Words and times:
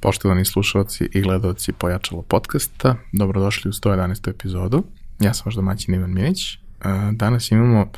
Poštovani 0.00 0.44
slušalci 0.44 1.08
i 1.12 1.20
gledalci 1.20 1.72
Pojačalo 1.72 2.22
podcasta, 2.22 2.96
dobrodošli 3.12 3.68
u 3.68 3.72
111. 3.72 4.30
epizodu. 4.30 4.84
Ja 5.18 5.34
sam 5.34 5.42
vaš 5.44 5.54
domaćin 5.54 5.94
Ivan 5.94 6.14
Minić. 6.14 6.54
E, 6.54 6.58
danas 7.12 7.50
imamo 7.50 7.90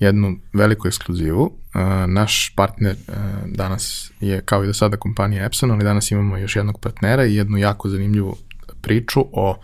jednu 0.00 0.36
veliku 0.52 0.88
ekskluzivu. 0.88 1.52
E, 1.74 1.78
naš 2.06 2.52
partner 2.56 2.92
e, 2.92 3.12
danas 3.46 4.12
je 4.20 4.40
kao 4.40 4.64
i 4.64 4.66
do 4.66 4.74
sada 4.74 4.96
kompanija 4.96 5.44
Epson, 5.44 5.70
ali 5.70 5.84
danas 5.84 6.10
imamo 6.10 6.36
još 6.36 6.56
jednog 6.56 6.80
partnera 6.80 7.26
i 7.26 7.34
jednu 7.34 7.58
jako 7.58 7.88
zanimljivu 7.88 8.36
priču 8.82 9.24
o 9.32 9.56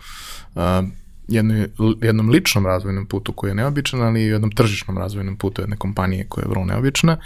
jednoj, 1.27 1.67
jednom 2.01 2.29
ličnom 2.29 2.65
razvojnom 2.65 3.05
putu 3.05 3.33
koji 3.33 3.51
je 3.51 3.55
neobičan, 3.55 4.01
ali 4.01 4.21
i 4.21 4.27
jednom 4.27 4.51
tržišnom 4.51 4.97
razvojnom 4.97 5.37
putu 5.37 5.61
jedne 5.61 5.77
kompanije 5.77 6.25
koja 6.29 6.43
je 6.43 6.49
vrlo 6.49 6.65
neobična. 6.65 7.17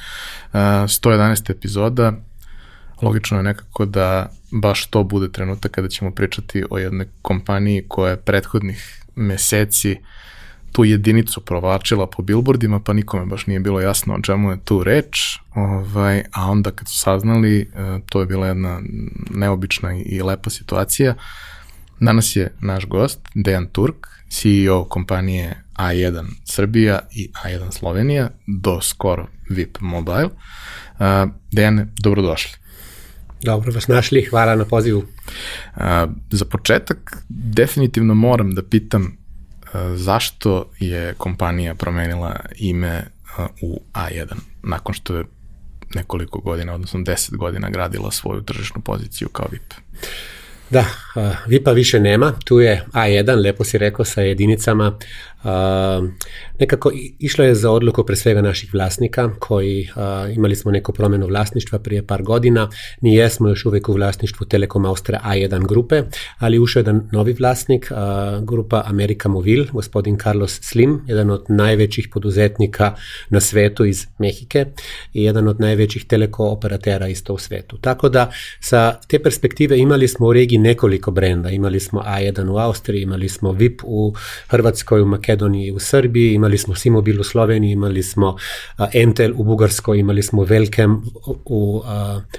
111. 0.53 1.51
epizoda, 1.51 2.13
logično 3.01 3.37
je 3.37 3.43
nekako 3.43 3.85
da 3.85 4.29
baš 4.51 4.85
to 4.85 5.03
bude 5.03 5.31
trenutak 5.31 5.71
kada 5.71 5.87
ćemo 5.87 6.11
pričati 6.11 6.63
o 6.69 6.77
jednoj 6.77 7.07
kompaniji 7.21 7.85
koja 7.87 8.11
je 8.11 8.21
prethodnih 8.21 9.05
meseci 9.15 9.97
tu 10.75 10.85
jedinicu 10.85 11.41
provlačila 11.41 12.07
po 12.07 12.23
billboardima, 12.23 12.79
pa 12.79 12.93
nikome 12.93 13.25
baš 13.25 13.47
nije 13.47 13.59
bilo 13.59 13.79
jasno 13.79 14.13
o 14.15 14.21
čemu 14.21 14.51
je 14.51 14.57
tu 14.65 14.83
reč, 14.83 15.17
ovaj, 15.53 16.23
a 16.31 16.51
onda 16.51 16.71
kad 16.71 16.87
su 16.87 16.99
saznali, 16.99 17.61
e, 17.61 17.65
to 18.09 18.19
je 18.19 18.25
bila 18.25 18.47
jedna 18.47 18.81
neobična 19.29 19.93
i 20.05 20.21
lepa 20.21 20.49
situacija. 20.49 21.15
Danas 21.99 22.35
je 22.35 22.51
naš 22.59 22.85
gost, 22.85 23.19
Dejan 23.35 23.67
Turk, 23.67 24.07
CEO 24.29 24.83
kompanije 24.83 25.63
A1 25.75 26.25
Srbija 26.45 26.99
i 27.11 27.29
A1 27.45 27.71
Slovenija, 27.71 28.29
do 28.47 28.81
skoro 28.81 29.27
VIP 29.49 29.77
Mobile. 29.79 30.25
Uh, 30.25 31.31
Dejane, 31.51 31.87
dobrodošli. 32.03 32.64
Dobro 33.45 33.71
vas 33.71 33.87
našli, 33.87 34.25
hvala 34.25 34.55
na 34.55 34.65
pozivu. 34.65 35.03
A, 35.75 36.07
za 36.31 36.45
početak, 36.45 37.17
definitivno 37.29 38.13
moram 38.13 38.55
da 38.55 38.63
pitam 38.63 39.17
a, 39.73 39.95
zašto 39.95 40.71
je 40.79 41.13
kompanija 41.17 41.75
promenila 41.75 42.39
ime 42.55 43.03
a, 43.37 43.47
u 43.61 43.81
A1 43.93 44.35
nakon 44.63 44.95
što 44.95 45.17
je 45.17 45.25
nekoliko 45.95 46.39
godina, 46.39 46.73
odnosno 46.73 46.99
10 46.99 47.37
godina 47.37 47.69
gradila 47.69 48.11
svoju 48.11 48.41
tržišnu 48.41 48.81
poziciju 48.81 49.29
kao 49.29 49.47
VIP. 49.51 49.73
Da, 50.69 50.85
VIP-a 51.47 51.71
više 51.71 51.99
nema, 51.99 52.33
tu 52.45 52.59
je 52.59 52.85
A1, 52.93 53.43
lepo 53.43 53.63
si 53.63 53.77
rekao, 53.77 54.05
sa 54.05 54.21
jedinicama 54.21 54.97
nekako 56.59 56.91
išlo 57.19 57.45
je 57.45 57.55
za 57.55 57.71
odluku 57.71 58.05
pre 58.05 58.15
svega 58.15 58.41
naših 58.41 58.73
vlasnika 58.73 59.29
koji 59.39 59.89
imali 60.35 60.55
smo 60.55 60.71
neku 60.71 60.93
promenu 60.93 61.27
vlasništva 61.27 61.79
prije 61.79 62.07
par 62.07 62.23
godina. 62.23 62.69
Mi 63.01 63.13
jesmo 63.13 63.49
još 63.49 63.65
uvek 63.65 63.89
u 63.89 63.93
vlasništvu 63.93 64.45
Telekom 64.45 64.85
Austria 64.85 65.21
A1 65.25 65.67
grupe, 65.67 66.03
ali 66.37 66.59
ušao 66.59 66.79
je 66.79 66.81
jedan 66.81 67.09
novi 67.11 67.33
vlasnik, 67.33 67.91
grupa 68.41 68.83
America 68.85 69.29
Movil, 69.29 69.65
gospodin 69.73 70.17
Carlos 70.17 70.59
Slim, 70.61 71.01
jedan 71.07 71.29
od 71.29 71.45
najvećih 71.49 72.07
poduzetnika 72.13 72.95
na 73.29 73.39
svetu 73.39 73.85
iz 73.85 74.07
Mehike 74.17 74.65
i 75.13 75.23
jedan 75.23 75.47
od 75.47 75.59
najvećih 75.59 76.05
teleko 76.05 76.45
operatera 76.45 77.07
isto 77.07 77.33
u 77.33 77.37
svetu. 77.37 77.77
Tako 77.77 78.09
da 78.09 78.31
sa 78.59 78.99
te 79.07 79.19
perspektive 79.19 79.79
imali 79.79 80.07
smo 80.07 80.27
u 80.27 80.33
regiji 80.33 80.59
nekoliko 80.59 81.11
brenda. 81.11 81.49
Imali 81.49 81.79
smo 81.79 82.01
A1 82.01 82.49
u 82.51 82.57
Austriji, 82.57 83.01
imali 83.01 83.29
smo 83.29 83.51
VIP 83.51 83.81
u 83.83 84.13
Hrvatskoj, 84.47 85.01
u 85.01 85.05
Makedoniji, 85.05 85.34
Makedoniji 85.35 85.71
u 85.71 85.79
Srbiji, 85.79 86.33
imali 86.33 86.57
smo 86.57 86.75
Simobil 86.75 87.19
u 87.19 87.23
Sloveniji, 87.23 87.71
imali 87.71 88.03
smo 88.03 88.37
Entel 88.93 89.31
u 89.35 89.43
Bugarskoj, 89.43 89.99
imali 89.99 90.23
smo 90.23 90.43
Velkem 90.43 91.01
u 91.45 91.81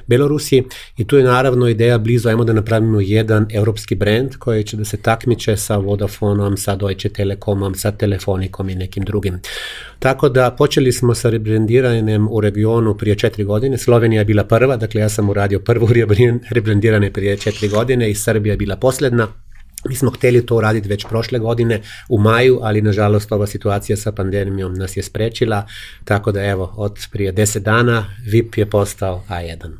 Belorusiji 0.07 0.65
i 0.97 1.05
tu 1.05 1.17
je 1.17 1.25
naravno 1.25 1.69
ideja 1.69 1.99
blizu, 1.99 2.29
ajmo 2.29 2.45
da 2.45 2.53
napravimo 2.53 3.01
jedan 3.01 3.47
europski 3.51 3.95
brand 3.95 4.37
koji 4.39 4.65
će 4.65 4.77
da 4.77 4.85
se 4.85 4.97
takmiče 4.97 5.57
sa 5.57 5.77
Vodafonom, 5.77 6.57
sa 6.57 6.77
Deutsche 6.77 7.09
Telekomom, 7.09 7.75
sa 7.75 7.93
Telefonikom 7.93 8.69
i 8.69 8.75
nekim 8.75 9.05
drugim. 9.05 9.41
Tako 9.99 10.29
da 10.29 10.51
počeli 10.51 10.93
smo 10.93 11.15
sa 11.15 11.31
rebrandiranjem 11.31 12.29
u 12.31 12.41
regionu 12.41 12.95
prije 12.95 13.17
četiri 13.17 13.45
godine, 13.45 13.79
Slovenija 13.79 14.21
je 14.21 14.25
bila 14.25 14.45
prva, 14.45 14.77
dakle 14.77 15.01
ja 15.01 15.09
sam 15.09 15.29
uradio 15.29 15.61
prvu 15.61 15.89
rebrandiranje 16.57 17.11
prije 17.11 17.37
četiri 17.37 17.69
godine 17.69 18.11
i 18.11 18.15
Srbija 18.15 18.53
je 18.53 18.57
bila 18.57 18.77
posledna, 18.77 19.29
Mi 19.89 19.95
smo 19.97 20.11
hteli 20.11 20.47
to 20.47 20.57
uraditi 20.57 20.89
već 20.89 21.07
prošle 21.09 21.39
godine 21.39 21.83
u 22.09 22.19
maju, 22.19 22.59
ali 22.63 22.83
nažalost 22.83 23.33
ova 23.33 23.47
situacija 23.47 23.97
sa 23.97 24.13
pandemijom 24.13 24.75
nas 24.75 24.97
je 24.97 25.03
sprečila, 25.03 25.67
tako 26.05 26.33
da 26.33 26.45
evo, 26.45 26.73
od 26.77 27.07
prije 27.13 27.33
10 27.33 27.59
dana 27.59 28.07
VIP 28.25 28.59
je 28.59 28.71
postao 28.71 29.25
A1. 29.29 29.71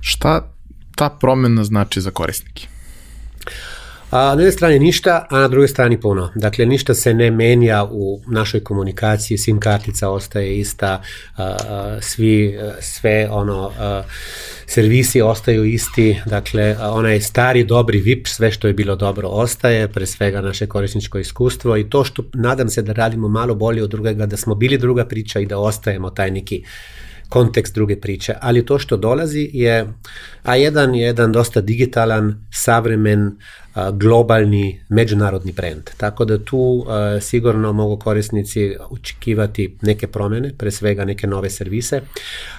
Šta 0.00 0.52
ta 0.96 1.08
promena 1.20 1.64
znači 1.64 2.00
za 2.00 2.10
korisnike? 2.10 2.66
A, 4.16 4.32
na 4.32 4.40
jednej 4.40 4.52
strani 4.52 4.78
ništa, 4.78 5.26
a 5.30 5.40
na 5.44 5.48
drugoj 5.48 5.68
strani 5.68 6.00
puno. 6.00 6.30
Dakle, 6.34 6.66
ništa 6.66 6.94
se 6.94 7.14
ne 7.14 7.30
menja 7.30 7.84
u 7.84 8.20
našoj 8.26 8.64
komunikaciji, 8.64 9.38
SIM 9.38 9.60
kartica 9.60 10.08
ostaje 10.08 10.58
ista, 10.58 11.02
a, 11.36 11.44
a, 11.44 11.98
svi, 12.00 12.58
sve 12.80 13.28
ono, 13.30 13.72
a, 13.78 14.02
servisi 14.66 15.20
ostaju 15.22 15.64
isti, 15.64 16.20
dakle, 16.26 16.76
onaj 16.80 17.20
stari, 17.20 17.64
dobri 17.64 18.00
VIP, 18.00 18.26
sve 18.26 18.50
što 18.50 18.66
je 18.66 18.74
bilo 18.74 18.96
dobro 18.96 19.28
ostaje, 19.28 19.88
pre 19.88 20.06
svega 20.06 20.40
naše 20.40 20.66
korisničko 20.66 21.18
iskustvo 21.18 21.76
i 21.76 21.90
to 21.90 22.04
što 22.04 22.24
nadam 22.34 22.68
se 22.68 22.82
da 22.82 22.92
radimo 22.92 23.28
malo 23.28 23.54
bolje 23.54 23.82
od 23.82 23.90
drugega, 23.90 24.26
da 24.26 24.36
smo 24.36 24.54
bili 24.54 24.78
druga 24.78 25.04
priča 25.04 25.40
i 25.40 25.46
da 25.46 25.58
ostajemo 25.58 26.10
taj 26.10 26.30
neki 26.30 26.64
kontekst 27.28 27.74
druge 27.74 28.00
priče, 28.00 28.34
ali 28.40 28.66
to 28.66 28.78
što 28.78 28.96
dolazi 28.96 29.50
je, 29.52 29.86
A1 30.44 30.94
je 30.94 31.02
jedan 31.02 31.32
dosta 31.32 31.60
digitalan, 31.60 32.46
savremen, 32.52 33.36
globalni, 33.92 34.80
međunarodni 34.88 35.52
brand. 35.52 35.82
Tako 35.96 36.24
da 36.24 36.44
tu 36.44 36.86
sigurno 37.20 37.72
mogu 37.72 37.96
korisnici 37.96 38.74
očekivati 38.90 39.76
neke 39.82 40.06
promene, 40.06 40.52
pre 40.58 40.70
svega 40.70 41.04
neke 41.04 41.26
nove 41.26 41.50
servise, 41.50 42.00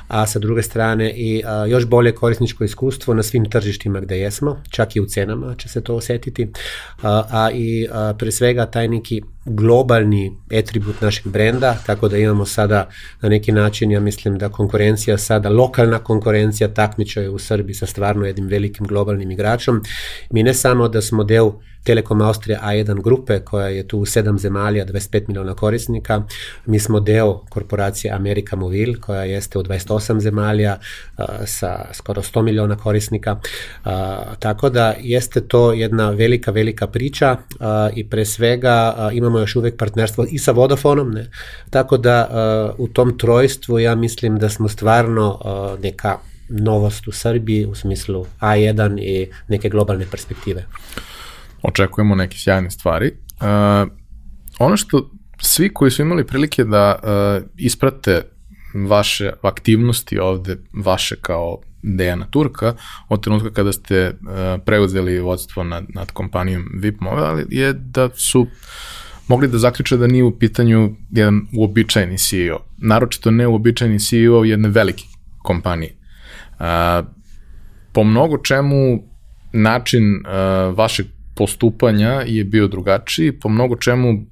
a 0.07 0.28
sa 0.28 0.39
druge 0.39 0.63
strane 0.63 1.13
i 1.16 1.44
još 1.67 1.85
bolje 1.85 2.11
korisničko 2.11 2.63
iskustvo 2.63 3.13
na 3.13 3.23
svim 3.23 3.50
tržištima 3.50 4.00
gde 4.00 4.19
jesmo, 4.19 4.61
čak 4.69 4.95
i 4.95 5.01
u 5.01 5.05
cenama 5.05 5.55
će 5.55 5.69
se 5.69 5.83
to 5.83 5.95
osetiti, 5.95 6.51
a, 7.01 7.23
a 7.31 7.51
i 7.51 7.88
pre 8.19 8.31
svega 8.31 8.66
taj 8.66 8.88
neki 8.88 9.22
globalni 9.45 10.38
atribut 10.59 11.01
našeg 11.01 11.28
brenda, 11.28 11.78
tako 11.85 12.07
da 12.07 12.17
imamo 12.17 12.45
sada 12.45 12.89
na 13.22 13.29
neki 13.29 13.51
način, 13.51 13.91
ja 13.91 13.99
mislim 13.99 14.38
da 14.38 14.49
konkurencija 14.49 15.17
sada, 15.17 15.49
lokalna 15.49 15.99
konkurencija 15.99 16.67
takmiča 16.73 17.22
u 17.31 17.39
Srbiji 17.39 17.73
sa 17.73 17.85
stvarno 17.85 18.25
jednim 18.25 18.47
velikim 18.47 18.88
globalnim 18.88 19.31
igračom. 19.31 19.81
Mi 20.31 20.44
ne 20.44 20.53
samo 20.53 20.88
da 20.88 21.01
smo 21.07 21.23
deo 21.23 21.53
Telekom 21.88 22.22
Austrija 22.22 22.59
A1 22.63 23.01
grupe 23.01 23.40
koja 23.40 23.68
je 23.68 23.88
tu 23.88 24.00
u 24.00 24.06
sedam 24.06 24.38
zemalja, 24.40 24.85
25 24.85 25.28
miliona 25.28 25.53
korisnika. 25.53 26.23
Mi 26.66 26.79
smo 26.79 27.00
deo 27.00 27.41
korporacije 27.50 28.13
America 28.13 28.56
Movil 28.56 28.95
koja 29.01 29.23
jeste 29.23 29.59
u 29.59 29.63
28 29.63 30.19
zemalja 30.19 30.78
uh, 30.78 31.25
sa 31.46 31.85
skoro 31.94 32.22
100 32.22 32.41
miliona 32.41 32.75
korisnika. 32.75 33.31
Uh, 33.34 33.91
tako 34.40 34.69
da 34.69 34.94
jeste 35.00 35.41
to 35.41 35.73
jedna 35.73 36.09
velika, 36.09 36.51
velika 36.51 36.88
priča 36.88 37.31
uh, 37.31 37.66
i 37.96 38.09
pre 38.09 38.25
svega 38.25 39.09
imamo 39.13 39.40
još 39.40 39.56
uvek 39.56 39.78
partnerstvo 39.78 40.25
i 40.29 40.38
sa 40.38 40.51
Vodafonom. 40.51 41.12
Ne? 41.12 41.29
Tako 41.69 41.97
da 41.97 42.29
u 42.78 42.88
tom 42.88 43.17
trojstvu 43.17 43.79
ja 43.79 43.96
mislim 43.96 44.40
da 44.40 44.50
smo 44.50 44.67
stvarno 44.67 45.40
neka 45.84 46.17
novost 46.50 47.08
u 47.08 47.12
Srbiji 47.12 47.66
u 47.66 47.75
smislu 47.75 48.25
A1 48.41 49.00
i 49.00 49.28
neke 49.47 49.69
globalne 49.69 50.06
perspektive 50.12 50.66
očekujemo 51.62 52.16
neke 52.16 52.38
sjajne 52.38 52.72
stvari. 52.72 53.12
Uh, 53.41 53.91
ono 54.59 54.78
što 54.78 55.09
svi 55.41 55.74
koji 55.74 55.91
su 55.91 56.02
imali 56.02 56.28
prilike 56.28 56.64
da 56.64 56.96
uh, 56.96 57.47
isprate 57.58 58.22
vaše 58.88 59.32
aktivnosti 59.41 60.20
ovde, 60.20 60.58
vaše 60.85 61.16
kao 61.22 61.61
Dejana 61.82 62.26
Turka, 62.29 62.76
od 63.09 63.23
trenutka 63.23 63.53
kada 63.53 63.72
ste 63.72 64.09
uh, 64.09 64.61
preuzeli 64.66 65.20
vodstvo 65.20 65.64
nad, 65.64 65.85
nad 65.90 66.11
kompanijom 66.11 66.66
VIP 66.73 67.02
Mobile, 67.02 67.46
je 67.49 67.73
da 67.73 68.09
su 68.09 68.47
mogli 69.28 69.47
da 69.47 69.58
zaključe 69.58 69.97
da 69.97 70.08
nije 70.08 70.23
u 70.23 70.40
pitanju 70.40 70.96
jedan 71.11 71.47
uobičajeni 71.58 72.17
CEO. 72.17 72.59
Naročito 72.78 73.32
ne 73.32 73.47
uobičajeni 73.47 73.99
CEO 73.99 74.44
jedne 74.44 74.70
velike 74.70 75.03
kompanije. 75.38 75.97
Po 77.92 78.04
mnogo 78.04 78.38
čemu 78.38 79.04
način 79.54 80.04
vašeg 80.76 81.06
postupanja 81.36 82.24
je 82.26 82.44
bio 82.44 82.68
drugačiji, 82.68 83.32
po 83.32 83.50
mnogo 83.50 83.76
čemu 83.76 84.26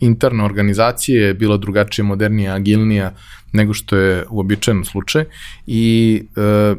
interna 0.00 0.44
organizacija 0.44 1.26
je 1.26 1.34
bila 1.34 1.56
drugačija, 1.56 2.04
modernija, 2.04 2.54
agilnija 2.54 3.14
nego 3.52 3.74
što 3.74 3.96
je 3.96 4.24
uobičajen 4.30 4.84
slučaj 4.84 5.24
i 5.66 6.22
e, 6.36 6.74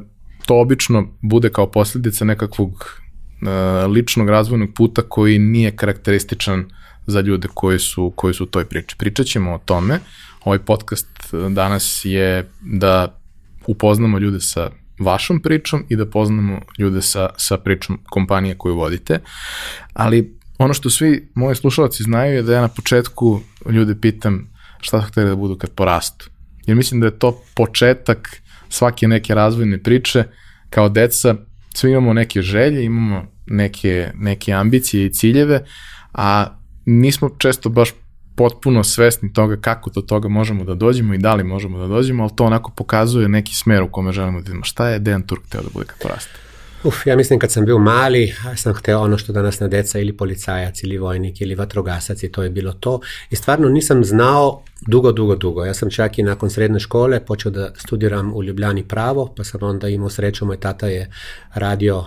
to 0.45 0.59
obično 0.59 1.07
bude 1.21 1.49
kao 1.49 1.71
posledica 1.71 2.25
nekakvog 2.25 3.01
e, 3.41 3.87
ličnog 3.87 4.29
razvojnog 4.29 4.69
puta 4.75 5.01
koji 5.01 5.39
nije 5.39 5.75
karakterističan 5.75 6.65
za 7.07 7.21
ljude 7.21 7.47
koji 7.53 7.79
su, 7.79 8.13
koji 8.15 8.33
su 8.33 8.43
u 8.43 8.47
toj 8.47 8.65
priči. 8.65 8.95
Pričat 8.97 9.25
ćemo 9.25 9.53
o 9.53 9.59
tome. 9.65 9.99
Ovaj 10.43 10.59
podcast 10.59 11.07
danas 11.49 12.01
je 12.05 12.49
da 12.61 13.19
upoznamo 13.67 14.19
ljude 14.19 14.39
sa 14.39 14.69
vašom 15.03 15.41
pričom 15.41 15.85
i 15.89 15.95
da 15.95 16.05
poznamo 16.05 16.59
ljude 16.77 17.01
sa, 17.01 17.29
sa 17.37 17.57
pričom 17.57 17.99
kompanije 18.09 18.57
koju 18.57 18.75
vodite, 18.75 19.19
ali 19.93 20.37
ono 20.57 20.73
što 20.73 20.89
svi 20.89 21.29
moji 21.35 21.55
slušalci 21.55 22.03
znaju 22.03 22.35
je 22.35 22.43
da 22.43 22.53
ja 22.53 22.61
na 22.61 22.67
početku 22.67 23.41
ljude 23.69 23.95
pitam 24.01 24.51
šta 24.81 25.01
hteli 25.01 25.29
da 25.29 25.35
budu 25.35 25.57
kad 25.57 25.69
porastu. 25.69 26.29
Jer 26.65 26.77
mislim 26.77 26.99
da 26.99 27.07
je 27.07 27.19
to 27.19 27.41
početak 27.55 28.41
svake 28.69 29.07
neke 29.07 29.35
razvojne 29.35 29.83
priče, 29.83 30.23
kao 30.69 30.89
deca 30.89 31.35
svi 31.75 31.91
imamo 31.91 32.13
neke 32.13 32.41
želje, 32.41 32.83
imamo 32.85 33.25
neke, 33.45 34.11
neke 34.15 34.53
ambicije 34.53 35.05
i 35.05 35.13
ciljeve, 35.13 35.65
a 36.13 36.57
nismo 36.85 37.29
često 37.37 37.69
baš 37.69 37.89
potpuno 38.35 38.83
svesni 38.83 39.33
toga 39.33 39.57
kako 39.57 39.89
do 39.89 40.01
toga 40.01 40.27
možemo 40.27 40.63
da 40.63 40.75
dođemo 40.75 41.13
i 41.13 41.17
da 41.17 41.33
li 41.33 41.43
možemo 41.43 41.77
da 41.77 41.87
dođemo, 41.87 42.23
ali 42.23 42.35
to 42.35 42.45
onako 42.45 42.71
pokazuje 42.71 43.29
neki 43.29 43.55
smer 43.55 43.81
u 43.83 43.91
kome 43.91 44.11
želimo 44.11 44.41
da 44.41 44.45
idemo. 44.45 44.63
Šta 44.63 44.87
je 44.87 44.99
Dejan 44.99 45.21
Turk 45.21 45.41
teo 45.49 45.61
da 45.61 45.69
bude 45.73 45.85
kad 45.85 46.01
poraste? 46.01 46.50
Uf, 46.83 47.07
ja 47.07 47.15
mislim 47.15 47.39
kad 47.39 47.51
sam 47.51 47.65
bio 47.65 47.77
mali, 47.77 48.33
sam 48.55 48.73
hteo 48.73 48.99
ono 48.99 49.17
što 49.17 49.33
danas 49.33 49.59
na 49.59 49.67
deca 49.67 49.99
ili 49.99 50.17
policajac 50.17 50.83
ili 50.83 50.97
vojnik 50.97 51.41
ili 51.41 51.55
vatrogasac 51.55 52.23
i 52.23 52.31
to 52.31 52.43
je 52.43 52.49
bilo 52.49 52.73
to. 52.73 52.99
I 53.29 53.35
stvarno 53.35 53.69
nisam 53.69 54.03
znao 54.03 54.63
dugo, 54.87 55.11
dugo, 55.11 55.35
dugo. 55.35 55.65
Ja 55.65 55.73
sam 55.73 55.89
čak 55.89 56.19
i 56.19 56.23
nakon 56.23 56.49
srednje 56.49 56.79
škole 56.79 57.25
počeo 57.25 57.51
da 57.51 57.73
studiram 57.77 58.33
u 58.35 58.43
Ljubljani 58.43 58.83
pravo, 58.87 59.33
pa 59.37 59.43
sam 59.43 59.63
onda 59.63 59.89
imao 59.89 60.09
sreću, 60.09 60.45
moj 60.45 60.59
tata 60.59 60.87
je 60.87 61.11
radio 61.53 61.97
uh, 61.97 62.05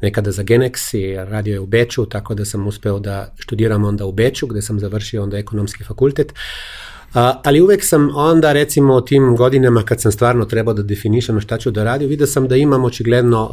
nekada 0.00 0.32
za 0.32 0.42
Genex 0.42 0.96
i 0.96 1.16
radio 1.16 1.52
je 1.52 1.60
u 1.60 1.66
Beču, 1.66 2.06
tako 2.06 2.34
da 2.34 2.44
sam 2.44 2.66
uspeo 2.66 2.98
da 2.98 3.34
studiram 3.42 3.84
onda 3.84 4.04
u 4.04 4.12
Beču, 4.12 4.46
gde 4.46 4.62
sam 4.62 4.80
završio 4.80 5.22
onda 5.22 5.38
ekonomski 5.38 5.84
fakultet. 5.84 6.34
A, 7.14 7.40
ali 7.44 7.60
uvek 7.60 7.84
sam 7.84 8.10
onda 8.14 8.52
recimo 8.52 8.96
u 8.96 9.00
tim 9.00 9.36
godinama 9.36 9.82
kad 9.82 10.00
sam 10.00 10.12
stvarno 10.12 10.44
trebao 10.44 10.74
da 10.74 10.82
definišem 10.82 11.40
šta 11.40 11.58
ću 11.58 11.70
da 11.70 11.84
radim, 11.84 12.08
vidio 12.08 12.26
sam 12.26 12.48
da 12.48 12.56
imam 12.56 12.84
očigledno 12.84 13.50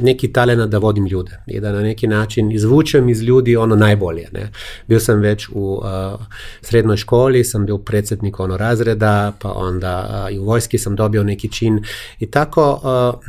neki 0.00 0.32
talent 0.32 0.70
da 0.70 0.78
vodim 0.78 1.06
ljude 1.06 1.38
i 1.46 1.60
da 1.60 1.72
na 1.72 1.80
neki 1.80 2.06
način 2.06 2.52
izvučem 2.52 3.08
iz 3.08 3.22
ljudi 3.22 3.56
ono 3.56 3.76
najbolje. 3.76 4.28
Ne? 4.32 4.52
Bio 4.86 5.00
sam 5.00 5.20
već 5.20 5.48
u 5.52 5.74
uh, 5.74 6.20
srednjoj 6.60 6.96
školi, 6.96 7.44
sam 7.44 7.66
bio 7.66 7.78
predsednik 7.78 8.40
ono 8.40 8.56
razreda, 8.56 9.32
pa 9.38 9.52
onda 9.52 10.28
i 10.32 10.38
u 10.38 10.44
vojski 10.44 10.78
sam 10.78 10.96
dobio 10.96 11.24
neki 11.24 11.52
čin 11.52 11.84
i 12.18 12.30
tako 12.30 12.80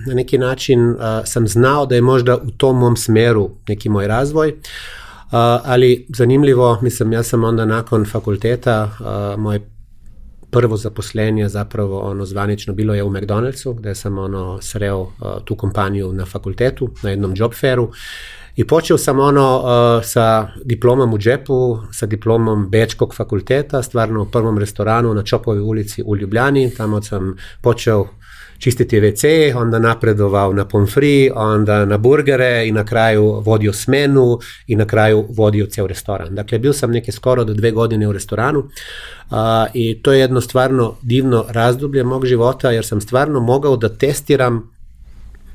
na 0.07 0.13
neki 0.13 0.38
način 0.38 0.95
sam 1.25 1.48
znao 1.48 1.86
da 1.86 1.95
je 1.95 2.01
možda 2.01 2.38
u 2.38 2.51
tom 2.51 2.77
mom 2.77 2.98
smeru 2.98 3.50
neki 3.68 3.89
moj 3.89 4.07
razvoj 4.07 4.54
ali 5.64 6.06
zanimljivo, 6.16 6.80
mislim, 6.81 7.14
ja 7.14 7.24
sam 7.24 7.44
onda 7.44 7.66
nakon 7.66 8.06
fakulteta, 8.06 8.92
moje 9.38 9.70
prvo 10.52 10.78
zaposlenje 10.78 11.50
zapravo 11.50 12.00
ono 12.00 12.26
zvanično 12.26 12.74
bilo 12.74 12.94
je 12.94 13.04
u 13.04 13.10
McDonald'su 13.10 13.74
gde 13.74 13.96
sam 13.96 14.18
ono 14.18 14.62
sreo 14.62 15.00
uh, 15.00 15.10
tu 15.46 15.56
kompaniju 15.56 16.14
na 16.14 16.26
fakultetu 16.26 16.90
na 17.04 17.10
jednom 17.10 17.34
job 17.36 17.54
fairu. 17.54 17.92
I 18.56 18.68
počeo 18.68 18.98
sam 18.98 19.20
ono 19.20 19.58
uh, 19.58 20.06
sa 20.06 20.48
diplomom 20.66 21.14
u 21.14 21.18
džepu, 21.18 21.78
sa 21.92 22.06
diplomom 22.06 22.70
Bečkog 22.70 23.16
fakulteta, 23.16 23.84
stvarno 23.84 24.22
u 24.22 24.26
prvom 24.26 24.58
restoranu 24.58 25.14
na 25.14 25.24
Čopovoj 25.24 25.60
ulici 25.60 26.04
u 26.06 26.18
Ljubljani, 26.18 26.76
tamo 26.76 27.02
sam 27.02 27.36
počeo 27.62 28.08
čistiti 28.60 29.02
WC, 29.02 29.54
onda 29.56 29.80
napredovao 29.80 30.54
na 30.54 30.66
pomfri, 30.66 31.32
onda 31.36 31.86
na 31.86 31.98
burgere 31.98 32.68
i 32.68 32.72
na 32.72 32.86
kraju 32.86 33.42
vodio 33.46 33.74
smenu 33.74 34.40
i 34.68 34.76
na 34.76 34.86
kraju 34.86 35.26
vodio 35.30 35.66
ceo 35.66 35.88
restoran. 35.88 36.36
Dakle, 36.36 36.60
bio 36.60 36.74
sam 36.74 36.92
neke 36.92 37.12
skoro 37.12 37.44
do 37.44 37.54
dve 37.54 37.72
godine 37.72 38.08
u 38.08 38.12
restoranu 38.12 38.70
a, 39.30 39.66
i 39.74 40.02
to 40.02 40.14
je 40.14 40.20
jedno 40.20 40.42
stvarno 40.42 40.96
divno 41.02 41.46
razdoblje 41.50 42.04
mog 42.04 42.26
života 42.26 42.72
jer 42.72 42.86
sam 42.86 43.02
stvarno 43.02 43.40
mogao 43.40 43.78
da 43.78 43.90
testiram 43.90 44.72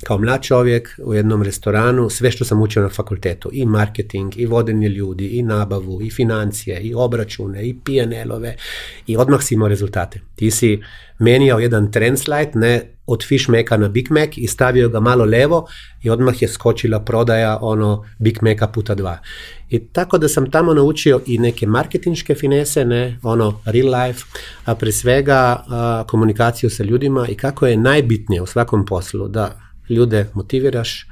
kao 0.05 0.19
mlad 0.19 0.43
čovjek 0.43 1.01
u 1.05 1.15
jednom 1.15 1.43
restoranu 1.43 2.11
sve 2.11 2.31
što 2.31 2.45
sam 2.45 2.63
učio 2.63 2.83
na 2.83 2.89
fakultetu, 2.89 3.51
i 3.53 3.67
marketing, 3.67 4.37
i 4.37 4.47
vodenje 4.47 4.89
ljudi, 4.89 5.27
i 5.27 5.43
nabavu, 5.43 6.03
i 6.03 6.11
financije, 6.11 6.81
i 6.81 6.95
obračune, 6.95 7.69
i 7.69 7.75
PNL-ove 7.85 8.57
i 9.07 9.17
odmah 9.17 9.43
si 9.43 9.55
imao 9.55 9.69
rezultate. 9.69 10.21
Ti 10.37 10.51
si 10.51 10.83
menijao 11.19 11.59
jedan 11.59 11.93
translate, 11.93 12.59
ne 12.59 12.94
od 13.07 13.25
Fish 13.25 13.49
Maca 13.49 13.77
na 13.77 13.89
Big 13.89 14.11
Mac 14.11 14.31
i 14.37 14.47
stavio 14.47 14.89
ga 14.89 15.01
malo 15.01 15.25
levo 15.25 15.67
i 16.03 16.11
odmah 16.11 16.43
je 16.43 16.49
skočila 16.49 17.01
prodaja 17.01 17.59
ono 17.61 18.05
Big 18.19 18.39
Maca 18.43 18.67
puta 18.67 18.95
dva. 18.95 19.19
I 19.71 19.79
tako 19.79 20.19
da 20.19 20.29
sam 20.29 20.51
tamo 20.51 20.75
naučio 20.75 21.21
i 21.27 21.39
neke 21.39 21.67
marketinške 21.67 22.35
finese, 22.35 22.85
ne, 22.85 23.19
ono 23.23 23.61
real 23.65 23.89
life, 23.89 24.25
a 24.65 24.75
pre 24.75 24.93
svega 24.93 25.65
a, 25.69 26.05
komunikaciju 26.09 26.71
sa 26.71 26.85
ljudima 26.85 27.29
i 27.29 27.35
kako 27.35 27.67
je 27.67 27.77
najbitnije 27.77 28.43
u 28.43 28.47
svakom 28.47 28.87
poslu 28.87 29.29
da 29.29 29.61
ljude 29.89 30.27
motiviraš, 30.35 31.07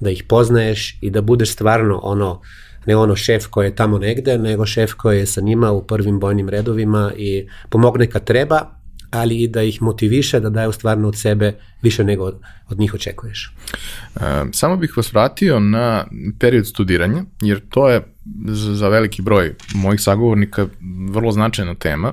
da 0.00 0.10
ih 0.10 0.24
poznaješ 0.24 0.98
i 1.00 1.10
da 1.10 1.20
budeš 1.20 1.52
stvarno 1.52 2.00
ono, 2.02 2.40
ne 2.86 2.96
ono 2.96 3.16
šef 3.16 3.46
koji 3.46 3.66
je 3.66 3.76
tamo 3.76 3.98
negde, 3.98 4.38
nego 4.38 4.66
šef 4.66 4.94
koji 4.94 5.18
je 5.18 5.26
sa 5.26 5.40
njima 5.40 5.72
u 5.72 5.86
prvim 5.86 6.20
bojnim 6.20 6.48
redovima 6.48 7.12
i 7.16 7.48
pomogne 7.70 8.10
kad 8.10 8.24
treba, 8.24 8.75
ali 9.10 9.42
i 9.42 9.48
da 9.48 9.62
ih 9.62 9.82
motiviše 9.82 10.40
da 10.40 10.50
daju 10.50 10.72
stvarno 10.72 11.08
od 11.08 11.18
sebe 11.18 11.58
više 11.82 12.04
nego 12.04 12.24
od, 12.24 12.40
od 12.68 12.78
njih 12.78 12.94
očekuješ. 12.94 13.52
Samo 14.52 14.76
bih 14.76 14.96
vas 14.96 15.12
vratio 15.12 15.60
na 15.60 16.06
period 16.38 16.66
studiranja, 16.66 17.24
jer 17.40 17.60
to 17.68 17.88
je 17.88 18.02
za 18.48 18.88
veliki 18.88 19.22
broj 19.22 19.54
mojih 19.74 20.00
sagovornika 20.00 20.66
vrlo 21.10 21.32
značajna 21.32 21.74
tema, 21.74 22.12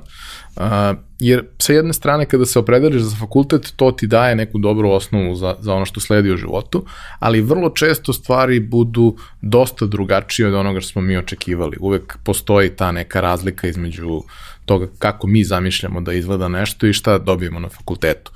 jer 1.19 1.45
sa 1.59 1.73
jedne 1.73 1.93
strane 1.93 2.25
kada 2.25 2.45
se 2.45 2.59
opredeliš 2.59 3.01
za 3.01 3.15
fakultet, 3.15 3.73
to 3.75 3.91
ti 3.91 4.07
daje 4.07 4.35
neku 4.35 4.59
dobru 4.59 4.89
osnovu 4.89 5.35
za, 5.35 5.55
za 5.59 5.73
ono 5.73 5.85
što 5.85 5.99
sledi 5.99 6.31
u 6.31 6.37
životu, 6.37 6.85
ali 7.19 7.41
vrlo 7.41 7.69
često 7.69 8.13
stvari 8.13 8.59
budu 8.59 9.15
dosta 9.41 9.85
drugačije 9.85 10.47
od 10.47 10.53
onoga 10.53 10.81
što 10.81 10.91
smo 10.91 11.01
mi 11.01 11.17
očekivali. 11.17 11.77
Uvek 11.79 12.17
postoji 12.23 12.69
ta 12.69 12.91
neka 12.91 13.21
razlika 13.21 13.67
između 13.67 14.21
toga 14.65 14.87
kako 14.99 15.27
mi 15.27 15.43
zamišljamo 15.43 16.01
da 16.01 16.13
izgleda 16.13 16.47
nešto 16.47 16.87
i 16.87 16.93
šta 16.93 17.17
dobijemo 17.17 17.59
na 17.59 17.69
fakultetu. 17.69 18.31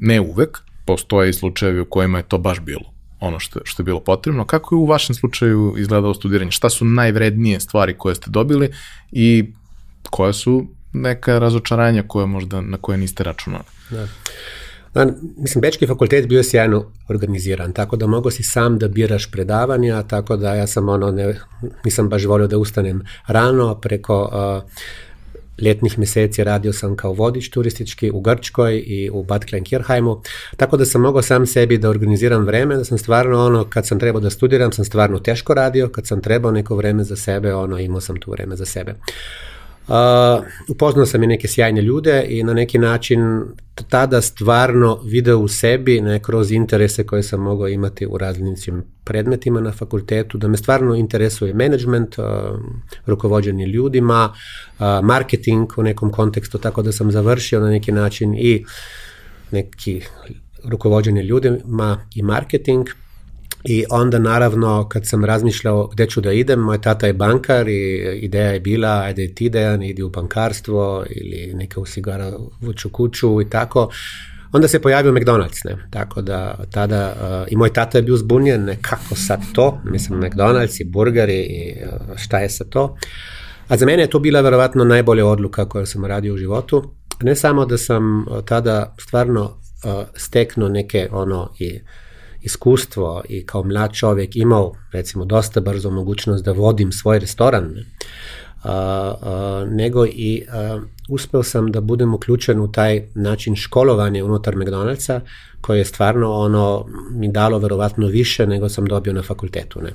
Ne 0.00 0.20
uvek, 0.20 0.58
postoje 0.86 1.30
i 1.30 1.32
slučajevi 1.32 1.80
u 1.80 1.90
kojima 1.90 2.18
je 2.18 2.28
to 2.28 2.38
baš 2.38 2.60
bilo 2.60 2.93
ono 3.20 3.38
što, 3.38 3.60
što 3.64 3.82
je 3.82 3.84
bilo 3.84 4.00
potrebno. 4.00 4.44
Kako 4.44 4.74
je 4.74 4.78
u 4.78 4.86
vašem 4.86 5.14
slučaju 5.14 5.74
izgledalo 5.78 6.14
studiranje? 6.14 6.50
Šta 6.50 6.70
su 6.70 6.84
najvrednije 6.84 7.60
stvari 7.60 7.94
koje 7.98 8.14
ste 8.14 8.30
dobili 8.30 8.70
i 9.12 9.52
koja 10.10 10.32
su 10.32 10.66
neka 10.92 11.38
razočaranja 11.38 12.04
koje 12.08 12.26
možda, 12.26 12.60
na 12.60 12.76
koje 12.76 12.98
niste 12.98 13.24
računali? 13.24 13.64
Da. 13.90 14.06
Da, 14.94 15.06
mislim, 15.36 15.62
Bečki 15.62 15.86
fakultet 15.86 16.28
bio 16.28 16.42
sjajno 16.42 16.84
organiziran, 17.08 17.72
tako 17.72 17.96
da 17.96 18.06
mogo 18.06 18.30
si 18.30 18.42
sam 18.42 18.78
da 18.78 18.88
biraš 18.88 19.30
predavanja, 19.30 20.02
tako 20.02 20.36
da 20.36 20.54
ja 20.54 20.66
sam 20.66 20.88
ono, 20.88 21.10
ne, 21.10 21.40
nisam 21.84 22.08
baš 22.08 22.24
volio 22.24 22.46
da 22.46 22.58
ustanem 22.58 23.02
rano 23.26 23.74
preko 23.74 24.22
uh, 24.22 24.70
ljetnih 25.58 25.98
meseci 25.98 26.44
radio 26.44 26.72
sam 26.72 26.96
kao 26.96 27.12
vodič 27.12 27.48
turistički 27.48 28.10
u 28.10 28.20
Grčkoj 28.20 28.82
i 28.86 29.10
u 29.12 29.22
Bad 29.22 29.44
Klenkirheimu, 29.44 30.20
tako 30.56 30.76
da 30.76 30.84
sam 30.84 31.00
mogao 31.00 31.22
sam 31.22 31.46
sebi 31.46 31.78
da 31.78 31.90
organiziram 31.90 32.44
vreme, 32.44 32.76
da 32.76 32.84
sam 32.84 32.98
stvarno 32.98 33.46
ono, 33.46 33.64
kad 33.64 33.86
sam 33.86 33.98
trebao 33.98 34.20
da 34.20 34.30
studiram, 34.30 34.72
sam 34.72 34.84
stvarno 34.84 35.18
teško 35.18 35.54
radio, 35.54 35.88
kad 35.88 36.06
sam 36.06 36.20
trebao 36.20 36.50
neko 36.50 36.76
vreme 36.76 37.04
za 37.04 37.16
sebe, 37.16 37.54
ono, 37.54 37.78
imao 37.78 38.00
sam 38.00 38.16
tu 38.16 38.30
vreme 38.30 38.56
za 38.56 38.64
sebe. 38.64 38.94
Uh, 39.88 40.44
upoznao 40.68 41.06
sam 41.06 41.22
i 41.22 41.26
neke 41.26 41.48
sjajne 41.48 41.82
ljude 41.82 42.24
i 42.28 42.42
na 42.42 42.54
neki 42.54 42.78
način 42.78 43.42
tada 43.88 44.20
stvarno 44.20 45.00
video 45.04 45.38
u 45.38 45.48
sebi 45.48 46.00
ne 46.00 46.18
kroz 46.18 46.52
interese 46.52 47.06
koje 47.06 47.22
sam 47.22 47.40
mogao 47.40 47.68
imati 47.68 48.06
u 48.06 48.18
različitim 48.18 48.84
predmetima 49.04 49.60
na 49.60 49.72
fakultetu, 49.72 50.38
da 50.38 50.48
me 50.48 50.56
stvarno 50.56 50.94
interesuje 50.94 51.54
management, 51.54 52.18
uh, 52.18 52.24
rukovođenje 53.06 53.66
ljudima, 53.66 54.32
uh, 54.78 54.86
marketing 55.02 55.72
u 55.76 55.82
nekom 55.82 56.10
kontekstu, 56.10 56.58
tako 56.58 56.82
da 56.82 56.92
sam 56.92 57.10
završio 57.10 57.60
na 57.60 57.70
neki 57.70 57.92
način 57.92 58.34
i 58.34 58.64
neki 59.50 60.02
rukovođenje 60.64 61.22
ljudima 61.22 62.06
i 62.14 62.22
marketing, 62.22 62.86
I 63.64 63.84
onda 63.90 64.18
naravno 64.18 64.88
kad 64.88 65.06
sam 65.06 65.24
razmišljao 65.24 65.86
gde 65.86 66.06
ću 66.06 66.20
da 66.20 66.32
idem, 66.32 66.60
moj 66.60 66.80
tata 66.80 67.06
je 67.06 67.12
bankar 67.12 67.68
i 67.68 68.18
ideja 68.22 68.50
je 68.50 68.60
bila 68.60 68.88
ajde 68.88 69.34
ti 69.34 69.48
Dejan 69.48 69.82
idi 69.82 70.02
u 70.02 70.10
bankarstvo 70.10 71.04
ili 71.10 71.54
neka 71.54 71.80
usigara 71.80 72.32
vuču 72.60 72.88
kuću 72.88 73.40
i 73.40 73.50
tako. 73.50 73.90
Onda 74.52 74.68
se 74.68 74.82
pojavio 74.82 75.12
McDonald's, 75.12 75.64
ne? 75.64 75.76
Tako 75.90 76.22
da 76.22 76.64
tada 76.70 77.14
uh, 77.14 77.52
i 77.52 77.56
moj 77.56 77.72
tata 77.72 77.98
je 77.98 78.02
bio 78.02 78.16
zbunjen, 78.16 78.64
ne, 78.64 78.78
kako 78.82 79.14
sad 79.14 79.40
to? 79.52 79.80
Mislim, 79.84 80.20
McDonald's 80.20 80.80
i 80.80 80.84
burgeri 80.84 81.40
i 81.40 81.74
uh, 81.84 82.16
šta 82.16 82.38
je 82.38 82.50
sa 82.50 82.64
to? 82.64 82.96
A 83.68 83.76
za 83.76 83.86
mene 83.86 84.02
je 84.02 84.10
to 84.10 84.18
bila 84.18 84.40
verovatno 84.40 84.84
najbolja 84.84 85.26
odluka 85.26 85.68
koju 85.68 85.86
sam 85.86 86.04
radio 86.04 86.34
u 86.34 86.36
životu. 86.36 86.90
Ne 87.22 87.36
samo 87.36 87.66
da 87.66 87.78
sam 87.78 88.18
uh, 88.18 88.44
tada 88.44 88.94
stvarno 89.00 89.42
uh, 89.42 90.04
steknuo 90.16 90.68
neke 90.68 91.08
ono 91.12 91.50
i 91.58 91.80
iskustvo 92.44 93.22
i 93.28 93.46
kao 93.46 93.62
mlad 93.62 93.92
čovjek 93.92 94.36
imao 94.36 94.72
recimo 94.92 95.24
dosta 95.24 95.60
brzo 95.60 95.90
mogućnost 95.90 96.44
da 96.44 96.52
vodim 96.52 96.92
svoj 96.92 97.18
restoran, 97.18 97.74
nego 99.70 100.06
i 100.06 100.44
uspeo 101.08 101.42
sam 101.42 101.72
da 101.72 101.80
budem 101.80 102.14
uključen 102.14 102.60
u 102.60 102.72
taj 102.72 103.02
način 103.14 103.56
školovanja 103.56 104.24
unutar 104.24 104.54
McDonald'sa 104.54 105.20
koje 105.60 105.78
je 105.78 105.84
stvarno 105.84 106.32
ono 106.32 106.86
mi 107.10 107.32
dalo 107.32 107.58
verovatno 107.58 108.06
više 108.06 108.46
nego 108.46 108.68
sam 108.68 108.86
dobio 108.86 109.12
na 109.12 109.22
fakultetu. 109.22 109.80
Ne. 109.82 109.90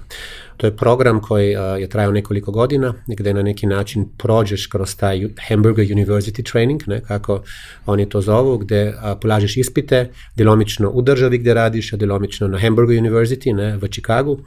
To 0.58 0.68
je 0.68 0.76
program 0.76 1.22
koji 1.22 1.50
je 1.80 1.90
trajao 1.90 2.12
nekoliko 2.12 2.52
godina 2.52 2.94
gde 3.08 3.34
na 3.34 3.42
neki 3.42 3.68
način 3.68 4.06
prođeš 4.18 4.68
kroz 4.68 4.96
taj 4.96 5.28
Hamburger 5.48 5.86
University 5.86 6.52
training, 6.52 6.82
ne, 6.88 7.02
kako 7.02 7.44
oni 7.86 8.10
to 8.10 8.22
zovu, 8.22 8.58
gde 8.58 8.94
polažeš 9.22 9.58
ispite, 9.58 10.10
delomično 10.36 10.90
u 10.90 11.02
državi 11.02 11.38
gde 11.38 11.54
radiš, 11.54 11.94
a 11.94 11.98
delomično 11.98 12.48
na 12.48 12.60
Hamburger 12.60 13.04
University 13.04 13.56
ne, 13.56 13.78
v 13.78 13.88
Čikagu. 13.88 14.40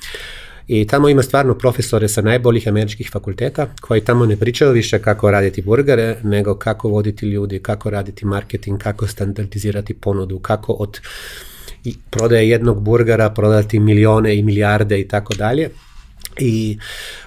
I 0.68 0.86
tamo 0.86 1.08
ima 1.08 1.22
stvarno 1.22 1.54
profesore 1.54 2.08
sa 2.08 2.22
najboljih 2.22 2.68
američkih 2.68 3.10
fakulteta 3.12 3.66
koji 3.80 4.00
tamo 4.00 4.26
ne 4.26 4.36
pričaju 4.36 4.72
više 4.72 4.98
kako 4.98 5.30
raditi 5.30 5.62
burgere, 5.62 6.16
nego 6.22 6.54
kako 6.54 6.88
voditi 6.88 7.26
ljudi, 7.26 7.58
kako 7.58 7.90
raditi 7.90 8.26
marketing, 8.26 8.78
kako 8.78 9.06
standardizirati 9.06 9.94
ponudu, 9.94 10.38
kako 10.38 10.72
od 10.72 11.00
prodaje 12.10 12.48
jednog 12.48 12.82
burgera 12.82 13.30
prodati 13.30 13.80
milione 13.80 14.36
i 14.36 14.42
milijarde 14.42 15.00
i 15.00 15.08
tako 15.08 15.34
dalje. 15.34 15.70
I 16.40 16.78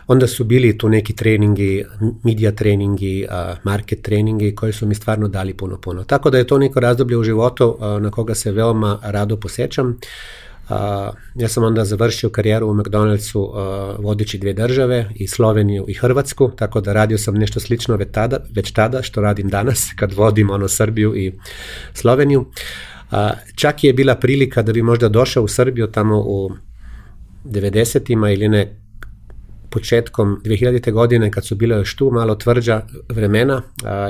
onda 0.07 0.27
su 0.27 0.43
bili 0.43 0.77
tu 0.77 0.89
neki 0.89 1.15
treningi, 1.15 1.85
media 2.23 2.51
treningi, 2.51 3.27
market 3.63 4.01
treningi 4.01 4.55
koji 4.55 4.73
su 4.73 4.85
mi 4.85 4.95
stvarno 4.95 5.27
dali 5.27 5.53
puno, 5.53 5.77
puno. 5.77 6.03
Tako 6.03 6.29
da 6.29 6.37
je 6.37 6.47
to 6.47 6.57
neko 6.57 6.79
razdoblje 6.79 7.17
u 7.17 7.23
životu 7.23 7.77
na 8.01 8.11
koga 8.11 8.35
se 8.35 8.51
veoma 8.51 8.99
rado 9.03 9.37
posećam. 9.37 9.99
Uh, 10.69 10.75
ja 11.35 11.47
sam 11.47 11.63
onda 11.63 11.85
završio 11.85 12.29
karijeru 12.29 12.67
u 12.67 12.73
McDonald'su 12.73 13.39
uh, 13.39 14.05
vodići 14.05 14.37
dvije 14.37 14.53
države, 14.53 15.09
i 15.15 15.27
Sloveniju 15.27 15.85
i 15.87 15.93
Hrvatsku, 15.93 16.51
tako 16.55 16.81
da 16.81 16.93
radio 16.93 17.17
sam 17.17 17.35
nešto 17.35 17.59
slično 17.59 17.95
već 17.95 18.07
tada, 18.11 18.37
već 18.55 18.71
tada 18.71 19.01
što 19.01 19.21
radim 19.21 19.49
danas 19.49 19.87
kad 19.99 20.13
vodim 20.13 20.49
ono 20.49 20.67
Srbiju 20.67 21.15
i 21.15 21.33
Sloveniju. 21.93 22.39
Uh, 22.41 23.17
čak 23.55 23.83
je 23.83 23.93
bila 23.93 24.15
prilika 24.15 24.61
da 24.61 24.73
bi 24.73 24.81
možda 24.81 25.09
došao 25.09 25.43
u 25.43 25.47
Srbiju 25.47 25.87
tamo 25.87 26.19
u 26.19 26.51
90-ima 27.45 28.31
ili 28.31 28.47
ne 28.47 28.84
početkom 29.75 30.37
2000. 30.43 30.91
godine 30.91 31.31
kad 31.31 31.45
su 31.45 31.55
bile 31.55 31.77
još 31.77 31.95
tu 31.95 32.11
malo 32.11 32.35
tvrđa 32.35 32.81
vremena, 33.09 33.61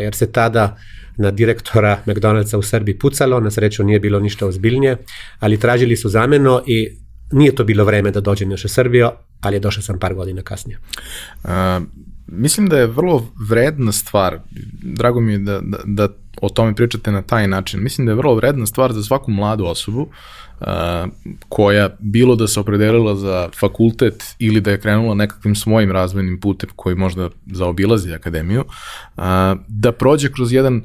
jer 0.01 0.15
se 0.15 0.31
tada 0.31 0.77
na 1.17 1.31
direktora 1.31 1.97
McDonald'sa 2.05 2.57
u 2.57 2.61
Srbiji 2.61 2.99
pucalo, 2.99 3.39
na 3.39 3.51
sreću 3.51 3.83
nije 3.83 3.99
bilo 3.99 4.19
ništa 4.19 4.45
ozbiljnije, 4.47 4.97
ali 5.39 5.59
tražili 5.59 5.97
su 5.97 6.09
zameno 6.09 6.61
i 6.67 6.89
nije 7.31 7.55
to 7.55 7.63
bilo 7.63 7.85
vreme 7.85 8.11
da 8.11 8.21
dođem 8.21 8.51
još 8.51 8.65
u 8.65 8.69
Srbiju, 8.69 9.09
ali 9.41 9.55
je 9.55 9.59
došao 9.59 9.83
sam 9.83 9.99
par 9.99 10.13
godina 10.13 10.41
kasnije. 10.41 10.77
Uh, 11.43 11.49
mislim 12.27 12.69
da 12.69 12.77
je 12.77 12.87
vrlo 12.87 13.25
vredna 13.49 13.91
stvar, 13.91 14.39
drago 14.83 15.19
mi 15.19 15.33
je 15.33 15.37
da, 15.37 15.59
da, 15.63 15.77
da 15.85 16.07
o 16.41 16.49
tome 16.49 16.75
pričate 16.75 17.11
na 17.11 17.21
taj 17.21 17.47
način, 17.47 17.83
mislim 17.83 18.05
da 18.05 18.11
je 18.11 18.21
vrlo 18.21 18.35
vredna 18.35 18.65
stvar 18.65 18.93
za 18.93 19.03
svaku 19.03 19.31
mladu 19.31 19.65
osobu 19.65 20.01
uh, 20.01 20.13
koja 21.49 21.89
bilo 21.99 22.35
da 22.35 22.47
se 22.47 22.59
opredelila 22.59 23.15
za 23.15 23.49
fakultet 23.59 24.23
ili 24.39 24.61
da 24.61 24.71
je 24.71 24.79
krenula 24.79 25.15
nekakvim 25.15 25.55
svojim 25.55 25.91
razvojnim 25.91 26.39
putem 26.39 26.69
koji 26.75 26.95
možda 26.95 27.29
zaobilazi 27.45 28.13
akademiju, 28.13 28.65
da 29.67 29.91
prođe 29.91 30.31
kroz 30.31 30.53
jedan 30.53 30.83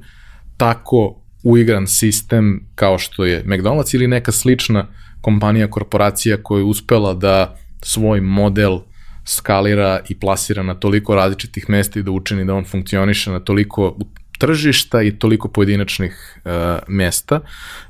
tako 0.57 1.21
uigran 1.43 1.87
sistem 1.87 2.67
kao 2.75 2.99
što 2.99 3.25
je 3.25 3.45
McDonald's 3.45 3.95
ili 3.95 4.07
neka 4.07 4.33
slična 4.33 4.87
kompanija, 5.21 5.71
korporacija 5.71 6.43
koja 6.43 6.59
je 6.59 6.65
uspela 6.65 7.15
da 7.15 7.57
svoj 7.83 8.21
model 8.21 8.79
skalira 9.25 10.01
i 10.09 10.19
plasira 10.19 10.63
na 10.63 10.75
toliko 10.75 11.15
različitih 11.15 11.71
mesta 11.71 12.01
i 12.01 12.03
da 12.03 12.11
učini 12.11 12.45
da 12.45 12.55
on 12.55 12.65
funkcioniše 12.65 13.31
na 13.31 13.41
toliko 13.41 13.97
tržišta 14.39 15.03
i 15.03 15.19
toliko 15.19 15.49
pojedinačnih 15.49 16.41
uh, 16.45 16.53
mesta. 16.89 17.41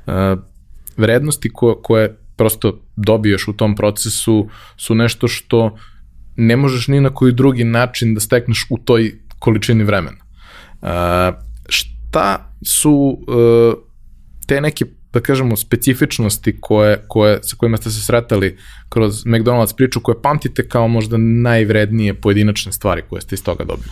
Uh, 0.05 0.13
vrednosti 1.01 1.49
ko, 1.53 1.75
koje 1.83 2.17
prosto 2.35 2.79
dobiješ 2.95 3.47
u 3.47 3.53
tom 3.53 3.75
procesu 3.75 4.49
su 4.77 4.95
nešto 4.95 5.27
što 5.27 5.77
ne 6.35 6.55
možeš 6.55 6.87
ni 6.87 7.01
na 7.01 7.09
koji 7.09 7.33
drugi 7.33 7.63
način 7.63 8.13
da 8.13 8.19
stekneš 8.19 8.65
u 8.69 8.77
toj 8.77 9.13
količini 9.39 9.83
vremena. 9.83 10.17
Uh, 10.81 10.89
šta 11.69 12.55
su 12.65 12.91
uh, 12.91 13.73
te 14.47 14.61
neke 14.61 14.85
da 15.13 15.19
kažemo, 15.19 15.57
specifičnosti 15.57 16.57
koje, 16.61 17.03
koje, 17.07 17.39
sa 17.43 17.55
kojima 17.55 17.77
ste 17.77 17.89
se 17.89 18.01
sretali 18.01 18.57
kroz 18.89 19.25
McDonald's 19.25 19.75
priču 19.75 19.99
koje 19.99 20.21
pamtite 20.21 20.67
kao 20.67 20.87
možda 20.87 21.17
najvrednije 21.17 22.13
pojedinačne 22.13 22.71
stvari 22.71 23.01
koje 23.09 23.21
ste 23.21 23.35
iz 23.35 23.43
toga 23.43 23.63
dobili? 23.63 23.89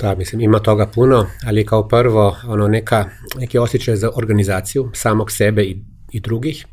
Da, 0.00 0.14
mislim, 0.14 0.40
ima 0.40 0.58
toga 0.58 0.86
puno, 0.86 1.26
ali 1.46 1.66
kao 1.66 1.88
prvo, 1.88 2.36
ono, 2.46 2.68
neka, 2.68 3.04
neki 3.38 3.58
osjećaj 3.58 3.96
za 3.96 4.10
organizaciju 4.14 4.90
samog 4.94 5.30
sebe 5.30 5.62
i, 5.62 5.76
i 6.12 6.20
drugih. 6.20 6.66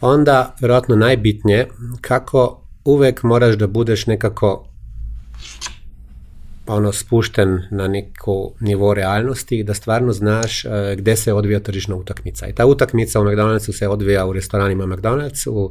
Onda, 0.00 0.56
verovatno 0.60 0.96
najbitnije, 0.96 1.68
kako 2.00 2.62
uvek 2.84 3.22
moraš 3.22 3.54
da 3.54 3.66
budeš 3.66 4.06
nekako 4.06 4.68
ono 6.66 6.92
spušten 6.92 7.62
na 7.70 7.88
neku 7.88 8.52
nivo 8.60 8.94
realnosti 8.94 9.62
da 9.62 9.74
stvarno 9.74 10.12
znaš 10.12 10.64
uh, 10.64 10.70
gde 10.96 11.16
se 11.16 11.32
odvija 11.32 11.60
tržišna 11.60 11.96
utakmica. 11.96 12.46
I 12.46 12.52
ta 12.52 12.66
utakmica 12.66 13.20
u 13.20 13.24
McDonald'su 13.24 13.72
se 13.72 13.88
odvija 13.88 14.26
u 14.26 14.32
restoranima 14.32 14.86
McDonald's, 14.86 15.48
u 15.50 15.70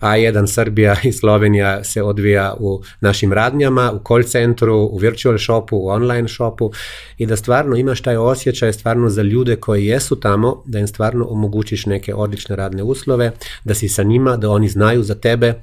A1 0.00 0.46
Srbija 0.46 0.96
i 1.04 1.12
Slovenija 1.12 1.84
se 1.84 2.02
odvija 2.02 2.54
u 2.58 2.82
našim 3.00 3.32
radnjama, 3.32 3.92
u 3.92 4.00
call 4.08 4.22
centru, 4.22 4.76
u 4.76 4.98
virtual 4.98 5.38
shopu, 5.38 5.76
u 5.76 5.88
online 5.88 6.28
shopu 6.28 6.70
i 7.18 7.26
da 7.26 7.36
stvarno 7.36 7.76
imaš 7.76 8.00
taj 8.00 8.16
osjećaj 8.16 8.72
stvarno 8.72 9.08
za 9.08 9.22
ljude 9.22 9.56
koji 9.56 9.86
jesu 9.86 10.20
tamo, 10.20 10.62
da 10.66 10.78
im 10.78 10.88
stvarno 10.88 11.26
omogućiš 11.28 11.86
neke 11.86 12.14
odlične 12.14 12.56
radne 12.56 12.82
uslove, 12.82 13.32
da 13.64 13.74
si 13.74 13.88
sa 13.88 14.02
njima, 14.02 14.36
da 14.36 14.50
oni 14.50 14.68
znaju 14.68 15.02
za 15.02 15.14
tebe, 15.14 15.62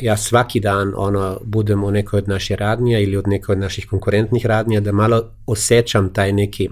ja 0.00 0.16
svaki 0.16 0.60
dan 0.60 0.92
ono 0.96 1.38
budem 1.44 1.84
u 1.84 1.90
nekoj 1.90 2.18
od 2.18 2.28
naših 2.28 2.56
radnija 2.56 3.00
ili 3.00 3.16
od 3.16 3.28
nekoj 3.28 3.52
od 3.52 3.58
naših 3.58 3.86
konkurentnih 3.86 4.46
radnija 4.46 4.80
da 4.80 4.92
malo 4.92 5.30
osjećam 5.46 6.12
taj 6.12 6.32
neki 6.32 6.68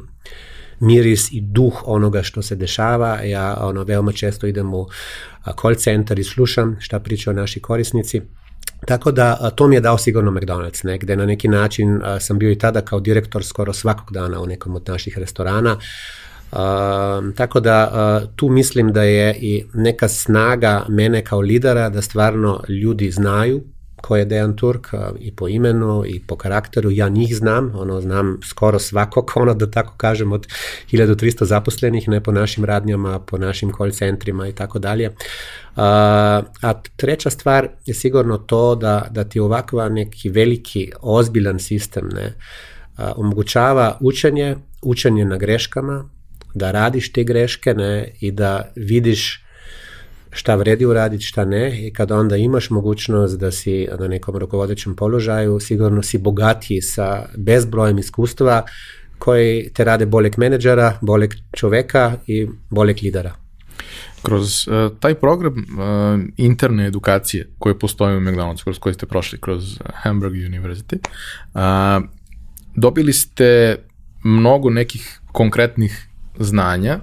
miris 0.80 1.32
i 1.32 1.40
duh 1.40 1.82
onoga 1.84 2.22
što 2.22 2.42
se 2.42 2.56
dešava. 2.56 3.20
Ja 3.22 3.56
ono 3.60 3.84
veoma 3.84 4.12
često 4.12 4.46
idem 4.46 4.74
u 4.74 4.88
call 5.62 5.74
center 5.74 6.18
i 6.18 6.24
slušam 6.24 6.76
šta 6.80 7.00
pričaju 7.00 7.36
naši 7.36 7.60
korisnici. 7.60 8.22
Tako 8.86 9.12
da 9.12 9.50
to 9.50 9.68
mi 9.68 9.74
je 9.74 9.80
dao 9.80 9.98
sigurno 9.98 10.30
McDonald's, 10.30 10.84
ne, 10.84 10.98
gde 10.98 11.16
na 11.16 11.26
neki 11.26 11.48
način 11.48 12.00
a, 12.02 12.20
sam 12.20 12.38
bio 12.38 12.50
i 12.50 12.58
tada 12.58 12.80
kao 12.80 13.00
direktor 13.00 13.44
skoro 13.44 13.72
svakog 13.72 14.12
dana 14.12 14.40
u 14.40 14.46
nekom 14.46 14.74
od 14.74 14.88
naših 14.88 15.18
restorana. 15.18 15.76
Uh, 16.52 16.58
tako 17.34 17.60
da 17.60 17.90
uh, 18.22 18.28
tu 18.36 18.48
mislim 18.48 18.92
da 18.92 19.02
je 19.02 19.36
i 19.40 19.64
neka 19.74 20.08
snaga 20.08 20.84
mene 20.88 21.24
kao 21.24 21.40
lidera 21.40 21.88
da 21.88 22.02
stvarno 22.02 22.62
ljudi 22.68 23.10
znaju 23.10 23.62
ko 24.00 24.16
je 24.16 24.24
Dejan 24.24 24.56
Turk 24.56 24.88
uh, 24.92 25.00
i 25.18 25.36
po 25.36 25.48
imenu 25.48 26.04
i 26.06 26.20
po 26.26 26.36
karakteru, 26.36 26.90
ja 26.90 27.08
njih 27.08 27.36
znam, 27.36 27.72
ono 27.74 28.00
znam 28.00 28.40
skoro 28.44 28.78
svakog, 28.78 29.32
ono 29.42 29.54
da 29.54 29.70
tako 29.70 29.94
kažem 29.96 30.32
od 30.32 30.46
1300 30.92 31.44
zaposlenih, 31.44 32.08
ne 32.08 32.22
po 32.22 32.32
našim 32.32 32.64
radnjama, 32.64 33.18
po 33.18 33.38
našim 33.38 33.72
call 33.76 33.90
centrima 33.90 34.48
i 34.48 34.52
tako 34.52 34.78
dalje. 34.78 35.14
A 35.76 36.72
treća 36.96 37.30
stvar 37.30 37.68
je 37.86 37.94
sigurno 37.94 38.38
to 38.38 38.74
da, 38.74 39.06
da 39.10 39.24
ti 39.24 39.40
ovakva 39.40 39.88
neki 39.88 40.28
veliki, 40.28 40.92
ozbiljan 41.00 41.58
sistem 41.58 42.08
ne, 42.14 42.34
omogućava 43.16 43.98
učenje, 44.00 44.56
učenje 44.82 45.24
na 45.24 45.36
greškama, 45.36 46.08
da 46.54 46.70
radiš 46.70 47.12
te 47.12 47.24
greške 47.24 47.74
ne, 47.74 48.12
i 48.20 48.30
da 48.30 48.72
vidiš 48.76 49.44
šta 50.30 50.54
vredi 50.54 50.86
uraditi, 50.86 51.24
šta 51.24 51.44
ne 51.44 51.86
i 51.86 51.92
kada 51.92 52.16
onda 52.16 52.36
imaš 52.36 52.70
mogućnost 52.70 53.38
da 53.38 53.50
si 53.50 53.88
na 54.00 54.08
nekom 54.08 54.36
rukovodećem 54.36 54.96
položaju, 54.96 55.60
sigurno 55.60 56.02
si 56.02 56.18
bogatiji 56.18 56.82
sa 56.82 57.26
bezbrojem 57.36 57.98
iskustva 57.98 58.62
koji 59.18 59.70
te 59.74 59.84
rade 59.84 60.06
boljeg 60.06 60.38
menedžera, 60.38 60.98
boljeg 61.00 61.34
čoveka 61.52 62.16
i 62.26 62.48
boljeg 62.70 62.96
lidera. 63.02 63.34
Kroz 64.22 64.68
uh, 64.68 64.92
taj 65.00 65.14
program 65.14 65.54
uh, 65.54 66.20
interne 66.36 66.86
edukacije 66.86 67.48
koje 67.58 67.78
postoje 67.78 68.16
u 68.16 68.20
McDonald's, 68.20 68.64
kroz 68.64 68.78
koje 68.78 68.94
ste 68.94 69.06
prošli 69.06 69.40
kroz 69.40 69.78
Hamburg 69.94 70.34
University, 70.34 70.98
uh, 70.98 72.08
dobili 72.76 73.12
ste 73.12 73.76
mnogo 74.24 74.70
nekih 74.70 75.20
konkretnih 75.32 76.09
znanja 76.38 76.98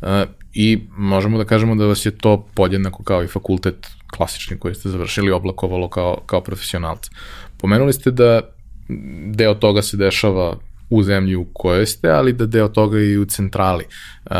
uh, 0.00 0.08
i 0.54 0.80
možemo 0.96 1.38
da 1.38 1.44
kažemo 1.44 1.74
da 1.74 1.86
vas 1.86 2.06
je 2.06 2.18
to 2.18 2.46
podjednako 2.54 3.02
kao 3.02 3.24
i 3.24 3.28
fakultet 3.28 3.86
klasični 4.10 4.58
koji 4.58 4.74
ste 4.74 4.88
završili 4.88 5.30
oblakovalo 5.30 5.88
kao, 5.88 6.22
kao 6.26 6.40
profesionalca. 6.40 7.10
Pomenuli 7.58 7.92
ste 7.92 8.10
da 8.10 8.40
deo 9.26 9.54
toga 9.54 9.82
se 9.82 9.96
dešava 9.96 10.56
u 10.90 11.02
zemlji 11.02 11.36
u 11.36 11.46
kojoj 11.52 11.86
ste, 11.86 12.10
ali 12.10 12.32
da 12.32 12.46
deo 12.46 12.68
toga 12.68 13.00
i 13.00 13.18
u 13.18 13.24
centrali. 13.24 13.84
Uh, 14.24 14.32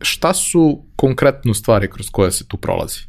šta 0.00 0.34
su 0.34 0.82
konkretno 0.96 1.54
stvari 1.54 1.90
kroz 1.90 2.10
koje 2.10 2.32
se 2.32 2.48
tu 2.48 2.56
prolazi? 2.56 3.00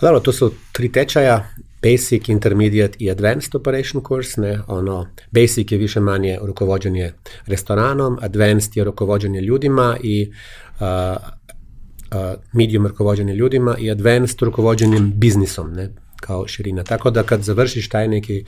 Dobro, 0.00 0.20
to 0.20 0.32
su 0.32 0.52
tri 0.72 0.92
tečaja 0.92 1.48
Basic, 1.82 2.28
Intermediate 2.28 2.96
i 2.98 3.10
Advanced 3.10 3.54
Operation 3.54 4.02
Course, 4.08 4.40
ne, 4.40 4.60
ono, 4.66 5.06
Basic 5.30 5.72
je 5.72 5.78
više 5.78 6.00
manje 6.00 6.38
rukovođenje 6.42 7.12
restoranom, 7.46 8.18
Advanced 8.20 8.76
je 8.76 8.84
rukovođenje 8.84 9.40
ljudima 9.40 9.96
i 10.02 10.32
uh, 10.80 10.86
uh, 10.86 12.40
medium 12.52 12.86
rukovođenje 12.86 13.34
ljudima 13.34 13.76
i 13.78 13.90
Advanced 13.90 14.42
rukovođenjem 14.42 15.12
biznisom, 15.16 15.72
ne, 15.72 15.88
kao 16.20 16.46
širina. 16.48 16.84
Tako 16.84 17.10
da 17.10 17.22
kad 17.22 17.42
završiš 17.42 17.88
taj 17.88 18.08
neki 18.08 18.44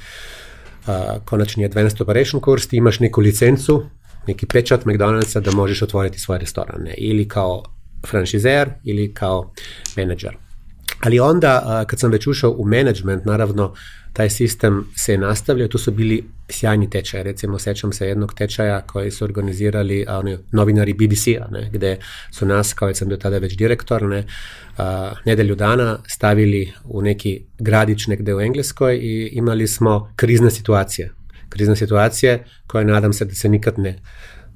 uh, 0.87 0.95
konačni 1.25 1.65
Advanced 1.65 2.01
Operation 2.01 2.43
Course, 2.43 2.69
ti 2.69 2.77
imaš 2.77 3.01
neku 3.01 3.21
licencu, 3.21 3.85
neki 4.27 4.47
pečat 4.47 4.85
McDonald'sa 4.85 5.41
da 5.41 5.51
možeš 5.51 5.83
otvoriti 5.83 6.21
svoj 6.21 6.39
restoran, 6.39 6.83
ne, 6.83 6.95
ili 6.99 7.29
kao 7.29 7.62
franšizer 8.07 8.71
ili 8.85 9.15
kao 9.15 9.53
menadžer. 9.97 10.42
Ali 11.05 11.21
onda, 11.21 11.85
kad 11.89 12.01
sam 12.01 12.11
već 12.11 12.27
ušao 12.27 12.51
u 12.51 12.67
management, 12.67 13.25
naravno, 13.25 13.75
taj 14.13 14.31
sistem 14.31 14.85
se 14.97 15.19
nastavlja, 15.19 15.69
tu 15.69 15.79
su 15.79 15.91
bili 15.91 16.25
sjajni 16.49 16.91
tečaj, 16.91 17.23
recimo 17.23 17.59
sećam 17.59 17.93
se 17.93 18.07
jednog 18.09 18.35
tečaja 18.35 18.81
koji 18.81 19.11
su 19.11 19.25
organizirali 19.25 20.05
a, 20.09 20.19
oni, 20.19 20.39
novinari 20.53 20.95
BBC-a, 20.95 21.49
ne, 21.51 21.71
gde 21.73 21.99
su 22.31 22.47
nas, 22.47 22.75
kao 22.75 22.95
sam 22.95 23.09
bio 23.09 23.17
tada 23.17 23.39
već 23.39 23.57
direktor, 23.57 24.03
ne, 24.03 24.25
a, 24.79 25.13
nedelju 25.25 25.55
dana 25.55 25.99
stavili 26.09 26.73
u 26.85 27.03
neki 27.03 27.45
gradić 27.59 28.07
negde 28.07 28.35
u 28.35 28.41
Engleskoj 28.41 28.97
i 28.97 29.31
imali 29.33 29.67
smo 29.67 30.13
krizne 30.17 30.51
situacije. 30.51 31.13
Krizne 31.49 31.77
situacije 31.77 32.45
koje 32.67 32.85
nadam 32.85 33.13
se 33.13 33.25
da 33.25 33.35
se 33.35 33.49
nikad 33.49 33.79
ne, 33.79 33.99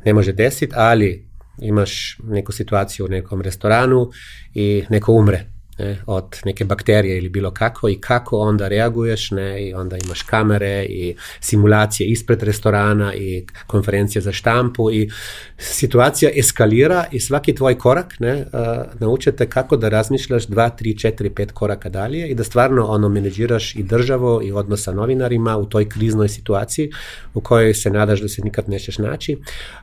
ne 0.04 0.14
može 0.14 0.32
desiti, 0.32 0.72
ali 0.76 1.26
imaš 1.62 2.18
neku 2.22 2.52
situaciju 2.52 3.06
u 3.06 3.08
nekom 3.08 3.42
restoranu 3.42 4.10
i 4.54 4.84
neko 4.90 5.12
umre 5.12 5.55
ne, 5.78 6.02
od 6.06 6.24
neke 6.44 6.64
bakterije 6.64 7.18
ili 7.18 7.28
bilo 7.28 7.50
kako 7.50 7.88
i 7.88 8.00
kako 8.00 8.38
onda 8.38 8.68
reaguješ 8.68 9.30
ne, 9.30 9.68
i 9.68 9.74
onda 9.74 9.96
imaš 10.04 10.22
kamere 10.22 10.84
i 10.84 11.16
simulacije 11.40 12.08
ispred 12.08 12.42
restorana 12.42 13.14
i 13.14 13.46
konferencije 13.66 14.22
za 14.22 14.32
štampu 14.32 14.90
i 14.92 15.10
situacija 15.58 16.30
eskalira 16.36 17.04
i 17.12 17.20
svaki 17.20 17.54
tvoj 17.54 17.78
korak 17.78 18.14
ne, 18.20 18.34
uh, 18.34 19.00
naučete 19.00 19.46
kako 19.48 19.76
da 19.76 19.88
razmišljaš 19.88 20.46
2, 20.46 20.70
3, 20.80 21.12
4, 21.18 21.30
5 21.30 21.52
koraka 21.52 21.88
dalje 21.88 22.28
i 22.28 22.34
da 22.34 22.44
stvarno 22.44 22.86
ono 22.86 23.08
menedžiraš 23.08 23.76
i 23.76 23.82
državu 23.82 24.42
i 24.42 24.52
odnos 24.52 24.82
sa 24.82 24.92
novinarima 24.92 25.56
u 25.56 25.66
toj 25.66 25.88
kriznoj 25.88 26.28
situaciji 26.28 26.90
u 27.34 27.40
kojoj 27.40 27.74
se 27.74 27.90
nadaš 27.90 28.20
da 28.20 28.28
se 28.28 28.42
nikad 28.42 28.68
nećeš 28.68 28.98
naći, 28.98 29.36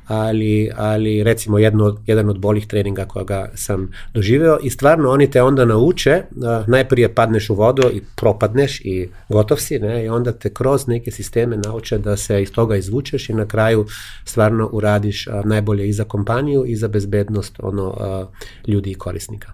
ali, 0.08 0.72
ali 0.76 1.24
recimo 1.24 1.60
jedno, 1.60 1.98
jedan 2.06 2.30
od 2.30 2.40
bolih 2.40 2.68
treninga 2.68 3.06
koga 3.06 3.50
sam 3.56 3.92
doživeo 4.14 4.58
i 4.64 4.70
stvarno 4.70 5.10
oni 5.10 5.32
te 5.32 5.42
onda 5.42 5.66
naučili 5.66 5.83
nauče, 5.84 6.24
najprije 6.68 7.16
padneš 7.16 7.50
u 7.50 7.56
vodu 7.56 7.90
i 7.94 8.02
propadneš 8.16 8.82
i 8.82 9.10
gotov 9.30 9.58
si, 9.58 9.80
ne, 9.80 10.06
i 10.06 10.10
onda 10.10 10.32
te 10.32 10.54
kroz 10.54 10.88
neke 10.88 11.12
sisteme 11.12 11.58
nauče 11.58 11.98
da 11.98 12.18
se 12.18 12.42
iz 12.42 12.52
toga 12.52 12.76
izvučeš 12.76 13.30
i 13.30 13.34
na 13.34 13.46
kraju 13.46 13.86
stvarno 14.26 14.70
uradiš 14.72 15.28
najbolje 15.46 15.90
i 15.90 15.94
za 15.94 16.04
kompaniju 16.04 16.66
i 16.66 16.76
za 16.76 16.88
bezbednost 16.88 17.60
ono, 17.60 18.28
ljudi 18.68 18.92
i 18.92 18.96
korisnika. 18.96 19.52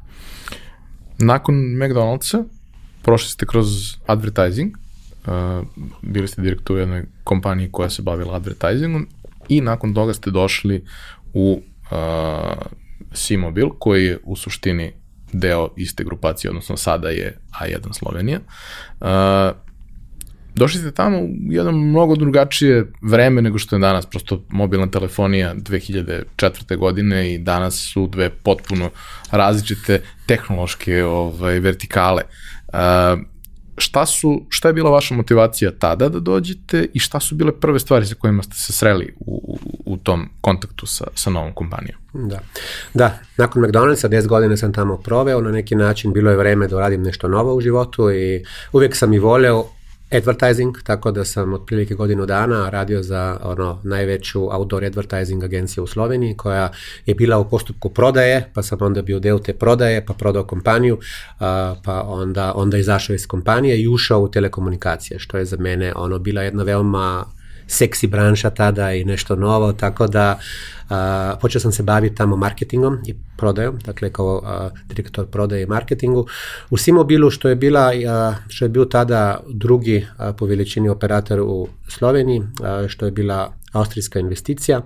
Nakon 1.17 1.55
McDonald'sa 1.55 2.43
prošli 3.03 3.29
ste 3.29 3.45
kroz 3.45 3.67
advertising, 4.05 4.77
bili 6.01 6.27
ste 6.27 6.41
direktor 6.41 6.75
u 6.75 6.79
jednoj 6.79 7.05
kompaniji 7.23 7.69
koja 7.71 7.89
se 7.89 8.01
bavila 8.01 8.35
advertisingom 8.35 9.07
i 9.49 9.61
nakon 9.61 9.93
toga 9.93 10.13
ste 10.13 10.31
došli 10.31 10.85
u 11.33 11.61
uh, 11.91 11.97
C-Mobile 13.13 13.69
koji 13.79 14.05
je 14.05 14.19
u 14.23 14.35
suštini 14.35 14.98
deo 15.33 15.69
iste 15.77 16.03
grupacije, 16.03 16.51
odnosno 16.51 16.77
sada 16.77 17.09
je 17.09 17.37
A1 17.61 17.93
Slovenija. 17.93 18.39
Uh, 18.99 19.07
došli 20.55 20.79
ste 20.79 20.91
tamo 20.91 21.17
u 21.19 21.27
jedno 21.49 21.71
mnogo 21.71 22.15
drugačije 22.15 22.91
vreme 23.01 23.41
nego 23.41 23.57
što 23.57 23.75
je 23.75 23.79
danas, 23.79 24.05
prosto 24.05 24.43
mobilna 24.49 24.91
telefonija 24.91 25.55
2004. 25.55 26.77
godine 26.77 27.33
i 27.33 27.37
danas 27.37 27.91
su 27.93 28.07
dve 28.07 28.29
potpuno 28.29 28.89
različite 29.31 30.01
tehnološke 30.25 31.03
ovaj, 31.03 31.59
vertikale. 31.59 32.23
Uh, 32.67 33.38
šta, 33.79 34.05
su, 34.05 34.41
šta 34.49 34.67
je 34.67 34.73
bila 34.73 34.89
vaša 34.89 35.15
motivacija 35.15 35.71
tada 35.79 36.09
da 36.09 36.19
dođete 36.19 36.87
i 36.93 36.99
šta 36.99 37.19
su 37.19 37.35
bile 37.35 37.51
prve 37.51 37.79
stvari 37.79 38.05
sa 38.05 38.15
kojima 38.15 38.43
ste 38.43 38.55
se 38.55 38.73
sreli 38.73 39.13
u, 39.19 39.57
u, 39.85 39.93
u 39.93 39.97
tom 39.97 40.29
kontaktu 40.41 40.85
sa, 40.85 41.05
sa 41.15 41.29
novom 41.29 41.53
kompanijom? 41.53 41.99
Da. 42.13 42.39
da, 42.93 43.19
nakon 43.37 43.63
McDonald'sa 43.63 44.09
10 44.09 44.27
godina 44.27 44.57
sam 44.57 44.73
tamo 44.73 44.97
proveo, 44.97 45.41
na 45.41 45.51
neki 45.51 45.75
način 45.75 46.13
bilo 46.13 46.31
je 46.31 46.37
vreme 46.37 46.67
da 46.67 46.79
radim 46.79 47.03
nešto 47.03 47.27
novo 47.27 47.55
u 47.55 47.61
životu 47.61 48.11
i 48.11 48.43
uvek 48.73 48.95
sam 48.95 49.13
i 49.13 49.19
voleo 49.19 49.65
advertising, 50.11 50.75
tako 50.83 51.11
da 51.11 51.25
sam 51.25 51.53
otprilike 51.53 51.95
godinu 51.95 52.25
dana 52.25 52.69
radio 52.69 53.03
za 53.03 53.39
ono 53.43 53.81
najveću 53.83 54.55
outdoor 54.55 54.85
advertising 54.85 55.43
agenciju 55.43 55.83
u 55.83 55.87
Sloveniji 55.87 56.37
koja 56.37 56.71
je 57.05 57.15
bila 57.15 57.37
u 57.37 57.49
postupku 57.49 57.89
prodaje, 57.89 58.51
pa 58.53 58.63
sam 58.63 58.77
onda 58.81 59.01
bio 59.01 59.19
deo 59.19 59.39
te 59.39 59.53
prodaje, 59.53 60.05
pa 60.05 60.13
prodao 60.13 60.43
kompaniju, 60.43 60.99
pa 61.83 62.03
onda, 62.07 62.53
onda 62.55 62.77
izašao 62.77 63.13
iz 63.13 63.27
kompanije 63.27 63.81
i 63.81 63.87
ušao 63.87 64.19
u 64.19 64.31
telekomunikacije, 64.31 65.19
što 65.19 65.37
je 65.37 65.45
za 65.45 65.57
mene 65.57 65.93
ono 65.95 66.19
bila 66.19 66.41
jedna 66.41 66.63
veoma 66.63 67.25
seksi 67.69 68.07
branša 68.07 68.49
tada 68.49 68.93
i 68.93 69.05
nešto 69.05 69.35
novo, 69.35 69.73
tako 69.73 70.07
da 70.07 70.39
a, 70.89 71.35
počeo 71.41 71.61
sam 71.61 71.71
se 71.71 71.83
baviti 71.83 72.15
tamo 72.15 72.35
marketingom 72.35 72.97
i 73.07 73.15
prodajom, 73.37 73.79
dakle 73.85 74.13
kao 74.13 74.41
a, 74.45 74.69
direktor 74.87 75.25
prodaje 75.27 75.63
i 75.63 75.65
marketingu. 75.65 76.25
U 76.69 76.77
Simobilu, 76.77 77.29
što 77.29 77.49
je 77.49 77.55
bila, 77.55 77.91
a, 78.07 78.35
što 78.47 78.65
je 78.65 78.69
bio 78.69 78.85
tada 78.85 79.39
drugi 79.47 80.07
a, 80.17 80.33
po 80.33 80.45
veličini 80.45 80.89
operator 80.89 81.39
u 81.39 81.67
Sloveniji, 81.87 82.41
a, 82.63 82.85
što 82.87 83.05
je 83.05 83.11
bila 83.11 83.53
austrijska 83.73 84.19
investicija, 84.19 84.81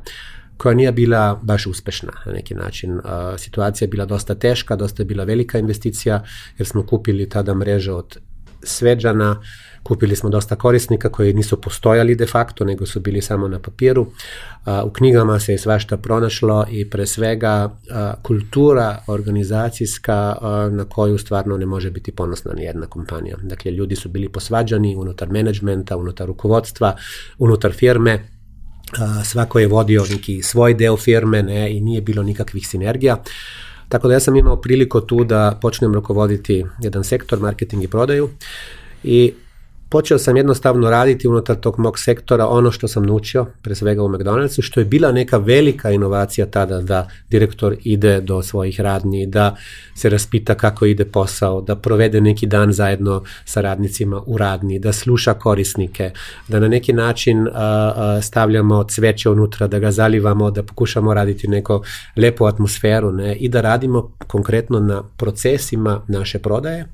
koja 0.58 0.76
nije 0.76 0.92
bila 0.92 1.40
baš 1.42 1.66
uspešna 1.66 2.12
na 2.26 2.32
neki 2.32 2.56
način. 2.56 2.94
Uh, 2.94 3.02
situacija 3.38 3.86
je 3.86 3.90
bila 3.90 4.06
dosta 4.06 4.36
teška, 4.36 4.76
dosta 4.76 5.02
je 5.02 5.06
bila 5.06 5.24
velika 5.24 5.60
investicija, 5.60 6.24
jer 6.58 6.68
smo 6.68 6.86
kupili 6.86 7.30
tada 7.30 7.54
mreže 7.54 7.92
od 7.92 8.18
Sveđana, 8.64 9.42
Kupili 9.84 10.16
smo 10.16 10.30
dosta 10.30 10.56
korisnika 10.56 11.10
koji 11.10 11.34
nisu 11.34 11.62
postojali 11.62 12.16
de 12.16 12.26
facto, 12.26 12.66
nego 12.66 12.86
su 12.86 13.00
bili 13.00 13.22
samo 13.22 13.48
na 13.48 13.60
papiru. 13.60 14.08
U 14.86 14.90
knjigama 14.90 15.40
se 15.40 15.52
je 15.52 15.58
svašta 15.58 15.98
pronašlo 15.98 16.66
i 16.72 16.90
pre 16.90 17.06
svega 17.06 17.78
kultura 18.22 19.04
organizacijska 19.08 20.36
na 20.72 20.86
koju 20.90 21.18
stvarno 21.18 21.58
ne 21.58 21.66
može 21.66 21.92
biti 21.92 22.12
ponosna 22.12 22.54
ni 22.54 22.64
jedna 22.64 22.86
kompanija. 22.86 23.38
Dakle, 23.42 23.72
ljudi 23.72 23.96
su 23.96 24.10
bili 24.10 24.30
posvađani 24.30 24.96
unutar 24.96 25.30
menadžmenta, 25.30 25.98
unutar 25.98 26.28
rukovodstva, 26.28 26.96
unutar 27.38 27.72
firme, 27.72 28.28
svako 29.26 29.60
je 29.60 29.68
vodio 29.68 30.06
neki 30.10 30.42
svoj 30.42 30.74
deo 30.74 30.98
firme 30.98 31.44
ne, 31.44 31.78
i 31.78 31.82
nije 31.82 32.02
bilo 32.02 32.24
nikakvih 32.24 32.68
sinergija. 32.68 33.24
Tako 33.90 34.08
da 34.08 34.14
ja 34.14 34.20
sam 34.20 34.36
imao 34.36 34.62
priliku 34.62 35.02
tu 35.02 35.24
da 35.24 35.58
počnem 35.62 35.94
rukovoditi 35.94 36.66
jedan 36.82 37.04
sektor, 37.04 37.40
marketing 37.40 37.84
i 37.84 37.88
prodaju 37.88 38.30
i 39.04 39.34
počeo 39.94 40.18
sam 40.18 40.38
jednostavno 40.38 40.90
raditi 40.90 41.28
unutar 41.28 41.56
tog 41.56 41.80
mog 41.80 42.00
sektora 42.00 42.48
ono 42.48 42.72
što 42.72 42.88
sam 42.88 43.06
naučio, 43.06 43.46
pre 43.62 43.76
svega 43.76 44.04
u 44.04 44.10
McDonald'su, 44.10 44.62
što 44.62 44.80
je 44.80 44.86
bila 44.86 45.12
neka 45.12 45.38
velika 45.38 45.92
inovacija 45.92 46.46
tada 46.46 46.82
da 46.82 47.08
direktor 47.30 47.76
ide 47.84 48.22
do 48.22 48.42
svojih 48.44 48.80
radnji, 48.80 49.26
da 49.26 49.56
se 49.96 50.10
raspita 50.10 50.56
kako 50.56 50.86
ide 50.86 51.06
posao, 51.06 51.62
da 51.62 51.76
provede 51.76 52.22
neki 52.22 52.48
dan 52.48 52.74
zajedno 52.74 53.24
sa 53.46 53.62
radnicima 53.62 54.22
u 54.26 54.38
radni, 54.38 54.80
da 54.80 54.94
sluša 54.94 55.34
korisnike, 55.34 56.12
da 56.48 56.60
na 56.60 56.68
neki 56.68 56.94
način 56.94 57.48
a, 57.48 57.52
a, 57.54 58.22
stavljamo 58.22 58.84
cveće 58.84 59.30
unutra, 59.30 59.68
da 59.68 59.80
ga 59.80 59.92
zalivamo, 59.92 60.52
da 60.52 60.64
pokušamo 60.64 61.14
raditi 61.14 61.48
neko 61.48 61.84
lepu 62.16 62.46
atmosferu 62.46 63.12
ne, 63.12 63.36
i 63.36 63.50
da 63.50 63.62
radimo 63.62 64.12
konkretno 64.28 64.80
na 64.80 65.04
procesima 65.18 66.02
naše 66.08 66.40
prodaje 66.40 66.88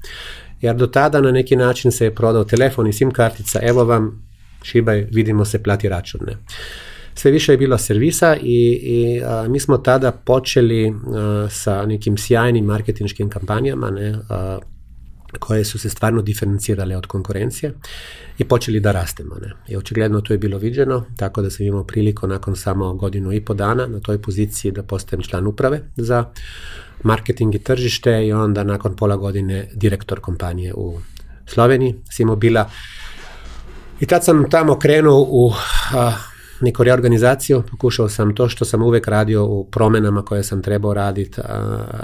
jer 0.61 0.75
do 0.75 0.87
tada 0.87 1.21
na 1.21 1.31
neki 1.31 1.55
način 1.55 1.91
se 1.91 2.05
je 2.05 2.15
prodao 2.15 2.43
telefon 2.43 2.87
i 2.87 2.93
sim 2.93 3.11
kartica, 3.11 3.59
evo 3.63 3.83
vam, 3.83 4.29
šibaj, 4.63 5.07
vidimo 5.11 5.45
se, 5.45 5.63
plati 5.63 5.89
račun. 5.89 6.21
Ne. 6.27 6.37
Sve 7.13 7.31
više 7.31 7.53
je 7.53 7.57
bilo 7.57 7.77
servisa 7.77 8.35
i, 8.35 8.79
i 8.83 9.21
a, 9.25 9.45
mi 9.49 9.59
smo 9.59 9.77
tada 9.77 10.11
počeli 10.11 10.87
a, 10.89 11.47
sa 11.49 11.85
nekim 11.85 12.17
sjajnim 12.17 12.65
marketinškim 12.65 13.29
kampanjama, 13.29 13.91
ne, 13.91 14.15
a, 14.29 14.59
koje 15.39 15.65
su 15.65 15.79
se 15.79 15.89
stvarno 15.89 16.21
diferencirale 16.21 16.97
od 16.97 17.05
konkurencije 17.05 17.73
i 18.37 18.43
počeli 18.43 18.79
da 18.79 18.91
rastemo. 18.91 19.35
Ne. 19.35 19.53
I 19.67 19.77
očigledno 19.77 20.21
to 20.21 20.33
je 20.33 20.37
bilo 20.37 20.57
viđeno, 20.57 21.05
tako 21.17 21.41
da 21.41 21.49
sam 21.49 21.65
imao 21.65 21.83
priliku 21.83 22.27
nakon 22.27 22.55
samo 22.55 22.93
godinu 22.93 23.33
i 23.33 23.41
po 23.45 23.53
dana 23.53 23.87
na 23.87 23.99
toj 23.99 24.21
poziciji 24.21 24.71
da 24.71 24.83
postajem 24.83 25.21
član 25.23 25.47
uprave 25.47 25.81
za 25.97 26.25
marketing 27.03 27.55
i 27.55 27.59
tržište 27.59 28.27
i 28.27 28.33
onda 28.33 28.63
nakon 28.63 28.95
pola 28.95 29.15
godine 29.15 29.69
direktor 29.73 30.19
kompanije 30.19 30.73
u 30.73 30.99
Sloveniji, 31.45 31.95
Simobila. 32.11 32.69
I 33.99 34.05
tad 34.05 34.25
sam 34.25 34.49
tamo 34.49 34.79
krenuo 34.79 35.21
u 35.29 35.51
neku 36.61 36.83
reorganizaciju, 36.83 37.63
pokušao 37.71 38.09
sam 38.09 38.35
to 38.35 38.49
što 38.49 38.65
sam 38.65 38.81
uvek 38.81 39.07
radio 39.07 39.45
u 39.45 39.67
promenama 39.71 40.21
koje 40.21 40.43
sam 40.43 40.61
trebao 40.61 40.93
raditi, 40.93 41.41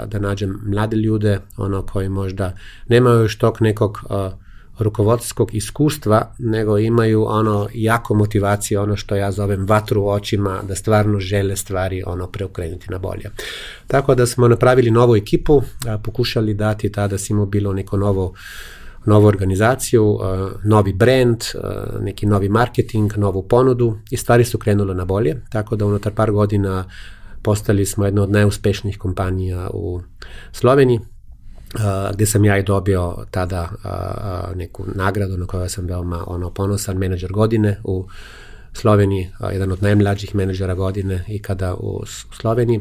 da 0.06 0.18
nađem 0.18 0.60
mlade 0.66 0.96
ljude, 0.96 1.40
ono 1.56 1.82
koji 1.82 2.08
možda 2.08 2.52
nemaju 2.88 3.22
još 3.22 3.38
tog 3.38 3.56
nekog 3.60 3.98
a, 4.10 4.30
rukovodskog 4.78 5.54
iskustva, 5.54 6.34
nego 6.38 6.78
imaju 6.78 7.24
ono 7.28 7.68
jako 7.74 8.14
motivacije, 8.14 8.80
ono 8.80 8.96
što 8.96 9.16
ja 9.16 9.32
zovem 9.32 9.66
vatru 9.66 10.02
u 10.02 10.08
očima, 10.08 10.60
da 10.68 10.74
stvarno 10.74 11.20
žele 11.20 11.56
stvari 11.56 12.02
ono 12.06 12.26
preokrenuti 12.26 12.86
na 12.90 12.98
bolje. 12.98 13.30
Tako 13.86 14.14
da 14.14 14.26
smo 14.26 14.48
napravili 14.48 14.90
novu 14.90 15.16
ekipu, 15.16 15.62
a, 15.86 15.98
pokušali 15.98 16.54
dati 16.54 16.92
tada 16.92 17.18
Simo 17.18 17.46
bilo 17.46 17.72
neko 17.72 17.96
novo 17.96 18.32
novu 19.06 19.26
organizaciju, 19.26 20.18
novi 20.64 20.92
brand, 20.92 21.44
neki 22.00 22.26
novi 22.26 22.48
marketing, 22.48 23.16
novu 23.16 23.42
ponudu 23.48 23.98
i 24.10 24.16
stvari 24.16 24.44
su 24.44 24.58
krenule 24.58 24.94
na 24.94 25.04
bolje, 25.04 25.42
tako 25.50 25.76
da 25.76 25.86
unutar 25.86 26.12
par 26.12 26.32
godina 26.32 26.84
postali 27.42 27.86
smo 27.86 28.04
jedna 28.04 28.22
od 28.22 28.30
najuspešnijih 28.30 28.98
kompanija 28.98 29.70
u 29.72 30.00
Sloveniji, 30.52 31.00
Uh, 31.74 32.14
gde 32.14 32.26
sam 32.26 32.44
ja 32.44 32.58
i 32.58 32.62
dobio 32.62 33.16
tada 33.30 33.68
uh, 33.72 34.56
neku 34.56 34.84
nagradu 34.94 35.36
na 35.36 35.46
kojoj 35.46 35.68
sam 35.68 35.86
veoma 35.86 36.24
ono, 36.26 36.50
ponosan 36.50 36.96
menadžer 36.96 37.32
godine 37.32 37.80
u 37.84 38.06
Sloveniji, 38.72 39.30
uh, 39.40 39.52
jedan 39.52 39.72
od 39.72 39.82
najmlađih 39.82 40.34
menadžera 40.34 40.74
godine 40.74 41.24
i 41.28 41.42
kada 41.42 41.74
u 41.74 42.02
Sloveniji. 42.40 42.80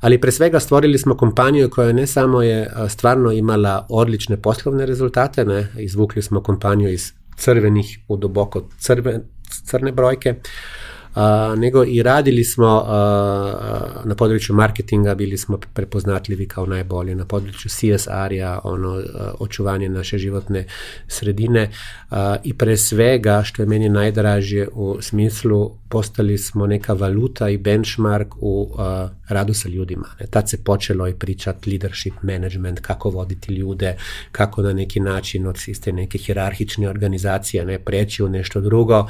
Ali 0.00 0.20
pre 0.20 0.32
svega 0.32 0.60
stvorili 0.60 0.98
smo 0.98 1.16
kompaniju 1.16 1.70
koja 1.70 1.92
ne 1.92 2.06
samo 2.06 2.42
je 2.42 2.70
stvarno 2.88 3.32
imala 3.32 3.86
odlične 3.88 4.36
poslovne 4.36 4.86
rezultate, 4.86 5.44
ne, 5.44 5.68
izvukli 5.78 6.22
smo 6.22 6.42
kompaniju 6.42 6.92
iz 6.92 7.12
crvenih 7.36 7.98
u 8.08 8.16
duboko 8.16 8.68
crve, 8.78 9.20
crne 9.64 9.92
brojke, 9.92 10.30
uh, 10.30 10.79
a, 11.14 11.54
nego 11.58 11.84
i 11.84 12.02
radili 12.02 12.44
smo 12.44 12.84
a, 12.86 14.02
na 14.04 14.14
području 14.14 14.54
marketinga, 14.54 15.14
bili 15.14 15.38
smo 15.38 15.58
prepoznatljivi 15.74 16.48
kao 16.48 16.66
najbolje, 16.66 17.14
na 17.14 17.24
području 17.24 17.70
CSR-ja, 17.70 18.60
ono, 18.64 19.02
očuvanje 19.38 19.88
naše 19.88 20.18
životne 20.18 20.66
sredine 21.08 21.70
a, 22.10 22.36
i 22.44 22.54
pre 22.54 22.76
svega, 22.76 23.42
što 23.44 23.62
je 23.62 23.66
meni 23.66 23.88
najdražije 23.88 24.68
u 24.72 24.98
smislu, 25.00 25.70
postali 25.88 26.38
smo 26.38 26.66
neka 26.66 26.92
valuta 26.92 27.48
i 27.48 27.58
benchmark 27.58 28.34
u 28.40 28.74
a, 28.78 29.08
radu 29.28 29.54
sa 29.54 29.68
ljudima. 29.68 30.08
Ne? 30.20 30.26
Tad 30.26 30.48
se 30.48 30.64
počelo 30.64 31.08
i 31.08 31.14
pričat 31.14 31.66
leadership 31.66 32.14
management, 32.22 32.80
kako 32.80 33.10
voditi 33.10 33.54
ljude, 33.54 33.96
kako 34.32 34.62
na 34.62 34.72
neki 34.72 35.00
način 35.00 35.46
od 35.46 35.56
iste 35.66 35.92
neke 35.92 36.18
hirarhične 36.18 36.88
organizacije 36.88 37.64
ne 37.64 37.78
preći 37.78 38.22
u 38.22 38.28
nešto 38.28 38.60
drugo. 38.60 39.06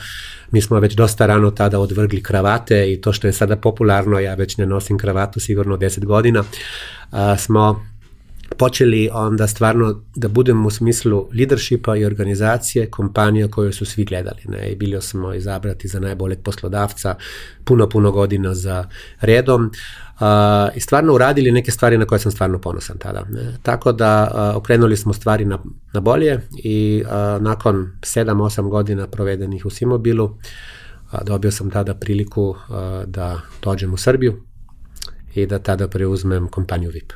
Mi 0.51 0.63
smo 0.63 0.81
već 0.81 0.95
dosta 0.95 1.27
rano 1.27 1.51
tada 1.51 1.79
odvrgli 1.91 2.23
kravate 2.23 2.93
i 2.93 3.01
to 3.01 3.13
što 3.13 3.27
je 3.27 3.33
sada 3.33 3.57
popularno, 3.57 4.19
ja 4.19 4.35
već 4.35 4.57
ne 4.57 4.67
nosim 4.67 4.99
kravatu 4.99 5.41
sigurno 5.41 5.77
10 5.77 6.05
godina, 6.05 6.45
a, 7.11 7.37
smo 7.37 7.91
počeli 8.57 9.09
onda 9.13 9.47
stvarno 9.47 10.01
da 10.15 10.29
budemo 10.29 10.69
u 10.69 10.71
smislu 10.71 11.29
leadershipa 11.35 11.97
i 11.97 12.05
organizacije 12.05 12.91
kompanija 12.91 13.49
koju 13.49 13.73
su 13.73 13.85
svi 13.85 14.05
gledali. 14.05 14.41
Ne? 14.49 14.69
I 14.69 14.77
bili 14.77 15.03
smo 15.03 15.35
izabrati 15.35 15.89
za 15.89 16.01
najboljeg 16.01 16.39
poslodavca 16.43 17.15
puno, 17.65 17.89
puno 17.89 18.13
godina 18.13 18.55
za 18.55 18.89
redom 19.21 19.67
uh, 19.67 20.27
i 20.75 20.81
stvarno 20.81 21.15
uradili 21.15 21.53
neke 21.53 21.71
stvari 21.71 21.99
na 21.99 22.05
koje 22.05 22.19
sam 22.19 22.33
stvarno 22.33 22.59
ponosan 22.59 22.99
tada. 22.99 23.25
Ne? 23.31 23.57
Tako 23.63 23.93
da 23.93 24.31
uh, 24.35 24.57
okrenuli 24.57 24.97
smo 24.97 25.13
stvari 25.13 25.45
na, 25.45 25.59
na 25.93 26.01
bolje 26.01 26.41
i 26.65 27.03
uh, 27.05 27.43
nakon 27.43 27.93
7-8 28.01 28.69
godina 28.69 29.07
provedenih 29.07 29.67
u 29.67 29.71
Simobilu 29.71 30.25
uh, 30.25 30.33
dobio 31.23 31.51
sam 31.51 31.71
tada 31.71 31.95
priliku 31.95 32.55
da 33.07 33.41
dođem 33.63 33.95
u 33.95 33.97
Srbiju 33.97 34.43
i 35.35 35.47
da 35.47 35.59
tada 35.59 35.89
preuzmem 35.89 36.49
kompaniju 36.49 36.91
VIP 36.91 37.13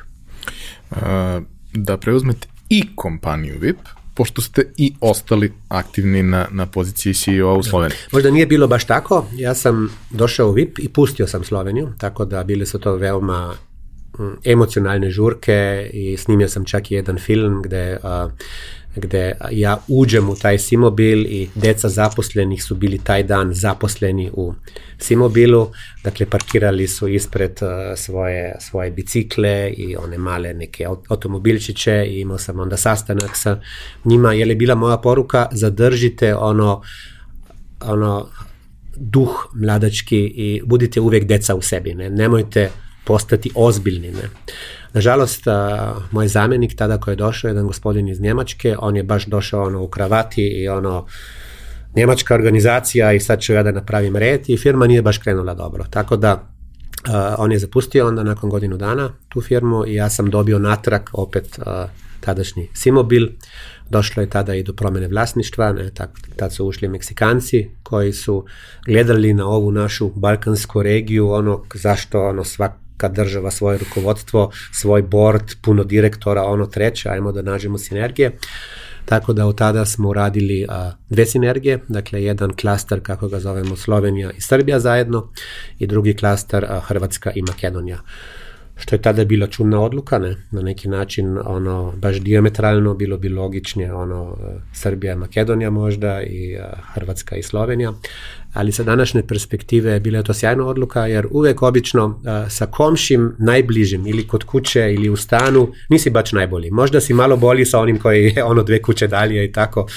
da 1.73 1.97
preuzmete 1.97 2.47
i 2.69 2.95
kompaniju 2.95 3.55
VIP, 3.59 3.77
pošto 4.13 4.41
ste 4.41 4.71
i 4.77 4.93
ostali 5.01 5.53
aktivni 5.67 6.23
na, 6.23 6.47
na 6.51 6.65
poziciji 6.65 7.13
CEO 7.13 7.57
u 7.57 7.63
Sloveniji. 7.63 7.97
Možda 8.11 8.31
nije 8.31 8.45
bilo 8.45 8.67
baš 8.67 8.85
tako, 8.85 9.27
ja 9.37 9.55
sam 9.55 9.89
došao 10.11 10.49
u 10.49 10.51
VIP 10.51 10.79
i 10.79 10.89
pustio 10.89 11.27
sam 11.27 11.43
Sloveniju, 11.43 11.93
tako 11.97 12.25
da 12.25 12.43
bile 12.43 12.65
su 12.65 12.79
to 12.79 12.95
veoma 12.95 13.53
mm, 14.19 14.23
emocionalne 14.43 15.11
žurke 15.11 15.89
i 15.93 16.17
snimio 16.17 16.49
sam 16.49 16.65
čak 16.65 16.91
i 16.91 16.95
jedan 16.95 17.17
film 17.17 17.61
gde 17.61 17.97
uh, 18.03 18.31
gde 18.95 19.37
ja 19.51 19.77
uđem 19.87 20.29
u 20.29 20.35
taj 20.35 20.59
Simobil 20.59 21.25
i 21.25 21.49
deca 21.55 21.89
zaposlenih 21.89 22.63
su 22.63 22.75
bili 22.75 22.97
taj 22.97 23.23
dan 23.23 23.53
zaposleni 23.53 24.31
u 24.33 24.53
Simobilu, 24.97 25.71
dakle 26.03 26.25
parkirali 26.25 26.87
su 26.87 27.07
ispred 27.07 27.59
uh, 27.61 27.97
svoje, 27.97 28.55
svoje 28.59 28.91
bicikle 28.91 29.73
i 29.77 29.95
one 29.95 30.17
male 30.17 30.53
neke 30.53 30.85
automobilčiće 31.09 32.05
i 32.09 32.19
imao 32.19 32.37
sam 32.37 32.59
onda 32.59 32.77
sastanak 32.77 33.37
sa 33.37 33.61
njima, 34.05 34.33
je 34.33 34.45
li 34.45 34.55
bila 34.55 34.75
moja 34.75 34.97
poruka 34.97 35.47
zadržite 35.51 36.35
ono 36.35 36.81
ono 37.81 38.29
duh 38.97 39.47
mladački 39.53 40.17
i 40.17 40.61
budite 40.65 41.01
uvek 41.01 41.25
deca 41.25 41.55
u 41.55 41.61
sebi, 41.61 41.93
ne? 41.93 42.09
nemojte 42.09 42.69
postati 43.05 43.51
ozbiljni. 43.55 44.11
Ne? 44.11 44.29
Nažalost, 44.95 45.43
moj 46.11 46.27
zamenik 46.27 46.75
tada 46.75 46.97
koji 46.97 47.11
je 47.11 47.15
došao, 47.15 47.49
jedan 47.49 47.67
gospodin 47.67 48.07
iz 48.07 48.21
Njemačke, 48.21 48.75
on 48.79 48.95
je 48.95 49.03
baš 49.03 49.25
došao 49.25 49.63
ono 49.63 49.83
u 49.83 49.87
kravati 49.87 50.41
i 50.41 50.67
ono 50.67 51.05
njemačka 51.95 52.35
organizacija 52.35 53.13
i 53.13 53.19
sad 53.19 53.41
ću 53.41 53.53
ja 53.53 53.63
da 53.63 53.71
napravim 53.71 54.15
red 54.15 54.49
i 54.49 54.57
firma 54.57 54.87
nije 54.87 55.01
baš 55.01 55.17
krenula 55.17 55.53
dobro. 55.53 55.85
Tako 55.89 56.17
da 56.17 56.33
uh, 56.33 57.13
on 57.37 57.51
je 57.51 57.59
zapustio 57.59 58.07
onda 58.07 58.23
nakon 58.23 58.49
godinu 58.49 58.77
dana 58.77 59.09
tu 59.29 59.41
firmu 59.41 59.85
i 59.87 59.93
ja 59.93 60.09
sam 60.09 60.29
dobio 60.29 60.59
natrag 60.59 61.01
opet 61.13 61.59
uh, 61.59 61.65
tadašnji 62.19 62.69
Simobil. 62.73 63.27
Došlo 63.89 64.21
je 64.21 64.29
tada 64.29 64.55
i 64.55 64.63
do 64.63 64.73
promene 64.73 65.07
vlasništva, 65.07 65.73
ne, 65.73 65.91
tak, 65.93 66.09
tad 66.35 66.53
su 66.53 66.65
ušli 66.65 66.87
Meksikanci 66.87 67.69
koji 67.83 68.13
su 68.13 68.45
gledali 68.85 69.33
na 69.33 69.47
ovu 69.47 69.71
našu 69.71 70.11
balkansku 70.15 70.83
regiju, 70.83 71.31
ono 71.31 71.63
zašto 71.73 72.23
ono 72.23 72.43
svak 72.43 72.84
kad 72.97 73.15
država 73.15 73.51
svoje 73.51 73.77
rukovodstvo, 73.77 74.51
svoj 74.73 75.01
board, 75.01 75.43
puno 75.61 75.83
direktora, 75.83 76.43
ono 76.43 76.65
treće, 76.65 77.09
ajmo 77.09 77.31
da 77.31 77.41
nađemo 77.41 77.77
sinergije. 77.77 78.31
Tako 79.05 79.33
da 79.33 79.45
od 79.45 79.57
tada 79.57 79.85
smo 79.85 80.09
uradili 80.09 80.65
a, 80.69 80.91
dve 81.09 81.25
sinergije, 81.25 81.79
dakle 81.87 82.23
jedan 82.23 82.53
klaster, 82.61 82.99
kako 83.03 83.27
ga 83.27 83.39
zovemo, 83.39 83.75
Slovenija 83.75 84.31
i 84.31 84.41
Srbija 84.41 84.79
zajedno 84.79 85.31
i 85.79 85.87
drugi 85.87 86.13
klaster 86.13 86.65
a, 86.69 86.79
Hrvatska 86.79 87.31
i 87.35 87.41
Makedonija 87.41 88.01
što 88.77 88.95
je 88.95 89.01
tada 89.01 89.25
bila 89.25 89.47
čudna 89.47 89.81
odluka, 89.81 90.19
ne? 90.19 90.35
na 90.51 90.61
neki 90.61 90.87
način 90.87 91.37
ono, 91.45 91.93
baš 91.97 92.19
diametralno 92.19 92.93
bilo 92.93 93.17
bi 93.17 93.29
logičnije 93.29 93.93
ono, 93.93 94.37
Srbija, 94.73 95.15
Makedonija 95.15 95.69
možda 95.69 96.21
i 96.21 96.57
uh, 96.57 96.63
Hrvatska 96.93 97.35
i 97.35 97.43
Slovenija, 97.43 97.93
ali 98.55 98.71
sa 98.71 98.83
današnje 98.83 99.23
perspektive 99.27 99.99
bila 99.99 100.17
je 100.17 100.23
to 100.23 100.33
sjajna 100.33 100.65
odluka 100.65 101.05
jer 101.05 101.27
uvek 101.31 101.61
obično 101.61 102.21
sa 102.49 102.65
komšim 102.65 103.35
najbližim 103.39 104.07
ili 104.07 104.27
kod 104.27 104.43
kuće 104.43 104.93
ili 104.93 105.09
u 105.09 105.15
stanu 105.15 105.71
nisi 105.89 106.09
baš 106.09 106.31
najbolji. 106.31 106.71
Možda 106.71 107.01
si 107.01 107.13
malo 107.13 107.37
bolji 107.37 107.65
sa 107.65 107.79
onim 107.79 107.99
koji 107.99 108.33
je 108.35 108.43
ono 108.43 108.63
dve 108.63 108.81
kuće 108.81 109.07
dalje 109.07 109.45
i 109.45 109.51
tako. 109.51 109.87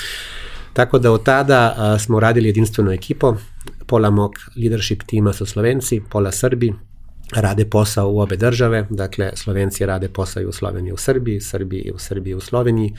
Tako 0.72 0.98
da 0.98 1.12
od 1.12 1.22
tada 1.22 1.96
smo 1.98 2.20
radili 2.20 2.48
jedinstvenu 2.48 2.90
ekipo, 2.90 3.36
pola 3.86 4.10
mog 4.10 4.32
leadership 4.56 5.02
tima 5.06 5.32
su 5.32 5.46
Slovenci, 5.46 6.00
pola 6.10 6.32
Srbi, 6.32 6.74
rade 7.34 7.64
posao 7.64 8.10
u 8.10 8.20
obe 8.20 8.36
države, 8.36 8.86
dakle 8.90 9.30
Slovenci 9.34 9.86
rade 9.86 10.08
posao 10.08 10.42
i 10.42 10.46
u 10.46 10.52
Sloveniji 10.52 10.92
u 10.92 10.96
Srbiji, 10.96 11.40
Srbiji 11.40 11.80
i 11.80 11.90
u 11.90 11.98
Srbiji 11.98 12.34
u 12.34 12.40
Sloveniji. 12.40 12.94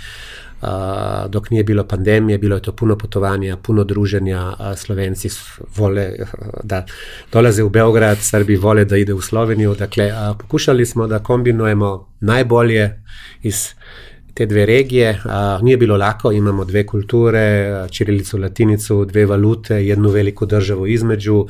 Dok 1.30 1.50
nije 1.50 1.64
bilo 1.64 1.84
pandemije, 1.84 2.38
bilo 2.38 2.56
je 2.56 2.62
to 2.62 2.72
puno 2.72 2.98
putovanja, 2.98 3.58
puno 3.58 3.84
druženja, 3.84 4.54
Slovenci 4.76 5.30
vole 5.76 6.12
da 6.64 6.86
dolaze 7.32 7.64
u 7.64 7.70
Beograd, 7.70 8.18
Srbi 8.18 8.56
vole 8.56 8.86
da 8.86 8.98
ide 8.98 9.14
u 9.14 9.22
Sloveniju, 9.22 9.76
dakle 9.76 10.12
pokušali 10.40 10.86
smo 10.86 11.08
da 11.08 11.20
kombinujemo 11.20 12.08
najbolje 12.20 13.04
iz 13.42 13.74
te 14.40 14.46
dve 14.46 14.66
regije. 14.66 15.20
A, 15.26 15.60
nije 15.62 15.78
bilo 15.78 15.98
lako, 15.98 16.32
imamo 16.32 16.66
dve 16.66 16.86
kulture, 16.86 17.74
čirilicu, 17.92 18.38
latinicu, 18.38 19.06
dve 19.06 19.26
valute, 19.26 19.76
jednu 19.86 20.10
veliku 20.10 20.46
državu 20.46 20.88
između, 20.88 21.46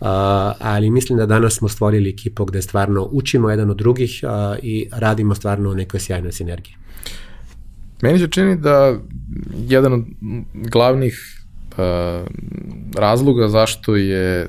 a, 0.00 0.52
ali 0.60 0.90
mislim 0.90 1.18
da 1.18 1.26
danas 1.26 1.56
smo 1.56 1.68
stvorili 1.68 2.10
ekipu 2.10 2.44
gde 2.44 2.62
stvarno 2.62 3.08
učimo 3.12 3.50
jedan 3.50 3.70
od 3.70 3.76
drugih 3.76 4.20
a, 4.24 4.56
i 4.62 4.88
radimo 4.92 5.34
stvarno 5.34 5.70
u 5.70 5.74
nekoj 5.74 6.00
sjajnoj 6.00 6.32
sinergiji. 6.32 6.74
Meni 8.02 8.18
se 8.18 8.28
čini 8.28 8.56
da 8.56 8.98
jedan 9.68 9.92
od 9.92 10.04
glavnih 10.52 11.44
uh, 11.70 11.78
razloga 12.96 13.48
zašto 13.48 13.96
je 13.96 14.48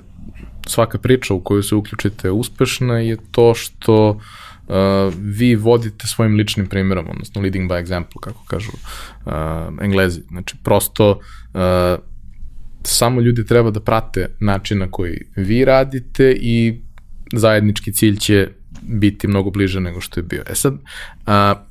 svaka 0.68 0.98
priča 0.98 1.34
u 1.34 1.40
koju 1.40 1.64
se 1.64 1.76
uključite 1.76 2.32
uspešna 2.32 3.00
je 3.00 3.18
to 3.32 3.54
što 3.54 4.20
uh, 4.68 5.14
vi 5.18 5.56
vodite 5.56 6.08
svojim 6.08 6.36
ličnim 6.36 6.68
primjerom, 6.68 7.06
odnosno 7.10 7.42
leading 7.42 7.72
by 7.72 7.86
example, 7.86 8.20
kako 8.22 8.44
kažu 8.48 8.72
uh, 9.26 9.32
englezi. 9.82 10.22
Znači, 10.28 10.56
prosto 10.64 11.12
uh, 11.12 12.00
samo 12.84 13.22
ljudi 13.22 13.46
treba 13.46 13.72
da 13.72 13.80
prate 13.80 14.28
način 14.40 14.78
na 14.80 14.92
koji 14.92 15.22
vi 15.36 15.66
radite 15.66 16.38
i 16.42 16.82
zajednički 17.34 17.94
cilj 17.94 18.18
će 18.18 18.50
biti 18.82 19.28
mnogo 19.28 19.50
bliže 19.50 19.80
nego 19.80 20.02
što 20.02 20.20
je 20.20 20.24
bio. 20.24 20.44
E 20.50 20.56
sad, 20.56 20.74
uh, 20.74 21.68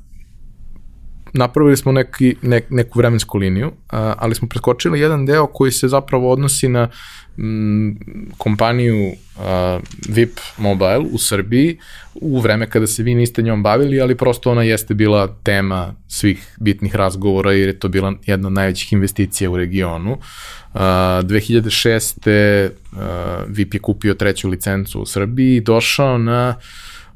napravili 1.33 1.77
smo 1.77 1.91
neki, 1.91 2.35
ne, 2.41 2.61
neku 2.69 2.99
vremensku 2.99 3.37
liniju, 3.37 3.71
a, 3.89 4.13
ali 4.17 4.35
smo 4.35 4.47
preskočili 4.47 4.99
jedan 4.99 5.25
deo 5.25 5.47
koji 5.47 5.71
se 5.71 5.87
zapravo 5.87 6.31
odnosi 6.31 6.67
na 6.67 6.89
m, 7.37 7.97
kompaniju 8.37 9.11
a, 9.39 9.79
VIP 10.09 10.39
Mobile 10.57 10.99
u 11.11 11.17
Srbiji 11.17 11.77
u 12.13 12.39
vreme 12.39 12.69
kada 12.69 12.87
se 12.87 13.03
vi 13.03 13.15
niste 13.15 13.41
njom 13.41 13.63
bavili, 13.63 14.01
ali 14.01 14.17
prosto 14.17 14.51
ona 14.51 14.63
jeste 14.63 14.93
bila 14.93 15.35
tema 15.43 15.95
svih 16.07 16.55
bitnih 16.59 16.95
razgovora 16.95 17.51
jer 17.51 17.67
je 17.67 17.79
to 17.79 17.87
bila 17.87 18.13
jedna 18.25 18.47
od 18.47 18.53
najvećih 18.53 18.93
investicija 18.93 19.49
u 19.49 19.57
regionu. 19.57 20.11
Uh, 20.11 20.79
2006. 20.79 22.69
Uh, 22.91 22.99
VIP 23.47 23.73
je 23.73 23.79
kupio 23.79 24.13
treću 24.13 24.49
licencu 24.49 25.01
u 25.01 25.05
Srbiji 25.05 25.55
i 25.55 25.61
došao 25.61 26.17
na 26.17 26.55
uh, 26.57 26.63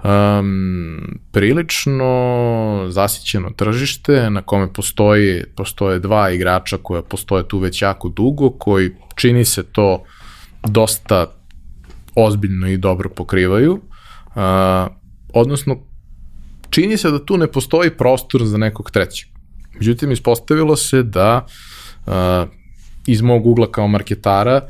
um, 0.03 1.19
prilično 1.31 2.85
zasićeno 2.89 3.49
tržište 3.49 4.29
na 4.29 4.41
kome 4.41 4.73
postoji, 4.73 5.43
postoje 5.55 5.99
dva 5.99 6.31
igrača 6.31 6.77
koja 6.77 7.01
postoje 7.01 7.47
tu 7.47 7.59
već 7.59 7.81
jako 7.81 8.09
dugo, 8.09 8.49
koji 8.49 8.91
čini 9.15 9.45
se 9.45 9.63
to 9.63 10.03
dosta 10.67 11.25
ozbiljno 12.15 12.67
i 12.67 12.77
dobro 12.77 13.09
pokrivaju. 13.09 13.73
Uh, 13.73 14.41
odnosno, 15.33 15.77
čini 16.69 16.97
se 16.97 17.11
da 17.11 17.25
tu 17.25 17.37
ne 17.37 17.47
postoji 17.47 17.89
prostor 17.89 18.45
za 18.45 18.57
nekog 18.57 18.91
trećeg. 18.91 19.29
Međutim, 19.73 20.11
ispostavilo 20.11 20.75
se 20.75 21.03
da 21.03 21.45
uh, 22.05 22.13
iz 23.07 23.21
mog 23.21 23.45
ugla 23.45 23.71
kao 23.71 23.87
marketara 23.87 24.61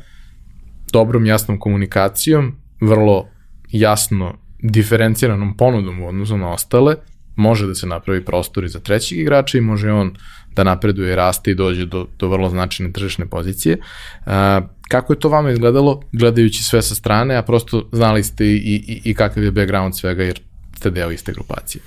dobrom 0.92 1.26
jasnom 1.26 1.58
komunikacijom, 1.58 2.56
vrlo 2.80 3.28
jasno 3.70 4.41
diferenciranom 4.62 5.56
ponudom 5.56 6.02
u 6.02 6.08
odnosu 6.08 6.36
na 6.36 6.52
ostale, 6.52 6.96
može 7.36 7.66
da 7.66 7.74
se 7.74 7.86
napravi 7.86 8.24
prostor 8.24 8.64
i 8.64 8.68
za 8.68 8.80
trećeg 8.80 9.18
igrača 9.18 9.58
i 9.58 9.60
može 9.60 9.92
on 9.92 10.14
da 10.54 10.64
napreduje, 10.64 11.16
raste 11.16 11.50
i 11.50 11.54
dođe 11.54 11.86
do, 11.86 12.06
do 12.18 12.28
vrlo 12.28 12.48
značajne 12.50 12.92
tržišne 12.92 13.26
pozicije. 13.26 13.78
A, 14.26 14.60
kako 14.88 15.12
je 15.12 15.18
to 15.18 15.28
vama 15.28 15.50
izgledalo, 15.50 16.00
gledajući 16.12 16.62
sve 16.62 16.82
sa 16.82 16.94
strane, 16.94 17.36
a 17.36 17.42
prosto 17.42 17.88
znali 17.92 18.24
ste 18.24 18.46
i, 18.46 18.56
i, 18.56 19.00
i 19.04 19.14
kakav 19.14 19.44
je 19.44 19.50
background 19.50 19.96
svega, 19.96 20.22
jer 20.22 20.40
ste 20.76 20.90
deo 20.90 21.10
iste 21.10 21.32
grupacije? 21.32 21.82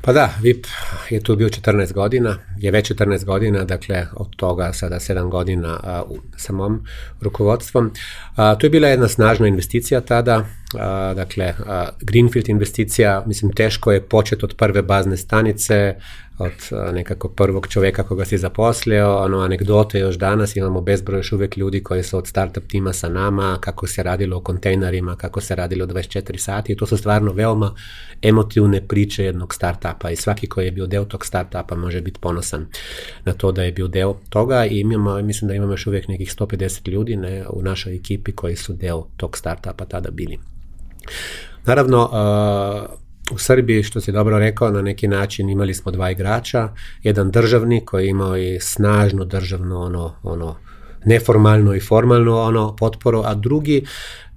Pa 0.00 0.12
da, 0.12 0.34
VIP 0.42 0.66
je 1.10 1.20
tu 1.20 1.36
bio 1.36 1.48
14 1.48 1.92
godina, 1.92 2.38
je 2.58 2.70
već 2.70 2.92
14 2.92 3.24
godina, 3.24 3.64
dakle 3.64 4.06
od 4.14 4.36
toga 4.36 4.72
sada 4.72 4.96
7 4.96 5.30
godina 5.30 5.80
a, 5.82 6.02
u 6.08 6.18
samom 6.36 6.84
rukovodstvom. 7.20 7.90
A, 8.36 8.54
to 8.54 8.66
je 8.66 8.70
bila 8.70 8.88
jedna 8.88 9.08
snažna 9.08 9.48
investicija 9.48 10.00
tada, 10.00 10.46
a, 10.78 11.14
dakle 11.14 11.54
a, 11.66 11.88
Greenfield 12.00 12.48
investicija, 12.48 13.24
mislim 13.26 13.52
teško 13.52 13.92
je 13.92 14.02
početi 14.02 14.44
od 14.44 14.54
prve 14.56 14.82
bazne 14.82 15.16
stanice, 15.16 15.94
od 16.38 16.52
nekako 16.94 17.28
prvog 17.28 17.66
čoveka 17.68 18.02
koga 18.02 18.24
si 18.24 18.38
zaposlio, 18.38 19.16
ono 19.16 19.40
anegdote 19.40 19.98
još 19.98 20.16
danas, 20.16 20.56
imamo 20.56 20.80
bezbroj 20.80 21.18
još 21.18 21.32
uvek 21.32 21.56
ljudi 21.56 21.82
koji 21.82 22.02
su 22.02 22.18
od 22.18 22.26
startup 22.26 22.64
tima 22.68 22.92
sa 22.92 23.08
nama, 23.08 23.58
kako 23.60 23.86
se 23.86 24.02
radilo 24.02 24.36
o 24.36 24.40
kontejnerima, 24.40 25.16
kako 25.16 25.40
se 25.40 25.54
radilo 25.54 25.86
24 25.86 26.36
sati 26.36 26.76
to 26.76 26.86
su 26.86 26.96
stvarno 26.96 27.32
veoma 27.32 27.74
emotivne 28.22 28.80
priče 28.88 29.24
jednog 29.24 29.54
startupa 29.54 30.10
i 30.10 30.16
svaki 30.16 30.46
koji 30.46 30.64
je 30.64 30.70
bio 30.70 30.86
deo 30.86 31.04
tog 31.04 31.26
startupa 31.26 31.76
može 31.76 32.00
biti 32.00 32.20
ponosan 32.20 32.66
na 33.24 33.32
to 33.32 33.52
da 33.52 33.62
je 33.62 33.72
bio 33.72 33.88
deo 33.88 34.16
toga 34.28 34.66
i 34.66 34.80
imamo, 34.80 35.22
mislim 35.22 35.48
da 35.48 35.54
imamo 35.54 35.72
još 35.72 35.86
uvek 35.86 36.08
nekih 36.08 36.34
150 36.36 36.88
ljudi 36.88 37.16
ne, 37.16 37.44
u 37.50 37.62
našoj 37.62 37.94
ekipi 37.94 38.32
koji 38.32 38.56
su 38.56 38.72
deo 38.72 39.06
tog 39.16 39.38
startupa 39.38 39.84
tada 39.84 40.10
bili. 40.10 40.38
Naravno, 41.66 42.02
uh, 42.02 43.02
u 43.34 43.38
Srbiji, 43.38 43.82
što 43.82 44.00
si 44.00 44.12
dobro 44.12 44.38
rekao, 44.38 44.70
na 44.70 44.82
neki 44.82 45.08
način 45.08 45.50
imali 45.50 45.74
smo 45.74 45.92
dva 45.92 46.10
igrača, 46.10 46.68
jedan 47.02 47.30
državni 47.30 47.84
koji 47.84 48.08
imao 48.08 48.36
i 48.36 48.58
snažno 48.60 49.24
državno 49.24 49.80
ono, 49.80 50.14
ono 50.22 50.56
neformalno 51.04 51.74
i 51.74 51.80
formalno 51.80 52.40
ono 52.40 52.76
potporu, 52.76 53.22
a 53.24 53.34
drugi 53.34 53.84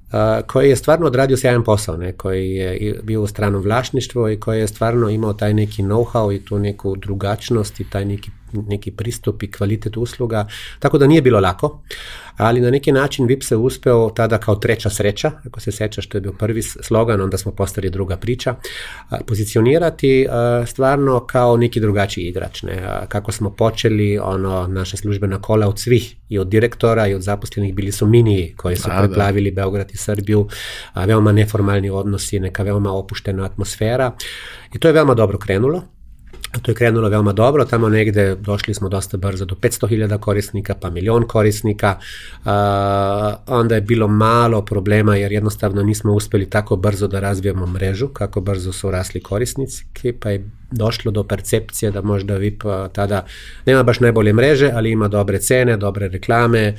Uh, 0.06 0.47
koji 0.47 0.69
je 0.69 0.75
stvarno 0.75 1.08
odradio 1.08 1.38
sjajan 1.38 1.63
posao, 1.63 1.97
ne, 1.97 2.12
koji 2.13 2.49
je 2.49 2.99
bio 3.04 3.21
u 3.21 3.28
stranom 3.28 3.62
vlasništvu 3.62 4.30
i 4.30 4.39
koji 4.39 4.60
je 4.60 4.67
stvarno 4.67 5.10
imao 5.10 5.34
taj 5.34 5.54
neki 5.54 5.84
know-how 5.84 6.36
i 6.36 6.45
tu 6.45 6.60
neku 6.60 6.95
drugačnost 6.95 7.80
i 7.80 7.89
taj 7.89 8.06
neki 8.06 8.32
neki 8.54 8.91
pristup 8.91 9.43
i 9.43 9.51
kvalitet 9.51 9.97
usluga, 9.97 10.47
tako 10.80 10.97
da 10.97 11.08
nije 11.08 11.21
bilo 11.21 11.39
lako, 11.39 11.82
ali 12.38 12.62
na 12.62 12.71
neki 12.71 12.91
način 12.91 13.26
VIP 13.26 13.43
se 13.43 13.56
uspeo 13.56 14.10
tada 14.10 14.38
kao 14.38 14.56
treća 14.56 14.89
sreća, 14.89 15.32
ako 15.48 15.60
se 15.60 15.71
seća 15.71 16.02
što 16.02 16.17
je 16.17 16.21
bio 16.21 16.34
prvi 16.39 16.62
slogan, 16.62 17.21
onda 17.21 17.38
smo 17.38 17.52
postali 17.52 17.89
druga 17.89 18.17
priča, 18.17 18.56
pozicionirati 19.26 20.28
stvarno 20.67 21.26
kao 21.26 21.58
neki 21.58 21.80
drugačiji 21.80 22.28
igrač, 22.28 22.63
ne? 22.63 23.06
kako 23.08 23.32
smo 23.32 23.50
počeli, 23.50 24.17
ono, 24.17 24.67
naša 24.67 24.98
službena 24.98 25.41
kola 25.41 25.67
od 25.67 25.80
svih, 25.80 26.15
i 26.30 26.39
od 26.39 26.48
direktora 26.48 27.08
i 27.08 27.13
od 27.13 27.21
zaposlenih 27.21 27.76
bili 27.76 27.91
su 27.91 28.06
miniji 28.06 28.54
koji 28.58 28.76
su 28.76 28.89
da, 28.89 29.00
preplavili 29.00 29.52
da. 29.52 29.62
Beograd 29.62 29.91
i 29.91 29.98
Srbiju, 29.98 30.48
veoma 30.95 31.32
neformalni 31.32 31.89
odnosi, 31.89 32.39
neka 32.39 32.63
veoma 32.63 32.91
opuštena 32.91 33.45
atmosfera 33.45 34.12
i 34.74 34.80
to 34.80 34.88
je 34.88 34.93
veoma 34.93 35.13
dobro 35.13 35.38
krenulo. 35.38 35.84
To 36.62 36.71
je 36.71 36.75
krenulo 36.75 37.10
veoma 37.10 37.34
dobro, 37.34 37.65
tamo 37.65 37.89
negde 37.89 38.36
došli 38.36 38.73
smo 38.73 38.89
dosta 38.89 39.17
brzo 39.17 39.45
do 39.45 39.55
500.000 39.55 40.19
korisnika, 40.19 40.75
pa 40.81 40.89
milion 40.89 41.27
korisnika, 41.27 41.97
uh, 41.99 42.51
onda 43.47 43.75
je 43.75 43.81
bilo 43.81 44.08
malo 44.08 44.65
problema 44.65 45.15
jer 45.15 45.31
jednostavno 45.31 45.84
nismo 45.84 46.13
uspeli 46.13 46.49
tako 46.49 46.75
brzo 46.75 47.08
da 47.08 47.19
razvijemo 47.19 47.65
mrežu, 47.65 48.08
kako 48.08 48.41
brzo 48.41 48.73
su 48.73 48.91
rasli 48.91 49.21
korisnici, 49.21 49.86
pa 50.19 50.29
je 50.29 50.49
došlo 50.71 51.12
do 51.12 51.23
percepcije 51.23 51.91
da 51.91 52.01
možda 52.01 52.38
VIP 52.38 52.63
tada 52.93 53.25
nema 53.65 53.84
baš 53.84 53.99
najbolje 53.99 54.34
mreže, 54.34 54.71
ali 54.73 54.91
ima 54.91 55.08
dobre 55.08 55.39
cene, 55.39 55.77
dobre 55.77 56.08
reklame, 56.08 56.75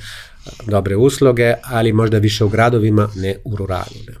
dobre 0.65 0.95
usluge, 0.95 1.53
ali 1.63 1.93
možda 1.93 2.17
više 2.17 2.43
u 2.43 2.49
gradovima, 2.49 3.09
ne 3.15 3.35
u 3.45 3.55
ruralu. 3.55 3.97
Ne. 4.07 4.13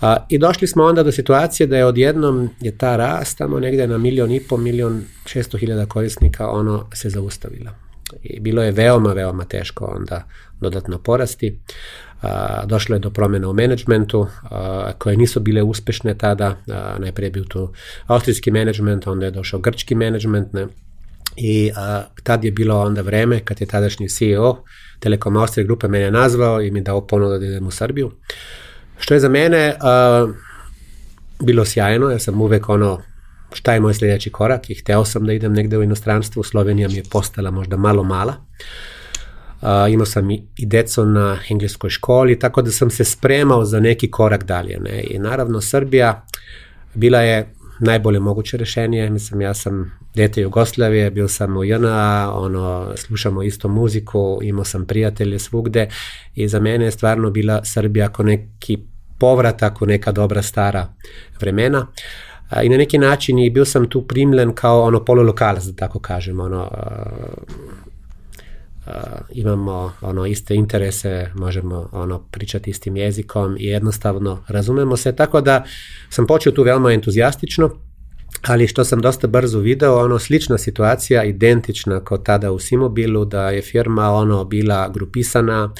A, 0.00 0.26
I 0.28 0.38
došli 0.38 0.66
smo 0.66 0.84
onda 0.84 1.02
do 1.02 1.12
situacije 1.12 1.66
da 1.66 1.76
je 1.76 1.84
odjednom 1.84 2.50
je 2.60 2.78
ta 2.78 2.96
rast 2.96 3.38
tamo 3.38 3.60
negde 3.60 3.86
na 3.86 3.98
milion 3.98 4.32
i 4.32 4.40
po, 4.40 4.56
milion 4.56 5.02
šesto 5.26 5.58
hiljada 5.58 5.86
korisnika 5.86 6.48
ono 6.48 6.86
se 6.94 7.10
zaustavila. 7.10 7.70
I 8.22 8.40
bilo 8.40 8.62
je 8.62 8.72
veoma, 8.72 9.12
veoma 9.12 9.44
teško 9.44 9.84
onda 9.84 10.24
dodatno 10.60 10.98
porasti. 10.98 11.58
A, 12.22 12.62
došlo 12.66 12.94
je 12.94 12.98
do 12.98 13.10
promjena 13.10 13.48
u 13.48 13.52
menadžmentu 13.52 14.26
koje 14.98 15.16
nisu 15.16 15.40
bile 15.40 15.62
uspešne 15.62 16.18
tada. 16.18 16.56
A, 16.68 16.96
najprije 16.98 17.26
je 17.26 17.30
bio 17.30 17.44
tu 17.44 17.72
austrijski 18.06 18.50
menadžment, 18.50 19.06
onda 19.06 19.24
je 19.24 19.30
došao 19.30 19.60
grčki 19.60 19.94
menadžment. 19.94 20.52
Ne? 20.52 20.66
I 21.36 21.70
a, 21.76 22.02
tad 22.22 22.44
je 22.44 22.50
bilo 22.50 22.80
onda 22.80 23.02
vreme 23.02 23.40
kad 23.40 23.60
je 23.60 23.66
tadašnji 23.66 24.08
CEO 24.08 24.62
Telekom 25.00 25.36
Austrije 25.36 25.64
grupe 25.64 25.88
mene 25.88 26.10
nazvao 26.10 26.62
i 26.62 26.70
mi 26.70 26.80
dao 26.80 27.06
ponudu 27.06 27.38
da 27.38 27.46
idem 27.46 27.66
u 27.66 27.70
Srbiju. 27.70 28.10
Što 28.98 29.14
je 29.14 29.20
za 29.20 29.28
mene 29.28 29.74
uh, 29.74 30.30
bilo 31.46 31.64
sjajno, 31.64 32.10
ja 32.10 32.18
sam 32.18 32.40
uvek 32.40 32.68
ono, 32.68 33.00
šta 33.52 33.74
je 33.74 33.80
moj 33.80 33.94
sljedeći 33.94 34.30
korak 34.30 34.70
i 34.70 34.74
hteo 34.74 35.04
sam 35.04 35.26
da 35.26 35.32
idem 35.32 35.52
negde 35.52 35.78
u 35.78 35.82
inostranstvo, 35.82 36.42
Slovenija 36.42 36.88
mi 36.88 36.94
je 36.94 37.02
postala 37.10 37.50
možda 37.50 37.76
malo 37.76 38.02
mala. 38.02 38.34
Uh, 39.60 39.68
imao 39.90 40.06
sam 40.06 40.30
i, 40.30 40.42
i 40.56 40.66
deco 40.66 41.04
na 41.04 41.38
engleskoj 41.50 41.90
školi, 41.90 42.38
tako 42.38 42.62
da 42.62 42.70
sam 42.70 42.90
se 42.90 43.04
spremao 43.04 43.64
za 43.64 43.80
neki 43.80 44.10
korak 44.10 44.44
dalje. 44.44 44.78
Ne? 44.80 45.02
I 45.10 45.18
naravno 45.18 45.60
Srbija 45.60 46.26
bila 46.94 47.20
je 47.20 47.54
najbolje 47.80 48.20
moguće 48.20 48.56
rešenje, 48.56 49.10
mislim 49.10 49.40
ja 49.40 49.54
sam 49.54 49.98
dete 50.14 50.40
Jugoslavije, 50.40 51.10
bio 51.10 51.28
sam 51.28 51.56
u 51.56 51.64
JNA, 51.64 52.32
ono, 52.34 52.92
slušamo 52.96 53.42
isto 53.42 53.68
muziku, 53.68 54.38
imao 54.42 54.64
sam 54.64 54.86
prijatelje 54.86 55.38
svugde 55.38 55.88
i 56.34 56.48
za 56.48 56.60
mene 56.60 56.84
je 56.84 56.90
stvarno 56.90 57.30
bila 57.30 57.64
Srbija 57.64 58.06
ako 58.06 58.22
neki 58.22 58.78
povratak 59.18 59.82
u 59.82 59.86
neka 59.86 60.12
dobra 60.12 60.42
stara 60.42 60.88
vremena. 61.40 61.86
I 62.62 62.68
na 62.68 62.76
neki 62.76 62.98
način 62.98 63.38
i 63.38 63.50
bio 63.50 63.64
sam 63.64 63.88
tu 63.88 64.06
primljen 64.06 64.54
kao 64.54 64.82
ono 64.82 65.04
polulokalac, 65.04 65.64
da 65.64 65.76
tako 65.76 65.98
kažem, 65.98 66.40
ono, 66.40 66.70
imamo 69.30 69.92
ono 70.00 70.26
iste 70.26 70.54
interese, 70.54 71.30
možemo 71.34 71.88
ono 71.92 72.18
pričati 72.30 72.70
istim 72.70 72.96
jezikom 72.96 73.56
i 73.58 73.64
jednostavno 73.64 74.44
razumemo 74.48 74.96
se, 74.96 75.16
tako 75.16 75.40
da 75.40 75.64
sam 76.10 76.26
počeo 76.26 76.52
tu 76.52 76.62
veoma 76.62 76.92
entuzijastično, 76.92 77.70
ali 78.42 78.66
što 78.66 78.84
sam 78.84 79.00
dosta 79.00 79.26
brzo 79.26 79.58
video, 79.58 80.04
ono 80.04 80.18
slična 80.18 80.58
situacija, 80.58 81.24
identična 81.24 82.04
kao 82.04 82.18
tada 82.18 82.52
u 82.52 82.58
Simobilu, 82.58 83.24
da 83.24 83.50
je 83.50 83.62
firma 83.62 84.10
ono 84.10 84.44
bila 84.44 84.88
grupisana, 84.88 85.72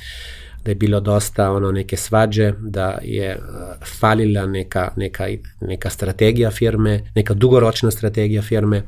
da 0.64 0.70
je 0.70 0.74
bilo 0.74 1.00
dosta 1.00 1.50
ono 1.50 1.72
neke 1.72 1.96
svađe, 1.96 2.52
da 2.60 2.98
je 3.02 3.36
uh, 3.36 3.86
falila 4.00 4.46
neka, 4.46 4.92
neka, 4.96 5.26
neka 5.60 5.90
strategija 5.90 6.50
firme, 6.50 7.12
neka 7.14 7.34
dugoročna 7.34 7.90
strategija 7.90 8.42
firme. 8.42 8.78
uh, 8.78 8.84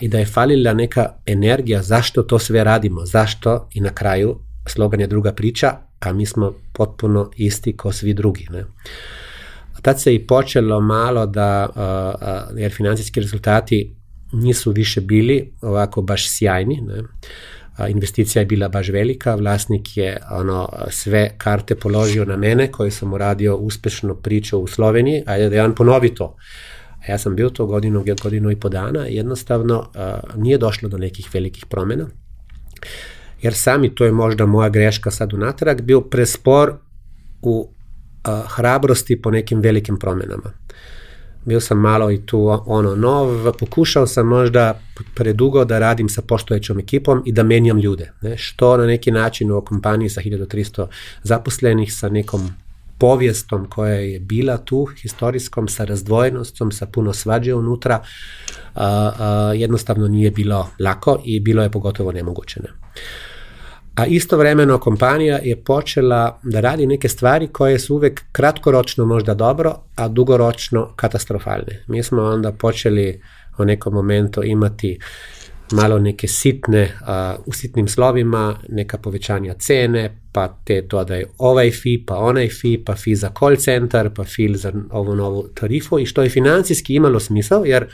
i 0.00 0.08
da 0.08 0.18
je 0.18 0.26
falila 0.26 0.74
neka 0.74 1.06
energija 1.26 1.82
zašto 1.82 2.22
to 2.22 2.38
sve 2.38 2.64
radimo, 2.64 3.06
zašto 3.06 3.68
i 3.74 3.80
na 3.80 3.90
kraju 3.90 4.38
slogan 4.66 5.00
je 5.00 5.06
druga 5.06 5.32
priča, 5.32 5.72
a 6.00 6.12
mi 6.12 6.26
smo 6.26 6.54
potpuno 6.72 7.30
isti 7.36 7.76
kao 7.76 7.92
svi 7.92 8.14
drugi. 8.14 8.46
Ne? 8.50 8.64
tad 9.82 10.00
se 10.00 10.14
i 10.14 10.26
počelo 10.26 10.80
malo 10.80 11.26
da, 11.26 11.68
uh, 11.68 12.52
uh, 12.52 12.60
jer 12.60 12.72
financijski 12.72 13.20
rezultati 13.20 13.96
nisu 14.32 14.72
više 14.72 15.00
bili 15.00 15.52
ovako 15.60 16.02
baš 16.02 16.30
sjajni. 16.30 16.80
Ne? 16.80 17.02
A, 17.76 17.88
investicija 17.88 18.40
je 18.40 18.46
bila 18.46 18.68
baš 18.68 18.88
velika, 18.88 19.34
vlasnik 19.34 19.96
je 19.96 20.18
ono, 20.30 20.68
sve 20.90 21.34
karte 21.38 21.74
položio 21.74 22.24
na 22.24 22.36
mene 22.36 22.72
koje 22.72 22.90
sam 22.90 23.12
uradio 23.12 23.56
uspešno 23.56 24.14
priču 24.14 24.58
u 24.58 24.66
Sloveniji, 24.66 25.22
a 25.26 25.38
da 25.38 25.56
ja 25.56 25.72
ponovi 25.76 26.14
to. 26.14 26.36
A 27.08 27.12
ja 27.12 27.18
sam 27.18 27.36
bio 27.36 27.50
to 27.50 27.66
godinu, 27.66 28.04
godinu 28.22 28.50
i 28.50 28.56
po 28.56 28.68
dana, 28.68 29.06
jednostavno 29.06 29.88
a, 29.94 30.20
nije 30.36 30.58
došlo 30.58 30.88
do 30.88 30.98
nekih 30.98 31.28
velikih 31.34 31.66
promena, 31.66 32.06
jer 33.42 33.54
sami, 33.54 33.94
to 33.94 34.04
je 34.04 34.12
možda 34.12 34.46
moja 34.46 34.68
greška 34.68 35.10
sad 35.10 35.34
unatrag, 35.34 35.80
bio 35.80 36.00
prespor 36.00 36.74
u 37.42 37.70
a, 38.24 38.42
hrabrosti 38.48 39.22
po 39.22 39.30
nekim 39.30 39.60
velikim 39.60 39.98
promenama. 39.98 40.52
Bio 41.44 41.60
sam 41.60 41.78
malo 41.78 42.10
i 42.10 42.26
tu 42.26 42.62
ono 42.66 42.94
nov, 42.96 43.52
pokušao 43.52 44.06
sam 44.06 44.26
možda 44.26 44.80
predugo 45.14 45.64
da 45.64 45.78
radim 45.78 46.08
sa 46.08 46.22
poštojećom 46.22 46.78
ekipom 46.78 47.22
i 47.26 47.32
da 47.32 47.42
menjam 47.42 47.78
ljude. 47.78 48.12
Ne? 48.20 48.36
Što 48.36 48.76
na 48.76 48.86
neki 48.86 49.10
način 49.10 49.50
u 49.50 49.60
kompaniji 49.60 50.08
sa 50.08 50.20
1300 50.20 50.86
zaposlenih, 51.22 51.94
sa 51.94 52.08
nekom 52.08 52.50
povijestom 53.02 53.64
koja 53.70 53.94
je 53.94 54.20
bila 54.20 54.56
tu, 54.58 54.84
historijskom, 55.02 55.68
sa 55.68 55.84
razdvojenostom, 55.84 56.70
sa 56.72 56.86
puno 56.86 57.12
svađe 57.12 57.54
unutra, 57.54 57.98
a, 58.74 59.12
a, 59.18 59.52
jednostavno 59.54 60.08
nije 60.08 60.30
bilo 60.30 60.68
lako 60.78 61.18
i 61.24 61.40
bilo 61.40 61.62
je 61.62 61.70
pogotovo 61.70 62.12
nemoguće. 62.12 62.60
Ne? 62.62 62.68
a 63.94 64.06
istovremeno 64.06 64.78
kompanija 64.78 65.38
je 65.42 65.56
počela 65.56 66.38
da 66.42 66.60
radi 66.60 66.86
neke 66.86 67.08
stvari 67.08 67.48
koje 67.48 67.78
su 67.78 67.94
uvek 67.94 68.22
kratkoročno 68.32 69.06
možda 69.06 69.34
dobro, 69.34 69.74
a 69.96 70.08
dugoročno 70.08 70.92
katastrofalne. 70.96 71.84
Mi 71.86 72.02
smo 72.02 72.22
onda 72.22 72.52
počeli 72.52 73.20
u 73.58 73.64
nekom 73.64 73.94
momentu 73.94 74.42
imati 74.44 74.98
malo 75.72 75.98
neke 75.98 76.28
sitne, 76.28 76.92
a, 77.06 77.36
u 77.46 77.52
sitnim 77.52 77.88
slovima, 77.88 78.56
neka 78.68 78.98
povećanja 78.98 79.54
cene, 79.54 80.21
pa 80.32 80.58
te 80.64 80.82
dodaj 80.82 81.24
ovaj 81.38 81.70
fi, 81.70 82.04
pa 82.06 82.16
onaj 82.16 82.48
fi, 82.48 82.82
pa 82.86 82.94
fi 82.94 83.14
za 83.14 83.30
call 83.38 83.56
center, 83.56 84.10
pa 84.14 84.24
fi 84.24 84.48
za 84.54 84.72
ovu 84.90 85.16
novu 85.16 85.48
tarifu 85.54 85.98
i 85.98 86.06
što 86.06 86.22
je 86.22 86.28
financijski 86.28 86.94
imalo 86.94 87.20
smisao, 87.20 87.64
jer 87.64 87.86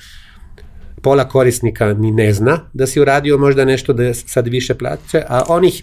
pola 1.02 1.28
korisnika 1.28 1.94
ni 1.94 2.10
ne 2.10 2.32
zna 2.32 2.58
da 2.72 2.86
si 2.86 3.00
uradio 3.00 3.38
možda 3.38 3.64
nešto 3.64 3.92
da 3.92 4.14
sad 4.14 4.46
više 4.46 4.74
plaće, 4.74 5.22
a 5.28 5.42
onih 5.48 5.82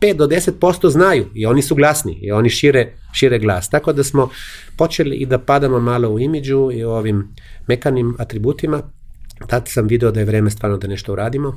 5 0.00 0.16
do 0.16 0.26
10% 0.26 0.88
znaju 0.88 1.26
i 1.34 1.46
oni 1.46 1.62
su 1.62 1.74
glasni 1.74 2.18
i 2.22 2.32
oni 2.32 2.50
šire, 2.50 2.92
šire 3.12 3.38
glas. 3.38 3.70
Tako 3.70 3.92
da 3.92 4.04
smo 4.04 4.28
počeli 4.76 5.16
i 5.16 5.26
da 5.26 5.38
padamo 5.38 5.80
malo 5.80 6.08
u 6.08 6.20
imidžu 6.20 6.72
i 6.72 6.84
u 6.84 6.90
ovim 6.90 7.28
mekanim 7.66 8.16
atributima. 8.18 8.82
Tad 9.46 9.68
sam 9.68 9.86
video 9.86 10.10
da 10.10 10.20
je 10.20 10.26
vreme 10.26 10.50
stvarno 10.50 10.76
da 10.76 10.88
nešto 10.88 11.12
uradimo. 11.12 11.48
Uh, 11.48 11.56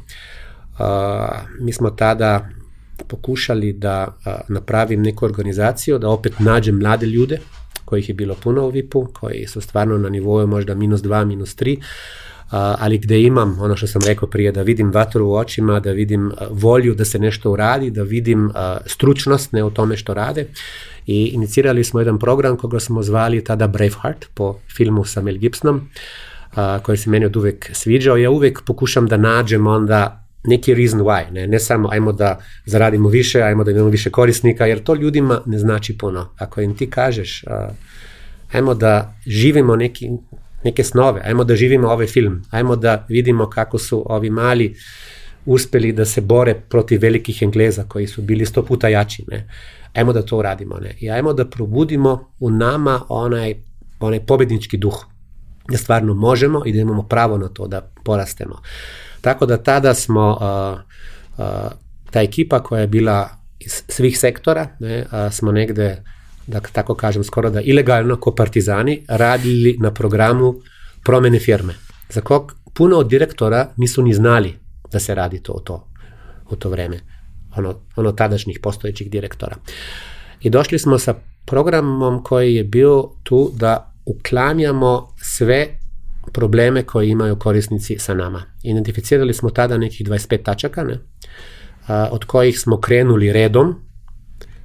mi 1.59 1.73
smo 1.73 1.89
tada 1.89 2.49
pokušali 3.07 3.73
da 3.73 4.07
uh, 4.07 4.33
napravim 4.47 5.01
neku 5.01 5.25
organizaciju, 5.25 5.99
da 5.99 6.09
opet 6.09 6.39
nađem 6.39 6.79
mlade 6.79 7.05
ljude, 7.05 7.39
kojih 7.85 8.09
je 8.09 8.15
bilo 8.15 8.35
puno 8.35 8.67
u 8.67 8.69
VIP-u, 8.69 9.07
koji 9.13 9.47
su 9.47 9.61
stvarno 9.61 9.97
na 9.97 10.09
nivou 10.09 10.47
možda 10.47 10.75
minus 10.75 11.01
2, 11.01 11.25
minus 11.25 11.55
3, 11.55 11.81
ali 12.51 12.97
gde 12.97 13.21
imam, 13.21 13.57
ono 13.61 13.75
što 13.75 13.87
sam 13.87 14.01
rekao 14.05 14.29
prije, 14.29 14.51
da 14.51 14.61
vidim 14.61 14.91
vatru 14.91 15.27
u 15.27 15.35
očima, 15.35 15.79
da 15.79 15.91
vidim 15.91 16.31
volju 16.49 16.95
da 16.95 17.05
se 17.05 17.19
nešto 17.19 17.51
uradi, 17.51 17.91
da 17.91 18.03
vidim 18.03 18.51
stručnost 18.85 19.53
ne 19.53 19.63
u 19.63 19.69
tome 19.69 19.97
što 19.97 20.13
rade. 20.13 20.45
I 21.07 21.25
inicirali 21.25 21.83
smo 21.83 21.99
jedan 21.99 22.19
program 22.19 22.57
koga 22.57 22.79
smo 22.79 23.03
zvali 23.03 23.43
tada 23.43 23.67
Braveheart 23.67 24.25
po 24.33 24.59
filmu 24.75 25.05
sa 25.05 25.21
Mel 25.21 25.37
Gibsonom, 25.37 25.89
koji 26.83 26.97
se 26.97 27.09
meni 27.09 27.25
od 27.25 27.35
uvek 27.35 27.69
sviđao. 27.73 28.17
Ja 28.17 28.29
uvek 28.29 28.61
pokušam 28.65 29.07
da 29.07 29.17
nađem 29.17 29.67
onda 29.67 30.28
neki 30.43 30.73
reason 30.73 30.99
why, 30.99 31.31
ne, 31.31 31.47
ne 31.47 31.59
samo 31.59 31.89
ajmo 31.91 32.11
da 32.11 32.39
zaradimo 32.65 33.09
više, 33.09 33.41
ajmo 33.41 33.63
da 33.63 33.71
imamo 33.71 33.89
više 33.89 34.09
korisnika, 34.09 34.65
jer 34.65 34.83
to 34.83 34.95
ljudima 34.95 35.41
ne 35.45 35.59
znači 35.59 35.97
puno. 35.97 36.29
Ako 36.37 36.61
im 36.61 36.75
ti 36.75 36.89
kažeš, 36.89 37.43
ajmo 38.51 38.73
da 38.73 39.15
živimo 39.27 39.75
neki, 39.75 40.09
neke 40.63 40.83
snove, 40.83 41.21
ajmo 41.23 41.43
da 41.43 41.55
živimo 41.55 41.87
ovaj 41.87 42.07
film, 42.07 42.41
ajmo 42.49 42.75
da 42.75 43.05
vidimo 43.09 43.49
kako 43.49 43.77
su 43.77 44.05
ovi 44.05 44.29
mali 44.29 44.75
uspeli 45.45 45.91
da 45.91 46.05
se 46.05 46.21
bore 46.21 46.53
protiv 46.69 47.01
velikih 47.01 47.41
Engleza 47.41 47.83
koji 47.83 48.07
su 48.07 48.21
bili 48.21 48.45
sto 48.45 48.65
puta 48.65 48.87
jači, 48.87 49.25
ne? 49.27 49.49
Ajmo 49.93 50.13
da 50.13 50.21
to 50.21 50.37
uradimo, 50.37 50.77
ne? 50.77 50.95
I 50.99 51.09
ajmo 51.09 51.33
da 51.33 51.45
probudimo 51.45 52.31
u 52.39 52.49
nama 52.49 53.01
onaj, 53.09 53.55
onaj 53.99 54.25
pobednički 54.25 54.77
duh, 54.77 55.05
da 55.69 55.77
stvarno 55.77 56.13
možemo 56.13 56.61
i 56.65 56.73
da 56.73 56.79
imamo 56.79 57.03
pravo 57.03 57.37
na 57.37 57.47
to 57.47 57.67
da 57.67 57.91
porastemo. 58.03 58.61
Tako 59.21 59.45
da 59.45 59.57
tada 59.57 59.93
smo, 59.93 60.29
uh, 60.31 60.79
uh, 61.37 61.71
ta 62.11 62.21
ekipa 62.21 62.63
koja 62.63 62.81
je 62.81 62.87
bila 62.87 63.29
iz 63.59 63.83
svih 63.87 64.19
sektora, 64.19 64.67
ne, 64.79 65.05
uh, 65.11 65.33
smo 65.33 65.51
negde 65.51 66.03
da 66.47 66.59
tako 66.59 66.95
kažem, 66.95 67.23
skoro 67.23 67.49
da 67.49 67.61
ilegalno 67.61 68.15
ko 68.15 68.31
partizani 68.35 69.03
radili 69.07 69.77
na 69.79 69.93
programu 69.93 70.55
promene 71.03 71.39
firme. 71.39 71.73
Za 72.09 72.21
kog 72.21 72.55
puno 72.73 72.97
od 72.97 73.09
direktora 73.09 73.69
nisu 73.77 74.01
ni 74.03 74.13
znali 74.13 74.55
da 74.91 74.99
se 74.99 75.15
radi 75.15 75.43
to, 75.43 75.53
to 75.53 75.87
u 76.49 76.55
to 76.55 76.69
vreme. 76.69 76.99
Ono, 77.55 77.75
ono 77.95 78.11
tadašnjih 78.11 78.59
postojećih 78.63 79.11
direktora. 79.11 79.55
I 80.41 80.49
došli 80.49 80.79
smo 80.79 80.99
sa 80.99 81.13
programom 81.45 82.23
koji 82.23 82.55
je 82.55 82.63
bio 82.63 83.09
tu 83.23 83.51
da 83.55 83.93
uklanjamo 84.05 85.13
sve 85.21 85.78
probleme 86.33 86.83
koje 86.83 87.09
imaju 87.09 87.35
korisnici 87.35 87.99
sa 87.99 88.13
nama. 88.13 88.43
Identificirali 88.63 89.33
smo 89.33 89.49
tada 89.49 89.77
nekih 89.77 90.07
25 90.07 90.43
tačaka, 90.43 90.83
ne? 90.83 90.99
A, 91.87 92.09
od 92.11 92.25
kojih 92.25 92.59
smo 92.59 92.81
krenuli 92.81 93.33
redom, 93.33 93.75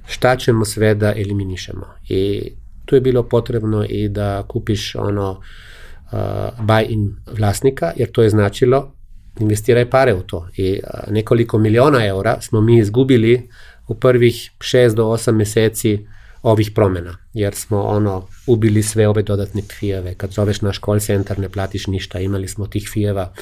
šta 0.07 0.35
ćemo 0.35 0.65
sve 0.65 0.95
da 0.95 1.13
eliminišemo. 1.15 1.85
I 2.09 2.51
tu 2.85 2.95
je 2.95 3.01
bilo 3.01 3.23
potrebno 3.23 3.85
i 3.89 4.09
da 4.09 4.43
kupiš 4.47 4.95
ono 4.95 5.31
uh, 5.31 6.19
buy-in 6.59 7.15
vlasnika, 7.37 7.91
jer 7.95 8.11
to 8.11 8.23
je 8.23 8.29
značilo 8.29 8.91
investiraj 9.39 9.89
pare 9.89 10.13
u 10.13 10.21
to. 10.21 10.47
I 10.57 10.79
uh, 10.83 11.13
nekoliko 11.13 11.57
miliona 11.57 12.05
eura 12.05 12.41
smo 12.41 12.61
mi 12.61 12.77
izgubili 12.77 13.49
u 13.87 13.95
prvih 13.95 14.51
6 14.57 14.95
do 14.95 15.03
8 15.03 15.31
meseci 15.31 16.07
ovih 16.45 16.71
promena, 16.71 17.17
jer 17.33 17.55
smo 17.55 17.81
ono 17.81 18.27
ubili 18.47 18.83
sve 18.83 19.07
ove 19.07 19.23
dodatne 19.23 19.61
fijeve. 19.61 20.13
Kad 20.15 20.31
zoveš 20.31 20.61
naš 20.61 20.79
call 20.79 20.99
center 20.99 21.39
ne 21.39 21.49
platiš 21.49 21.87
ništa, 21.87 22.19
imali 22.19 22.47
smo 22.47 22.67
tih 22.67 22.89
fijeva 22.93 23.33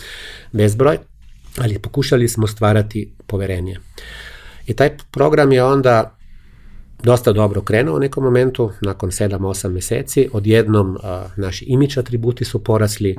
bezbroj, 0.51 0.97
ali 1.57 1.79
pokušali 1.79 2.27
smo 2.27 2.47
stvarati 2.47 3.13
poverenje. 3.27 3.77
I 4.67 4.73
taj 4.73 4.97
program 5.11 5.51
je 5.51 5.63
onda 5.63 6.17
dosta 7.03 7.33
dobro 7.33 7.61
krenuo 7.61 7.95
u 7.95 7.99
nekom 7.99 8.23
momentu, 8.23 8.71
nakon 8.81 9.11
7-8 9.11 9.69
meseci, 9.69 10.29
odjednom 10.33 10.97
a, 11.03 11.27
naši 11.35 11.65
imič 11.65 11.97
atributi 11.97 12.45
su 12.45 12.63
porasli, 12.63 13.17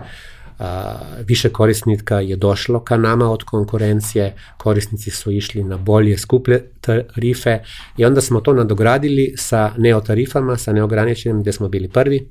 a, 0.59 0.99
više 1.27 1.49
korisnika 1.49 2.21
je 2.21 2.37
došlo 2.37 2.81
ka 2.81 2.97
nama 2.97 3.31
od 3.31 3.43
konkurencije, 3.45 4.35
korisnici 4.57 5.11
su 5.11 5.31
išli 5.31 5.65
na 5.65 5.77
bolje, 5.77 6.19
skuplje 6.19 6.63
tarife 6.81 7.59
i 7.97 8.05
onda 8.05 8.21
smo 8.21 8.41
to 8.41 8.53
nadogradili 8.53 9.35
sa 9.37 9.73
neotarifama, 9.79 10.57
sa 10.57 10.73
neograničenim 10.73 11.43
gde 11.43 11.53
smo 11.53 11.69
bili 11.69 11.89
prvi 11.89 12.29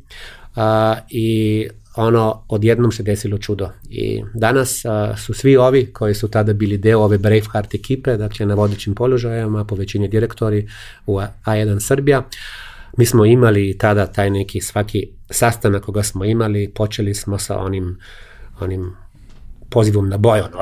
a, 0.56 0.96
i 1.10 1.68
ono, 1.96 2.44
odjednom 2.48 2.92
se 2.92 3.04
desilo 3.04 3.38
čudo. 3.38 3.70
I 3.90 4.24
danas 4.34 4.86
a, 4.86 5.16
su 5.18 5.34
svi 5.34 5.58
ovi 5.58 5.86
koji 5.94 6.16
su 6.16 6.28
tada 6.28 6.54
bili 6.54 6.78
deo 6.78 7.00
ove 7.00 7.18
Braveheart 7.18 7.74
ekipe, 7.74 8.18
dakle 8.18 8.46
na 8.46 8.56
vodećim 8.56 8.96
položajama, 8.96 9.66
po 9.66 9.76
većini 9.76 10.08
direktori 10.08 10.68
u 11.06 11.20
A1 11.46 11.80
Srbija, 11.80 12.24
mi 12.98 13.06
smo 13.06 13.26
imali 13.26 13.78
tada 13.78 14.08
taj 14.08 14.30
neki 14.30 14.62
svaki 14.62 15.08
sastanak 15.30 15.84
koga 15.84 16.04
smo 16.04 16.26
imali, 16.26 16.72
počeli 16.76 17.14
smo 17.14 17.38
sa 17.38 17.58
onim, 17.58 17.98
onim 18.60 18.96
pozivom 19.70 20.10
na 20.10 20.18
boj, 20.18 20.40
ono, 20.40 20.58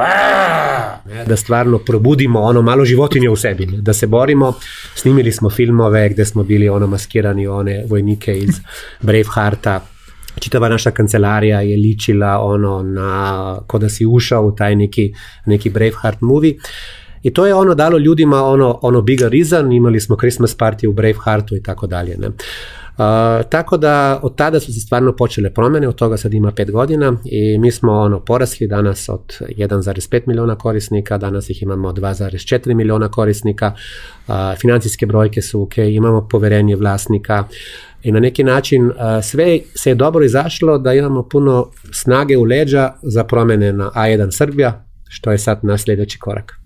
da 1.28 1.36
stvarno 1.36 1.78
probudimo 1.78 2.40
ono 2.42 2.62
malo 2.62 2.86
životinje 2.86 3.30
u 3.30 3.36
sebi, 3.36 3.66
da 3.66 3.94
se 3.94 4.08
borimo. 4.08 4.54
Snimili 4.96 5.32
smo 5.32 5.50
filmove 5.50 6.10
gde 6.10 6.26
smo 6.26 6.44
bili 6.44 6.70
ono 6.70 6.88
maskirani 6.88 7.48
one 7.48 7.84
vojnike 7.88 8.38
iz 8.38 8.56
Bravehearta, 9.02 9.82
čitava 10.40 10.70
naša 10.70 10.92
kancelarija 10.92 11.62
je 11.62 11.78
ličila 11.78 12.40
ono 12.40 12.84
na, 12.84 13.60
ko 13.68 13.78
da 13.78 13.90
si 13.90 14.06
ušao 14.06 14.46
u 14.46 14.56
taj 14.56 14.76
neki, 14.76 15.14
neki 15.46 15.70
Braveheart 15.70 16.22
movie. 16.22 16.56
I 17.24 17.34
to 17.34 17.46
je 17.46 17.56
ono 17.56 17.76
dalo 17.76 17.98
ljudima 17.98 18.44
ono, 18.44 18.80
ono 18.82 19.02
bigger 19.02 19.32
reason, 19.32 19.72
imali 19.72 20.00
smo 20.00 20.16
Christmas 20.16 20.58
party 20.58 20.88
u 20.88 20.94
Braveheartu 20.94 21.56
i 21.56 21.64
tako 21.64 21.88
dalje. 21.88 22.18
Ne? 22.18 22.30
tako 23.50 23.78
da 23.78 24.20
od 24.24 24.36
tada 24.36 24.60
su 24.60 24.74
se 24.74 24.80
stvarno 24.80 25.16
počele 25.16 25.54
promene, 25.54 25.88
od 25.88 25.96
toga 25.96 26.18
sad 26.18 26.34
ima 26.34 26.52
pet 26.52 26.72
godina 26.72 27.18
i 27.26 27.58
mi 27.58 27.72
smo 27.72 27.92
ono 27.92 28.20
porasli 28.20 28.68
danas 28.68 29.10
od 29.10 29.38
1,5 29.40 30.22
miliona 30.28 30.56
korisnika, 30.56 31.18
danas 31.18 31.50
ih 31.50 31.64
imamo 31.64 31.92
2,4 31.92 32.74
miliona 32.74 33.10
korisnika, 33.10 33.74
uh, 34.28 34.34
financijske 34.62 35.06
brojke 35.06 35.42
su 35.42 35.62
ok, 35.62 35.78
imamo 35.78 36.28
poverenje 36.28 36.76
vlasnika, 36.76 37.44
i 38.04 38.12
na 38.12 38.20
neki 38.20 38.44
način 38.44 38.92
sve 39.24 39.60
se 39.76 39.90
je 39.90 39.96
dobro 39.96 40.26
izašlo 40.26 40.78
da 40.78 40.94
imamo 40.94 41.24
puno 41.30 41.68
snage 41.92 42.38
u 42.38 42.44
leđa 42.44 42.94
za 43.02 43.24
promene 43.24 43.74
na 43.74 43.92
A1 43.96 44.32
Srbija, 44.32 44.86
što 45.10 45.32
je 45.32 45.38
sad 45.38 45.60
naš 45.64 45.84
sljedeći 45.84 46.20
korak. 46.20 46.61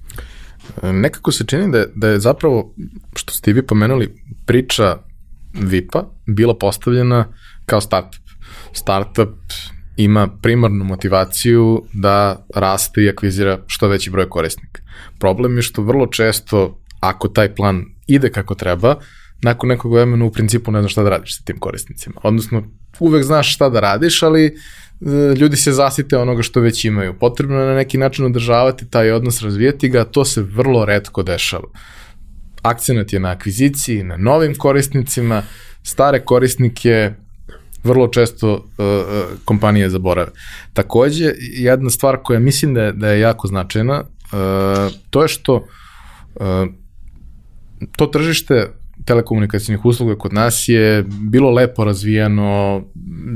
Nekako 0.84 1.32
se 1.32 1.46
čini 1.46 1.72
da 1.72 1.78
je, 1.78 1.88
da 1.96 2.08
je 2.08 2.20
zapravo, 2.20 2.74
što 3.16 3.34
ste 3.34 3.54
vi 3.54 3.68
pomenuli, 3.68 4.16
priča 4.46 4.98
VIP-a 5.54 6.04
bila 6.28 6.58
postavljena 6.58 7.26
kao 7.66 7.82
startup. 7.82 8.26
Startup 8.74 9.36
ima 9.98 10.28
primarnu 10.42 10.86
motivaciju 10.86 11.84
da 11.94 12.46
raste 12.56 13.04
i 13.04 13.10
akvizira 13.10 13.60
što 13.68 13.88
veći 13.88 14.10
broj 14.10 14.30
korisnika. 14.30 14.82
Problem 15.20 15.56
je 15.56 15.62
što 15.62 15.82
vrlo 15.82 16.08
često, 16.08 16.82
ako 17.00 17.28
taj 17.28 17.56
plan 17.56 17.86
ide 18.08 18.30
kako 18.30 18.56
treba, 18.56 18.96
nakon 19.42 19.70
nekog 19.70 19.94
vremena 19.94 20.26
u 20.26 20.32
principu 20.32 20.72
ne 20.72 20.80
znaš 20.80 20.92
šta 20.92 21.04
da 21.04 21.10
radiš 21.10 21.38
sa 21.38 21.44
tim 21.44 21.60
korisnicima. 21.60 22.16
Odnosno, 22.24 22.64
uvek 23.00 23.24
znaš 23.24 23.56
šta 23.56 23.70
da 23.70 23.80
radiš, 23.80 24.24
ali 24.24 24.46
e, 24.46 24.54
ljudi 25.38 25.58
se 25.58 25.72
zasite 25.72 26.18
onoga 26.18 26.42
što 26.42 26.60
već 26.60 26.86
imaju. 26.86 27.14
Potrebno 27.20 27.60
je 27.60 27.68
na 27.68 27.76
neki 27.76 27.98
način 27.98 28.26
održavati 28.26 28.90
taj 28.90 29.12
odnos, 29.12 29.42
razvijeti 29.42 29.90
ga, 29.90 30.04
to 30.04 30.26
se 30.26 30.42
vrlo 30.42 30.86
redko 30.86 31.24
dešava. 31.24 31.68
Akcenat 32.62 33.14
je 33.14 33.20
na 33.20 33.30
akviziciji, 33.30 34.04
na 34.04 34.18
novim 34.18 34.56
korisnicima, 34.56 35.44
stare 35.84 36.20
korisnike 36.20 37.12
vrlo 37.84 38.08
često 38.08 38.54
uh, 38.54 38.86
kompanije 39.46 39.90
zaborave. 39.90 40.32
Takođe, 40.74 41.34
jedna 41.40 41.90
stvar 41.90 42.18
koja 42.24 42.40
mislim 42.40 42.74
da 42.74 42.84
je, 42.84 42.92
da 42.92 43.10
je 43.10 43.20
jako 43.20 43.48
značajna, 43.48 44.02
uh, 44.02 44.94
to 45.10 45.22
je 45.22 45.28
što 45.28 45.56
uh, 45.56 46.46
to 47.98 48.08
tržište 48.08 48.72
telekomunikacijnih 49.06 49.86
usluga 49.86 50.18
kod 50.18 50.34
nas 50.34 50.64
je 50.68 51.06
bilo 51.08 51.52
lepo 51.52 51.84
razvijeno, 51.84 52.82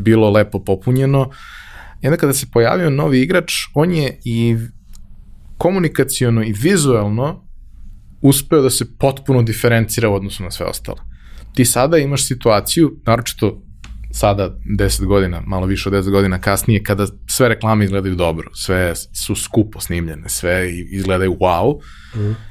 bilo 0.03 0.29
lepo 0.29 0.63
popunjeno. 0.63 1.29
I 2.01 2.07
onda 2.07 2.17
kada 2.17 2.33
se 2.33 2.47
pojavio 2.53 2.89
novi 2.89 3.21
igrač, 3.21 3.53
on 3.73 3.93
je 3.93 4.19
i 4.25 4.57
komunikacijono 5.57 6.43
i 6.43 6.53
vizualno 6.53 7.45
uspeo 8.21 8.61
da 8.61 8.69
se 8.69 8.97
potpuno 8.97 9.41
diferencira 9.41 10.09
u 10.09 10.13
odnosu 10.13 10.43
na 10.43 10.51
sve 10.51 10.65
ostalo. 10.65 10.97
Ti 11.53 11.65
sada 11.65 11.97
imaš 11.97 12.27
situaciju, 12.27 12.99
naročito 13.05 13.61
sada 14.11 14.57
10 14.79 15.05
godina, 15.05 15.41
malo 15.45 15.65
više 15.65 15.89
od 15.89 15.95
10 15.95 16.11
godina 16.11 16.39
kasnije, 16.39 16.83
kada 16.83 17.07
sve 17.29 17.49
reklame 17.49 17.85
izgledaju 17.85 18.15
dobro, 18.15 18.49
sve 18.53 18.95
su 18.95 19.35
skupo 19.35 19.79
snimljene, 19.79 20.29
sve 20.29 20.71
izgledaju 20.91 21.37
wow, 21.39 21.79
mm 22.15 22.48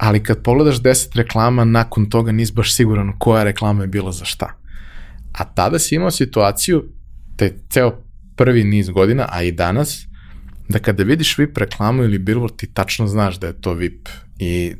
ali 0.00 0.22
kad 0.22 0.42
pogledaš 0.42 0.80
10 0.80 1.16
reklama, 1.16 1.64
nakon 1.64 2.10
toga 2.10 2.32
nisi 2.32 2.52
baš 2.52 2.74
siguran 2.74 3.12
koja 3.18 3.44
reklama 3.44 3.82
je 3.82 3.86
bila 3.86 4.12
za 4.12 4.24
šta. 4.24 4.56
A 5.32 5.44
tada 5.44 5.78
si 5.78 5.94
imao 5.94 6.10
situaciju, 6.10 6.84
te 7.36 7.58
ceo 7.70 7.92
prvi 8.36 8.64
niz 8.64 8.88
godina, 8.88 9.28
a 9.30 9.42
i 9.42 9.52
danas, 9.52 10.06
da 10.68 10.78
kada 10.78 11.02
vidiš 11.02 11.38
VIP 11.38 11.58
reklamu 11.58 12.04
ili 12.04 12.18
billboard, 12.18 12.56
ti 12.56 12.66
tačno 12.74 13.06
znaš 13.06 13.40
da 13.40 13.46
je 13.46 13.60
to 13.60 13.72
VIP 13.72 14.08
i 14.38 14.74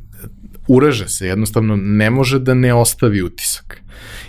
ureže 0.69 1.09
se, 1.09 1.27
jednostavno 1.27 1.77
ne 1.77 2.11
može 2.11 2.39
da 2.39 2.55
ne 2.55 2.75
ostavi 2.75 3.23
utisak. 3.23 3.83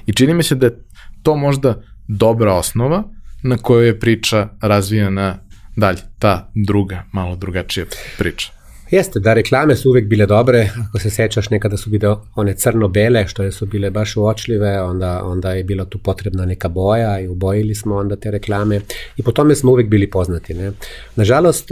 I 0.06 0.14
čini 0.14 0.34
mi 0.34 0.44
se 0.44 0.56
da 0.56 0.66
je 0.66 0.84
to 1.24 1.36
možda 1.36 1.82
dobra 2.08 2.54
osnova 2.54 3.04
na 3.44 3.58
kojoj 3.58 3.88
je 3.88 4.00
priča 4.00 4.50
razvijana 4.62 5.38
dalje, 5.76 6.00
ta 6.20 6.52
druga, 6.56 7.04
malo 7.12 7.36
drugačija 7.36 7.86
priča. 8.18 8.61
Jeste, 8.92 9.20
da 9.20 9.34
reklame 9.34 9.76
su 9.76 9.90
uvek 9.90 10.08
bile 10.08 10.26
dobre, 10.26 10.70
ako 10.88 11.00
se 11.00 11.10
sećaš 11.10 11.50
nekada 11.50 11.78
su 11.78 11.90
bile 11.90 12.16
one 12.36 12.54
crno-bele, 12.54 13.28
što 13.28 13.52
su 13.52 13.66
bile 13.66 13.90
baš 13.90 14.18
uočljive, 14.18 14.82
onda, 14.82 15.24
onda 15.24 15.52
je 15.52 15.64
bila 15.64 15.86
tu 15.86 15.98
potrebna 15.98 16.46
neka 16.46 16.70
boja 16.70 17.20
i 17.20 17.28
ubojili 17.28 17.76
smo 17.76 17.96
onda 17.96 18.16
te 18.16 18.32
reklame 18.32 18.82
i 19.18 19.24
po 19.24 19.32
tome 19.32 19.56
smo 19.56 19.72
uvek 19.72 19.88
bili 19.88 20.10
poznati. 20.10 20.54
Ne? 20.54 20.72
Nažalost, 21.16 21.72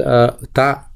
ta 0.53 0.88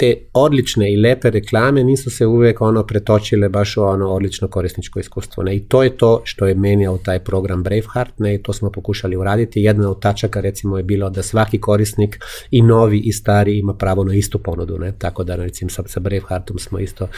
te 0.00 0.14
odlične 0.34 0.92
i 0.92 0.96
lepe 0.96 1.30
reklame 1.30 1.84
nisu 1.84 2.10
se 2.10 2.26
uvek 2.26 2.60
ono 2.60 2.86
pretočile 2.86 3.48
baš 3.48 3.76
u 3.76 3.82
ono 3.82 4.08
odlično 4.08 4.48
korisničko 4.48 5.00
iskustvo. 5.00 5.42
Ne? 5.42 5.56
I 5.56 5.60
to 5.60 5.82
je 5.82 5.96
to 5.96 6.20
što 6.24 6.46
je 6.46 6.54
menjao 6.54 6.98
taj 6.98 7.18
program 7.18 7.62
Braveheart, 7.62 8.18
ne? 8.18 8.38
To 8.38 8.52
smo 8.52 8.70
pokušali 8.70 9.16
uraditi. 9.16 9.60
Jedna 9.60 9.90
od 9.90 10.00
tačaka 10.00 10.40
recimo 10.40 10.76
je 10.76 10.82
bilo 10.82 11.10
da 11.10 11.22
svaki 11.22 11.60
korisnik 11.60 12.18
i 12.50 12.62
novi 12.62 12.98
i 12.98 13.12
stari 13.12 13.58
ima 13.58 13.74
pravo 13.74 14.04
na 14.04 14.14
istu 14.14 14.38
ponudu, 14.38 14.78
ne? 14.78 14.92
tako 14.98 15.24
da 15.24 15.36
recimo 15.36 15.70
sa, 15.70 15.82
sa 15.86 16.00
Braveheartom 16.00 16.58
smo 16.58 16.78
isto 16.78 17.08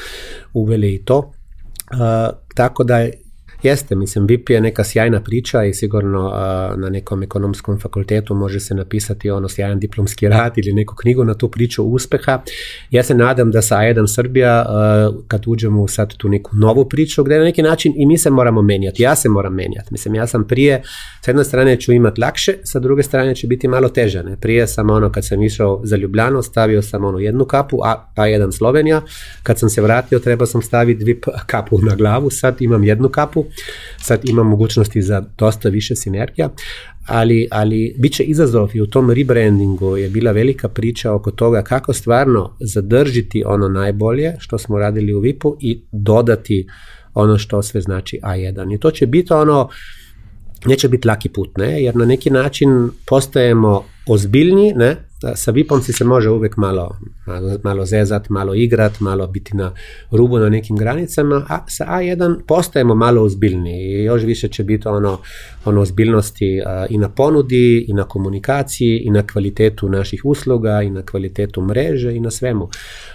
uveli 0.53 0.95
i 0.95 1.05
to. 1.05 1.19
Uh, 1.19 2.37
tako 2.55 2.85
da 2.85 3.07
Jeste, 3.63 3.95
mislim, 3.95 4.27
VIP 4.27 4.51
je 4.51 4.61
neka 4.61 4.85
sjajna 4.85 5.21
priča 5.21 5.65
i 5.65 5.75
sigurno 5.75 6.27
uh, 6.27 6.35
na 6.81 6.89
nekom 6.91 7.23
ekonomskom 7.23 7.81
fakultetu 7.81 8.35
može 8.35 8.61
se 8.61 8.75
napisati 8.75 9.31
ono 9.31 9.49
sjajan 9.49 9.79
diplomski 9.79 10.29
rad 10.29 10.53
ili 10.57 10.73
neku 10.73 10.95
knjigu 10.95 11.25
na 11.25 11.35
tu 11.35 11.49
priču 11.49 11.85
uspeha. 11.85 12.43
Ja 12.91 13.03
se 13.03 13.15
nadam 13.15 13.51
da 13.51 13.63
sa 13.63 13.77
A1 13.77 14.15
Srbija, 14.15 14.67
uh, 14.67 15.25
kad 15.29 15.43
uđemo 15.47 15.83
u 15.83 15.89
sad 15.89 16.17
tu 16.17 16.29
neku 16.29 16.51
novu 16.57 16.89
priču, 16.89 17.25
gde 17.25 17.39
na 17.39 17.45
neki 17.45 17.63
način 17.63 17.93
i 17.97 18.07
mi 18.07 18.19
se 18.19 18.31
moramo 18.31 18.63
menjati, 18.63 19.03
ja 19.03 19.15
se 19.17 19.29
moram 19.29 19.55
menjati. 19.55 19.89
Mislim, 19.91 20.15
ja 20.15 20.27
sam 20.27 20.47
prije, 20.47 20.83
s 21.25 21.29
jedne 21.29 21.45
strane 21.45 21.81
ću 21.81 21.93
imati 21.93 22.21
lakše, 22.21 22.55
sa 22.65 22.79
druge 22.79 23.03
strane 23.03 23.35
će 23.35 23.47
biti 23.47 23.69
malo 23.69 23.89
teže. 23.89 24.23
Ne? 24.23 24.37
Prije 24.37 24.67
sam 24.67 24.91
ono, 24.91 25.13
kad 25.13 25.27
sam 25.27 25.43
išao 25.43 25.81
za 25.85 25.97
Ljubljano, 25.97 26.43
stavio 26.43 26.83
sam 26.83 27.05
ono 27.05 27.19
jednu 27.19 27.45
kapu, 27.45 27.79
a, 27.85 28.07
A1 28.17 28.53
Slovenija, 28.53 29.03
kad 29.43 29.59
sam 29.59 29.69
se 29.69 29.83
vratio, 29.83 30.19
trebao 30.19 30.47
sam 30.47 30.63
staviti 30.63 31.05
VIP 31.05 31.25
kapu 31.47 31.79
na 31.83 31.95
glavu, 31.95 32.31
sad 32.31 32.63
imam 32.63 32.85
jednu 32.85 33.09
kapu, 33.09 33.45
sad 34.03 34.29
ima 34.29 34.43
mogućnosti 34.43 35.03
za 35.03 35.25
dosta 35.39 35.69
više 35.69 35.97
sinergija, 35.97 36.51
ali, 37.07 37.49
ali 37.51 37.95
bit 37.99 38.13
će 38.13 38.23
izazov 38.23 38.71
i 38.75 38.81
u 38.81 38.87
tom 38.87 39.11
rebrandingu 39.11 39.97
je 39.97 40.09
bila 40.09 40.33
velika 40.33 40.69
priča 40.69 41.13
oko 41.13 41.31
toga 41.31 41.63
kako 41.63 41.93
stvarno 41.93 42.57
zadržiti 42.61 43.43
ono 43.47 43.69
najbolje 43.69 44.35
što 44.39 44.59
smo 44.59 44.79
radili 44.79 45.15
u 45.15 45.21
VIP-u 45.21 45.57
i 45.61 45.83
dodati 45.93 46.67
ono 47.15 47.39
što 47.39 47.63
sve 47.63 47.81
znači 47.81 48.21
A1. 48.23 48.75
I 48.75 48.79
to 48.79 48.91
će 48.91 49.07
biti 49.07 49.33
ono, 49.33 49.69
neće 50.67 50.89
biti 50.89 51.09
laki 51.09 51.29
put, 51.29 51.57
ne? 51.57 51.83
jer 51.83 51.97
na 51.97 52.05
neki 52.05 52.31
način 52.31 52.91
postajemo 53.07 53.85
ozbiljni, 54.07 54.73
ne? 54.77 54.97
Sa 55.35 55.51
VIP-om 55.51 55.83
si 55.83 55.93
se 55.93 56.05
može 56.05 56.31
uvek 56.31 56.57
malo, 56.57 56.97
malo, 57.27 57.59
malo 57.63 57.85
zezat, 57.85 58.29
malo 58.29 58.55
igrat, 58.55 59.01
malo 59.01 59.27
biti 59.27 59.57
na 59.57 59.73
rubu 60.11 60.39
na 60.39 60.49
nekim 60.49 60.77
granicama, 60.77 61.47
a 61.49 61.65
sa 61.69 61.87
A1 61.87 62.41
postajemo 62.47 62.95
malo 62.95 63.23
ozbiljni 63.23 63.85
i 63.85 64.05
još 64.05 64.23
više 64.23 64.49
će 64.49 64.65
biti 64.65 64.89
ono, 64.89 65.19
ono 65.65 65.81
ozbiljnosti 65.81 66.63
a, 66.67 66.87
i 66.91 66.99
na 66.99 67.09
ponudi, 67.09 67.87
i 67.89 67.93
na 67.93 68.05
komunikaciji, 68.05 68.99
i 68.99 69.11
na 69.11 69.27
kvalitetu 69.27 69.89
naših 69.89 70.21
usluga, 70.25 70.83
i 70.83 70.91
na 70.91 71.03
kvalitetu 71.03 71.63
mreže, 71.63 72.17
i 72.17 72.21
na 72.21 72.31
svemu. 72.31 72.69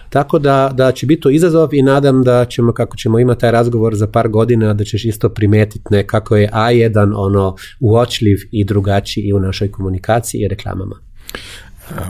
Tako 0.10 0.40
da, 0.40 0.72
da 0.74 0.92
će 0.92 1.06
biti 1.06 1.22
to 1.22 1.30
izazov 1.30 1.74
i 1.74 1.82
nadam 1.82 2.24
da 2.24 2.46
ćemo, 2.46 2.74
kako 2.74 2.98
ćemo 2.98 3.20
imati 3.20 3.42
taj 3.42 3.52
razgovor 3.52 3.96
za 3.96 4.08
par 4.08 4.28
godina, 4.28 4.74
da 4.74 4.84
ćeš 4.84 5.06
isto 5.06 5.30
primetiti 5.30 5.86
ne, 5.90 6.08
kako 6.08 6.36
je 6.36 6.50
A1 6.54 7.14
ono 7.16 7.56
uočljiv 7.80 8.38
i 8.52 8.64
drugačiji 8.64 9.24
i 9.24 9.34
u 9.34 9.40
našoj 9.40 9.72
komunikaciji 9.72 10.42
i 10.42 10.48
reklamama. 10.48 10.96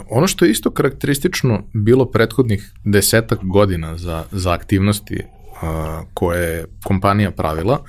Ono 0.10 0.28
što 0.28 0.46
je 0.46 0.52
isto 0.52 0.72
karakteristično 0.72 1.64
bilo 1.74 2.06
prethodnih 2.06 2.72
desetak 2.84 3.40
godina 3.44 3.98
za, 3.98 4.24
za 4.32 4.54
aktivnosti 4.54 5.24
a, 5.62 6.04
koje 6.14 6.50
je 6.50 6.66
kompanija 6.84 7.32
pravila, 7.32 7.84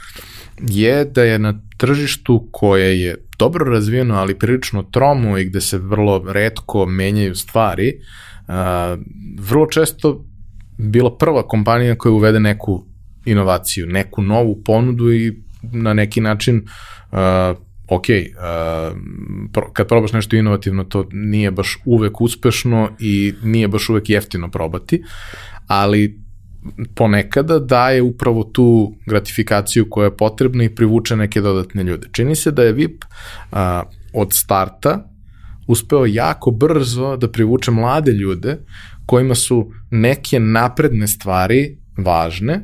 je 0.61 1.05
da 1.05 1.23
je 1.23 1.39
na 1.39 1.61
tržištu 1.77 2.49
koje 2.53 3.01
je 3.01 3.17
dobro 3.39 3.73
razvijeno, 3.73 4.15
ali 4.15 4.39
prilično 4.39 4.83
tromo 4.83 5.39
i 5.39 5.45
gde 5.45 5.61
se 5.61 5.79
vrlo 5.79 6.25
redko 6.33 6.87
menjaju 6.87 7.35
stvari, 7.35 7.93
a, 8.49 8.97
vrlo 9.39 9.67
često 9.67 10.25
bila 10.79 11.17
prva 11.17 11.49
kompanija 11.49 11.95
koja 11.95 12.13
uvede 12.13 12.41
neku 12.41 12.85
inovaciju, 13.25 13.87
neku 13.87 14.23
novu 14.23 14.63
ponudu 14.65 15.13
i 15.13 15.43
na 15.63 15.95
neki 15.95 16.21
način 16.21 16.63
uh, 17.13 17.19
ok, 17.89 18.05
uh, 18.09 18.99
kad 19.73 19.89
probaš 19.89 20.13
nešto 20.13 20.37
inovativno, 20.37 20.85
to 20.85 21.05
nije 21.13 21.51
baš 21.51 21.79
uvek 21.85 22.21
uspešno 22.21 22.91
i 22.99 23.35
nije 23.43 23.69
baš 23.69 23.89
uvek 23.89 24.11
jeftino 24.11 24.51
probati, 24.51 25.03
ali 25.67 26.21
ponekada 26.95 27.59
daje 27.59 28.03
upravo 28.03 28.45
tu 28.45 28.95
gratifikaciju 29.07 29.87
koja 29.91 30.05
je 30.05 30.17
potrebna 30.17 30.65
i 30.65 30.75
privuče 30.75 31.17
neke 31.17 31.41
dodatne 31.41 31.83
ljude. 31.83 32.09
Čini 32.13 32.37
se 32.37 32.51
da 32.51 32.63
je 32.63 32.73
VIP 32.73 33.05
uh, 33.05 33.59
od 34.13 34.33
starta 34.33 35.11
uspeo 35.67 36.07
jako 36.07 36.51
brzo 36.51 37.17
da 37.17 37.31
privuče 37.31 37.71
mlade 37.71 38.13
ljude 38.13 38.59
kojima 39.07 39.35
su 39.35 39.73
neke 39.91 40.41
napredne 40.41 41.09
stvari 41.09 41.79
važne, 41.97 42.61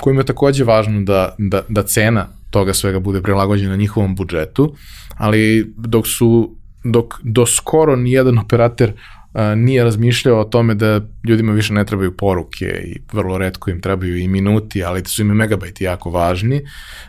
kojima 0.00 0.20
je 0.20 0.26
takođe 0.26 0.64
važno 0.64 1.00
da, 1.00 1.34
da, 1.38 1.62
da 1.68 1.82
cena 1.82 2.28
toga 2.50 2.74
svega 2.74 2.98
bude 2.98 3.22
prilagođeno 3.22 3.76
njihovom 3.76 4.14
budžetu, 4.14 4.74
ali 5.16 5.72
dok 5.76 6.06
su 6.06 6.56
dok 6.84 7.14
do 7.22 7.46
skoro 7.46 7.96
nijedan 7.96 8.38
operator 8.38 8.92
a, 9.32 9.54
nije 9.54 9.84
razmišljao 9.84 10.40
o 10.40 10.44
tome 10.44 10.74
da 10.74 11.00
ljudima 11.28 11.52
više 11.52 11.72
ne 11.72 11.84
trebaju 11.84 12.16
poruke 12.16 12.64
i 12.64 13.00
vrlo 13.12 13.38
redko 13.38 13.70
im 13.70 13.80
trebaju 13.80 14.16
i 14.16 14.28
minuti, 14.28 14.84
ali 14.84 15.02
su 15.04 15.22
im 15.22 15.28
megabajti 15.28 15.84
jako 15.84 16.10
važni. 16.10 16.62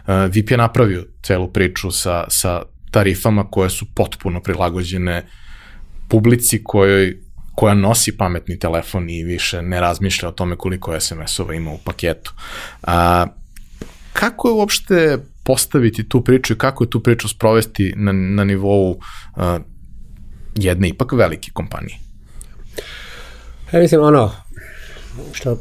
A, 0.05 0.25
VIP 0.25 0.51
je 0.51 0.57
napravio 0.57 1.05
celu 1.23 1.51
priču 1.53 1.91
sa, 1.91 2.25
sa 2.27 2.61
tarifama 2.91 3.43
koje 3.49 3.69
su 3.69 3.85
potpuno 3.95 4.41
prilagođene 4.41 5.25
publici 6.09 6.63
kojoj 6.63 7.17
koja 7.55 7.73
nosi 7.73 8.17
pametni 8.17 8.59
telefon 8.59 9.09
i 9.09 9.23
više 9.23 9.61
ne 9.61 9.81
razmišlja 9.81 10.29
o 10.29 10.31
tome 10.31 10.55
koliko 10.55 10.99
SMS-ova 10.99 11.53
ima 11.53 11.71
u 11.71 11.77
paketu. 11.77 12.33
A, 12.83 13.27
kako 14.13 14.47
je 14.47 14.53
uopšte 14.53 15.17
postaviti 15.43 16.09
tu 16.09 16.23
priču 16.23 16.53
i 16.53 16.57
kako 16.57 16.83
je 16.83 16.89
tu 16.89 17.03
priču 17.03 17.27
sprovesti 17.27 17.93
na, 17.95 18.11
na 18.11 18.43
nivou 18.43 18.99
a, 19.35 19.59
jedne 20.55 20.89
ipak 20.89 21.11
velike 21.11 21.51
kompanije? 21.53 21.97
Ja 23.71 23.79
mislim, 23.79 24.01
ono, 24.01 24.31
što 25.33 25.57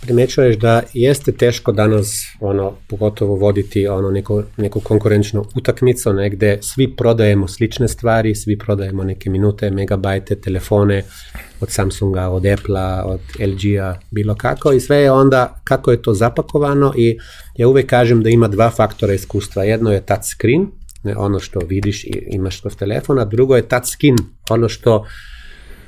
primećuješ 0.00 0.56
da 0.56 0.82
jeste 0.92 1.32
teško 1.32 1.72
danas 1.72 2.22
ono 2.40 2.72
pogotovo 2.88 3.36
voditi 3.36 3.86
ono 3.86 4.10
neko, 4.10 4.42
neku 4.56 4.80
konkurenčnu 4.80 5.44
utakmicu 5.56 6.12
negde 6.12 6.58
svi 6.60 6.96
prodajemo 6.96 7.48
slične 7.48 7.88
stvari, 7.88 8.34
svi 8.34 8.58
prodajemo 8.58 9.04
neke 9.04 9.30
minute, 9.30 9.70
megabajte, 9.70 10.40
telefone 10.40 11.02
od 11.60 11.70
Samsunga, 11.70 12.28
od 12.28 12.46
Apple-a, 12.46 13.04
od 13.06 13.20
LG-a, 13.40 13.94
bilo 14.10 14.34
kako 14.34 14.72
i 14.72 14.80
sve 14.80 14.96
je 14.96 15.12
onda 15.12 15.60
kako 15.64 15.90
je 15.90 16.02
to 16.02 16.14
zapakovano 16.14 16.94
i 16.96 17.18
ja 17.56 17.68
uvek 17.68 17.86
kažem 17.86 18.22
da 18.22 18.30
ima 18.30 18.48
dva 18.48 18.70
faktora 18.70 19.14
iskustva. 19.14 19.64
Jedno 19.64 19.92
je 19.92 20.06
touch 20.06 20.24
screen, 20.24 20.66
ne, 21.02 21.16
ono 21.16 21.40
što 21.40 21.58
vidiš 21.58 22.04
i 22.04 22.12
imaš 22.26 22.60
kroz 22.60 22.76
telefona, 22.76 23.24
drugo 23.24 23.56
je 23.56 23.68
touch 23.68 23.86
skin, 23.86 24.16
ono 24.50 24.68
što 24.68 25.06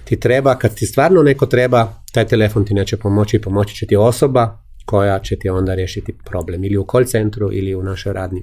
ti 0.05 0.20
treba, 0.20 0.59
kad 0.59 0.74
ti 0.74 0.87
stvarno 0.87 1.22
neko 1.22 1.47
treba, 1.47 2.03
taj 2.15 2.27
telefon 2.27 2.65
ti 2.65 2.75
neće 2.75 2.97
pomoći, 2.97 3.41
pomoći 3.41 3.75
će 3.75 3.87
ti 3.87 3.97
osoba 3.97 4.59
koja 4.85 5.19
će 5.19 5.37
ti 5.37 5.49
onda 5.49 5.75
rešiti 5.75 6.15
problem 6.25 6.65
ili 6.65 6.77
u 6.77 6.87
call 6.91 7.05
centru 7.05 7.53
ili 7.53 7.75
u 7.75 7.83
našoj 7.83 8.12
radni. 8.12 8.43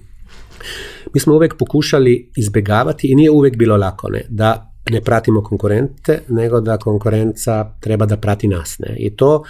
Mi 1.14 1.20
smo 1.20 1.34
uvek 1.34 1.56
pokušali 1.58 2.32
izbegavati 2.36 3.12
i 3.12 3.16
nije 3.16 3.32
uvek 3.32 3.56
bilo 3.58 3.78
lako 3.78 4.10
ne, 4.10 4.26
da 4.30 4.72
ne 4.90 5.02
pratimo 5.02 5.44
konkurente, 5.44 6.20
nego 6.28 6.62
da 6.62 6.78
konkurenca 6.78 7.74
treba 7.80 8.06
da 8.06 8.18
prati 8.18 8.48
nas. 8.48 8.80
Ne. 8.80 8.96
I 9.00 9.16
to 9.16 9.44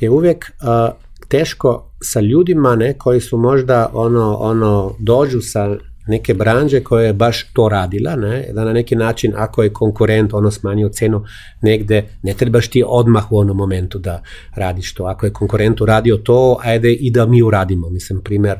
je 0.00 0.10
uvek 0.10 0.44
uh, 0.44 0.96
teško 1.28 1.90
sa 2.02 2.20
ljudima 2.20 2.76
ne, 2.76 2.98
koji 2.98 3.20
su 3.20 3.38
možda 3.38 3.90
ono, 3.92 4.36
ono 4.36 4.94
dođu 4.98 5.40
sa 5.40 5.76
neke 6.06 6.34
branže 6.34 6.80
koja 6.80 7.06
je 7.06 7.12
baš 7.12 7.52
to 7.52 7.68
radila, 7.68 8.16
ne, 8.16 8.48
da 8.52 8.64
na 8.64 8.72
neki 8.72 8.96
način 8.96 9.32
ako 9.36 9.62
je 9.62 9.72
konkurent 9.72 10.34
ono 10.34 10.50
smanjio 10.50 10.88
cenu 10.88 11.24
negde, 11.62 12.04
ne 12.22 12.34
trebaš 12.34 12.68
ti 12.68 12.84
odmah 12.86 13.32
u 13.32 13.38
onom 13.38 13.56
momentu 13.56 13.98
da 13.98 14.22
radiš 14.54 14.94
to. 14.94 15.04
Ako 15.04 15.26
je 15.26 15.32
konkurent 15.32 15.80
uradio 15.80 16.16
to, 16.16 16.58
ajde 16.62 16.92
i 16.92 17.10
da 17.10 17.26
mi 17.26 17.42
uradimo. 17.42 17.90
Mislim, 17.90 18.20
primer, 18.20 18.58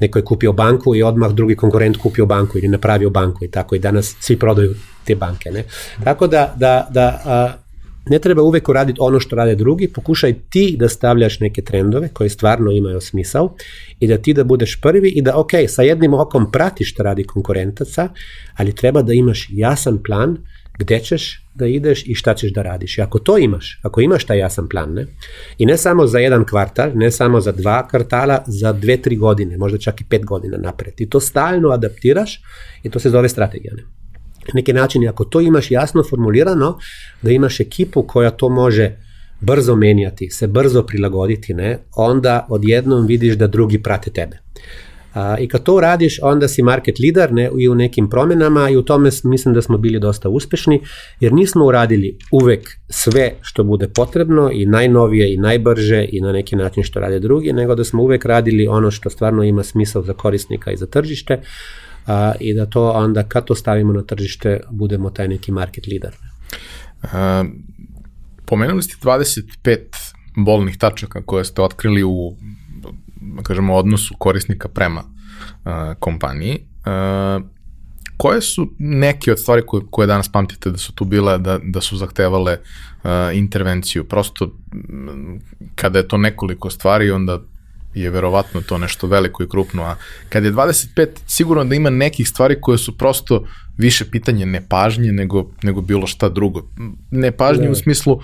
neko 0.00 0.18
je 0.18 0.24
kupio 0.24 0.52
banku 0.52 0.96
i 0.96 1.02
odmah 1.02 1.32
drugi 1.32 1.56
konkurent 1.56 1.96
kupio 1.96 2.26
banku 2.26 2.58
ili 2.58 2.68
napravio 2.68 3.10
banku 3.10 3.44
i 3.44 3.50
tako 3.50 3.74
i 3.74 3.78
danas 3.78 4.16
svi 4.20 4.38
prodaju 4.38 4.74
te 5.04 5.14
banke. 5.14 5.50
Ne? 5.50 5.64
Tako 6.04 6.26
da, 6.26 6.54
da, 6.56 6.86
da 6.90 7.20
a, 7.24 7.52
ne 8.08 8.18
treba 8.18 8.42
uvek 8.42 8.68
uraditi 8.68 8.98
ono 9.00 9.20
što 9.20 9.36
rade 9.36 9.54
drugi, 9.54 9.88
pokušaj 9.88 10.34
ti 10.50 10.76
da 10.78 10.88
stavljaš 10.88 11.40
neke 11.40 11.62
trendove 11.62 12.08
koji 12.08 12.28
stvarno 12.28 12.70
imaju 12.70 13.00
smisao 13.00 13.54
i 14.00 14.06
da 14.06 14.18
ti 14.18 14.34
da 14.34 14.44
budeš 14.44 14.80
prvi 14.80 15.08
i 15.08 15.22
da 15.22 15.36
ok, 15.36 15.50
sa 15.68 15.82
jednim 15.82 16.14
okom 16.14 16.52
pratiš 16.52 16.92
šta 16.92 17.02
radi 17.02 17.24
konkurentaca, 17.24 18.08
ali 18.56 18.74
treba 18.74 19.02
da 19.02 19.12
imaš 19.12 19.48
jasan 19.50 19.98
plan 20.02 20.36
gde 20.78 21.00
ćeš 21.00 21.42
da 21.54 21.66
ideš 21.66 22.06
i 22.06 22.14
šta 22.14 22.34
ćeš 22.34 22.52
da 22.52 22.62
radiš. 22.62 22.98
I 22.98 23.02
ako 23.02 23.18
to 23.18 23.38
imaš, 23.38 23.80
ako 23.82 24.00
imaš 24.00 24.24
taj 24.24 24.38
jasan 24.38 24.68
plan, 24.68 24.92
ne, 24.94 25.06
i 25.58 25.66
ne 25.66 25.76
samo 25.76 26.06
za 26.06 26.18
jedan 26.18 26.44
kvartal, 26.44 26.90
ne 26.94 27.10
samo 27.10 27.40
za 27.40 27.52
dva 27.52 27.88
kvartala, 27.88 28.42
za 28.46 28.72
dve, 28.72 28.96
tri 28.96 29.16
godine, 29.16 29.56
možda 29.56 29.78
čak 29.78 30.00
i 30.00 30.04
pet 30.04 30.24
godina 30.24 30.56
napred. 30.56 30.94
I 30.98 31.08
to 31.10 31.20
stalno 31.20 31.68
adaptiraš 31.68 32.40
i 32.82 32.90
to 32.90 32.98
se 32.98 33.10
zove 33.10 33.28
strategija. 33.28 33.74
Ne? 33.74 33.95
Neki 34.54 34.72
način, 34.72 35.08
ako 35.08 35.24
to 35.24 35.40
imaš 35.40 35.70
jasno 35.70 36.02
formulirano, 36.10 36.78
da 37.22 37.30
imaš 37.30 37.60
ekipu 37.60 38.02
koja 38.02 38.30
to 38.30 38.48
može 38.48 38.96
brzo 39.40 39.76
menjati, 39.76 40.30
se 40.30 40.46
brzo 40.46 40.82
prilagoditi, 40.82 41.54
ne, 41.54 41.78
onda 41.96 42.46
odjednom 42.50 43.06
vidiš 43.06 43.34
da 43.34 43.46
drugi 43.46 43.82
prate 43.82 44.10
tebe. 44.10 44.38
A, 45.14 45.36
I 45.38 45.48
kad 45.48 45.62
to 45.62 45.80
radiš, 45.80 46.18
onda 46.22 46.48
si 46.48 46.62
market 46.62 46.94
leader 47.00 47.32
ne, 47.32 47.50
i 47.58 47.68
u 47.68 47.74
nekim 47.74 48.10
promenama 48.10 48.70
i 48.70 48.76
u 48.76 48.82
tome 48.82 49.10
mislim 49.24 49.54
da 49.54 49.62
smo 49.62 49.78
bili 49.78 50.00
dosta 50.00 50.28
uspešni, 50.28 50.80
jer 51.20 51.32
nismo 51.32 51.64
uradili 51.64 52.18
uvek 52.32 52.68
sve 52.88 53.32
što 53.40 53.64
bude 53.64 53.88
potrebno 53.88 54.50
i 54.52 54.66
najnovije 54.66 55.34
i 55.34 55.36
najbrže 55.36 56.06
i 56.08 56.20
na 56.20 56.32
neki 56.32 56.56
način 56.56 56.82
što 56.82 57.00
rade 57.00 57.18
drugi, 57.18 57.52
nego 57.52 57.74
da 57.74 57.84
smo 57.84 58.02
uvek 58.02 58.24
radili 58.24 58.66
ono 58.66 58.90
što 58.90 59.10
stvarno 59.10 59.42
ima 59.44 59.62
smisao 59.62 60.02
za 60.02 60.12
korisnika 60.12 60.72
i 60.72 60.76
za 60.76 60.86
tržište, 60.86 61.40
a, 62.06 62.32
i 62.40 62.54
da 62.54 62.66
to 62.66 62.90
onda 62.90 63.22
kad 63.22 63.44
to 63.44 63.54
stavimo 63.54 63.92
na 63.92 64.02
tržište 64.02 64.60
budemo 64.70 65.10
taj 65.10 65.28
neki 65.28 65.52
market 65.52 65.86
leader. 65.86 66.16
A, 67.02 67.44
pomenuli 68.46 68.82
ste 68.82 68.96
25 69.02 69.78
bolnih 70.36 70.78
tačaka 70.78 71.22
koje 71.22 71.44
ste 71.44 71.62
otkrili 71.62 72.02
u 72.04 72.36
da 73.20 73.42
kažemo 73.42 73.74
odnosu 73.74 74.14
korisnika 74.18 74.68
prema 74.68 75.02
a, 75.64 75.94
kompaniji. 75.98 76.58
A, 76.84 77.40
koje 78.16 78.40
su 78.42 78.68
neke 78.78 79.32
od 79.32 79.38
stvari 79.38 79.62
koje, 79.66 79.82
koje 79.90 80.06
danas 80.06 80.28
pamtite 80.28 80.70
da 80.70 80.78
su 80.78 80.92
tu 80.92 81.04
bile, 81.04 81.38
da, 81.38 81.58
da 81.62 81.80
su 81.80 81.96
zahtevale 81.96 82.52
uh, 82.58 83.10
intervenciju? 83.32 84.04
Prosto, 84.04 84.50
kada 85.74 85.98
je 85.98 86.08
to 86.08 86.18
nekoliko 86.18 86.70
stvari, 86.70 87.10
onda 87.10 87.40
je 87.94 88.10
verovatno 88.10 88.60
to 88.60 88.78
nešto 88.78 89.06
veliko 89.06 89.42
i 89.42 89.48
krupno, 89.48 89.82
a 89.82 89.96
kad 90.28 90.44
je 90.44 90.52
25, 90.52 91.06
sigurno 91.26 91.64
da 91.64 91.74
ima 91.74 91.90
nekih 91.90 92.28
stvari 92.28 92.60
koje 92.60 92.78
su 92.78 92.98
prosto 92.98 93.44
više 93.78 94.10
pitanje 94.10 94.46
nepažnje 94.46 95.12
nego, 95.12 95.50
nego 95.62 95.80
bilo 95.80 96.06
šta 96.06 96.28
drugo. 96.28 96.68
Nepažnje 97.10 97.64
ne. 97.64 97.70
u 97.70 97.74
smislu 97.74 98.20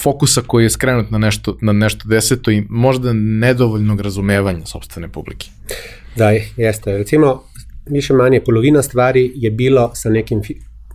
fokusa 0.00 0.42
koji 0.46 0.64
je 0.64 0.70
skrenut 0.70 1.10
na 1.10 1.18
nešto, 1.18 1.56
na 1.60 1.72
nešto 1.72 2.08
deseto 2.08 2.50
i 2.50 2.64
možda 2.68 3.12
nedovoljnog 3.12 4.00
razumevanja 4.00 4.66
sobstvene 4.66 5.08
publike. 5.08 5.46
Da, 6.16 6.30
jeste. 6.56 6.98
Recimo, 6.98 7.42
više 7.86 8.14
manje 8.14 8.40
polovina 8.40 8.82
stvari 8.82 9.32
je 9.34 9.50
bilo 9.50 9.90
sa 9.94 10.10
nekim 10.10 10.42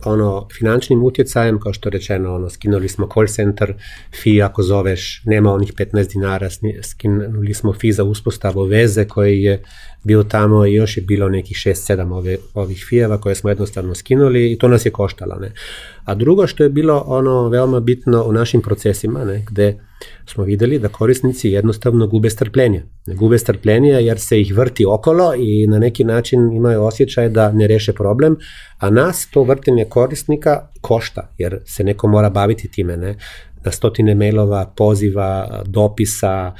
ono 0.06 0.48
finančnim 0.58 1.02
utjecajem, 1.02 1.60
kao 1.60 1.72
što 1.72 1.90
rečeno, 1.90 2.34
ono, 2.34 2.50
skinuli 2.50 2.88
smo 2.88 3.08
call 3.14 3.26
center, 3.26 3.74
fi 4.22 4.42
ako 4.42 4.62
zoveš, 4.62 5.22
nema 5.24 5.52
onih 5.52 5.72
15 5.72 6.12
dinara, 6.12 6.48
skinuli 6.82 7.54
smo 7.54 7.72
fi 7.72 7.92
za 7.92 8.04
uspostavu 8.04 8.64
veze 8.64 9.04
koji 9.04 9.42
je 9.42 9.62
bio 10.04 10.22
tamo 10.22 10.66
i 10.66 10.74
još 10.74 10.96
je 10.96 11.02
bilo 11.02 11.28
nekih 11.28 11.56
6-7 11.56 12.12
ove, 12.12 12.36
ovih 12.54 12.84
fijeva 12.88 13.20
koje 13.20 13.34
smo 13.34 13.50
jednostavno 13.50 13.94
skinuli 13.94 14.52
i 14.52 14.58
to 14.58 14.68
nas 14.68 14.86
je 14.86 14.90
koštalo. 14.90 15.36
Ne. 15.40 15.52
A 16.04 16.14
drugo 16.14 16.46
što 16.46 16.62
je 16.62 16.68
bilo 16.68 17.04
ono 17.06 17.48
veoma 17.48 17.80
bitno 17.80 18.24
u 18.24 18.32
našim 18.32 18.62
procesima, 18.62 19.24
ne, 19.24 19.44
gde 19.50 19.78
smo 20.26 20.44
videli 20.44 20.78
da 20.78 20.88
korisnici 20.88 21.48
jednostavno 21.48 22.06
gube 22.06 22.30
strpljenje. 22.30 22.82
Gube 23.06 23.38
strpljenje 23.38 23.90
jer 23.90 24.18
se 24.18 24.40
ih 24.40 24.54
vrti 24.56 24.84
okolo 24.86 25.34
i 25.34 25.66
na 25.66 25.78
neki 25.78 26.04
način 26.04 26.52
imaju 26.52 26.82
osjećaj 26.82 27.28
da 27.28 27.52
ne 27.52 27.66
reše 27.66 27.92
problem, 27.92 28.36
a 28.78 28.90
nas 28.90 29.28
to 29.30 29.42
vrtenje 29.42 29.84
korisnika 29.84 30.68
košta, 30.80 31.30
jer 31.38 31.60
se 31.64 31.84
neko 31.84 32.08
mora 32.08 32.30
baviti 32.30 32.70
time, 32.70 32.96
ne? 32.96 33.16
na 33.64 33.72
stotine 33.72 34.14
mailova, 34.14 34.72
poziva, 34.76 35.62
dopisa 35.66 36.52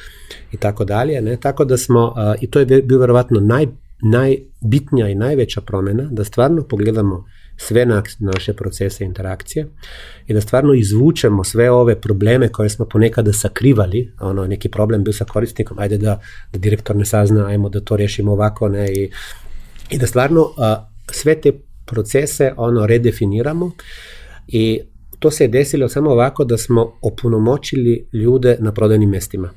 i 0.52 0.56
tako 0.56 0.84
dalje, 0.84 1.20
ne? 1.22 1.36
Tako 1.36 1.64
da 1.64 1.76
smo, 1.76 2.14
i 2.40 2.50
to 2.50 2.60
je 2.60 2.82
bio 2.82 2.98
verovatno 2.98 3.40
naj, 3.40 3.66
najbitnija 4.02 5.08
i 5.08 5.14
najveća 5.14 5.60
promena, 5.60 6.08
da 6.10 6.24
stvarno 6.24 6.62
pogledamo 6.62 7.24
sve 7.56 7.86
na, 7.86 8.02
naše 8.18 8.52
procese 8.52 9.04
interakcije 9.04 9.66
i 10.26 10.34
da 10.34 10.40
stvarno 10.40 10.74
izvučemo 10.74 11.44
sve 11.44 11.70
ove 11.70 12.00
probleme 12.00 12.48
koje 12.48 12.68
smo 12.68 12.84
ponekada 12.84 13.32
sakrivali, 13.32 14.12
ono, 14.20 14.46
neki 14.46 14.68
problem 14.68 15.04
bio 15.04 15.12
sa 15.12 15.24
korisnikom, 15.24 15.78
ajde 15.78 15.98
da, 15.98 16.20
da 16.52 16.58
direktor 16.58 16.96
ne 16.96 17.04
sazna, 17.04 17.46
ajmo 17.46 17.68
da 17.68 17.80
to 17.80 17.96
rešimo 17.96 18.32
ovako, 18.32 18.68
ne, 18.68 18.92
i, 18.92 19.10
i 19.90 19.98
da 19.98 20.06
stvarno 20.06 20.50
a, 20.58 20.88
sve 21.10 21.40
te 21.40 21.52
procese 21.86 22.52
ono 22.56 22.86
redefiniramo 22.86 23.70
i 24.48 24.80
to 25.18 25.30
se 25.30 25.44
je 25.44 25.48
desilo 25.48 25.88
samo 25.88 26.10
ovako 26.10 26.44
da 26.44 26.58
smo 26.58 26.92
opunomoćili 27.02 28.08
ljude 28.12 28.56
na 28.60 28.72
prodajnim 28.72 29.10
mestima. 29.10 29.50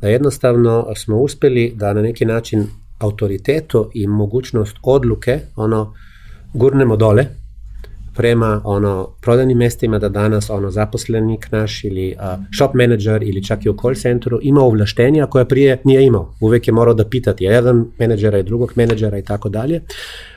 Da 0.00 0.08
jednostavno 0.08 0.86
smo 0.96 1.16
uspeli 1.16 1.72
da 1.76 1.92
na 1.92 2.02
neki 2.02 2.24
način 2.24 2.66
autoriteto 2.98 3.90
i 3.94 4.06
mogućnost 4.06 4.76
odluke 4.82 5.40
ono 5.56 5.94
gurnemo 6.56 6.96
dole, 6.96 7.26
prema 8.16 8.60
ono 8.64 9.08
prodajnim 9.20 9.58
mestima 9.58 9.98
da 9.98 10.08
danas 10.08 10.50
ono 10.50 10.70
zaposlenik 10.70 11.52
naš 11.52 11.84
ili 11.84 12.14
a, 12.18 12.36
shop 12.56 12.74
manager 12.74 13.22
ili 13.22 13.44
čak 13.44 13.64
i 13.64 13.68
u 13.68 13.76
call 13.82 13.94
centru 13.94 14.38
ima 14.42 14.60
ovlaštenja 14.60 15.26
koja 15.26 15.44
prije 15.44 15.80
nije 15.84 16.06
imao. 16.06 16.34
Uvek 16.40 16.68
je 16.68 16.72
morao 16.72 16.94
da 16.94 17.08
pitati 17.08 17.44
jedan 17.44 17.86
menadžera 17.98 18.38
i 18.38 18.42
drugog 18.42 18.72
menadžera 18.76 19.18
i 19.18 19.24
tako 19.24 19.48
dalje. 19.48 19.80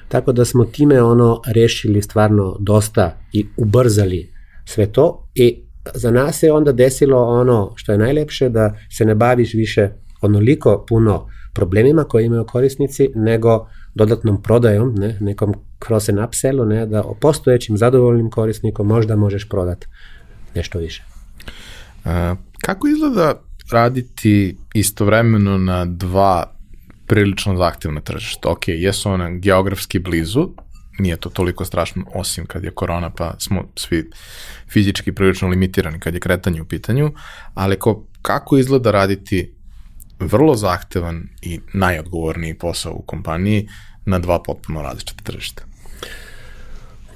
Tako 0.07 0.32
da 0.32 0.45
smo 0.45 0.65
time 0.65 1.03
ono 1.03 1.41
rešili 1.47 2.01
stvarno 2.01 2.57
dosta 2.59 3.17
i 3.34 3.45
ubrzali 3.57 4.34
sve 4.65 4.86
to 4.86 5.28
i 5.36 5.63
za 5.93 6.11
nas 6.11 6.39
se 6.39 6.51
onda 6.51 6.72
desilo 6.72 7.24
ono 7.24 7.74
što 7.76 7.91
je 7.91 7.97
najlepše 7.97 8.49
da 8.49 8.76
se 8.97 9.05
ne 9.05 9.15
baviš 9.15 9.53
više 9.53 9.89
onoliko 10.22 10.86
puno 10.88 11.28
problemima 11.53 12.03
koje 12.03 12.26
imaju 12.26 12.45
korisnici, 12.45 13.09
nego 13.15 13.67
dodatnom 13.95 14.41
prodajom, 14.41 14.95
ne, 14.95 15.17
nekom 15.20 15.53
cross 15.88 16.09
and 16.09 16.19
upsellu, 16.19 16.65
ne, 16.65 16.86
da 16.86 17.03
postojećim 17.21 17.77
zadovoljnim 17.77 18.30
korisnikom 18.30 18.88
možda 18.88 19.15
možeš 19.15 19.49
prodati 19.49 19.88
nešto 20.55 20.80
više. 20.80 21.03
A, 22.05 22.36
kako 22.61 22.88
izgleda 22.88 23.41
raditi 23.71 24.57
istovremeno 24.73 25.57
na 25.57 25.86
dva 25.86 26.51
prilično 27.07 27.57
zahtevna 27.57 28.01
tržišta? 28.01 28.49
Ok, 28.49 28.67
jesu 28.67 29.09
ona 29.09 29.30
geografski 29.30 29.99
blizu, 29.99 30.49
nije 30.99 31.17
to 31.17 31.30
toliko 31.30 31.65
strašno, 31.65 32.03
osim 32.13 32.45
kad 32.45 32.63
je 32.63 32.71
korona, 32.71 33.09
pa 33.09 33.36
smo 33.39 33.63
svi 33.75 34.09
fizički 34.69 35.11
prilično 35.11 35.47
limitirani 35.47 35.99
kad 35.99 36.13
je 36.13 36.19
kretanje 36.19 36.61
u 36.61 36.65
pitanju, 36.65 37.11
ali 37.53 37.80
ko, 37.80 38.05
kako 38.21 38.57
izgleda 38.57 38.91
raditi 38.91 39.55
vrlo 40.19 40.55
zahtevan 40.55 41.23
i 41.41 41.59
najodgovorniji 41.73 42.53
posao 42.53 42.93
u 42.93 43.01
kompaniji 43.01 43.67
na 44.10 44.20
dva 44.20 44.39
potpuno 44.43 44.82
različite 44.82 45.24
tržišta. 45.24 45.64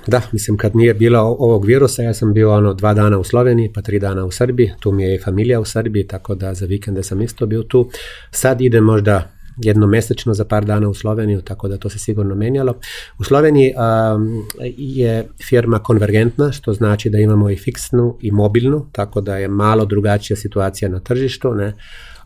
Da, 0.08 0.22
mislim 0.32 0.58
kad 0.58 0.76
nije 0.76 0.94
bilo 0.94 1.20
ovog 1.20 1.66
virusa, 1.66 2.04
ja 2.04 2.14
sam 2.14 2.34
bio 2.34 2.54
ono 2.54 2.74
dva 2.74 2.94
dana 2.94 3.20
u 3.20 3.24
Sloveniji, 3.24 3.72
pa 3.74 3.82
tri 3.82 4.00
dana 4.00 4.26
u 4.26 4.32
Srbiji, 4.32 4.72
tu 4.80 4.92
mi 4.92 5.04
je 5.04 5.16
i 5.16 5.20
familija 5.20 5.60
u 5.60 5.66
Srbiji, 5.66 6.08
tako 6.08 6.36
da 6.36 6.54
za 6.54 6.66
vikende 6.66 7.04
sam 7.04 7.22
isto 7.22 7.46
bio 7.46 7.64
tu. 7.64 7.90
Sad 8.32 8.62
ide 8.62 8.82
možda 8.82 9.32
jednomesečno 9.58 10.34
za 10.34 10.46
par 10.46 10.66
dana 10.66 10.90
u 10.90 10.94
Sloveniju, 10.94 11.42
tako 11.42 11.68
da 11.68 11.78
to 11.78 11.90
se 11.90 12.00
sigurno 12.00 12.36
menjalo. 12.36 12.76
U 13.20 13.24
Sloveniji 13.24 13.74
um, 14.16 14.44
je 14.78 15.28
firma 15.48 15.80
konvergentna, 15.80 16.52
što 16.52 16.74
znači 16.74 17.10
da 17.10 17.18
imamo 17.18 17.50
i 17.50 17.58
fiksnu 17.58 18.18
i 18.22 18.32
mobilnu, 18.32 18.86
tako 18.92 19.22
da 19.22 19.38
je 19.38 19.48
malo 19.48 19.86
drugačija 19.86 20.38
situacija 20.38 20.90
na 20.90 21.00
tržištu, 21.00 21.54
ne? 21.54 21.74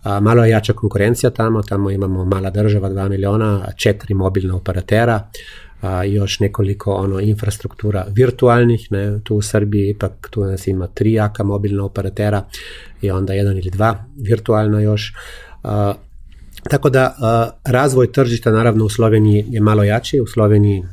A, 0.04 0.20
malo 0.20 0.44
je 0.44 0.50
jača 0.50 0.74
konkurencija 0.74 1.30
tamo, 1.30 1.62
tamo 1.62 1.92
imamo 1.92 2.26
mala 2.26 2.50
država, 2.50 2.90
2 2.90 3.10
miliona, 3.10 3.68
četiri 3.76 4.14
mobilna 4.14 4.56
operatera, 4.56 5.30
a, 5.82 6.04
još 6.04 6.40
nekoliko 6.40 6.94
ono 6.94 7.20
infrastruktura 7.20 8.06
virtualnih, 8.10 8.88
ne, 8.92 9.20
tu 9.24 9.36
u 9.36 9.42
Srbiji 9.42 9.90
ipak 9.90 10.28
tu 10.32 10.46
nas 10.46 10.68
ima 10.68 10.88
tri 10.88 11.14
jaka 11.14 11.44
mobilna 11.44 11.84
operatera 11.84 12.44
i 13.02 13.12
onda 13.12 13.34
jedan 13.34 13.58
ili 13.58 13.70
dva 13.70 14.06
virtualna 14.16 14.82
još. 14.82 15.14
A, 15.64 15.94
tako 16.70 16.90
da 16.90 17.16
a, 17.20 17.50
razvoj 17.66 18.12
tržišta 18.12 18.52
naravno 18.52 18.86
u 18.86 18.90
Sloveniji 18.90 19.46
je 19.50 19.62
malo 19.62 19.84
jači, 19.84 20.20
u 20.20 20.28
Sloveniji 20.28 20.84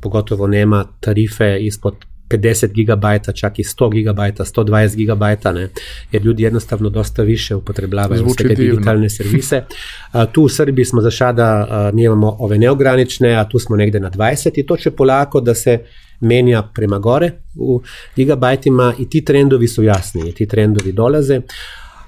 pogotovo 0.00 0.46
nema 0.46 0.84
tarife 1.00 1.58
ispod 1.60 1.94
50 2.32 2.68
GB, 2.72 3.34
čak 3.34 3.58
i 3.58 3.62
100 3.62 3.90
GB, 3.90 4.20
120 4.44 5.06
GB, 5.06 5.54
ne, 5.54 5.68
jer 6.12 6.22
ljudi 6.22 6.42
jednostavno 6.42 6.88
dosta 6.90 7.22
više 7.22 7.54
upotrebljavaju 7.54 8.28
sve 8.36 8.48
te 8.48 8.54
digitalne 8.54 9.10
servise. 9.18 9.64
A, 10.12 10.26
tu 10.26 10.42
u 10.42 10.48
Srbiji 10.48 10.84
smo 10.84 11.00
za 11.00 11.10
sada, 11.10 11.66
a, 11.70 11.90
mi 11.94 12.04
imamo 12.04 12.36
ove 12.38 12.58
neogranične, 12.58 13.34
a 13.34 13.48
tu 13.48 13.58
smo 13.58 13.76
negde 13.76 14.00
na 14.00 14.10
20 14.10 14.50
i 14.54 14.66
to 14.66 14.76
će 14.76 14.90
polako 14.90 15.40
da 15.40 15.54
se 15.54 15.78
menja 16.20 16.62
prema 16.74 16.98
gore 16.98 17.30
u 17.54 17.82
gigabajtima 18.16 18.94
i 18.98 19.10
ti 19.10 19.24
trendovi 19.24 19.68
su 19.68 19.82
jasni, 19.82 20.32
ti 20.32 20.46
trendovi 20.46 20.92
dolaze 20.92 21.40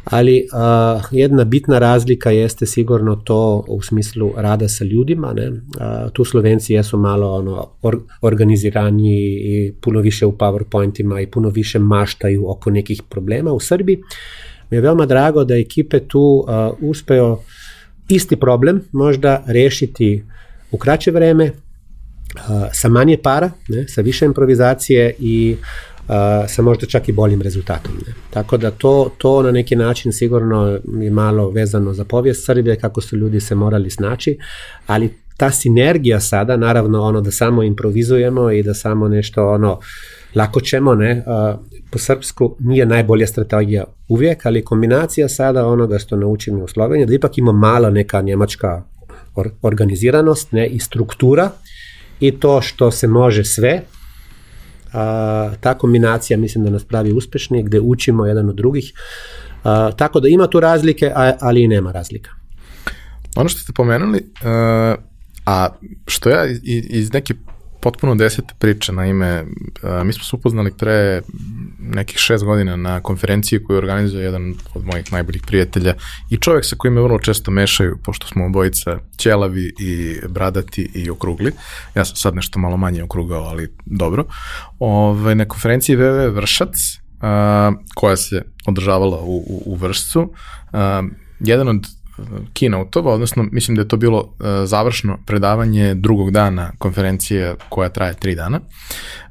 ali 0.05 0.47
uh, 0.53 1.03
jedna 1.11 1.45
bitna 1.45 1.79
razlika 1.79 2.31
jeste 2.31 2.67
sigurno 2.67 3.17
to 3.17 3.65
u 3.69 3.83
smislu 3.83 4.33
rada 4.37 4.69
sa 4.69 4.85
ljudima, 4.85 5.33
ne? 5.33 5.49
Uh, 5.49 6.11
tu 6.13 6.25
Slovenci 6.25 6.73
jesu 6.73 6.99
malo 6.99 7.35
ono, 7.35 7.69
or, 7.83 7.99
organizirani 8.21 9.19
i 9.25 9.73
puno 9.81 10.01
više 10.01 10.27
u 10.27 10.33
PowerPointima 10.33 11.23
i 11.23 11.27
puno 11.27 11.49
više 11.49 11.79
maštaju 11.79 12.51
oko 12.51 12.71
nekih 12.71 13.03
problema. 13.03 13.53
U 13.53 13.61
Srbiji 13.61 13.99
mi 14.71 14.77
je 14.77 14.81
veoma 14.81 15.07
drago 15.07 15.45
da 15.45 15.57
ekipe 15.57 16.01
tu 16.01 16.21
uh, 16.21 16.89
uspeo 16.91 17.39
isti 18.09 18.37
problem 18.37 18.83
možda 18.93 19.45
rešiti 19.47 20.25
u 20.71 20.79
kraće 20.79 21.11
vreme, 21.11 21.45
uh, 21.45 21.53
sa 22.73 22.89
manje 22.89 23.19
para, 23.23 23.51
ne? 23.69 23.89
sa 23.89 24.01
više 24.01 24.25
improvizacije 24.25 25.15
i 25.19 25.57
uh, 25.61 25.94
uh, 26.09 26.15
sa 26.49 26.63
možda 26.63 26.87
čak 26.87 27.09
i 27.09 27.13
boljim 27.13 27.43
rezultatom. 27.43 27.93
Ne? 28.07 28.13
Tako 28.31 28.57
da 28.57 28.71
to, 28.71 29.11
to 29.19 29.43
na 29.43 29.51
neki 29.51 29.77
način 29.77 30.13
sigurno 30.13 30.79
je 31.01 31.11
malo 31.11 31.51
vezano 31.51 31.93
za 31.93 32.05
povijest 32.05 32.47
Srbije, 32.47 32.77
kako 32.77 33.01
su 33.01 33.17
ljudi 33.17 33.41
se 33.41 33.55
morali 33.55 33.91
snaći, 33.91 34.39
ali 34.87 35.15
ta 35.37 35.51
sinergija 35.51 36.21
sada, 36.21 36.57
naravno 36.57 37.03
ono 37.03 37.21
da 37.21 37.31
samo 37.31 37.63
improvizujemo 37.63 38.51
i 38.51 38.63
da 38.63 38.75
samo 38.75 39.09
nešto 39.09 39.49
ono 39.49 39.81
lako 40.35 40.61
ćemo, 40.61 40.95
ne, 40.95 41.25
uh, 41.27 41.61
po 41.91 41.99
srpsku 41.99 42.57
nije 42.61 42.87
najbolja 42.87 43.27
strategija 43.27 43.85
uvijek, 44.09 44.47
ali 44.47 44.65
kombinacija 44.65 45.29
sada 45.29 45.67
onoga 45.67 45.99
što 45.99 46.17
naučimo 46.17 46.65
u 46.65 46.69
Sloveniji, 46.69 47.07
da 47.07 47.15
ipak 47.15 47.39
ima 47.39 47.53
mala 47.53 47.91
neka 47.91 48.21
njemačka 48.21 48.83
or, 49.35 49.51
organiziranost 49.63 50.53
ne, 50.53 50.67
i 50.67 50.79
struktura 50.79 51.51
i 52.21 52.41
to 52.41 52.63
što 52.63 52.91
se 52.91 53.09
može 53.09 53.45
sve, 53.45 53.83
a, 54.95 55.51
ta 55.61 55.75
kombinacija 55.79 56.39
mislim 56.39 56.65
da 56.65 56.71
nas 56.71 56.85
pravi 56.85 57.13
uspešni, 57.13 57.63
gde 57.63 57.81
učimo 57.81 58.27
jedan 58.27 58.49
od 58.49 58.57
drugih. 58.57 58.93
A, 59.65 59.91
tako 59.97 60.21
da 60.21 60.29
ima 60.29 60.47
tu 60.47 60.61
razlike, 60.61 61.13
a, 61.15 61.33
ali 61.41 61.63
i 61.63 61.69
nema 61.69 61.93
razlika. 61.93 62.31
Ono 63.37 63.49
što 63.49 63.61
ste 63.61 63.73
pomenuli, 63.73 64.31
a 65.47 65.69
što 66.07 66.31
ja 66.31 66.47
iz 66.91 67.13
neke 67.13 67.35
potpuno 67.85 68.15
desete 68.15 68.55
priče, 68.59 68.93
naime, 68.93 69.45
mi 70.05 70.13
smo 70.13 70.25
se 70.25 70.37
upoznali 70.37 70.73
pre 70.79 71.23
nekih 71.79 72.19
šest 72.19 72.45
godina 72.45 72.77
na 72.77 73.01
konferenciji 73.01 73.65
koju 73.65 73.79
organizuje 73.79 74.25
jedan 74.25 74.55
od 74.75 74.87
mojih 74.87 75.13
najboljih 75.13 75.43
prijatelja 75.47 75.95
i 76.31 76.37
čovek 76.37 76.65
sa 76.65 76.77
kojim 76.77 76.95
me 76.95 77.03
vrlo 77.03 77.19
često 77.19 77.51
mešaju, 77.51 77.99
pošto 78.05 78.27
smo 78.27 78.47
obojica 78.47 78.99
ćelavi 79.17 79.73
i 79.81 80.17
bradati 80.29 80.91
i 80.95 81.11
okrugli. 81.11 81.53
Ja 81.95 82.05
sam 82.05 82.17
sad 82.17 82.35
nešto 82.35 82.59
malo 82.59 82.77
manje 82.77 83.03
okrugao, 83.03 83.43
ali 83.43 83.69
dobro. 83.87 84.25
Ove, 84.79 85.35
na 85.35 85.45
konferenciji 85.45 85.97
VV 85.97 86.35
Vršac, 86.35 86.99
a, 87.21 87.73
koja 87.95 88.17
se 88.17 88.43
održavala 88.67 89.21
u, 89.21 89.37
u, 89.37 89.63
u 89.67 89.75
Vršcu, 89.75 90.33
a, 90.73 91.03
jedan 91.41 91.69
od 91.69 91.87
keynote-ova, 92.55 93.13
odnosno 93.13 93.49
mislim 93.53 93.75
da 93.75 93.83
je 93.83 93.89
to 93.89 93.97
bilo 93.97 94.19
uh, 94.21 94.47
završno 94.65 95.19
predavanje 95.27 95.95
drugog 95.95 96.31
dana 96.31 96.73
konferencije 96.79 97.55
koja 97.69 97.89
traje 97.89 98.15
tri 98.15 98.35
dana. 98.35 98.61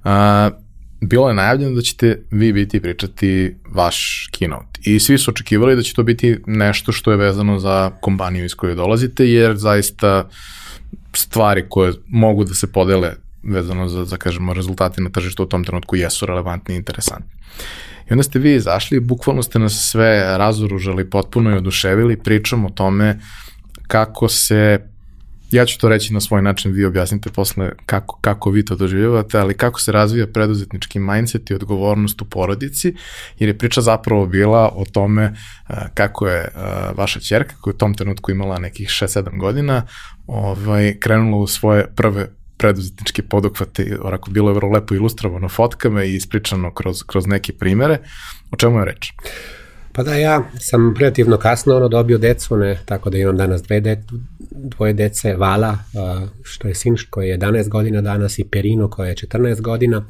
Uh, 0.04 0.64
bilo 1.02 1.28
je 1.28 1.34
najavljeno 1.34 1.76
da 1.76 1.82
ćete 1.82 2.24
vi 2.32 2.54
biti 2.54 2.80
pričati 2.80 3.56
vaš 3.70 4.30
keynote. 4.32 4.80
I 4.82 5.00
svi 5.00 5.18
su 5.18 5.32
očekivali 5.32 5.76
da 5.76 5.82
će 5.82 5.94
to 5.94 6.04
biti 6.04 6.38
nešto 6.48 6.92
što 6.92 7.12
je 7.12 7.18
vezano 7.18 7.60
za 7.60 7.92
kompaniju 8.02 8.46
iz 8.46 8.56
koje 8.56 8.76
dolazite, 8.76 9.30
jer 9.30 9.56
zaista 9.56 10.30
stvari 11.14 11.66
koje 11.70 11.94
mogu 12.08 12.44
da 12.44 12.54
se 12.54 12.72
podele 12.72 13.14
vezano 13.44 13.90
za, 13.90 14.06
za 14.06 14.18
kažemo, 14.18 14.54
rezultate 14.54 15.02
na 15.02 15.10
tržištu 15.10 15.44
u 15.44 15.46
tom 15.46 15.64
trenutku 15.64 15.96
jesu 15.96 16.26
relevantni 16.26 16.76
i 16.76 16.78
interesantni. 16.78 17.32
I 18.10 18.14
onda 18.14 18.24
ste 18.24 18.40
vi 18.40 18.56
izašli 18.56 18.98
i 18.98 19.00
bukvalno 19.00 19.44
ste 19.44 19.60
nas 19.60 19.90
sve 19.92 20.38
razoružali 20.38 21.10
potpuno 21.10 21.52
i 21.52 21.58
oduševili 21.58 22.18
pričom 22.18 22.66
o 22.66 22.70
tome 22.70 23.20
kako 23.88 24.28
se 24.28 24.80
ja 25.56 25.66
ću 25.66 25.80
to 25.80 25.90
reći 25.90 26.14
na 26.14 26.22
svoj 26.22 26.42
način, 26.42 26.72
vi 26.72 26.86
objasnite 26.86 27.30
posle 27.30 27.72
kako, 27.86 28.18
kako 28.22 28.50
vi 28.50 28.66
to 28.66 28.76
doživljavate, 28.76 29.40
ali 29.40 29.54
kako 29.54 29.82
se 29.82 29.92
razvija 29.92 30.28
preduzetnički 30.28 31.00
mindset 31.00 31.52
i 31.52 31.54
odgovornost 31.54 32.22
u 32.22 32.26
porodici, 32.26 32.96
jer 33.40 33.50
je 33.50 33.58
priča 33.58 33.82
zapravo 33.82 34.26
bila 34.26 34.72
o 34.76 34.86
tome 34.92 35.26
uh, 35.26 35.76
kako 35.94 36.28
je 36.28 36.48
uh, 36.56 36.98
vaša 36.98 37.20
čerka, 37.20 37.56
koja 37.62 37.72
je 37.72 37.76
u 37.76 37.78
tom 37.78 37.94
trenutku 37.94 38.32
imala 38.32 38.60
nekih 38.60 38.88
6-7 38.88 39.40
godina, 39.40 39.86
ovaj, 40.28 40.98
krenula 41.00 41.38
u 41.38 41.48
svoje 41.48 41.88
prve 41.96 42.30
preduzetničke 42.64 43.24
poduhvate, 43.24 43.98
orako 44.02 44.32
bilo 44.32 44.50
je 44.50 44.56
vrlo 44.56 44.72
lepo 44.72 44.96
ilustrovano 44.96 45.50
fotkama 45.50 46.04
i 46.04 46.16
ispričano 46.16 46.74
kroz, 46.74 47.04
kroz 47.04 47.28
neke 47.28 47.54
primere. 47.54 47.98
O 48.52 48.56
čemu 48.56 48.80
je 48.80 48.86
reč? 48.86 49.12
Pa 49.94 50.04
da, 50.04 50.16
ja 50.16 50.44
sam 50.60 50.96
relativno 51.00 51.38
kasno 51.38 51.76
ono 51.76 51.88
dobio 51.88 52.18
decu, 52.18 52.58
ne, 52.58 52.80
tako 52.86 53.10
da 53.10 53.18
imam 53.18 53.38
danas 53.38 53.64
dve 53.64 53.80
de, 53.80 54.04
dvoje 54.52 54.94
dece, 54.94 55.36
Vala, 55.36 55.78
što 56.44 56.68
je 56.68 56.76
sin 56.76 56.96
koji 57.10 57.30
je 57.30 57.38
11 57.38 57.70
godina 57.70 58.02
danas 58.02 58.40
i 58.40 58.46
Perino 58.52 58.90
koja 58.90 59.10
je 59.10 59.16
14 59.16 59.62
godina. 59.62 60.06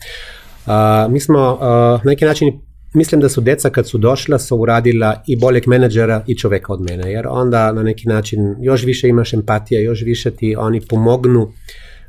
A, 0.66 1.08
mi 1.10 1.20
smo 1.20 1.58
a, 1.62 2.00
na 2.04 2.10
neki 2.10 2.26
način 2.26 2.60
mislim 2.94 3.22
da 3.22 3.30
su 3.30 3.42
deca 3.42 3.70
kad 3.70 3.90
su 3.90 3.98
došla 3.98 4.40
su 4.40 4.58
uradila 4.58 5.24
i 5.28 5.40
boljeg 5.40 5.68
menadžera 5.68 6.24
i 6.28 6.38
čoveka 6.38 6.74
od 6.74 6.82
mene, 6.82 7.12
jer 7.12 7.28
onda 7.30 7.72
na 7.72 7.84
neki 7.84 8.08
način 8.08 8.56
još 8.62 8.84
više 8.84 9.10
imaš 9.10 9.34
empatija, 9.34 9.82
još 9.82 10.02
više 10.02 10.32
ti 10.32 10.56
oni 10.56 10.82
pomognu 10.82 11.52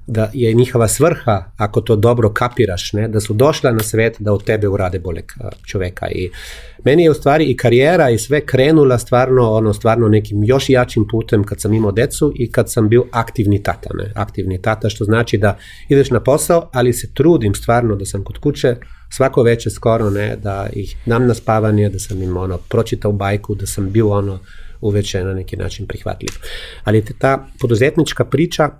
da 0.06 0.30
je 0.32 0.52
njihova 0.52 0.88
svrha, 0.88 1.44
ako 1.56 1.80
to 1.80 1.96
dobro 1.96 2.32
kapiraš, 2.32 2.92
ne, 2.92 3.08
da 3.08 3.20
su 3.20 3.34
došla 3.34 3.72
na 3.72 3.82
svet 3.82 4.16
da 4.18 4.32
od 4.32 4.44
tebe 4.44 4.68
urade 4.68 4.98
boljeg 4.98 5.24
čoveka. 5.66 6.06
I 6.10 6.30
meni 6.84 7.02
je 7.02 7.10
u 7.10 7.14
stvari 7.14 7.44
i 7.44 7.56
karijera 7.56 8.10
i 8.10 8.18
sve 8.18 8.40
krenula 8.40 8.98
stvarno, 8.98 9.52
ono, 9.52 9.72
stvarno 9.72 10.08
nekim 10.08 10.44
još 10.44 10.68
jačim 10.68 11.04
putem 11.10 11.44
kad 11.44 11.60
sam 11.60 11.74
imao 11.74 11.92
decu 11.92 12.32
i 12.36 12.52
kad 12.52 12.72
sam 12.72 12.88
bio 12.88 13.04
aktivni 13.12 13.62
tata. 13.62 13.90
Ne. 13.94 14.12
Aktivni 14.14 14.62
tata 14.62 14.88
što 14.88 15.04
znači 15.04 15.38
da 15.38 15.58
ideš 15.88 16.10
na 16.10 16.20
posao, 16.20 16.70
ali 16.72 16.92
se 16.92 17.14
trudim 17.14 17.54
stvarno 17.54 17.96
da 17.96 18.04
sam 18.04 18.24
kod 18.24 18.38
kuće 18.38 18.76
svako 19.10 19.42
veće 19.42 19.70
skoro, 19.70 20.10
ne, 20.10 20.36
da 20.36 20.68
ih 20.72 20.96
dam 21.06 21.26
na 21.26 21.34
spavanje, 21.34 21.88
da 21.88 21.98
sam 21.98 22.22
im 22.22 22.36
ono, 22.36 22.58
pročitao 22.58 23.12
bajku, 23.12 23.54
da 23.54 23.66
sam 23.66 23.90
bio 23.90 24.08
ono, 24.08 24.38
uveče 24.80 25.24
na 25.24 25.34
neki 25.34 25.56
način 25.56 25.86
prihvatljiv. 25.86 26.30
Ali 26.84 27.04
ta 27.18 27.46
poduzetnička 27.60 28.24
priča, 28.24 28.70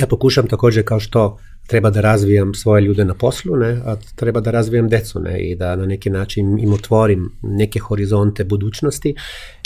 ja 0.00 0.06
pokušam 0.06 0.46
također 0.48 0.84
kao 0.84 1.00
što 1.00 1.38
treba 1.66 1.90
da 1.90 2.00
razvijam 2.00 2.54
svoje 2.54 2.82
ljude 2.82 3.04
na 3.04 3.14
poslu, 3.14 3.56
ne, 3.56 3.80
a 3.84 3.96
treba 4.16 4.40
da 4.40 4.50
razvijam 4.50 4.88
decu 4.88 5.20
ne, 5.20 5.40
i 5.40 5.56
da 5.56 5.76
na 5.76 5.86
neki 5.86 6.10
način 6.10 6.58
im 6.58 6.72
otvorim 6.72 7.30
neke 7.42 7.78
horizonte 7.78 8.44
budućnosti 8.44 9.14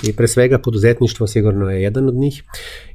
i 0.03 0.13
pre 0.13 0.29
svega 0.29 0.59
poduzetništvo 0.59 1.27
sigurno 1.27 1.71
je 1.71 1.83
jedan 1.83 2.09
od 2.09 2.15
njih. 2.15 2.43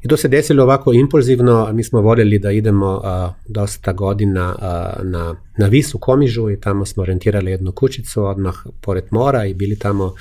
I 0.03 0.07
to 0.07 0.17
se 0.17 0.27
desilo 0.27 0.63
ovako 0.63 0.93
impulzivno, 0.93 1.69
mi 1.73 1.83
smo 1.83 2.01
voljeli 2.01 2.39
da 2.39 2.51
idemo 2.51 3.01
a, 3.03 3.33
dosta 3.47 3.93
godina 3.93 4.55
a, 4.59 4.93
na, 5.03 5.35
na 5.57 5.67
Visu 5.67 5.97
Komižu 5.97 6.49
i 6.49 6.59
tamo 6.59 6.85
smo 6.85 7.05
rentirali 7.05 7.51
jednu 7.51 7.71
kućicu 7.71 8.23
odmah 8.23 8.55
pored 8.81 9.03
mora 9.11 9.45
i 9.45 9.53
bili 9.53 9.79
tamo 9.79 10.13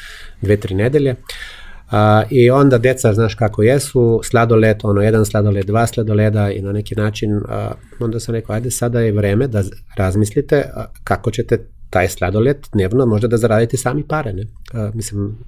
dve, 0.43 0.57
tri 0.57 0.75
nedelje. 0.75 1.15
I 2.31 2.51
onda 2.51 2.79
deca, 2.79 3.15
znaš 3.15 3.35
kako 3.35 3.63
jesu, 3.63 4.21
sladoled, 4.25 4.77
ono 4.83 5.03
jedan 5.03 5.27
sladoled, 5.27 5.67
dva 5.67 5.87
sladoleda 5.87 6.51
i 6.51 6.63
na 6.63 6.73
neki 6.73 6.95
način, 6.95 7.41
onda 8.01 8.21
sam 8.21 8.35
rekao, 8.35 8.55
ajde 8.55 8.71
sada 8.71 9.01
je 9.01 9.13
vreme 9.13 9.47
da 9.47 9.63
razmislite 9.97 10.65
kako 11.05 11.31
ćete 11.31 11.59
taj 11.91 12.09
sladoled 12.09 12.57
dnevno 12.73 13.07
možda 13.07 13.29
da 13.29 13.37
zaradite 13.37 13.77
sami 13.77 14.05
pare, 14.09 14.33
ne? 14.33 14.47
mislim, 14.95 15.39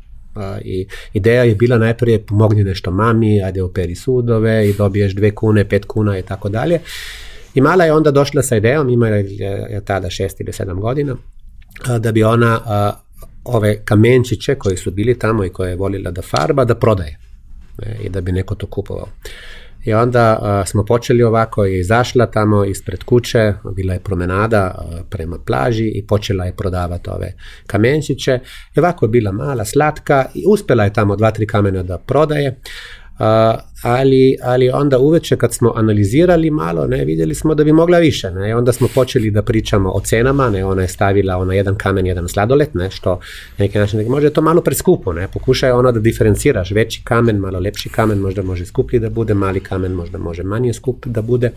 i 0.64 0.86
ideja 1.12 1.44
je 1.44 1.54
bila 1.54 1.78
najprije 1.78 2.26
pomogni 2.26 2.64
nešto 2.64 2.90
mami, 2.90 3.42
ajde 3.42 3.62
operi 3.62 3.94
sudove 3.94 4.68
i 4.68 4.72
dobiješ 4.72 5.14
dve 5.14 5.30
kune, 5.30 5.68
pet 5.68 5.84
kuna 5.84 6.18
i 6.18 6.22
tako 6.22 6.48
dalje. 6.48 6.80
I 7.54 7.60
mala 7.60 7.84
je 7.84 7.92
onda 7.92 8.10
došla 8.10 8.42
sa 8.42 8.56
idejom, 8.56 8.88
ima 8.88 9.08
je 9.08 9.82
tada 9.84 10.10
šest 10.10 10.40
ili 10.40 10.52
sedam 10.52 10.80
godina, 10.80 11.16
da 11.98 12.12
bi 12.12 12.22
ona 12.22 12.60
ove 13.44 13.84
kamenčiće 13.84 14.54
koji 14.54 14.76
su 14.76 14.90
bili 14.90 15.18
tamo 15.18 15.44
i 15.44 15.48
koje 15.48 15.70
je 15.70 15.76
volila 15.76 16.10
da 16.10 16.22
farba, 16.22 16.64
da 16.64 16.74
prodaje 16.74 17.18
ne, 17.78 17.98
i 18.04 18.08
da 18.08 18.20
bi 18.20 18.32
neko 18.32 18.54
to 18.54 18.66
kupovao. 18.66 19.08
I 19.84 19.94
onda 19.94 20.62
smo 20.66 20.84
počeli 20.84 21.22
ovako 21.22 21.66
i 21.66 21.78
izašla 21.78 22.26
tamo 22.26 22.64
ispred 22.64 23.04
kuće, 23.04 23.54
bila 23.76 23.92
je 23.92 24.00
promenada 24.00 24.86
prema 25.10 25.38
plaži 25.46 25.88
i 25.88 26.06
počela 26.06 26.44
je 26.44 26.56
prodavati 26.56 27.10
ove 27.10 27.32
kamenčiće. 27.66 28.40
I 28.76 28.80
ovako 28.80 29.04
je 29.04 29.08
bila 29.08 29.32
mala, 29.32 29.64
slatka 29.64 30.26
i 30.34 30.44
uspjela 30.48 30.84
je 30.84 30.92
tamo 30.92 31.16
dva, 31.16 31.30
tri 31.30 31.46
kamena 31.46 31.82
da 31.82 31.98
prodaje 31.98 32.60
ali, 33.82 34.36
ali 34.42 34.70
onda 34.70 34.98
uveče 34.98 35.36
kad 35.36 35.54
smo 35.54 35.72
analizirali 35.76 36.50
malo, 36.50 36.86
ne, 36.86 37.04
vidjeli 37.04 37.34
smo 37.34 37.54
da 37.54 37.64
bi 37.64 37.72
mogla 37.72 37.98
više, 37.98 38.30
ne, 38.30 38.56
onda 38.56 38.72
smo 38.72 38.88
počeli 38.94 39.30
da 39.30 39.42
pričamo 39.42 39.90
o 39.90 40.00
cenama, 40.00 40.50
ne, 40.50 40.64
ona 40.64 40.82
je 40.82 40.88
stavila 40.88 41.36
ono 41.36 41.52
jedan 41.52 41.74
kamen, 41.74 42.06
jedan 42.06 42.28
sladolet, 42.28 42.74
ne, 42.74 42.90
što 42.90 43.10
na 43.10 43.18
neki 43.58 43.78
način 43.78 44.08
može 44.08 44.30
to 44.30 44.40
malo 44.40 44.60
preskupo, 44.60 45.12
ne, 45.12 45.28
pokušaj 45.28 45.70
ono 45.70 45.92
da 45.92 46.00
diferenciraš, 46.00 46.70
veći 46.70 47.02
kamen, 47.04 47.36
malo 47.36 47.58
lepši 47.58 47.88
kamen, 47.88 48.18
možda 48.18 48.42
može 48.42 48.66
skuplji 48.66 48.98
da 49.00 49.10
bude, 49.10 49.34
mali 49.34 49.60
kamen 49.60 49.92
možda 49.92 50.18
može 50.18 50.42
manje 50.42 50.72
skup 50.72 51.06
da 51.06 51.22
bude. 51.22 51.50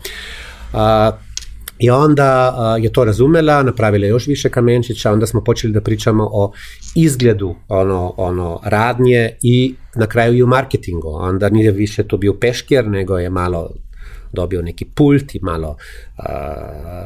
I 1.78 1.90
onda 1.90 2.54
je 2.80 2.92
to 2.92 3.04
razumela, 3.04 3.62
napravila 3.62 4.06
još 4.06 4.26
više 4.26 4.48
kamenčića, 4.50 5.12
onda 5.12 5.26
smo 5.26 5.44
počeli 5.44 5.72
da 5.72 5.80
pričamo 5.80 6.28
o 6.32 6.52
izgledu 6.94 7.54
ono, 7.68 8.14
ono 8.16 8.60
radnje 8.64 9.30
i 9.42 9.74
na 9.96 10.06
kraju 10.06 10.34
i 10.34 10.42
u 10.42 10.46
marketingu. 10.46 11.08
Onda 11.08 11.48
nije 11.48 11.70
više 11.70 12.02
to 12.02 12.16
bio 12.16 12.34
peškir, 12.40 12.88
nego 12.88 13.18
je 13.18 13.30
malo 13.30 13.70
dobio 14.36 14.62
neki 14.62 14.84
pult 14.84 15.34
i 15.34 15.40
malo 15.42 15.76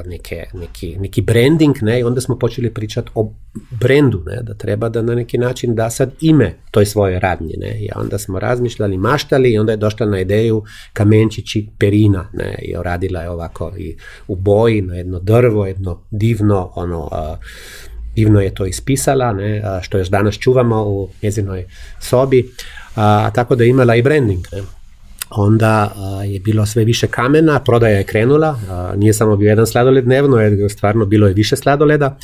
neke, 0.06 0.44
neki, 0.54 0.96
neki 0.98 1.22
branding, 1.22 1.76
ne, 1.82 2.00
i 2.00 2.02
onda 2.02 2.20
smo 2.20 2.38
počeli 2.38 2.74
pričati 2.74 3.10
o 3.14 3.32
brendu, 3.70 4.22
ne, 4.26 4.42
da 4.42 4.54
treba 4.54 4.88
da 4.88 5.02
na 5.02 5.14
neki 5.14 5.38
način 5.38 5.74
da 5.74 5.90
sad 5.90 6.10
ime 6.20 6.54
toj 6.70 6.86
svoje 6.86 7.20
radnje, 7.20 7.54
ne, 7.58 7.78
i 7.80 7.88
onda 7.96 8.18
smo 8.18 8.38
razmišljali, 8.38 8.98
maštali 8.98 9.52
i 9.52 9.58
onda 9.58 9.72
je 9.72 9.76
došla 9.76 10.06
na 10.06 10.20
ideju 10.20 10.62
kamenčići 10.92 11.68
perina, 11.78 12.28
ne, 12.32 12.54
i 12.62 12.74
radila 12.82 13.22
je 13.22 13.30
ovako 13.30 13.72
i 13.78 13.96
u 14.28 14.36
boji 14.36 14.82
na 14.82 14.94
jedno 14.94 15.18
drvo, 15.18 15.66
jedno 15.66 16.00
divno, 16.10 16.72
ono, 16.74 17.08
divno 18.14 18.40
je 18.40 18.54
to 18.54 18.66
ispisala, 18.66 19.32
ne, 19.32 19.62
što 19.82 19.98
još 19.98 20.08
danas 20.08 20.38
čuvamo 20.38 20.84
u 20.84 21.08
njezinoj 21.22 21.64
sobi, 22.00 22.50
a, 22.96 23.30
tako 23.34 23.56
da 23.56 23.64
je 23.64 23.70
imala 23.70 23.96
i 23.96 24.02
branding, 24.02 24.44
ne 24.52 24.79
onda 25.30 25.92
je 26.26 26.40
bilo 26.40 26.66
sve 26.66 26.84
više 26.84 27.06
kamena, 27.06 27.60
prodaja 27.60 27.98
je 27.98 28.04
krenula, 28.04 28.58
nije 28.96 29.12
samo 29.12 29.36
bio 29.36 29.48
jedan 29.48 29.66
sladoled 29.66 30.04
dnevno, 30.04 30.36
je 30.36 30.68
stvarno 30.68 31.06
bilo 31.06 31.26
je 31.26 31.34
više 31.34 31.56
sladoleda 31.56 32.16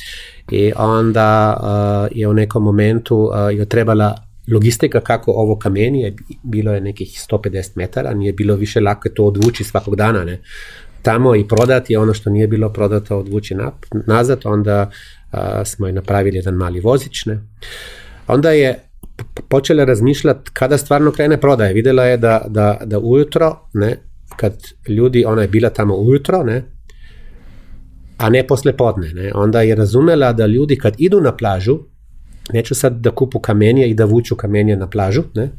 i 0.51 0.73
onda 0.77 2.09
je 2.13 2.29
u 2.29 2.35
nekom 2.35 2.63
momentu 2.63 3.31
je 3.53 3.67
trebala 3.67 4.15
logistika 4.53 5.01
kako 5.01 5.31
ovo 5.31 5.59
kamenje, 5.59 6.15
bilo 6.43 6.73
je 6.73 6.81
nekih 6.81 7.09
150 7.31 7.71
metara, 7.75 8.15
nije 8.15 8.33
bilo 8.33 8.55
više 8.55 8.81
lako 8.81 9.09
to 9.09 9.25
odvući 9.25 9.65
svakog 9.65 9.97
dana, 9.97 10.25
ne. 10.25 10.41
Tamo 11.03 11.37
i 11.37 11.49
prodati 11.49 11.97
ono 11.97 12.15
što 12.15 12.31
nije 12.31 12.49
bilo 12.49 12.73
prodato 12.73 13.19
odvući 13.19 13.57
nazad, 14.07 14.41
onda 14.45 14.91
smo 15.65 15.87
je 15.87 15.93
napravili 15.93 16.37
jedan 16.37 16.55
mali 16.55 16.81
vozić, 16.81 17.27
ne. 17.27 17.39
Onda 18.27 18.51
je 18.51 18.79
počela 19.49 19.85
razmišljati 19.85 20.51
kada 20.53 20.79
stvarno 20.79 21.13
krene 21.13 21.41
prodaje. 21.41 21.75
Vidjela 21.75 22.05
je 22.05 22.17
da, 22.17 22.45
da, 22.49 22.81
da 22.85 22.99
ujutro, 22.99 23.59
ne, 23.75 23.97
kad 24.37 24.55
ljudi, 24.89 25.25
ona 25.25 25.43
je 25.43 25.49
bila 25.49 25.71
tamo 25.71 25.95
ujutro, 25.97 26.43
ne, 26.43 26.65
a 28.19 28.31
ne 28.31 28.47
posle 28.47 28.77
podne, 28.77 29.13
ne, 29.15 29.33
onda 29.35 29.63
je 29.63 29.75
razumela 29.75 30.33
da 30.33 30.47
ljudi 30.47 30.77
kad 30.77 30.95
idu 30.99 31.21
na 31.21 31.37
plažu, 31.37 31.79
neću 32.53 32.75
sad 32.75 33.01
da 33.01 33.11
kupu 33.11 33.39
kamenje 33.39 33.87
i 33.87 33.95
da 33.95 34.05
vuču 34.05 34.37
kamenje 34.37 34.77
na 34.77 34.91
plažu, 34.91 35.23
ne, 35.35 35.51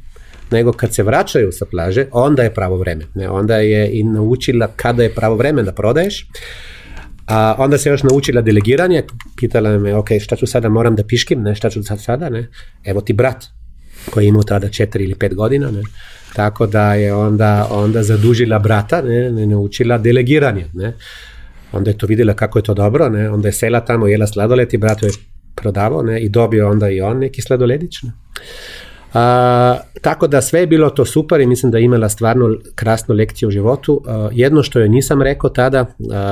nego 0.52 0.72
kad 0.72 0.94
se 0.94 1.04
vraćaju 1.04 1.52
sa 1.52 1.66
plaže, 1.66 2.06
onda 2.12 2.44
je 2.44 2.54
pravo 2.54 2.78
vreme. 2.78 3.06
Ne, 3.16 3.30
onda 3.30 3.58
je 3.58 3.90
i 4.00 4.04
naučila 4.04 4.68
kada 4.76 5.04
je 5.04 5.14
pravo 5.16 5.36
vreme 5.36 5.64
da 5.64 5.72
prodaješ. 5.72 6.28
A 7.28 7.56
onda 7.58 7.78
se 7.78 7.90
još 7.90 8.04
naučila 8.04 8.42
delegiranje, 8.42 9.04
pitala 9.38 9.78
me, 9.78 9.96
ok, 9.96 10.08
šta 10.20 10.36
ću 10.36 10.48
sada, 10.48 10.70
moram 10.70 10.96
da 10.96 11.04
piškim, 11.04 11.42
ne, 11.42 11.56
šta 11.56 11.70
ću 11.70 11.84
sad 11.84 12.02
sada, 12.02 12.30
ne, 12.30 12.48
evo 12.84 13.02
ti 13.02 13.14
brat, 13.14 13.46
koji 14.10 14.26
je 14.26 14.28
imao 14.28 14.44
tada 14.44 14.70
četiri 14.70 15.04
ili 15.04 15.16
pet 15.16 15.36
godina, 15.36 15.72
ne, 15.72 15.82
tako 16.36 16.68
da 16.68 16.94
je 16.94 17.14
onda, 17.14 17.68
onda 17.72 18.04
zadužila 18.04 18.60
brata, 18.60 19.02
ne, 19.02 19.32
ne, 19.32 19.46
naučila 19.46 19.98
delegiranje, 19.98 20.66
ne, 20.74 20.94
onda 21.72 21.90
je 21.90 21.98
to 21.98 22.08
vidjela 22.08 22.34
kako 22.34 22.60
je 22.60 22.64
to 22.64 22.74
dobro, 22.74 23.10
ne, 23.10 23.30
onda 23.30 23.48
je 23.48 23.54
sela 23.54 23.80
tamo, 23.80 24.08
jela 24.08 24.28
sladoled 24.28 24.74
i 24.74 24.78
brat 24.78 25.04
je 25.04 25.10
prodavao, 25.56 26.04
ne, 26.04 26.22
i 26.22 26.30
dobio 26.30 26.70
onda 26.70 26.90
i 26.90 27.02
on 27.02 27.20
neki 27.20 27.42
sladoledić, 27.42 28.04
ne. 28.04 28.12
A, 29.14 29.78
tako 30.02 30.28
da 30.28 30.42
sve 30.42 30.60
je 30.60 30.68
bilo 30.68 30.90
to 30.90 31.06
super 31.06 31.42
i 31.42 31.48
mislim 31.48 31.72
da 31.72 31.78
je 31.78 31.84
imala 31.84 32.10
stvarno 32.10 32.58
krasnu 32.76 33.16
lekciju 33.16 33.50
u 33.50 33.52
životu. 33.52 34.04
jedno 34.32 34.64
što 34.64 34.80
je 34.80 34.90
nisam 34.90 35.22
rekao 35.22 35.50
tada, 35.50 35.86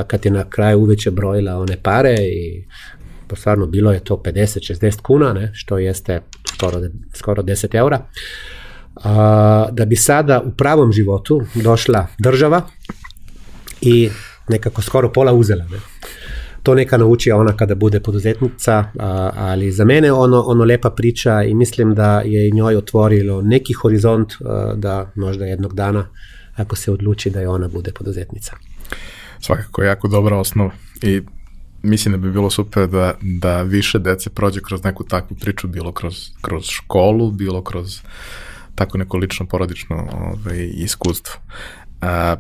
kad 0.08 0.26
je 0.26 0.32
na 0.32 0.50
kraju 0.50 0.80
uveće 0.80 1.12
brojila 1.12 1.58
one 1.58 1.78
pare 1.84 2.16
i 2.20 2.66
stvarno 3.34 3.66
bilo 3.66 3.92
je 3.92 4.00
to 4.00 4.22
50-60 4.26 5.02
kuna, 5.02 5.34
ne, 5.34 5.52
što 5.54 5.78
jeste 5.78 6.22
skoro, 6.56 6.82
skoro 7.14 7.44
10 7.44 7.76
eura. 7.76 8.02
da 9.72 9.86
bi 9.86 9.96
sada 9.96 10.42
u 10.46 10.52
pravom 10.52 10.92
životu 10.92 11.42
došla 11.56 12.08
država 12.20 12.62
i 13.82 14.10
nekako 14.50 14.82
skoro 14.82 15.12
pola 15.12 15.34
uzela. 15.34 15.64
Ne 15.64 15.78
to 16.66 16.76
neka 16.76 16.98
nauči 16.98 17.32
ona 17.32 17.54
kada 17.58 17.76
bude 17.76 18.00
poduzetnica, 18.00 18.84
ali 19.36 19.72
za 19.72 19.86
mene 19.86 20.12
ono, 20.12 20.42
ono 20.42 20.64
lepa 20.64 20.90
priča 20.90 21.44
i 21.44 21.54
mislim 21.54 21.96
da 21.96 22.22
je 22.26 22.52
njoj 22.52 22.76
otvorilo 22.76 23.42
neki 23.42 23.74
horizont 23.74 24.34
da 24.76 25.12
možda 25.16 25.46
jednog 25.46 25.76
dana 25.76 26.08
ako 26.56 26.76
se 26.76 26.92
odluči 26.92 27.30
da 27.30 27.40
je 27.40 27.50
ona 27.50 27.68
bude 27.68 27.92
poduzetnica. 27.92 28.56
Svakako 29.40 29.82
je 29.82 29.88
jako 29.88 30.08
dobra 30.08 30.38
osnova 30.38 30.72
i 31.02 31.22
mislim 31.84 32.12
da 32.12 32.18
bi 32.18 32.32
bilo 32.32 32.50
super 32.50 32.88
da, 32.88 33.14
da 33.22 33.62
više 33.62 34.00
dece 34.00 34.30
prođe 34.30 34.62
kroz 34.62 34.84
neku 34.84 35.04
takvu 35.04 35.38
priču, 35.42 35.68
bilo 35.68 35.92
kroz, 35.92 36.30
kroz 36.42 36.66
školu, 36.66 37.32
bilo 37.32 37.62
kroz 37.64 38.00
tako 38.76 38.98
neko 38.98 39.18
lično 39.18 39.46
porodično 39.46 40.08
ovaj, 40.14 40.70
iskustvo. 40.74 41.42
A, 42.02 42.36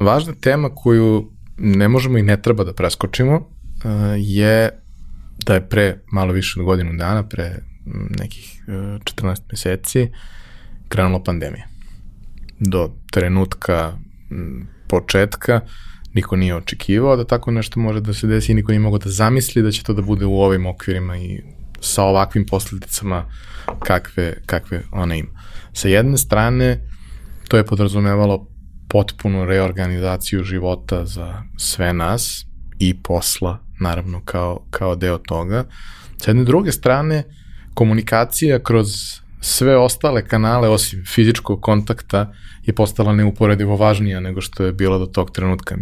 važna 0.00 0.32
tema 0.40 0.70
koju 0.74 1.35
ne 1.58 1.88
možemo 1.88 2.18
i 2.18 2.22
ne 2.22 2.42
treba 2.42 2.64
da 2.64 2.72
preskočimo 2.72 3.36
uh, 3.36 3.90
je 4.16 4.70
da 5.46 5.54
je 5.54 5.68
pre 5.68 5.98
malo 6.12 6.32
više 6.32 6.60
od 6.60 6.66
godinu 6.66 6.92
dana, 6.96 7.22
pre 7.22 7.56
nekih 8.20 8.62
14 8.66 9.30
uh, 9.30 9.36
meseci, 9.50 10.08
krenula 10.88 11.22
pandemija. 11.22 11.66
Do 12.58 12.90
trenutka 13.10 13.98
početka 14.88 15.60
niko 16.14 16.36
nije 16.36 16.56
očekivao 16.56 17.16
da 17.16 17.24
tako 17.24 17.50
nešto 17.50 17.80
može 17.80 18.00
da 18.00 18.14
se 18.14 18.26
desi 18.26 18.52
i 18.52 18.54
niko 18.54 18.72
nije 18.72 18.80
mogao 18.80 18.98
da 18.98 19.10
zamisli 19.10 19.62
da 19.62 19.70
će 19.70 19.82
to 19.82 19.92
da 19.92 20.02
bude 20.02 20.26
u 20.26 20.40
ovim 20.40 20.66
okvirima 20.66 21.18
i 21.18 21.40
sa 21.80 22.02
ovakvim 22.02 22.46
posledicama 22.46 23.24
kakve, 23.78 24.34
kakve 24.46 24.82
ona 24.92 25.14
ima. 25.14 25.28
Sa 25.72 25.88
jedne 25.88 26.18
strane, 26.18 26.80
to 27.48 27.56
je 27.56 27.66
podrazumevalo 27.66 28.46
potpunu 28.96 29.44
reorganizaciju 29.44 30.42
života 30.42 31.04
za 31.04 31.42
sve 31.56 31.92
nas 31.92 32.46
i 32.78 32.94
posla, 33.02 33.58
naravno, 33.80 34.22
kao, 34.24 34.60
kao 34.70 34.96
deo 34.96 35.18
toga. 35.18 35.64
Sa 36.16 36.30
jedne 36.30 36.44
druge 36.44 36.72
strane, 36.72 37.24
komunikacija 37.74 38.58
kroz 38.62 39.20
sve 39.46 39.76
ostale 39.76 40.24
kanale 40.28 40.68
osim 40.68 41.04
fizičkog 41.04 41.60
kontakta 41.62 42.32
je 42.64 42.74
postala 42.74 43.12
neuporedivo 43.12 43.76
važnija 43.76 44.20
nego 44.20 44.40
što 44.40 44.64
je 44.64 44.72
bila 44.72 44.98
do 44.98 45.06
tog 45.06 45.30
trenutka. 45.30 45.76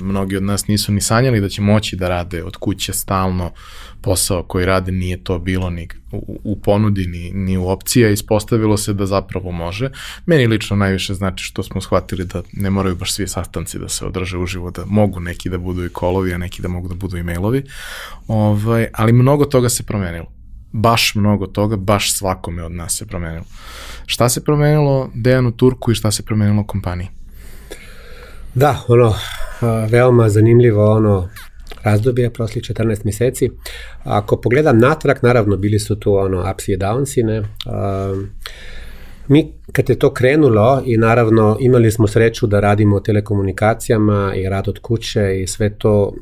Mnogi 0.00 0.36
od 0.36 0.42
nas 0.42 0.66
nisu 0.66 0.92
ni 0.92 1.00
sanjali 1.00 1.40
da 1.40 1.48
će 1.48 1.62
moći 1.62 1.96
da 1.96 2.08
rade 2.08 2.44
od 2.44 2.56
kuće 2.56 2.92
stalno 2.92 3.52
posao 4.00 4.42
koji 4.42 4.66
rade, 4.66 4.92
nije 4.92 5.24
to 5.24 5.38
bilo 5.38 5.70
ni 5.70 5.88
u, 6.12 6.40
u 6.44 6.60
ponudi 6.60 7.06
ni, 7.06 7.30
ni 7.30 7.56
u 7.58 7.68
opcija, 7.68 8.10
ispostavilo 8.10 8.76
se 8.76 8.92
da 8.92 9.06
zapravo 9.06 9.52
može. 9.52 9.90
Meni 10.26 10.46
lično 10.46 10.76
najviše 10.76 11.14
znači 11.14 11.44
što 11.44 11.62
smo 11.62 11.80
shvatili 11.80 12.24
da 12.24 12.42
ne 12.52 12.70
moraju 12.70 12.96
baš 12.96 13.12
svi 13.12 13.28
sastanci 13.28 13.78
da 13.78 13.88
se 13.88 14.06
održe 14.06 14.38
uživo, 14.38 14.70
da 14.70 14.84
mogu 14.86 15.20
neki 15.20 15.50
da 15.50 15.58
budu 15.58 15.84
i 15.84 15.88
kolovi, 15.88 16.34
a 16.34 16.38
neki 16.38 16.62
da 16.62 16.68
mogu 16.68 16.88
da 16.88 16.94
budu 16.94 17.16
i 17.16 17.22
mailovi, 17.22 17.62
ovaj, 18.28 18.86
ali 18.92 19.12
mnogo 19.12 19.44
toga 19.44 19.68
se 19.68 19.82
promenilo 19.82 20.33
baš 20.74 21.14
mnogo 21.14 21.46
toga, 21.46 21.76
baš 21.76 22.12
svakome 22.12 22.64
od 22.64 22.72
nas 22.72 22.96
se 22.96 23.06
promenilo. 23.06 23.44
Šta 24.06 24.28
se 24.28 24.44
promenilo 24.44 25.10
Dejanu 25.14 25.52
Turku 25.52 25.92
i 25.92 25.94
šta 25.94 26.10
se 26.10 26.22
promenilo 26.22 26.64
kompaniji? 26.64 27.08
Da, 28.54 28.82
ono, 28.88 29.14
veoma 29.90 30.28
zanimljivo 30.28 30.92
ono 30.96 31.28
razdobje, 31.82 32.30
prosli 32.30 32.60
14 32.60 33.04
meseci. 33.04 33.50
Ako 34.04 34.36
pogledam 34.36 34.78
natrag, 34.78 35.16
naravno 35.22 35.56
bili 35.56 35.78
su 35.78 35.96
tu 36.00 36.16
ono 36.16 36.50
ups 36.52 36.68
i 36.68 36.76
downs, 36.76 37.24
ne. 37.24 37.42
mi 39.28 39.52
kad 39.72 39.88
je 39.88 39.98
to 39.98 40.12
krenulo 40.14 40.82
i 40.84 40.96
naravno 40.96 41.56
imali 41.60 41.90
smo 41.90 42.06
sreću 42.06 42.46
da 42.46 42.60
radimo 42.60 42.96
o 42.96 43.00
telekomunikacijama 43.00 44.32
i 44.36 44.48
rad 44.48 44.68
od 44.68 44.78
kuće 44.78 45.42
i 45.42 45.46
sve 45.46 45.70
to 45.78 46.12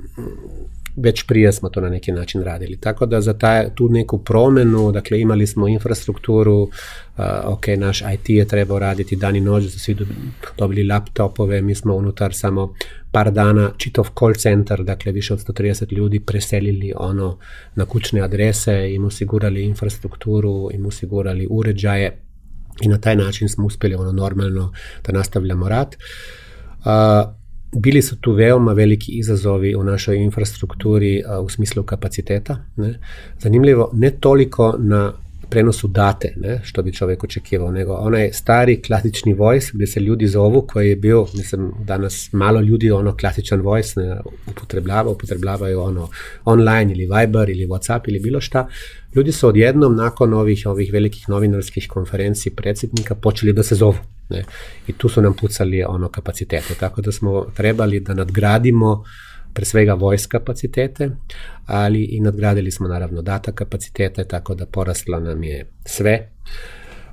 već 0.97 1.26
prije 1.26 1.53
smo 1.53 1.68
to 1.68 1.80
na 1.80 1.88
neki 1.88 2.12
način 2.12 2.43
radili. 2.43 2.76
Tako 2.76 3.07
da 3.07 3.20
za 3.20 3.32
taj, 3.32 3.74
tu 3.74 3.88
neku 3.88 4.18
promenu, 4.18 4.93
dakle 4.93 5.20
imali 5.20 5.47
smo 5.47 5.68
infrastrukturu, 5.68 6.62
uh, 6.62 6.70
ok, 7.45 7.66
naš 7.76 8.01
IT 8.14 8.28
je 8.28 8.49
trebao 8.49 8.78
raditi 8.78 9.16
dan 9.16 9.36
i 9.36 9.40
noć, 9.40 9.64
su 9.72 9.78
svi 9.78 9.97
dobili 10.59 10.86
laptopove, 10.86 11.62
mi 11.62 11.74
smo 11.74 11.95
unutar 11.95 12.34
samo 12.34 12.74
par 13.12 13.30
dana 13.30 13.70
čitov 13.76 14.09
call 14.18 14.34
center, 14.34 14.84
dakle 14.84 15.12
više 15.12 15.34
od 15.34 15.40
130 15.47 15.93
ljudi 15.93 16.20
preselili 16.20 16.93
ono 16.97 17.38
na 17.74 17.84
kućne 17.84 18.20
adrese, 18.20 18.95
im 18.95 19.05
osigurali 19.05 19.64
infrastrukturu, 19.64 20.68
im 20.72 20.86
osigurali 20.86 21.47
uređaje 21.51 22.18
i 22.80 22.88
na 22.88 22.99
taj 22.99 23.16
način 23.16 23.49
smo 23.49 23.66
uspjeli 23.66 23.95
ono 23.95 24.12
normalno 24.12 24.72
da 25.07 25.12
nastavljamo 25.12 25.68
rad. 25.68 25.97
Uh, 26.84 27.41
bili 27.77 28.03
su 28.03 28.16
tu 28.20 28.33
veoma 28.33 28.73
veliki 28.73 29.12
izazovi 29.12 29.75
u 29.75 29.85
našoj 29.85 30.16
infrastrukturi 30.16 31.23
u 31.43 31.49
smislu 31.49 31.83
kapaciteta. 31.83 32.57
Ne? 32.77 32.99
Zanimljivo, 33.39 33.91
ne 33.93 34.11
toliko 34.11 34.75
na 34.79 35.12
prenosu 35.53 35.89
date, 35.89 36.33
ne, 36.37 36.61
što 36.65 36.83
bi 36.83 36.93
čovjek 36.93 37.25
očekivao, 37.25 37.71
nego 37.71 37.93
onaj 37.95 38.31
stari 38.33 38.83
klasični 38.83 39.35
voice 39.35 39.71
gdje 39.75 39.87
se 39.87 40.01
ljudi 40.01 40.27
zovu, 40.27 40.67
koji 40.67 40.89
je 40.89 40.97
bio, 40.97 41.27
mislim, 41.35 41.73
danas 41.85 42.33
malo 42.33 42.61
ljudi 42.61 42.91
ono 42.91 43.17
klasičan 43.17 43.61
voice 43.61 44.01
ne, 44.01 44.17
upotrebljava, 44.47 45.11
upotrebljavaju 45.11 45.81
ono 45.81 46.09
online 46.45 46.93
ili 46.93 47.09
Viber 47.13 47.51
ili 47.51 47.67
Whatsapp 47.67 48.01
ili 48.09 48.21
bilo 48.21 48.41
šta. 48.41 48.69
Ljudi 49.15 49.33
su 49.33 49.49
odjednom 49.49 49.97
nakon 49.97 50.35
ovih, 50.35 50.63
ovih 50.67 50.93
velikih 50.93 51.29
novinarskih 51.29 51.89
konferencij 51.89 52.55
predsjednika 52.55 53.15
počeli 53.15 53.53
da 53.53 53.63
se 53.63 53.75
zovu. 53.75 53.99
Ne? 54.31 54.45
I 54.87 54.93
tu 54.93 55.09
su 55.09 55.23
nam 55.23 55.37
pucali 55.37 55.85
ono 55.85 56.09
kapacitete, 56.09 56.75
tako 56.81 57.01
da 57.01 57.13
smo 57.13 57.47
trebali 57.57 58.01
da 58.01 58.15
nadgradimo 58.15 59.05
pre 59.55 59.65
svega 59.65 59.95
voice 59.95 60.29
kapacitete, 60.29 61.11
ali 61.67 62.05
i 62.05 62.21
nadgradili 62.21 62.71
smo 62.71 62.89
naravno 62.89 63.23
data 63.23 63.53
kapacitete, 63.53 64.25
tako 64.25 64.55
da 64.55 64.67
porasla 64.67 65.21
nam 65.21 65.43
je 65.43 65.67
sve. 65.85 66.29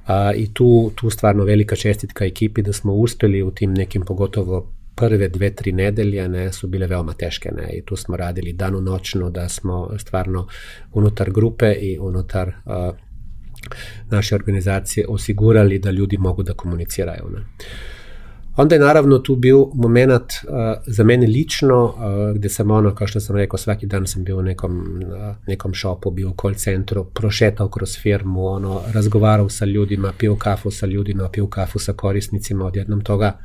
A, 0.08 0.34
I 0.34 0.54
tu, 0.54 0.92
tu 0.96 1.10
stvarno 1.10 1.44
velika 1.44 1.76
čestitka 1.76 2.26
ekipi 2.26 2.62
da 2.62 2.74
smo 2.74 2.94
uspeli 2.94 3.44
u 3.44 3.52
tim 3.52 3.74
nekim 3.74 4.02
pogotovo 4.02 4.74
prve 4.96 5.30
dve, 5.30 5.56
tri 5.56 5.72
nedelje 5.72 6.30
ne, 6.30 6.54
su 6.54 6.68
bile 6.68 6.88
veoma 6.88 7.14
teške 7.14 7.52
ne, 7.52 7.70
i 7.74 7.82
tu 7.86 7.96
smo 7.96 8.18
radili 8.18 8.54
danu 8.54 8.82
noćno 8.82 9.30
da 9.30 9.50
smo 9.50 9.90
stvarno 9.98 10.48
unutar 10.94 11.32
grupe 11.32 11.74
i 11.74 12.00
unutar 12.00 12.52
a, 12.66 12.92
naše 14.10 14.36
organizacije 14.36 15.06
osigurali 15.10 15.80
da 15.80 15.92
ljudi 15.92 16.18
mogu 16.18 16.44
da 16.44 16.54
komuniciraju. 16.54 17.30
Ne. 17.34 17.40
Onda 18.60 18.76
je 18.76 18.82
naravno 18.82 19.20
tu 19.20 19.36
bio 19.36 19.70
moment 19.74 20.24
uh, 20.24 20.54
za 20.88 21.04
mene 21.04 21.28
lično, 21.28 21.84
uh, 21.84 22.36
gde 22.36 22.50
sam 22.50 22.72
ono, 22.72 22.96
kao 22.96 23.08
što 23.08 23.20
sam 23.20 23.36
rekao, 23.36 23.58
svaki 23.58 23.86
dan 23.88 24.08
sam 24.08 24.24
bio 24.24 24.38
u 24.38 24.42
nekom, 24.42 25.04
uh, 25.06 25.36
nekom 25.48 25.74
shopu, 25.74 26.12
bio 26.12 26.30
u 26.30 26.34
call 26.42 26.54
centru, 26.54 27.06
prošetao 27.06 27.70
kroz 27.70 27.98
firmu, 27.98 28.46
ono, 28.46 28.82
razgovarao 28.94 29.50
sa 29.50 29.66
ljudima, 29.66 30.14
pio 30.18 30.36
kafu 30.36 30.72
sa 30.72 30.86
ljudima, 30.86 31.30
pio 31.30 31.48
kafu 31.48 31.80
sa 31.80 31.94
korisnicima, 31.94 32.66
odjednom 32.66 33.02
toga 33.02 33.38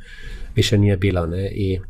više 0.56 0.78
nije 0.78 0.96
bilo. 0.96 1.26
Ne? 1.26 1.50
I 1.50 1.80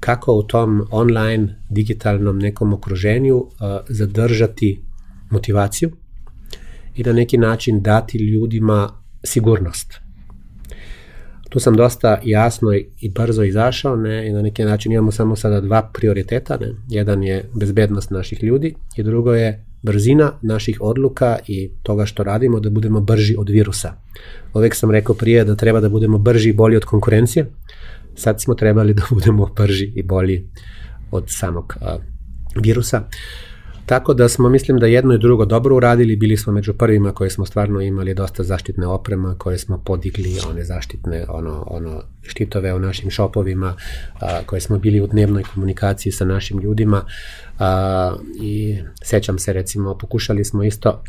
kako 0.00 0.32
u 0.32 0.42
tom 0.42 0.86
online 0.90 1.58
digitalnom 1.70 2.38
nekom 2.38 2.72
okruženju 2.72 3.36
uh, 3.36 3.48
zadržati 3.88 4.80
motivaciju 5.30 5.90
i 6.94 7.02
na 7.02 7.12
neki 7.12 7.38
način 7.38 7.82
dati 7.82 8.18
ljudima 8.18 8.90
sigurnost 9.24 10.05
tu 11.48 11.60
sam 11.60 11.76
dosta 11.76 12.20
jasno 12.24 12.74
i 13.00 13.10
brzo 13.10 13.42
izašao 13.42 13.96
ne, 13.96 14.28
i 14.28 14.32
na 14.32 14.42
neki 14.42 14.64
način 14.64 14.92
imamo 14.92 15.12
samo 15.12 15.36
sada 15.36 15.60
dva 15.60 15.90
prioriteta. 15.94 16.56
Ne. 16.60 16.74
Jedan 16.88 17.22
je 17.22 17.44
bezbednost 17.54 18.10
naših 18.10 18.42
ljudi 18.42 18.74
i 18.96 19.02
drugo 19.02 19.34
je 19.34 19.64
brzina 19.82 20.32
naših 20.42 20.78
odluka 20.80 21.38
i 21.46 21.70
toga 21.82 22.06
što 22.06 22.22
radimo 22.22 22.60
da 22.60 22.70
budemo 22.70 23.00
brži 23.00 23.36
od 23.38 23.48
virusa. 23.48 23.92
Uvek 24.54 24.74
sam 24.74 24.90
rekao 24.90 25.14
prije 25.14 25.44
da 25.44 25.56
treba 25.56 25.80
da 25.80 25.88
budemo 25.88 26.18
brži 26.18 26.50
i 26.50 26.52
bolji 26.52 26.76
od 26.76 26.84
konkurencije. 26.84 27.46
Sad 28.14 28.42
smo 28.42 28.54
trebali 28.54 28.94
da 28.94 29.02
budemo 29.10 29.46
brži 29.56 29.92
i 29.94 30.02
bolji 30.02 30.48
od 31.10 31.24
samog 31.28 31.74
a, 31.80 31.96
virusa. 32.62 33.02
Tako 33.86 34.14
da 34.14 34.28
smo, 34.28 34.48
mislim 34.48 34.78
da 34.78 34.86
jedno 34.86 35.14
i 35.14 35.18
drugo 35.18 35.44
dobro 35.44 35.76
uradili, 35.76 36.16
bili 36.16 36.36
smo 36.36 36.52
među 36.52 36.74
prvima 36.74 37.12
koji 37.12 37.30
smo 37.30 37.46
stvarno 37.46 37.80
imali 37.80 38.14
dosta 38.14 38.42
zaštitne 38.42 38.86
oprema, 38.86 39.34
koje 39.38 39.58
smo 39.58 39.82
podigli, 39.84 40.38
one 40.50 40.64
zaštitne 40.64 41.24
ono, 41.28 41.64
ono 41.66 42.02
štitove 42.22 42.74
u 42.74 42.78
našim 42.78 43.10
šopovima, 43.10 43.76
a, 44.20 44.40
koje 44.46 44.60
smo 44.60 44.78
bili 44.78 45.00
u 45.00 45.06
dnevnoj 45.06 45.42
komunikaciji 45.54 46.12
sa 46.12 46.24
našim 46.24 46.58
ljudima 46.58 47.04
a, 47.58 48.16
i 48.42 48.78
sećam 49.02 49.38
se 49.38 49.52
recimo, 49.52 49.98
pokušali 49.98 50.44
smo 50.44 50.62
isto 50.62 51.02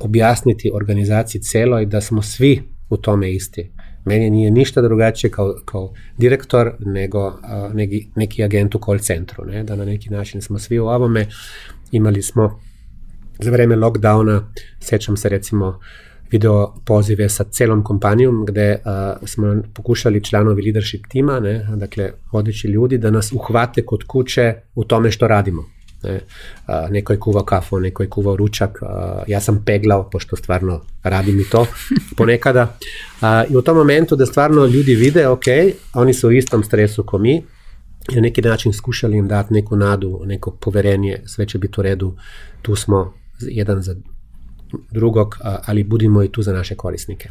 objasniti 0.00 0.70
organizaciji 0.74 1.42
celoj 1.42 1.86
da 1.86 2.00
smo 2.00 2.22
svi 2.22 2.62
u 2.88 2.96
tome 2.96 3.32
isti. 3.32 3.72
Meni 4.04 4.30
nije 4.30 4.50
ništa 4.50 4.82
drugačije 4.82 5.30
kao, 5.30 5.54
kao 5.64 5.92
direktor 6.18 6.72
nego 6.78 7.18
a, 7.42 7.70
neki, 7.74 8.08
neki 8.16 8.44
agent 8.44 8.74
u 8.74 8.80
call 8.84 8.98
centru, 8.98 9.44
ne? 9.44 9.62
da 9.62 9.76
na 9.76 9.84
neki 9.84 10.10
način 10.10 10.42
smo 10.42 10.58
svi 10.58 10.78
u 10.78 10.86
ovome 10.86 11.26
imali 11.92 12.22
smo 12.22 12.60
za 13.38 13.50
vreme 13.50 13.76
lockdowna, 13.76 14.42
sećam 14.80 15.16
se 15.16 15.28
recimo 15.28 15.80
video 16.30 16.74
pozive 16.84 17.28
sa 17.28 17.44
celom 17.44 17.84
kompanijom 17.84 18.44
gde 18.46 18.78
a, 18.84 19.16
smo 19.24 19.62
pokušali 19.74 20.24
članovi 20.24 20.62
leadership 20.62 21.06
tima, 21.08 21.40
ne, 21.40 21.66
dakle 21.76 22.10
vodeći 22.32 22.68
ljudi 22.68 22.98
da 22.98 23.10
nas 23.10 23.32
uhvate 23.32 23.86
kod 23.86 24.04
kuće 24.04 24.54
u 24.74 24.84
tome 24.84 25.10
što 25.10 25.28
radimo. 25.28 25.64
Ne, 26.02 26.20
a, 26.66 26.88
neko 26.90 27.12
je 27.12 27.18
kuvao 27.20 27.44
kafu, 27.44 27.80
neko 27.80 28.02
je 28.02 28.08
kuvao 28.08 28.36
ručak, 28.36 28.82
a, 28.82 29.22
ja 29.26 29.40
sam 29.40 29.62
peglao, 29.66 30.10
pošto 30.10 30.36
stvarno 30.36 30.80
radim 31.02 31.40
i 31.40 31.44
to 31.50 31.66
ponekada. 32.18 32.76
A, 33.20 33.44
I 33.50 33.56
u 33.56 33.62
tom 33.62 33.76
momentu 33.76 34.16
da 34.16 34.26
stvarno 34.26 34.66
ljudi 34.66 34.94
vide, 34.94 35.28
ok, 35.28 35.44
oni 35.94 36.14
su 36.14 36.28
u 36.28 36.32
istom 36.32 36.64
stresu 36.64 37.02
ko 37.02 37.18
mi, 37.18 37.42
i 38.12 38.14
na 38.14 38.20
neki 38.20 38.42
način 38.42 38.72
skušali 38.72 39.18
im 39.18 39.28
dati 39.28 39.54
neku 39.54 39.76
nadu, 39.76 40.20
neko 40.24 40.50
poverenje, 40.50 41.22
sve 41.26 41.46
će 41.46 41.58
biti 41.58 41.80
u 41.80 41.82
redu, 41.82 42.16
tu 42.62 42.76
smo 42.76 43.14
jedan 43.40 43.82
za 43.82 43.96
drugog, 44.90 45.38
ali 45.40 45.84
budimo 45.84 46.22
i 46.22 46.32
tu 46.32 46.42
za 46.42 46.52
naše 46.52 46.74
korisnike. 46.74 47.28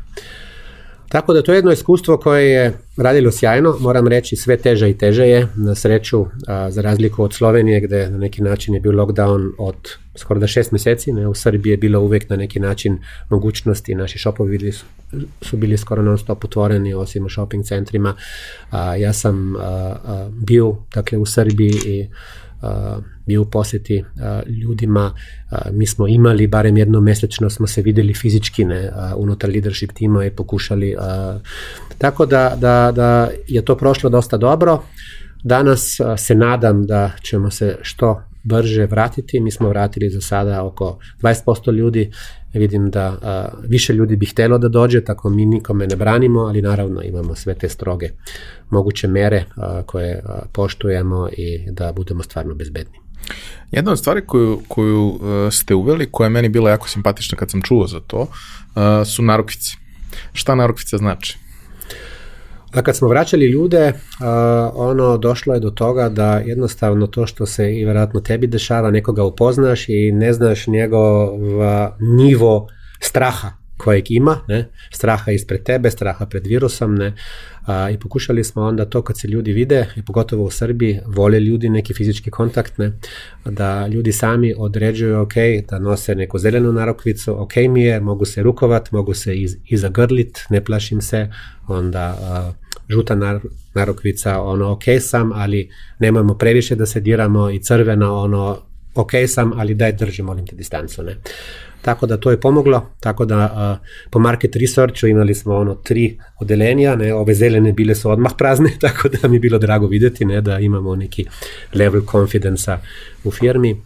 Tako 1.10 1.34
da 1.34 1.42
to 1.42 1.52
je 1.52 1.58
jedno 1.58 1.72
iskustvo 1.72 2.18
koje 2.18 2.50
je 2.50 2.74
radilo 2.98 3.32
sjajno, 3.32 3.78
moram 3.80 4.08
reći 4.08 4.36
sve 4.36 4.58
teže 4.58 4.90
i 4.90 4.98
teže 4.98 5.24
je, 5.28 5.48
na 5.56 5.76
sreću 5.76 6.26
a, 6.48 6.72
za 6.72 6.82
razliku 6.82 7.24
od 7.24 7.34
Slovenije 7.34 7.82
gde 7.82 8.10
na 8.10 8.18
neki 8.18 8.42
način 8.42 8.74
je 8.74 8.80
bio 8.80 8.92
lockdown 8.92 9.52
od 9.58 9.76
skoro 10.16 10.40
da 10.40 10.48
šest 10.48 10.72
meseci, 10.72 11.14
ne, 11.14 11.28
u 11.28 11.34
Srbiji 11.34 11.72
je 11.72 11.78
bilo 11.78 12.00
uvek 12.00 12.30
na 12.30 12.36
neki 12.36 12.60
način 12.60 12.98
mogućnosti, 13.30 13.96
naši 13.96 14.18
šopovi 14.18 14.58
bili 14.58 14.72
su, 15.42 15.58
bili 15.58 15.78
skoro 15.78 16.02
non 16.02 16.18
stop 16.18 16.44
otvoreni 16.44 16.94
osim 16.94 17.26
u 17.26 17.30
shopping 17.30 17.66
centrima, 17.66 18.16
a, 18.70 18.96
ja 18.96 19.14
sam 19.14 19.56
a, 19.56 19.60
a, 19.62 20.30
bio 20.32 20.76
dakle 20.94 21.18
u 21.18 21.26
Srbiji 21.26 21.74
i 21.86 22.08
bio 23.26 23.42
u 23.42 23.46
poseti 23.46 24.04
ljudima, 24.62 25.14
mi 25.72 25.88
smo 25.88 26.08
imali, 26.08 26.48
barem 26.48 26.78
jedno 26.78 27.02
mesečno 27.02 27.50
smo 27.50 27.68
se 27.68 27.82
videli 27.82 28.14
fizički 28.14 28.66
ne, 28.66 28.92
unutar 29.16 29.50
leadership 29.50 29.92
tima 29.92 30.26
i 30.26 30.32
pokušali, 30.32 30.96
tako 31.98 32.26
da, 32.26 32.56
da, 32.60 32.92
da 32.96 33.30
je 33.48 33.66
to 33.66 33.78
prošlo 33.78 34.10
dosta 34.10 34.38
dobro, 34.38 34.84
danas 35.44 35.98
se 36.18 36.36
nadam 36.36 36.86
da 36.86 37.12
ćemo 37.24 37.52
se 37.52 37.78
što 37.82 38.22
brže 38.46 38.86
vratiti, 38.86 39.40
mi 39.40 39.52
smo 39.52 39.70
vratili 39.70 40.10
za 40.10 40.22
sada 40.22 40.64
oko 40.64 41.00
20% 41.22 41.74
ljudi, 41.74 42.12
vidim 42.54 42.90
da 42.90 43.18
a, 43.22 43.48
više 43.68 43.94
ljudi 43.94 44.16
bi 44.16 44.26
htelo 44.26 44.58
da 44.58 44.70
dođe, 44.70 45.04
tako 45.04 45.30
mi 45.30 45.46
nikome 45.46 45.88
ne 45.88 45.96
branimo, 45.96 46.40
ali 46.40 46.62
naravno 46.62 47.02
imamo 47.02 47.36
sve 47.36 47.54
te 47.54 47.70
stroge 47.70 48.10
moguće 48.70 49.08
mere 49.08 49.44
a, 49.56 49.82
koje 49.86 50.22
a, 50.26 50.40
poštujemo 50.54 51.30
i 51.38 51.72
da 51.72 51.92
budemo 51.92 52.24
stvarno 52.24 52.54
bezbedni. 52.56 53.00
Jedna 53.72 53.92
od 53.92 54.00
stvari 54.00 54.22
koju, 54.26 54.62
koju 54.68 55.08
uh, 55.08 55.20
ste 55.52 55.76
uveli, 55.76 56.08
koja 56.12 56.26
je 56.26 56.30
meni 56.30 56.50
bila 56.50 56.70
jako 56.70 56.88
simpatična 56.88 57.38
kad 57.38 57.52
sam 57.52 57.62
čuo 57.62 57.88
za 57.88 58.00
to, 58.00 58.22
uh, 58.22 58.28
su 59.06 59.22
narukvice. 59.22 59.72
Šta 60.34 60.56
narukvica 60.56 60.98
znači? 60.98 61.38
Da 62.76 62.82
kad 62.82 62.96
smo 62.96 63.08
vraćali 63.08 63.46
ljude, 63.46 63.88
uh, 63.88 64.26
ono 64.74 65.18
došlo 65.18 65.54
je 65.54 65.60
do 65.60 65.70
toga 65.70 66.10
da 66.10 66.38
jednostavno 66.38 67.08
to 67.08 67.26
što 67.26 67.46
se 67.46 67.76
i 67.76 67.86
verovatno 67.86 68.20
tebi 68.20 68.48
dešava, 68.48 68.92
nekoga 68.92 69.24
upoznaš 69.24 69.90
i 69.90 70.12
ne 70.12 70.34
znaš 70.34 70.68
njegov 70.68 71.30
nivo 72.00 72.68
straha 73.00 73.52
kojeg 73.78 74.12
ima, 74.12 74.38
ne, 74.48 74.70
straha 74.92 75.32
ispred 75.32 75.64
tebe, 75.64 75.92
straha 75.92 76.26
pred 76.26 76.48
virusom, 76.48 76.96
ne, 76.96 77.14
a, 77.66 77.90
i 77.90 77.98
pokušali 78.00 78.44
smo 78.44 78.64
onda 78.64 78.86
to 78.86 79.02
kad 79.02 79.20
se 79.20 79.28
ljudi 79.28 79.54
vide, 79.54 79.88
i 79.96 80.06
pogotovo 80.06 80.44
u 80.44 80.52
Srbiji, 80.52 81.00
vole 81.06 81.40
ljudi 81.40 81.70
neki 81.70 81.94
fizički 81.94 82.32
kontakt, 82.32 82.78
ne, 82.78 82.92
da 83.46 83.88
ljudi 83.88 84.12
sami 84.12 84.54
određuju, 84.58 85.22
ok, 85.22 85.34
da 85.70 85.80
nose 85.80 86.16
neku 86.16 86.40
zelenu 86.40 86.72
narokvicu, 86.72 87.42
ok 87.42 87.56
mi 87.70 87.84
je, 87.84 88.00
mogu 88.00 88.26
se 88.26 88.44
rukovat, 88.44 88.92
mogu 88.92 89.14
se 89.14 89.36
iz, 89.36 89.58
izagrlit, 89.66 90.40
ne 90.50 90.64
plašim 90.64 91.02
se, 91.02 91.32
onda 91.68 92.18
a, 92.22 92.52
žuta 92.90 93.16
nar, 93.16 93.40
narokvica, 93.74 94.42
ono, 94.42 94.72
ok 94.72 94.84
sam, 95.00 95.32
ali 95.32 95.70
nemojmo 96.00 96.38
previše 96.38 96.76
da 96.76 96.86
se 96.86 97.00
diramo 97.00 97.50
i 97.50 97.60
crvena, 97.60 98.14
ono, 98.14 98.58
ok 98.96 99.12
sam, 99.28 99.54
ali 99.56 99.74
daj 99.74 99.94
drži, 99.94 100.22
molim 100.22 100.48
te, 100.48 100.56
distancu, 100.56 101.04
ne. 101.04 101.18
Tako 101.86 102.06
da 102.06 102.18
to 102.18 102.32
je 102.32 102.40
pomoglo, 102.40 102.90
tako 103.00 103.26
da 103.26 103.38
a, 103.38 103.78
po 104.10 104.20
market 104.20 104.56
researchu 104.56 105.08
imali 105.08 105.36
smo 105.36 105.56
ono 105.56 105.76
tri 105.76 106.18
odelenja, 106.40 106.96
ne, 106.96 107.14
ove 107.14 107.34
zelene 107.34 107.74
bile 107.74 107.96
su 107.96 108.10
odmah 108.12 108.32
prazne, 108.38 108.72
tako 108.82 109.10
da 109.10 109.28
mi 109.28 109.36
je 109.36 109.40
bilo 109.40 109.58
drago 109.58 109.88
videti 109.88 110.26
ne, 110.26 110.42
da 110.42 110.60
imamo 110.60 110.96
neki 110.96 111.26
level 111.74 112.02
confidence 112.12 112.78
u 113.24 113.32
firmi. 113.32 113.82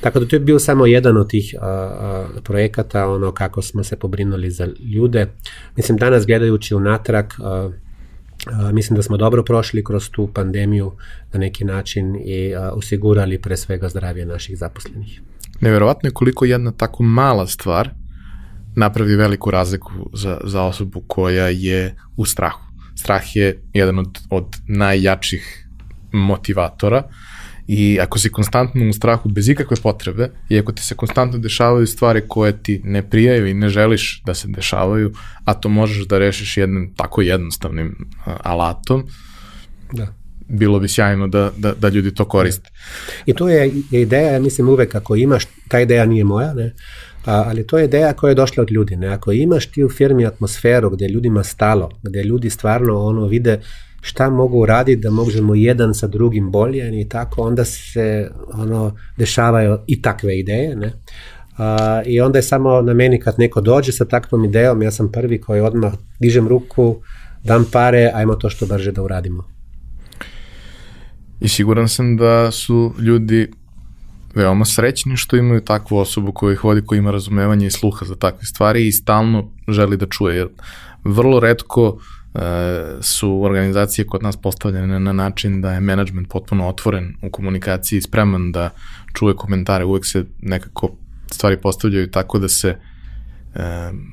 Tako 0.00 0.20
da 0.20 0.26
to 0.26 0.36
je 0.36 0.40
bio 0.40 0.58
samo 0.58 0.86
jedan 0.86 1.16
od 1.16 1.28
tih 1.28 1.54
a, 1.60 2.24
projekata, 2.44 3.06
ono 3.08 3.32
kako 3.32 3.62
smo 3.62 3.84
se 3.84 3.96
pobrinuli 3.96 4.50
za 4.50 4.68
ljude. 4.94 5.26
Mislim, 5.76 5.98
danas 5.98 6.26
gledajući 6.26 6.74
unatrag, 6.74 7.26
a, 7.38 7.70
mislim 8.72 8.96
da 8.96 9.02
smo 9.02 9.16
dobro 9.16 9.42
prošli 9.42 9.84
kroz 9.84 10.10
tu 10.10 10.28
pandemiju 10.34 10.92
na 11.32 11.40
neki 11.40 11.64
način 11.64 12.16
i 12.16 12.54
osigurali 12.72 13.38
pre 13.38 13.56
svega 13.56 13.88
zdravlje 13.88 14.26
naših 14.26 14.58
zaposlenih. 14.58 15.20
Neverovatno 15.60 16.06
je 16.06 16.12
koliko 16.12 16.44
jedna 16.44 16.72
tako 16.72 17.02
mala 17.02 17.46
stvar 17.46 17.90
napravi 18.76 19.16
veliku 19.16 19.50
razliku 19.50 19.92
za, 20.12 20.40
za 20.44 20.62
osobu 20.62 21.02
koja 21.06 21.48
je 21.48 21.96
u 22.16 22.24
strahu. 22.24 22.62
Strah 22.96 23.36
je 23.36 23.62
jedan 23.72 23.98
od, 23.98 24.18
od 24.30 24.46
najjačih 24.68 25.68
motivatora 26.12 27.02
i 27.68 27.98
ako 28.00 28.18
si 28.18 28.30
konstantno 28.30 28.88
u 28.88 28.92
strahu 28.92 29.28
bez 29.28 29.48
ikakve 29.48 29.76
potrebe 29.82 30.30
i 30.48 30.58
ako 30.58 30.72
ti 30.72 30.82
se 30.82 30.94
konstantno 30.94 31.38
dešavaju 31.38 31.86
stvari 31.86 32.22
koje 32.28 32.62
ti 32.62 32.80
ne 32.84 33.10
prijaju 33.10 33.46
i 33.46 33.54
ne 33.54 33.68
želiš 33.68 34.22
da 34.26 34.34
se 34.34 34.48
dešavaju, 34.48 35.12
a 35.44 35.54
to 35.54 35.68
možeš 35.68 36.06
da 36.06 36.18
rešiš 36.18 36.56
jednim 36.56 36.94
tako 36.96 37.22
jednostavnim 37.22 37.96
alatom, 38.24 39.06
da 39.92 40.06
bilo 40.48 40.80
bi 40.80 40.88
sjajno 40.88 41.28
da, 41.28 41.52
da, 41.56 41.74
da 41.74 41.88
ljudi 41.88 42.14
to 42.14 42.24
koriste. 42.24 42.70
I 43.26 43.34
to 43.34 43.48
je 43.48 43.72
ideja, 43.90 44.40
mislim 44.40 44.68
uvek 44.68 44.94
ako 44.94 45.16
imaš, 45.16 45.44
ta 45.68 45.80
ideja 45.80 46.06
nije 46.06 46.24
moja, 46.24 46.54
ne, 46.54 46.74
a, 47.24 47.44
ali 47.46 47.66
to 47.66 47.78
je 47.78 47.84
ideja 47.84 48.12
koja 48.12 48.28
je 48.28 48.34
došla 48.34 48.62
od 48.62 48.70
ljudi. 48.70 48.96
Ne? 48.96 49.08
Ako 49.08 49.32
imaš 49.32 49.66
ti 49.66 49.84
u 49.84 49.88
firmi 49.88 50.26
atmosferu 50.26 50.90
gde 50.90 51.08
ljudima 51.08 51.44
stalo, 51.44 51.90
gde 52.02 52.22
ljudi 52.22 52.50
stvarno 52.50 53.04
ono 53.04 53.26
vide 53.26 53.60
šta 54.04 54.30
mogu 54.30 54.58
uraditi 54.58 55.02
da 55.02 55.10
možemo 55.10 55.54
jedan 55.54 55.94
sa 55.94 56.06
drugim 56.06 56.50
bolje 56.50 57.00
i 57.00 57.08
tako, 57.08 57.42
onda 57.42 57.64
se 57.64 58.30
ono 58.54 58.96
dešavaju 59.16 59.78
i 59.86 60.02
takve 60.02 60.38
ideje. 60.38 60.76
Ne? 60.76 60.92
A, 61.58 62.02
I 62.06 62.20
onda 62.20 62.38
je 62.38 62.42
samo 62.42 62.82
na 62.82 62.94
meni 62.94 63.20
kad 63.20 63.34
neko 63.38 63.60
dođe 63.60 63.92
sa 63.92 64.04
takvom 64.04 64.44
idejom, 64.44 64.82
ja 64.82 64.90
sam 64.90 65.12
prvi 65.12 65.40
koji 65.40 65.60
odmah 65.60 65.92
dižem 66.20 66.48
ruku, 66.48 66.96
dam 67.44 67.64
pare, 67.72 68.10
ajmo 68.14 68.34
to 68.34 68.50
što 68.50 68.66
brže 68.66 68.92
da 68.92 69.02
uradimo. 69.02 69.44
I 71.40 71.48
siguran 71.48 71.88
sam 71.88 72.16
da 72.16 72.50
su 72.50 72.94
ljudi 72.98 73.50
veoma 74.34 74.64
srećni 74.64 75.16
što 75.16 75.36
imaju 75.36 75.60
takvu 75.60 75.96
osobu 75.96 76.32
koja 76.32 76.52
ih 76.52 76.64
vodi, 76.64 76.82
koja 76.86 76.98
ima 76.98 77.10
razumevanje 77.10 77.66
i 77.66 77.70
sluha 77.70 78.06
za 78.06 78.14
takve 78.16 78.46
stvari 78.46 78.86
i 78.86 78.92
stalno 78.92 79.50
želi 79.68 79.96
da 79.96 80.06
čuje. 80.06 80.36
Jer 80.36 80.48
vrlo 81.04 81.40
redko 81.40 81.98
e, 81.98 82.21
su 83.00 83.42
organizacije 83.42 84.06
kod 84.06 84.22
nas 84.22 84.36
postavljene 84.36 85.00
na 85.00 85.12
način 85.12 85.60
da 85.60 85.72
je 85.72 85.80
management 85.80 86.28
potpuno 86.28 86.68
otvoren 86.68 87.14
u 87.22 87.30
komunikaciji 87.30 88.00
spreman 88.00 88.52
da 88.52 88.70
čuje 89.14 89.36
komentare. 89.36 89.84
Uvek 89.84 90.06
se 90.06 90.24
nekako 90.42 90.90
stvari 91.32 91.56
postavljaju 91.56 92.10
tako 92.10 92.38
da 92.38 92.48
se 92.48 92.68
e, 92.68 92.76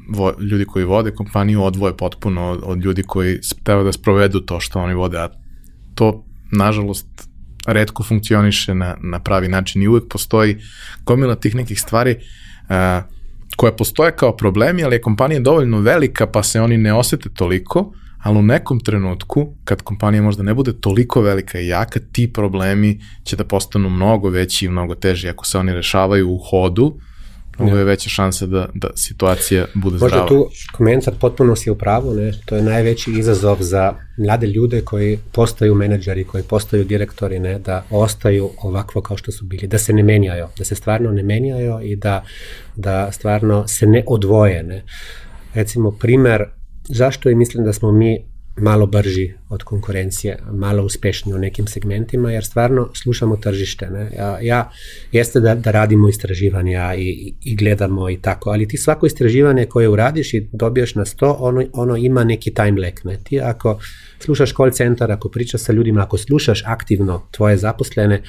vo, 0.10 0.34
ljudi 0.40 0.66
koji 0.66 0.86
vode 0.86 1.12
kompaniju 1.12 1.64
odvoje 1.64 1.98
potpuno 1.98 2.50
od, 2.50 2.60
od 2.64 2.84
ljudi 2.84 3.04
koji 3.04 3.40
treba 3.64 3.84
da 3.84 3.92
sprovedu 3.92 4.40
to 4.40 4.60
što 4.60 4.80
oni 4.80 4.94
vode, 4.94 5.18
a 5.18 5.30
to 5.96 6.26
nažalost, 6.52 7.08
redko 7.68 8.04
funkcioniše 8.04 8.76
na, 8.76 8.98
na 9.02 9.20
pravi 9.20 9.48
način 9.48 9.82
i 9.84 9.88
uvek 9.88 10.04
postoji 10.10 10.58
gomila 11.06 11.36
tih 11.36 11.56
nekih 11.56 11.82
stvari 11.82 12.16
uh, 12.16 12.76
koje 13.56 13.78
postoje 13.78 14.12
kao 14.12 14.36
problemi, 14.38 14.84
ali 14.84 14.96
je 14.96 15.02
kompanija 15.02 15.40
dovoljno 15.40 15.80
velika 15.80 16.28
pa 16.28 16.44
se 16.44 16.62
oni 16.62 16.78
ne 16.78 16.94
osete 16.94 17.30
toliko, 17.30 17.94
ali 18.24 18.40
u 18.40 18.42
nekom 18.42 18.80
trenutku, 18.80 19.54
kad 19.64 19.82
kompanija 19.82 20.22
možda 20.22 20.44
ne 20.44 20.54
bude 20.54 20.74
toliko 20.74 21.22
velika 21.22 21.60
i 21.60 21.68
jaka, 21.68 22.00
ti 22.12 22.34
problemi 22.34 23.00
će 23.24 23.36
da 23.36 23.44
postanu 23.44 23.90
mnogo 23.90 24.30
veći 24.30 24.66
i 24.66 24.70
mnogo 24.70 24.96
teži. 24.96 25.30
Ako 25.30 25.46
se 25.46 25.58
oni 25.58 25.74
rešavaju 25.74 26.32
u 26.32 26.38
hodu, 26.38 27.00
ovo 27.60 27.78
je 27.78 27.84
veća 27.84 28.10
šansa 28.10 28.46
da, 28.46 28.68
da 28.74 28.90
situacija 28.96 29.66
bude 29.74 29.94
Možda 29.94 30.08
zdrava. 30.08 30.24
Možda 30.24 30.36
tu 30.36 30.50
komentar 30.72 31.14
potpuno 31.20 31.56
si 31.56 31.70
u 31.70 31.76
pravu, 31.76 32.14
ne? 32.14 32.32
to 32.46 32.56
je 32.56 32.62
najveći 32.62 33.12
izazov 33.12 33.58
za 33.60 33.94
mlade 34.18 34.48
ljude 34.48 34.82
koji 34.82 35.20
postaju 35.32 35.76
menadžeri, 35.76 36.24
koji 36.24 36.44
postaju 36.44 36.84
direktori, 36.84 37.40
ne? 37.40 37.60
da 37.60 37.84
ostaju 37.90 38.50
ovakvo 38.64 39.02
kao 39.02 39.18
što 39.18 39.32
su 39.32 39.46
bili, 39.46 39.68
da 39.68 39.78
se 39.78 39.94
ne 39.94 40.04
menjaju, 40.04 40.48
da 40.58 40.66
se 40.66 40.76
stvarno 40.76 41.12
ne 41.12 41.24
menjaju 41.24 41.80
i 41.84 41.96
da, 41.96 42.24
da 42.76 43.12
stvarno 43.12 43.68
se 43.68 43.86
ne 43.86 44.04
odvoje. 44.08 44.64
Ne? 44.64 44.84
Recimo, 45.54 45.92
primer 45.92 46.59
zašto 46.90 47.30
i 47.30 47.36
mislim 47.36 47.64
da 47.64 47.74
smo 47.74 47.92
mi 47.92 48.26
malo 48.60 48.86
brži 48.86 49.34
od 49.50 49.64
konkurencije, 49.64 50.38
malo 50.52 50.84
uspešniji 50.84 51.36
u 51.36 51.38
nekim 51.38 51.68
segmentima, 51.68 52.32
jer 52.32 52.46
stvarno 52.46 52.90
slušamo 52.94 53.38
tržište. 53.38 53.90
Ne? 53.90 54.12
Ja, 54.18 54.40
ja 54.42 54.72
jeste 55.12 55.40
da, 55.40 55.56
da 55.56 55.72
radimo 55.72 56.10
istraživanja 56.10 56.96
i, 56.98 57.34
i 57.44 57.56
gledamo 57.56 58.10
i 58.10 58.18
tako, 58.22 58.50
ali 58.50 58.68
ti 58.68 58.78
svako 58.78 59.06
istraživanje 59.06 59.66
koje 59.66 59.90
uradiš 59.90 60.34
i 60.34 60.48
dobiješ 60.52 60.96
na 60.96 61.06
sto, 61.06 61.36
ono, 61.40 61.66
ono 61.74 61.96
ima 61.96 62.24
neki 62.24 62.54
time 62.54 62.82
lag. 62.82 62.94
Ne? 63.04 63.20
Ti 63.24 63.42
ako 63.42 63.80
slušaš 64.20 64.54
call 64.54 64.72
centar, 64.72 65.12
ako 65.12 65.30
pričaš 65.30 65.62
sa 65.62 65.74
ljudima, 65.74 66.02
ako 66.02 66.18
slušaš 66.18 66.64
aktivno 66.66 67.28
tvoje 67.32 67.58
zaposlene, 67.58 68.22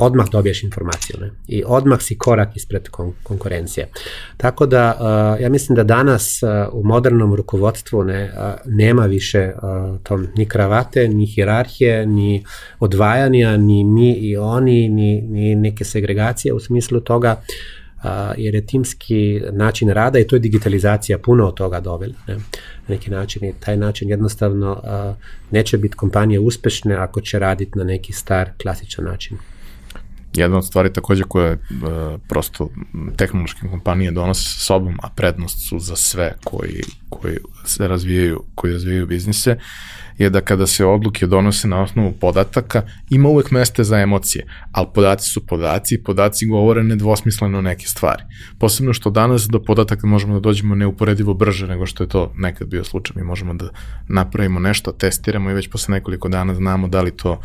odmah 0.00 0.26
dobiješ 0.30 0.62
informaciju 0.62 1.20
ne? 1.20 1.30
i 1.48 1.62
odmah 1.66 2.02
si 2.02 2.18
korak 2.18 2.56
ispred 2.56 2.88
kon 2.88 3.12
konkurencije. 3.22 3.88
Tako 4.36 4.66
da 4.66 4.96
uh, 5.00 5.42
ja 5.42 5.48
mislim 5.48 5.76
da 5.76 5.84
danas 5.84 6.42
uh, 6.42 6.74
u 6.74 6.84
modernom 6.84 7.34
rukovodstvu 7.34 8.04
ne, 8.04 8.24
uh, 8.24 8.72
nema 8.72 9.06
više 9.06 9.52
uh, 9.54 10.00
tom 10.02 10.26
ni 10.36 10.46
kravate, 10.46 11.08
ni 11.08 11.26
hirarhije, 11.26 12.06
ni 12.06 12.44
odvajanja, 12.78 13.56
ni 13.56 13.84
mi 13.84 14.12
i 14.12 14.36
oni, 14.36 14.88
ni, 14.88 15.20
ni 15.20 15.54
neke 15.54 15.84
segregacije 15.84 16.54
u 16.54 16.60
smislu 16.60 17.00
toga 17.00 17.42
a, 18.02 18.32
jer 18.36 18.54
je 18.54 18.66
timski 18.66 19.42
način 19.52 19.88
rada 19.88 20.18
i 20.18 20.26
to 20.26 20.36
je 20.36 20.40
digitalizacija 20.40 21.18
puno 21.18 21.46
od 21.46 21.54
toga 21.54 21.80
dovela. 21.80 22.14
Ne? 22.26 22.34
Na 22.34 22.40
neki 22.88 23.10
način 23.10 23.44
i 23.44 23.54
taj 23.60 23.76
način 23.76 24.08
jednostavno 24.08 24.80
a, 24.84 25.14
neće 25.50 25.78
biti 25.78 25.96
kompanije 25.96 26.40
uspešne 26.40 26.94
ako 26.94 27.20
će 27.20 27.38
raditi 27.38 27.78
na 27.78 27.84
neki 27.84 28.12
star 28.12 28.50
klasičan 28.62 29.04
način. 29.04 29.36
Jedna 30.34 30.58
od 30.58 30.66
stvari 30.66 30.92
takođe 30.92 31.22
koje 31.22 31.52
uh, 31.52 31.60
prosto 32.28 32.68
tehnološke 33.16 33.68
kompanije 33.68 34.10
donose 34.10 34.42
sa 34.42 34.58
sobom, 34.58 34.98
a 35.02 35.08
prednost 35.16 35.68
su 35.68 35.78
za 35.78 35.96
sve 35.96 36.34
koji, 36.44 36.82
koji 37.08 37.36
se 37.64 37.88
razvijaju, 37.88 38.44
koji 38.54 38.72
razvijaju 38.72 39.06
biznise, 39.06 39.56
je 40.20 40.30
da 40.30 40.40
kada 40.40 40.66
se 40.66 40.84
odluke 40.84 41.26
donose 41.26 41.68
na 41.68 41.82
osnovu 41.82 42.12
podataka, 42.12 42.82
ima 43.10 43.28
uvek 43.28 43.50
meste 43.50 43.84
za 43.84 43.98
emocije, 44.00 44.46
ali 44.72 44.86
podaci 44.94 45.30
su 45.30 45.46
podaci 45.46 45.94
i 45.94 46.02
podaci 46.02 46.46
govore 46.46 46.82
nedvosmisleno 46.82 47.60
neke 47.60 47.86
stvari. 47.86 48.22
Posebno 48.58 48.92
što 48.92 49.10
danas 49.10 49.48
do 49.48 49.62
podataka 49.62 50.06
možemo 50.06 50.34
da 50.34 50.40
dođemo 50.40 50.74
neuporedivo 50.74 51.34
brže 51.34 51.66
nego 51.66 51.86
što 51.86 52.04
je 52.04 52.08
to 52.08 52.32
nekad 52.36 52.68
bio 52.68 52.84
slučaj. 52.84 53.16
Mi 53.16 53.24
možemo 53.24 53.54
da 53.54 53.68
napravimo 54.08 54.60
nešto, 54.60 54.92
testiramo 54.92 55.50
i 55.50 55.54
već 55.54 55.70
posle 55.70 55.92
nekoliko 55.92 56.28
dana 56.28 56.54
znamo 56.54 56.88
da 56.88 57.02
li 57.02 57.16
to 57.16 57.40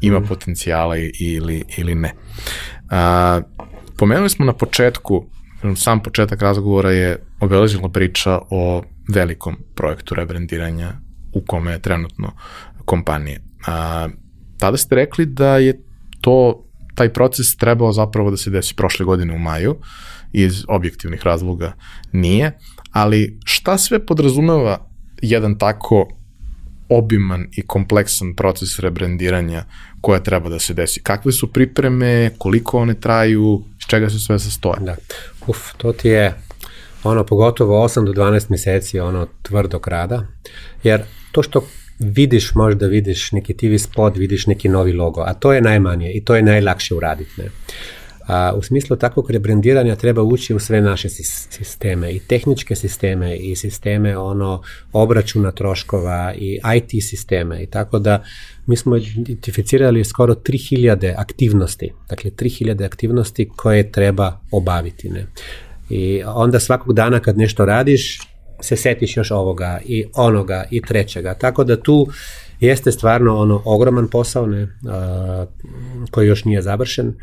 ima 0.00 0.18
mhm. 0.18 0.28
potencijala 0.28 0.96
ili, 1.20 1.64
ili 1.76 1.94
ne. 1.94 2.12
A, 2.90 3.40
pomenuli 3.96 4.30
smo 4.30 4.44
na 4.44 4.52
početku, 4.52 5.26
sam 5.76 6.02
početak 6.02 6.42
razgovora 6.42 6.90
je 6.90 7.16
obeležila 7.40 7.88
priča 7.88 8.38
o 8.50 8.82
velikom 9.08 9.56
projektu 9.74 10.14
rebrandiranja 10.14 11.07
u 11.32 11.40
kome 11.46 11.72
je 11.72 11.82
trenutno 11.82 12.32
kompanije. 12.84 13.40
A, 13.66 14.08
tada 14.58 14.76
ste 14.76 14.94
rekli 14.94 15.26
da 15.26 15.56
je 15.56 15.82
to, 16.20 16.64
taj 16.94 17.12
proces 17.12 17.56
trebao 17.56 17.92
zapravo 17.92 18.30
da 18.30 18.36
se 18.36 18.50
desi 18.50 18.74
prošle 18.74 19.04
godine 19.04 19.34
u 19.34 19.38
maju, 19.38 19.76
iz 20.32 20.64
objektivnih 20.68 21.22
razloga 21.22 21.72
nije, 22.12 22.58
ali 22.92 23.38
šta 23.44 23.78
sve 23.78 24.06
podrazumeva 24.06 24.88
jedan 25.22 25.58
tako 25.58 26.08
obiman 26.88 27.46
i 27.56 27.62
kompleksan 27.62 28.34
proces 28.34 28.78
rebrandiranja 28.78 29.64
koja 30.00 30.20
treba 30.20 30.48
da 30.48 30.58
se 30.58 30.74
desi? 30.74 31.02
Kakve 31.02 31.32
su 31.32 31.52
pripreme, 31.52 32.30
koliko 32.38 32.78
one 32.78 32.94
traju, 32.94 33.64
iz 33.78 33.86
čega 33.86 34.10
se 34.10 34.18
sve 34.18 34.38
sastoje? 34.38 34.80
Da. 34.80 34.96
Uf, 35.46 35.58
to 35.76 35.92
ti 35.92 36.08
je 36.08 36.34
ono 37.04 37.24
pogotovo 37.24 37.88
8 37.88 38.04
do 38.04 38.12
12 38.12 38.50
meseci 38.50 39.00
ono 39.00 39.26
tvrdog 39.42 39.88
rada, 39.88 40.26
jer 40.82 41.02
to 41.32 41.42
što 41.42 41.64
vidiš, 41.98 42.54
možda 42.54 42.86
vidiš 42.86 43.32
neki 43.32 43.54
TV 43.54 43.76
spot, 43.78 44.16
vidiš 44.16 44.46
neki 44.46 44.68
novi 44.68 44.92
logo, 44.92 45.20
a 45.20 45.34
to 45.34 45.52
je 45.52 45.60
najmanje 45.60 46.12
i 46.12 46.24
to 46.24 46.36
je 46.36 46.42
najlakše 46.42 46.94
uraditi. 46.94 47.30
Ne? 47.38 47.48
A, 48.26 48.52
u 48.56 48.62
smislu 48.62 48.96
takvog 48.96 49.30
rebrandiranja 49.30 49.96
treba 49.96 50.22
ući 50.22 50.54
u 50.54 50.58
sve 50.58 50.80
naše 50.80 51.08
sisteme 51.08 52.12
i 52.12 52.18
tehničke 52.18 52.76
sisteme 52.76 53.36
i 53.36 53.56
sisteme 53.56 54.18
ono 54.18 54.62
obračuna 54.92 55.50
troškova 55.50 56.34
i 56.34 56.60
IT 56.76 57.04
sisteme 57.04 57.62
i 57.62 57.66
tako 57.66 57.98
da 57.98 58.24
mi 58.66 58.76
smo 58.76 58.96
identificirali 58.96 60.04
skoro 60.04 60.34
3000 60.34 61.14
aktivnosti, 61.16 61.92
dakle 62.08 62.30
3000 62.30 62.84
aktivnosti 62.84 63.48
koje 63.56 63.92
treba 63.92 64.40
obaviti. 64.50 65.08
Ne? 65.08 65.26
I 65.90 66.22
onda 66.26 66.60
svakog 66.60 66.94
dana 66.94 67.20
kad 67.20 67.38
nešto 67.38 67.64
radiš, 67.64 68.20
se 68.60 68.76
setiš 68.76 69.16
još 69.16 69.30
ovoga 69.30 69.80
i 69.84 70.04
onoga 70.14 70.64
i 70.70 70.80
trećega. 70.80 71.34
Tako 71.34 71.64
da 71.64 71.80
tu 71.82 72.06
jeste 72.60 72.92
stvarno 72.92 73.36
ono 73.36 73.62
ogroman 73.64 74.08
posao 74.08 74.46
ne, 74.46 74.68
a, 74.88 75.46
koji 76.10 76.26
još 76.26 76.44
nije 76.44 76.62
završen. 76.62 77.14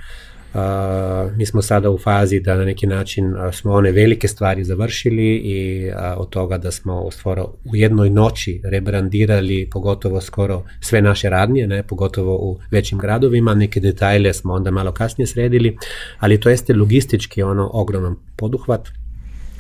A, 0.54 1.30
mi 1.36 1.46
smo 1.46 1.62
sada 1.62 1.90
u 1.90 1.98
fazi 1.98 2.40
da 2.40 2.56
na 2.56 2.66
neki 2.66 2.88
način 2.88 3.36
a, 3.38 3.52
smo 3.52 3.72
one 3.72 3.92
velike 3.92 4.28
stvari 4.28 4.64
završili 4.64 5.36
i 5.36 5.92
a, 5.96 6.16
od 6.18 6.30
toga 6.30 6.58
da 6.58 6.72
smo 6.72 7.12
stvoro 7.12 7.54
u 7.66 7.76
jednoj 7.76 8.10
noći 8.10 8.62
rebrandirali 8.64 9.70
pogotovo 9.72 10.22
skoro 10.22 10.64
sve 10.82 11.02
naše 11.02 11.30
radnje, 11.30 11.68
ne, 11.68 11.84
pogotovo 11.84 12.36
u 12.36 12.60
većim 12.72 12.98
gradovima, 12.98 13.54
neke 13.54 13.80
detajle 13.80 14.34
smo 14.34 14.54
onda 14.54 14.72
malo 14.72 14.92
kasnije 14.92 15.28
sredili, 15.28 15.78
ali 16.20 16.40
to 16.40 16.50
jeste 16.50 16.74
logistički 16.74 17.44
ono 17.44 17.70
ogroman 17.74 18.16
poduhvat 18.38 18.88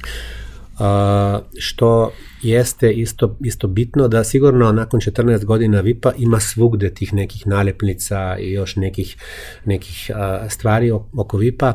Uh, 0.05 0.34
što 1.59 2.11
jeste 2.41 2.91
isto, 2.91 3.38
isto 3.43 3.67
bitno 3.67 4.07
da 4.07 4.23
sigurno 4.23 4.71
nakon 4.71 4.99
14 4.99 5.45
godina 5.45 5.82
VIP-a 5.82 6.11
ima 6.17 6.39
svugde 6.39 6.93
tih 6.93 7.13
nekih 7.13 7.47
nalepnica 7.47 8.38
i 8.39 8.51
još 8.51 8.76
nekih, 8.76 9.17
nekih 9.65 10.11
stvari 10.49 10.91
oko 11.17 11.38
VIP-a. 11.38 11.73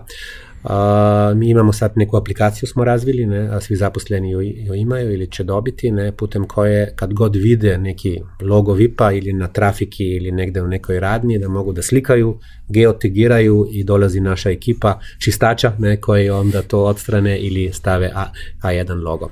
A, 0.64 1.32
mi 1.36 1.50
imamo 1.50 1.72
sad 1.72 1.92
neku 1.96 2.16
aplikaciju 2.16 2.66
smo 2.66 2.84
razvili, 2.84 3.26
ne, 3.26 3.48
a 3.48 3.60
svi 3.60 3.76
zaposleni 3.76 4.30
ju, 4.30 4.40
ju 4.40 4.74
imaju 4.74 5.12
ili 5.12 5.26
će 5.30 5.44
dobiti, 5.44 5.90
ne, 5.90 6.12
putem 6.12 6.44
koje 6.48 6.92
kad 6.96 7.12
god 7.12 7.36
vide 7.36 7.78
neki 7.78 8.20
logo 8.42 8.72
VIP-a 8.72 9.12
ili 9.12 9.32
na 9.32 9.48
trafiki 9.48 10.04
ili 10.04 10.32
negde 10.32 10.62
u 10.62 10.68
nekoj 10.68 11.00
radnji, 11.00 11.38
da 11.38 11.48
mogu 11.48 11.72
da 11.72 11.82
slikaju, 11.82 12.38
geotegiraju 12.68 13.68
i 13.72 13.84
dolazi 13.84 14.20
naša 14.20 14.50
ekipa 14.50 14.98
čistača 15.24 15.72
ne, 15.78 16.00
koji 16.00 16.30
onda 16.30 16.62
to 16.62 16.84
odstrane 16.84 17.38
ili 17.38 17.72
stave 17.72 18.10
A, 18.14 18.24
A1 18.62 19.04
logo. 19.04 19.30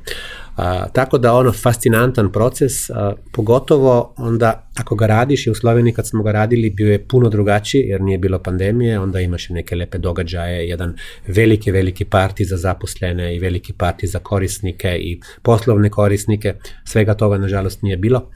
A, 0.59 0.89
tako 0.93 1.19
da 1.19 1.35
ono 1.35 1.53
fascinantan 1.53 2.33
proces, 2.33 2.91
a, 2.91 3.13
pogotovo 3.33 4.15
onda 4.17 4.69
ako 4.77 4.95
ga 4.95 5.07
radiš 5.07 5.47
i 5.47 5.51
u 5.51 5.55
Sloveniji 5.55 5.95
kad 5.95 6.09
smo 6.09 6.23
ga 6.23 6.33
radili 6.33 6.71
bio 6.71 6.93
je 6.93 7.09
puno 7.09 7.29
drugačiji 7.29 7.81
jer 7.81 8.01
nije 8.01 8.19
bilo 8.19 8.39
pandemije, 8.39 8.99
onda 8.99 9.21
imaš 9.21 9.49
neke 9.49 9.77
lepe 9.77 9.99
događaje, 9.99 10.69
jedan 10.69 10.97
veliki, 11.27 11.71
veliki 11.71 12.05
parti 12.05 12.45
za 12.45 12.57
zaposlene 12.57 13.37
i 13.37 13.39
veliki 13.39 13.73
parti 13.73 14.07
za 14.07 14.19
korisnike 14.19 14.89
i 15.01 15.21
poslovne 15.43 15.91
korisnike, 15.91 16.55
svega 16.85 17.15
toga 17.15 17.39
nažalost 17.39 17.83
nije 17.83 17.97
bilo. 17.97 18.31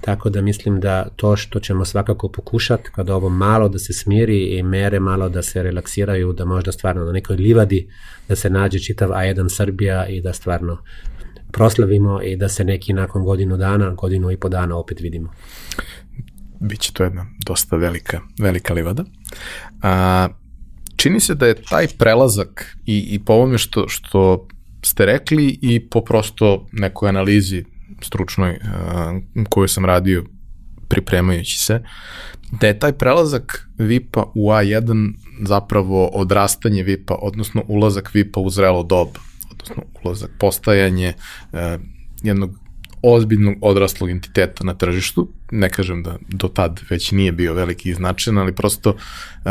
Tako 0.00 0.30
da 0.30 0.40
mislim 0.40 0.80
da 0.80 1.08
to 1.16 1.36
što 1.36 1.60
ćemo 1.60 1.84
svakako 1.84 2.28
pokušati, 2.28 2.90
kada 2.94 3.14
ovo 3.14 3.28
malo 3.28 3.68
da 3.68 3.78
se 3.78 3.92
smiri 3.92 4.58
i 4.58 4.62
mere 4.62 5.00
malo 5.00 5.28
da 5.28 5.42
se 5.42 5.62
relaksiraju, 5.62 6.32
da 6.32 6.44
možda 6.44 6.72
stvarno 6.72 7.04
na 7.04 7.12
nekoj 7.12 7.36
livadi 7.36 7.88
da 8.28 8.36
se 8.36 8.50
nađe 8.50 8.78
čitav 8.78 9.10
A1 9.10 9.56
Srbija 9.56 10.06
i 10.06 10.20
da 10.20 10.32
stvarno 10.32 10.78
proslavimo 11.52 12.22
i 12.22 12.36
da 12.36 12.48
se 12.48 12.64
neki 12.64 12.92
nakon 12.92 13.24
godinu 13.24 13.56
dana, 13.56 13.90
godinu 13.90 14.30
i 14.30 14.36
po 14.36 14.48
dana 14.48 14.76
opet 14.76 15.00
vidimo. 15.00 15.30
Biće 16.60 16.92
to 16.92 17.04
jedna 17.04 17.26
dosta 17.46 17.76
velika, 17.76 18.20
velika 18.38 18.74
livada. 18.74 19.04
A, 19.82 20.28
čini 20.96 21.20
se 21.20 21.34
da 21.34 21.46
je 21.46 21.62
taj 21.62 21.88
prelazak 21.98 22.76
i, 22.86 22.98
i 23.10 23.24
po 23.24 23.32
ovome 23.32 23.58
što, 23.58 23.88
što 23.88 24.48
ste 24.84 25.06
rekli 25.06 25.58
i 25.62 25.88
po 25.88 26.00
prosto 26.00 26.66
nekoj 26.72 27.08
analizi 27.08 27.64
stručnoj 28.02 28.58
a, 28.64 29.20
koju 29.50 29.68
sam 29.68 29.84
radio 29.84 30.24
pripremajući 30.88 31.58
se, 31.58 31.82
da 32.60 32.66
je 32.66 32.78
taj 32.78 32.92
prelazak 32.92 33.68
VIP-a 33.78 34.24
u 34.34 34.48
A1 34.48 35.12
zapravo 35.46 36.06
odrastanje 36.06 36.82
VIP-a, 36.82 37.14
odnosno 37.14 37.64
ulazak 37.68 38.14
VIP-a 38.14 38.40
u 38.40 38.50
zrelo 38.50 38.82
doba 38.82 39.27
odnosno 39.70 40.00
ulazak, 40.04 40.30
postajanje 40.38 41.14
e, 41.52 41.78
jednog 42.22 42.58
ozbiljnog 43.02 43.54
odraslog 43.60 44.10
entiteta 44.10 44.64
na 44.64 44.74
tržištu. 44.74 45.28
Ne 45.50 45.70
kažem 45.70 46.02
da 46.02 46.16
do 46.28 46.48
tad 46.48 46.80
već 46.90 47.12
nije 47.12 47.32
bio 47.32 47.54
veliki 47.54 47.90
i 47.90 47.94
značajan, 47.94 48.38
ali 48.38 48.54
prosto 48.54 48.90
uh, 48.90 49.50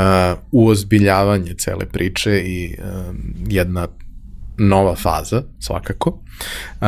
uozbiljavanje 0.51 1.53
cele 1.53 1.85
priče 1.85 2.41
i 2.45 2.75
uh, 2.79 3.15
jedna 3.47 3.87
nova 4.57 4.95
faza, 4.95 5.43
svakako. 5.59 6.09
Uh, 6.09 6.87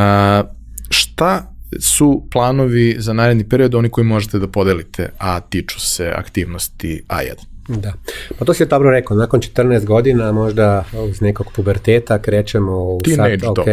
šta 0.90 1.54
su 1.80 2.28
planovi 2.32 2.96
za 3.00 3.14
naredni 3.14 3.50
period, 3.50 3.76
oni 3.76 3.90
koji 3.90 4.06
možete 4.06 4.40
da 4.40 4.48
podelite, 4.48 5.10
a 5.18 5.40
tiču 5.40 5.80
se 5.80 6.14
aktivnosti 6.16 7.04
A1? 7.08 7.49
Da, 7.70 7.94
pa 8.40 8.46
to 8.46 8.54
si 8.54 8.64
je 8.64 8.68
dobro 8.68 8.92
rekao, 8.92 9.18
nakon 9.18 9.40
14 9.40 9.86
godina 9.86 10.32
možda 10.32 10.84
uz 11.10 11.22
nekog 11.22 11.48
puberteta 11.56 12.22
krećemo 12.22 12.84
u 12.84 13.00
sad, 13.16 13.44
ok, 13.48 13.66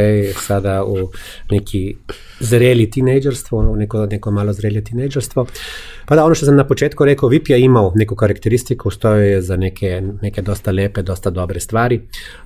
sada 0.46 0.84
u 0.84 1.10
neki 1.50 1.96
zreli 2.40 2.90
tinejdžerstvo, 2.90 3.76
neko, 3.76 4.06
neko 4.06 4.30
malo 4.30 4.52
zrelje 4.52 4.84
tinejdžerstvo. 4.84 5.46
Pa 6.06 6.14
da, 6.14 6.24
ono 6.24 6.34
što 6.34 6.46
sam 6.46 6.56
na 6.56 6.66
početku 6.66 7.04
rekao, 7.04 7.28
VIP 7.28 7.48
je 7.48 7.60
imao 7.60 7.92
neku 7.94 8.14
karakteristiku, 8.16 8.90
stoje 8.90 9.30
je 9.30 9.42
za 9.42 9.56
neke, 9.56 10.02
neke 10.22 10.42
dosta 10.42 10.70
lepe, 10.70 11.02
dosta 11.02 11.30
dobre 11.30 11.60
stvari. 11.60 12.00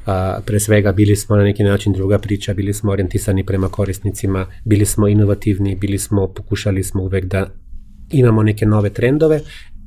A, 0.07 0.39
pre 0.47 0.61
svega 0.61 0.93
bili 0.93 1.17
smo 1.17 1.37
na 1.37 1.43
neki 1.43 1.65
način 1.65 1.93
druga 1.93 2.19
priča, 2.19 2.55
bili 2.55 2.75
smo 2.75 2.93
orijentisani 2.93 3.47
prema 3.47 3.69
korisnicima, 3.69 4.47
bili 4.65 4.85
smo 4.85 5.09
inovativni, 5.09 5.77
bili 5.77 5.99
smo, 5.99 6.29
pokušali 6.29 6.85
smo 6.85 7.03
uvek 7.03 7.25
da 7.25 7.47
imamo 8.11 8.43
neke 8.43 8.67
nove 8.67 8.91
trendove 8.91 9.41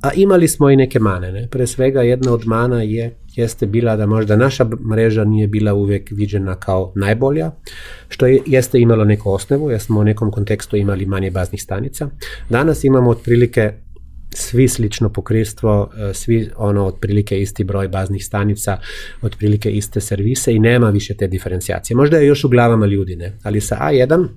a 0.04 0.14
imali 0.14 0.48
smo 0.48 0.70
i 0.70 0.76
neke 0.76 1.00
mane. 1.00 1.32
Ne? 1.32 1.48
Pre 1.52 1.68
svega 1.68 2.02
jedna 2.02 2.34
od 2.34 2.42
mana 2.46 2.82
je, 2.82 3.16
jeste 3.36 3.66
bila 3.66 3.96
da 3.96 4.06
možda 4.06 4.36
naša 4.36 4.66
mreža 4.92 5.24
nije 5.24 5.48
bila 5.48 5.74
uvek 5.74 6.12
viđena 6.12 6.56
kao 6.56 6.94
najbolja, 6.96 7.52
što 8.10 8.28
je, 8.28 8.40
jeste 8.46 8.80
imalo 8.80 9.06
neku 9.06 9.32
osnovu, 9.32 9.72
jer 9.72 9.80
smo 9.80 10.00
u 10.00 10.04
nekom 10.04 10.32
kontekstu 10.32 10.78
imali 10.78 11.06
manje 11.06 11.32
baznih 11.32 11.64
stanica. 11.64 12.10
Danas 12.50 12.84
imamo 12.84 13.10
otprilike 13.10 13.74
svi 14.34 14.68
slično 14.68 15.10
pokristvo, 15.10 15.92
e, 15.98 16.14
svi 16.14 16.50
ono 16.56 16.86
otprilike 16.86 17.42
isti 17.42 17.64
broj 17.64 17.88
baznih 17.88 18.26
stanica, 18.26 18.78
otprilike 19.22 19.72
iste 19.72 20.02
servise 20.02 20.54
i 20.54 20.60
nema 20.60 20.90
više 20.90 21.14
te 21.18 21.28
diferencijacije. 21.28 21.98
Možda 21.98 22.18
je 22.18 22.28
još 22.28 22.44
u 22.44 22.50
glavama 22.50 22.86
ljudi, 22.86 23.16
ne? 23.16 23.38
ali 23.44 23.62
sa 23.62 23.78
A1 23.82 24.28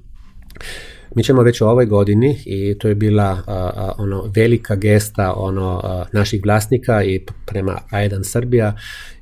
mi 1.15 1.25
ćemo 1.25 1.43
već 1.43 1.61
u 1.61 1.67
ovoj 1.67 1.87
godini 1.87 2.39
i 2.45 2.79
to 2.79 2.89
je 2.89 2.95
bila 2.95 3.25
a, 3.25 3.43
a, 3.47 3.93
ono 3.99 4.31
velika 4.35 4.75
gesta 4.75 5.35
ono 5.37 5.81
a, 5.85 6.05
naših 6.13 6.41
vlasnika 6.45 7.05
i 7.05 7.21
prema 7.47 7.79
A1 7.93 8.25
Srbija 8.25 8.77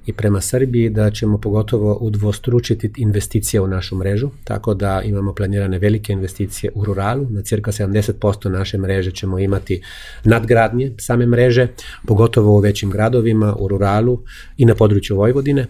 i 0.07 0.13
prema 0.13 0.41
Srbiji 0.41 0.91
da 0.91 1.11
ćemo 1.11 1.39
pogotovo 1.39 1.99
udvostručiti 2.01 2.91
investicije 2.97 3.61
u 3.61 3.67
našu 3.67 3.97
mrežu, 3.97 4.31
tako 4.45 4.75
da 4.75 5.03
imamo 5.05 5.35
planirane 5.35 5.79
velike 5.79 6.13
investicije 6.13 6.73
u 6.75 6.85
ruralu, 6.85 7.27
na 7.31 7.43
cirka 7.43 7.73
70% 7.73 8.49
naše 8.49 8.79
mreže 8.79 9.11
ćemo 9.11 9.39
imati 9.39 9.83
nadgradnje 10.25 10.93
same 10.99 11.27
mreže, 11.27 11.69
pogotovo 12.07 12.57
u 12.57 12.59
većim 12.59 12.91
gradovima, 12.91 13.57
u 13.59 13.69
ruralu 13.69 14.23
i 14.57 14.65
na 14.65 14.75
području 14.75 15.17
Vojvodine. 15.17 15.67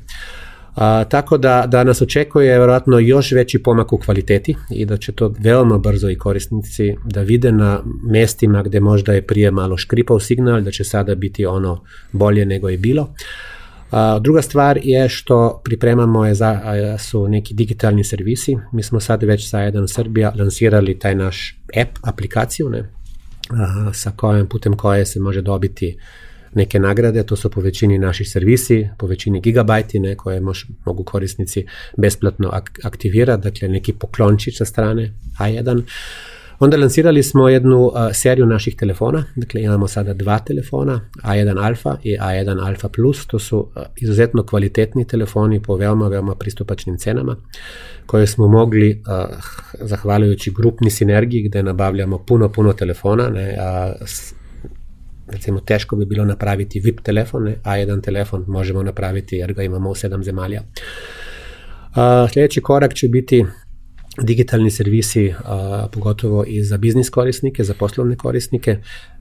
A, 0.74 1.05
tako 1.05 1.38
da, 1.38 1.64
da 1.68 1.84
nas 1.84 2.02
očekuje 2.02 2.59
verovatno 2.59 2.98
još 2.98 3.32
veći 3.32 3.62
pomak 3.62 3.92
u 3.92 3.98
kvaliteti 3.98 4.56
i 4.70 4.84
da 4.84 4.96
će 4.96 5.12
to 5.12 5.34
veoma 5.38 5.78
brzo 5.78 6.10
i 6.10 6.18
korisnici 6.18 6.96
da 7.05 7.20
vide 7.20 7.52
na 7.52 7.80
mestima 8.02 8.62
gde 8.62 8.80
možda 8.80 9.12
je 9.12 9.26
prije 9.26 9.51
malo 9.51 9.76
škripao 9.76 10.20
signal, 10.20 10.60
da 10.60 10.70
će 10.70 10.84
sada 10.84 11.14
biti 11.14 11.46
ono 11.46 11.82
bolje 12.12 12.46
nego 12.46 12.68
je 12.68 12.78
bilo. 12.78 13.14
A, 13.90 14.18
druga 14.18 14.42
stvar 14.42 14.78
je 14.82 15.09
što 15.09 15.60
pripremamo 15.64 16.26
je 16.26 16.34
za, 16.34 16.60
su 16.98 17.28
neki 17.28 17.55
digitalni 17.55 18.05
servisi. 18.05 18.56
Mi 18.72 18.82
smo 18.82 19.01
sad 19.01 19.22
već 19.22 19.51
sa 19.51 19.60
jedan 19.60 19.88
Srbija 19.88 20.32
lansirali 20.38 20.98
taj 20.98 21.14
naš 21.14 21.59
app, 21.80 21.90
aplikaciju, 22.02 22.68
ne? 22.68 22.90
A, 23.51 23.92
sa 23.92 24.10
kojom, 24.16 24.46
putem 24.46 24.76
koje 24.76 25.06
se 25.06 25.20
može 25.20 25.42
dobiti 25.42 25.96
neke 26.55 26.78
nagrade, 26.78 27.22
to 27.22 27.36
su 27.36 27.51
po 27.51 27.60
većini 27.60 27.98
naših 27.98 28.31
servisi, 28.31 28.89
po 28.98 29.06
većini 29.06 29.40
gigabajti 29.40 29.98
ne, 29.98 30.14
koje 30.16 30.40
mož, 30.40 30.64
mogu 30.86 31.05
korisnici 31.05 31.66
besplatno 31.97 32.51
ak 32.52 32.70
aktivirati, 32.82 33.43
dakle 33.43 33.68
neki 33.68 33.93
poklončić 33.93 34.59
sa 34.59 34.64
strane 34.64 35.12
A1. 35.39 35.82
Onda 36.59 36.76
lansirali 36.76 37.22
smo 37.22 37.48
jednu 37.48 37.86
uh, 37.86 37.93
seriju 38.12 38.47
naših 38.47 38.76
telefona, 38.76 39.24
dakle 39.36 39.62
imamo 39.62 39.89
sada 39.89 40.14
dva 40.14 40.39
telefona, 40.39 41.01
A1 41.22 41.64
Alpha 41.66 41.97
i 42.02 42.18
A1 42.18 42.66
Alpha 42.66 42.89
Plus, 42.89 43.26
to 43.26 43.39
su 43.39 43.59
uh, 43.59 43.82
izuzetno 43.97 44.43
kvalitetni 44.43 45.06
telefoni 45.06 45.62
po 45.62 45.76
veoma, 45.76 46.09
veoma 46.09 46.35
pristupačnim 46.35 46.98
cenama, 46.98 47.36
koje 48.06 48.26
smo 48.26 48.48
mogli, 48.48 49.02
uh, 49.06 49.36
zahvaljujući 49.81 50.52
grupni 50.56 50.90
sinergiji, 50.90 51.43
gde 51.43 51.62
nabavljamo 51.62 52.18
puno, 52.18 52.48
puno 52.48 52.72
telefona, 52.72 53.28
ne, 53.28 53.56
a, 53.60 53.93
recimo 55.28 55.60
teško 55.60 55.96
bi 55.96 56.06
bilo 56.06 56.24
napraviti 56.24 56.80
VIP 56.80 57.01
telefon, 57.01 57.44
ne, 57.44 57.56
a 57.62 57.76
jedan 57.76 58.02
telefon 58.02 58.44
možemo 58.48 58.82
napraviti 58.82 59.36
jer 59.36 59.52
ga 59.52 59.62
imamo 59.62 59.90
u 59.90 59.94
sedam 59.94 60.24
zemalja. 60.24 60.62
A, 61.94 62.26
sljedeći 62.32 62.60
korak 62.60 62.94
će 62.94 63.09
biti 63.09 63.44
digitalni 64.22 64.70
servisi, 64.70 65.34
a, 65.44 65.88
pogotovo 65.92 66.44
i 66.46 66.62
za 66.62 66.76
biznis 66.76 67.10
korisnike, 67.10 67.64
za 67.64 67.74
poslovne 67.74 68.16
korisnike, 68.16 68.76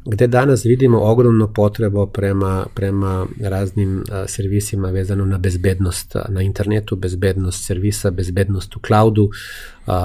gde 0.06 0.28
danas 0.28 0.66
vidimo 0.66 1.00
ogromno 1.00 1.54
potrebo 1.54 2.06
prema, 2.06 2.66
prema 2.76 3.26
raznim 3.42 4.04
servisima 4.28 4.90
vezano 4.90 5.26
na 5.26 5.38
bezbednost 5.38 6.16
na 6.30 6.42
internetu, 6.42 6.96
bezbednost 6.96 7.66
servisa, 7.66 8.12
bezbednost 8.12 8.76
u 8.76 8.80
cloudu 8.88 9.30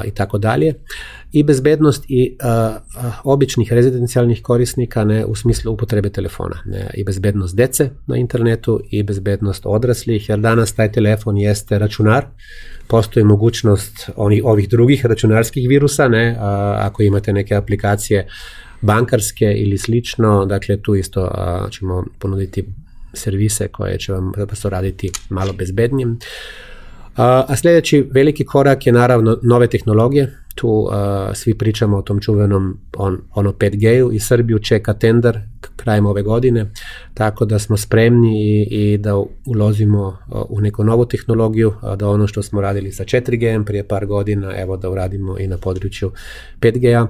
i 0.04 0.10
tako 0.10 0.38
dalje. 0.38 0.74
I 1.32 1.42
bezbednost 1.42 2.04
i 2.08 2.36
a, 2.42 2.78
a, 2.96 3.12
običnih 3.24 3.72
rezidencijalnih 3.72 4.42
korisnika 4.42 5.04
ne 5.04 5.24
u 5.24 5.34
smislu 5.34 5.72
upotrebe 5.72 6.10
telefona 6.10 6.56
ne, 6.66 6.90
i 6.94 7.04
bezbednost 7.04 7.56
dece 7.56 7.90
na 8.06 8.16
internetu 8.16 8.80
i 8.90 9.02
bezbednost 9.02 9.66
odraslih 9.66 10.28
jer 10.28 10.38
danas 10.38 10.72
taj 10.72 10.92
telefon 10.92 11.36
jeste 11.36 11.78
računar. 11.78 12.26
Postoji 12.86 13.24
mogućnost 13.24 14.10
onih, 14.16 14.44
ovih 14.44 14.68
drugih 14.68 15.06
računarskih 15.06 15.68
virusa 15.68 16.08
ne 16.08 16.36
a, 16.40 16.76
ako 16.80 17.02
imate 17.02 17.32
neke 17.32 17.54
aplikacije 17.54 18.28
bankarske 18.80 19.54
ili 19.56 19.78
slično 19.78 20.44
dakle 20.44 20.82
tu 20.82 20.94
isto 20.94 21.20
a, 21.34 21.68
ćemo 21.70 22.04
ponuditi 22.18 22.64
servise 23.12 23.68
koje 23.68 23.98
će 23.98 24.12
vam 24.12 24.32
zapravo 24.36 24.70
raditi 24.70 25.10
malo 25.30 25.52
bezbednijim 25.52 26.18
a 27.18 27.56
sledeći 27.56 28.08
veliki 28.10 28.44
korak 28.44 28.86
je 28.86 28.92
naravno 28.92 29.38
nove 29.42 29.66
tehnologije, 29.66 30.38
tu 30.58 30.68
uh, 30.68 30.92
svi 31.34 31.54
pričamo 31.54 31.96
o 31.96 32.02
tom 32.02 32.20
čuvenom 32.20 32.78
on, 32.96 33.18
ono 33.34 33.52
5G-u 33.52 34.12
i 34.12 34.20
Srbiju 34.20 34.58
čeka 34.58 34.94
tender 34.94 35.40
krajem 35.76 36.06
ove 36.06 36.22
godine, 36.22 36.70
tako 37.14 37.44
da 37.44 37.58
smo 37.58 37.76
spremni 37.76 38.42
i, 38.42 38.68
i 38.70 38.98
da 38.98 39.14
ulozimo 39.46 40.06
uh, 40.06 40.42
u 40.48 40.60
neku 40.60 40.84
novu 40.84 41.04
tehnologiju, 41.04 41.68
uh, 41.68 41.96
da 41.96 42.08
ono 42.08 42.26
što 42.26 42.42
smo 42.42 42.60
radili 42.60 42.92
sa 42.92 43.04
4G 43.04 43.64
prije 43.64 43.88
par 43.88 44.06
godina, 44.06 44.52
evo 44.56 44.76
da 44.76 44.90
uradimo 44.90 45.38
i 45.38 45.46
na 45.46 45.58
području 45.58 46.10
5G-a, 46.60 47.06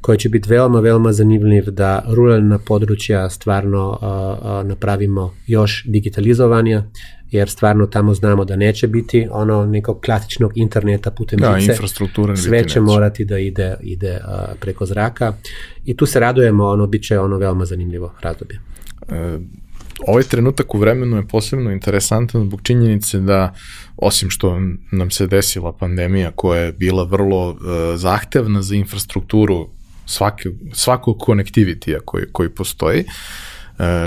koji 0.00 0.18
će 0.18 0.28
biti 0.28 0.48
veoma, 0.48 0.80
veoma 0.80 1.12
zanimljiv 1.12 1.64
da 1.64 2.04
ruralna 2.08 2.58
područja 2.58 3.30
stvarno 3.30 3.88
uh, 3.90 3.98
uh, 3.98 4.68
napravimo 4.68 5.34
još 5.46 5.84
digitalizovanija, 5.86 6.84
jer 7.32 7.50
stvarno 7.50 7.86
tamo 7.86 8.14
znamo 8.14 8.44
da 8.44 8.56
neće 8.56 8.86
biti 8.86 9.28
ono 9.30 9.66
nekog 9.66 10.00
klasičnog 10.00 10.52
interneta 10.54 11.10
putem 11.10 11.38
da, 11.38 11.60
žice. 11.60 11.72
infrastruktura 11.72 12.36
Sve 12.36 12.58
će 12.58 12.62
neće. 12.62 12.80
morati 12.80 13.24
da 13.24 13.38
ide, 13.38 13.76
ide 13.80 14.12
uh, 14.12 14.58
preko 14.60 14.86
zraka 14.86 15.32
i 15.84 15.96
tu 15.96 16.06
se 16.06 16.20
radujemo, 16.20 16.66
ono, 16.66 16.86
bit 16.86 17.02
će 17.02 17.18
ono 17.18 17.36
veoma 17.38 17.64
zanimljivo 17.64 18.14
razdoblje. 18.20 18.58
E, 19.08 19.38
ovaj 20.06 20.22
trenutak 20.22 20.74
u 20.74 20.78
vremenu 20.78 21.16
je 21.16 21.28
posebno 21.28 21.70
interesantan 21.70 22.44
zbog 22.44 22.60
činjenice 22.62 23.18
da 23.18 23.54
osim 23.96 24.30
što 24.30 24.60
nam 24.92 25.10
se 25.10 25.26
desila 25.26 25.72
pandemija 25.72 26.30
koja 26.30 26.60
je 26.60 26.72
bila 26.72 27.04
vrlo 27.04 27.48
uh, 27.48 27.56
zahtevna 27.96 28.62
za 28.62 28.74
infrastrukturu 28.74 29.68
svake, 30.06 30.48
svakog 30.72 31.18
konektivitija 31.18 32.00
koji, 32.04 32.24
koji 32.32 32.48
postoji, 32.48 33.00
uh, 33.00 33.12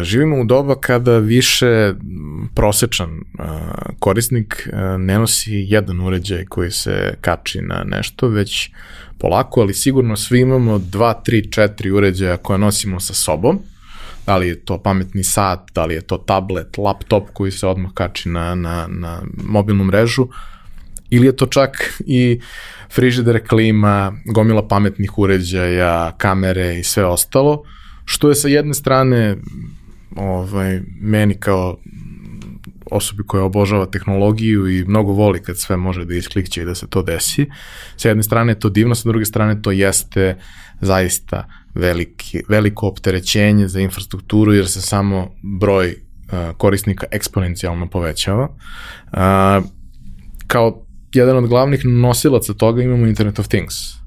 živimo 0.04 0.42
u 0.42 0.44
doba 0.44 0.76
kada 0.76 1.18
više 1.18 1.94
prosečan 2.56 3.10
e, 3.10 3.22
korisnik 4.00 4.70
e, 4.72 4.98
ne 4.98 5.20
nosi 5.20 5.66
jedan 5.70 6.02
uređaj 6.02 6.46
koji 6.46 6.72
se 6.72 7.14
kači 7.22 7.62
na 7.62 7.84
nešto, 7.84 8.28
već 8.28 8.70
polako, 9.18 9.62
ali 9.62 9.74
sigurno 9.74 10.16
svi 10.16 10.40
imamo 10.40 10.78
2, 10.80 11.14
3, 11.28 11.70
4 11.80 11.92
uređaja 11.92 12.38
koje 12.38 12.60
nosimo 12.60 13.00
sa 13.00 13.14
sobom, 13.14 13.60
da 14.26 14.38
li 14.38 14.48
je 14.48 14.66
to 14.66 14.78
pametni 14.78 15.24
sat, 15.24 15.60
da 15.76 15.86
li 15.86 15.94
je 15.94 16.02
to 16.02 16.18
tablet, 16.18 16.78
laptop 16.78 17.24
koji 17.34 17.52
se 17.52 17.68
odmah 17.68 17.92
kači 17.94 18.30
na, 18.30 18.56
na, 18.56 18.88
na 18.90 19.22
mobilnu 19.44 19.84
mrežu, 19.84 20.28
ili 21.10 21.28
je 21.28 21.36
to 21.36 21.46
čak 21.46 22.02
i 22.06 22.40
frižider, 22.92 23.48
klima, 23.48 24.14
gomila 24.26 24.68
pametnih 24.68 25.18
uređaja, 25.18 26.12
kamere 26.18 26.80
i 26.80 26.84
sve 26.84 27.06
ostalo, 27.06 27.64
što 28.06 28.30
je 28.30 28.36
sa 28.36 28.48
jedne 28.48 28.73
strane 28.73 29.38
ovaj, 30.15 30.82
meni 31.02 31.34
kao 31.40 31.77
osobi 32.91 33.23
koja 33.27 33.44
obožava 33.44 33.86
tehnologiju 33.86 34.68
i 34.69 34.86
mnogo 34.86 35.11
voli 35.11 35.41
kad 35.41 35.60
sve 35.60 35.77
može 35.77 36.06
da 36.06 36.15
isklikće 36.15 36.61
i 36.61 36.65
da 36.65 36.76
se 36.76 36.88
to 36.88 37.02
desi. 37.02 37.45
Sa 37.98 38.07
jedne 38.07 38.23
strane 38.23 38.52
je 38.52 38.60
to 38.60 38.69
divno, 38.69 38.95
sa 38.95 39.10
druge 39.10 39.26
strane 39.26 39.61
to 39.61 39.72
jeste 39.72 40.38
zaista 40.82 41.48
veliki, 41.73 42.41
veliko 42.49 42.88
opterećenje 42.88 43.68
za 43.68 43.80
infrastrukturu 43.80 44.53
jer 44.53 44.68
se 44.68 44.82
samo 44.82 45.32
broj 45.60 45.88
uh, 45.90 46.57
korisnika 46.57 47.06
eksponencijalno 47.11 47.90
povećava. 47.90 48.48
Uh, 48.48 49.65
kao 50.48 50.86
jedan 51.14 51.38
od 51.38 51.48
glavnih 51.48 51.86
nosilaca 51.86 52.53
toga 52.53 52.84
imamo 52.84 53.07
Internet 53.07 53.40
of 53.40 53.48
Things 53.48 54.05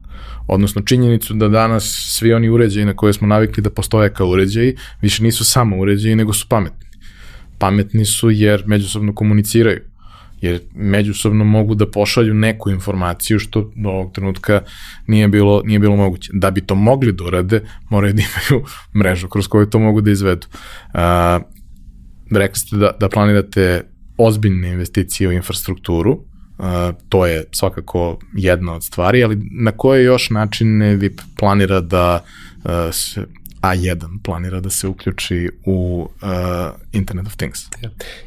odnosno 0.48 0.82
činjenicu 0.82 1.34
da 1.34 1.48
danas 1.48 1.84
svi 2.08 2.32
oni 2.32 2.48
uređaji 2.48 2.86
na 2.86 2.96
koje 2.96 3.12
smo 3.12 3.28
navikli 3.28 3.62
da 3.62 3.70
postoje 3.70 4.12
kao 4.12 4.28
uređaji, 4.28 4.76
više 5.02 5.22
nisu 5.22 5.44
samo 5.44 5.78
uređaji, 5.78 6.16
nego 6.16 6.32
su 6.32 6.46
pametni. 6.48 6.86
Pametni 7.58 8.04
su 8.04 8.30
jer 8.30 8.62
međusobno 8.66 9.14
komuniciraju, 9.14 9.80
jer 10.40 10.60
međusobno 10.74 11.44
mogu 11.44 11.74
da 11.74 11.90
pošalju 11.90 12.34
neku 12.34 12.70
informaciju 12.70 13.38
što 13.38 13.72
do 13.76 13.88
ovog 13.88 14.12
trenutka 14.12 14.62
nije 15.06 15.28
bilo, 15.28 15.62
nije 15.64 15.78
bilo 15.78 15.96
moguće. 15.96 16.30
Da 16.34 16.50
bi 16.50 16.60
to 16.60 16.74
mogli 16.74 17.12
da 17.12 17.24
urade, 17.24 17.60
moraju 17.90 18.12
da 18.12 18.22
imaju 18.22 18.64
mrežu 18.98 19.28
kroz 19.28 19.48
koju 19.48 19.66
to 19.66 19.78
mogu 19.78 20.00
da 20.00 20.10
izvedu. 20.10 20.46
Uh, 20.94 21.00
rekli 22.30 22.58
ste 22.58 22.76
da, 22.76 22.90
da 23.00 23.08
planirate 23.08 23.82
ozbiljne 24.16 24.70
investicije 24.70 25.28
u 25.28 25.32
infrastrukturu, 25.32 26.24
to 27.08 27.26
je 27.26 27.44
svakako 27.52 28.18
jedna 28.32 28.74
od 28.74 28.84
stvari, 28.84 29.24
ali 29.24 29.38
na 29.50 29.72
koje 29.72 30.04
još 30.04 30.30
načine 30.30 30.96
vi 30.96 31.16
planira 31.38 31.80
da 31.80 32.24
uh, 32.64 32.70
se 32.92 33.20
A1 33.60 34.18
planira 34.24 34.60
da 34.60 34.70
se 34.70 34.88
uključi 34.88 35.50
u 35.64 36.08
uh, 36.22 36.28
Internet 36.92 37.26
of 37.26 37.36
Things. 37.36 37.60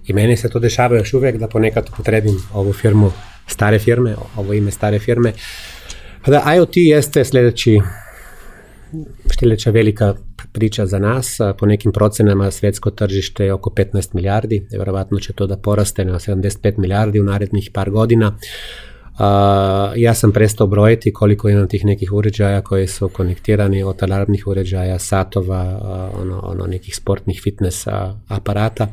I 0.07 0.13
meni 0.13 0.37
se 0.37 0.49
to 0.49 0.59
dešava 0.59 0.97
još 0.97 1.13
uvek 1.13 1.37
da 1.37 1.47
ponekad 1.47 1.89
potrebim 1.97 2.35
ovu 2.53 2.73
firmu 2.73 3.11
stare 3.47 3.79
firme, 3.79 4.15
ovo 4.35 4.53
ime 4.53 4.71
stare 4.71 4.99
firme. 4.99 5.33
Pa 6.25 6.31
da 6.31 6.53
IoT 6.55 6.71
jeste 6.75 7.25
sledeći 7.25 7.79
sljedeća 9.39 9.71
velika 9.71 10.15
priča 10.51 10.85
za 10.85 10.99
nas. 10.99 11.37
Po 11.59 11.65
nekim 11.65 11.91
procenama 11.91 12.51
svjetsko 12.51 12.91
tržište 12.91 13.45
je 13.45 13.53
oko 13.53 13.69
15 13.69 14.15
milijardi, 14.15 14.67
vjerovatno 14.71 15.19
će 15.19 15.33
to 15.33 15.47
da 15.47 15.57
poraste 15.57 16.05
na 16.05 16.19
75 16.19 16.77
milijardi 16.77 17.19
u 17.19 17.23
narednih 17.23 17.69
par 17.73 17.89
godina. 17.89 18.37
ja 19.95 20.13
sam 20.13 20.31
prestao 20.31 20.67
brojiti 20.67 21.13
koliko 21.13 21.49
imam 21.49 21.67
tih 21.67 21.85
nekih 21.85 22.13
uređaja 22.13 22.61
koji 22.61 22.87
su 22.87 23.09
konektirani 23.09 23.83
od 23.83 24.03
alarmnih 24.03 24.47
uređaja, 24.47 24.99
satova, 24.99 25.79
ono, 26.21 26.39
ono 26.39 26.65
nekih 26.65 26.95
sportnih 26.95 27.41
fitness 27.43 27.87
aparata 28.27 28.87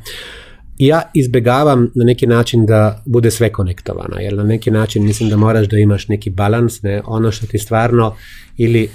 ja 0.78 1.02
izbjegavam 1.14 1.90
na 1.94 2.04
neki 2.04 2.26
način 2.26 2.66
da 2.66 3.02
bude 3.06 3.30
sve 3.30 3.52
konektovano, 3.52 4.16
jer 4.20 4.34
na 4.34 4.42
neki 4.42 4.70
način 4.70 5.04
mislim 5.04 5.30
da 5.30 5.36
moraš 5.36 5.68
da 5.68 5.78
imaš 5.78 6.08
neki 6.08 6.30
balans, 6.30 6.82
ne, 6.82 7.02
ono 7.04 7.30
što 7.30 7.46
ti 7.46 7.58
stvarno 7.58 8.14
ili 8.56 8.88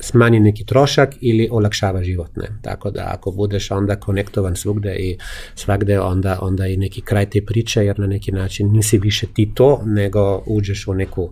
smanji 0.00 0.40
neki 0.40 0.64
trošak 0.64 1.14
ili 1.20 1.48
olakšava 1.50 2.02
život. 2.02 2.36
Ne. 2.36 2.48
Tako 2.62 2.90
da 2.90 3.10
ako 3.14 3.30
budeš 3.30 3.70
onda 3.70 3.96
konektovan 3.96 4.56
svugde 4.56 4.96
i 4.96 5.18
svagde, 5.54 6.00
onda, 6.00 6.38
onda 6.42 6.66
i 6.66 6.76
neki 6.76 7.00
kraj 7.00 7.30
te 7.30 7.42
priče, 7.46 7.84
jer 7.84 7.98
na 7.98 8.06
neki 8.06 8.32
način 8.32 8.72
nisi 8.72 8.98
više 8.98 9.26
ti 9.26 9.50
to, 9.54 9.82
nego 9.84 10.42
uđeš 10.46 10.86
u 10.86 10.94
neku 10.94 11.30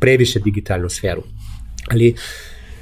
previše 0.00 0.40
digitalnu 0.40 0.88
sferu. 0.88 1.22
Ali 1.90 2.14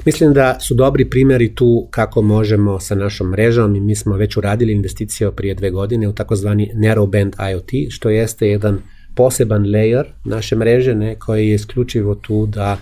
Mislim 0.06 0.32
da 0.32 0.60
su 0.60 0.74
dobri 0.74 1.10
primjeri 1.10 1.54
tu 1.54 1.88
kako 1.90 2.22
možemo 2.22 2.80
sa 2.80 2.94
našom 2.94 3.30
mrežom 3.30 3.76
i 3.76 3.80
mi 3.80 3.96
smo 3.96 4.16
već 4.16 4.36
uradili 4.36 4.72
investicije 4.72 5.32
prije 5.32 5.54
dve 5.54 5.70
godine 5.70 6.08
u 6.08 6.12
takozvani 6.12 6.70
narrowband 6.74 7.50
IoT, 7.50 7.70
što 7.90 8.10
jeste 8.10 8.48
jedan 8.48 8.78
poseban 9.14 9.64
layer 9.64 10.04
naše 10.24 10.56
mreže 10.56 10.94
ne, 10.94 11.14
koji 11.14 11.48
je 11.48 11.54
isključivo 11.54 12.14
tu 12.14 12.46
da 12.46 12.76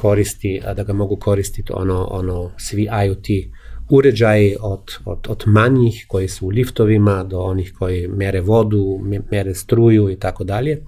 koristi, 0.00 0.60
da 0.76 0.82
ga 0.84 0.92
mogu 0.92 1.16
koristiti 1.16 1.72
ono, 1.72 2.08
ono 2.10 2.50
svi 2.58 2.82
IoT 2.82 3.26
uređaji 3.90 4.56
od, 4.60 4.82
od, 5.04 5.18
od 5.28 5.42
manjih 5.46 6.04
koji 6.08 6.28
su 6.28 6.46
u 6.46 6.48
liftovima 6.48 7.24
do 7.24 7.40
onih 7.40 7.72
koji 7.78 8.08
mere 8.08 8.40
vodu, 8.40 9.00
mere 9.30 9.54
struju 9.54 10.10
i 10.10 10.16
tako 10.16 10.44
dalje 10.44 10.82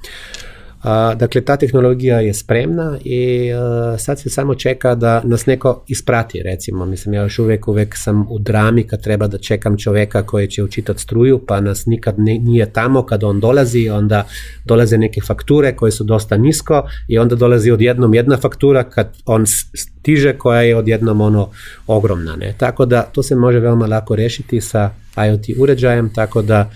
dakle, 1.17 1.41
ta 1.41 1.57
tehnologija 1.57 2.21
je 2.21 2.35
spremna 2.35 2.99
i 3.05 3.51
sad 3.99 4.21
se 4.21 4.31
samo 4.31 4.55
čeka 4.55 4.95
da 4.95 5.23
nas 5.25 5.47
neko 5.47 5.85
isprati, 5.89 6.43
recimo. 6.43 6.87
Mislim, 6.87 7.15
ja 7.15 7.23
još 7.23 7.39
uvijek, 7.39 7.69
uvijek 7.69 7.97
sam 7.97 8.27
u 8.31 8.39
drami 8.39 8.87
kad 8.87 9.03
treba 9.03 9.27
da 9.27 9.39
čekam 9.39 9.79
čovjeka 9.79 10.23
koji 10.23 10.49
će 10.49 10.63
učitati 10.63 11.03
struju, 11.03 11.41
pa 11.47 11.61
nas 11.61 11.87
nikad 11.87 12.19
nije 12.19 12.73
tamo 12.73 13.03
kad 13.07 13.25
on 13.25 13.41
dolazi, 13.41 13.89
onda 13.89 14.27
dolaze 14.65 14.99
neke 14.99 15.21
fakture 15.21 15.77
koje 15.77 15.93
su 15.93 16.05
dosta 16.05 16.37
nisko 16.37 16.89
i 17.09 17.19
onda 17.19 17.37
dolazi 17.37 17.71
odjednom 17.71 18.15
jedna 18.15 18.37
faktura 18.37 18.85
kad 18.85 19.09
on 19.27 19.47
stiže 19.75 20.39
koja 20.39 20.61
je 20.61 20.77
odjednom 20.77 21.21
ono 21.21 21.51
ogromna. 21.87 22.37
Ne? 22.37 22.55
Tako 22.59 22.87
da 22.87 23.03
to 23.03 23.23
se 23.23 23.37
može 23.37 23.59
veoma 23.59 23.87
lako 23.87 24.17
riješiti 24.17 24.61
sa 24.61 24.91
IoT 25.29 25.45
uređajem, 25.59 26.11
tako 26.15 26.43
da 26.43 26.71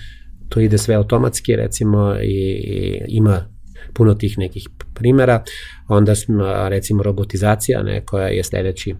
to 0.48 0.60
ide 0.60 0.78
sve 0.78 0.94
automatski 0.94 1.56
recimo 1.56 2.14
i 2.22 2.60
ima 3.08 3.55
puno 3.94 4.14
tih 4.14 4.38
nekih 4.38 4.68
primjera. 4.94 5.42
Onda 5.88 6.14
smo, 6.14 6.68
recimo, 6.68 7.02
robotizacija 7.02 7.82
ne, 7.82 8.00
koja 8.04 8.28
je 8.28 8.44
sljedeći 8.44 8.94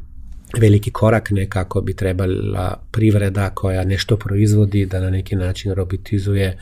veliki 0.60 0.90
korak 0.90 1.30
nekako 1.30 1.80
bi 1.80 1.96
trebala 1.96 2.80
privreda 2.92 3.50
koja 3.50 3.84
nešto 3.84 4.16
proizvodi 4.16 4.86
da 4.86 5.00
na 5.00 5.10
neki 5.10 5.36
način 5.36 5.72
robotizuje 5.72 6.58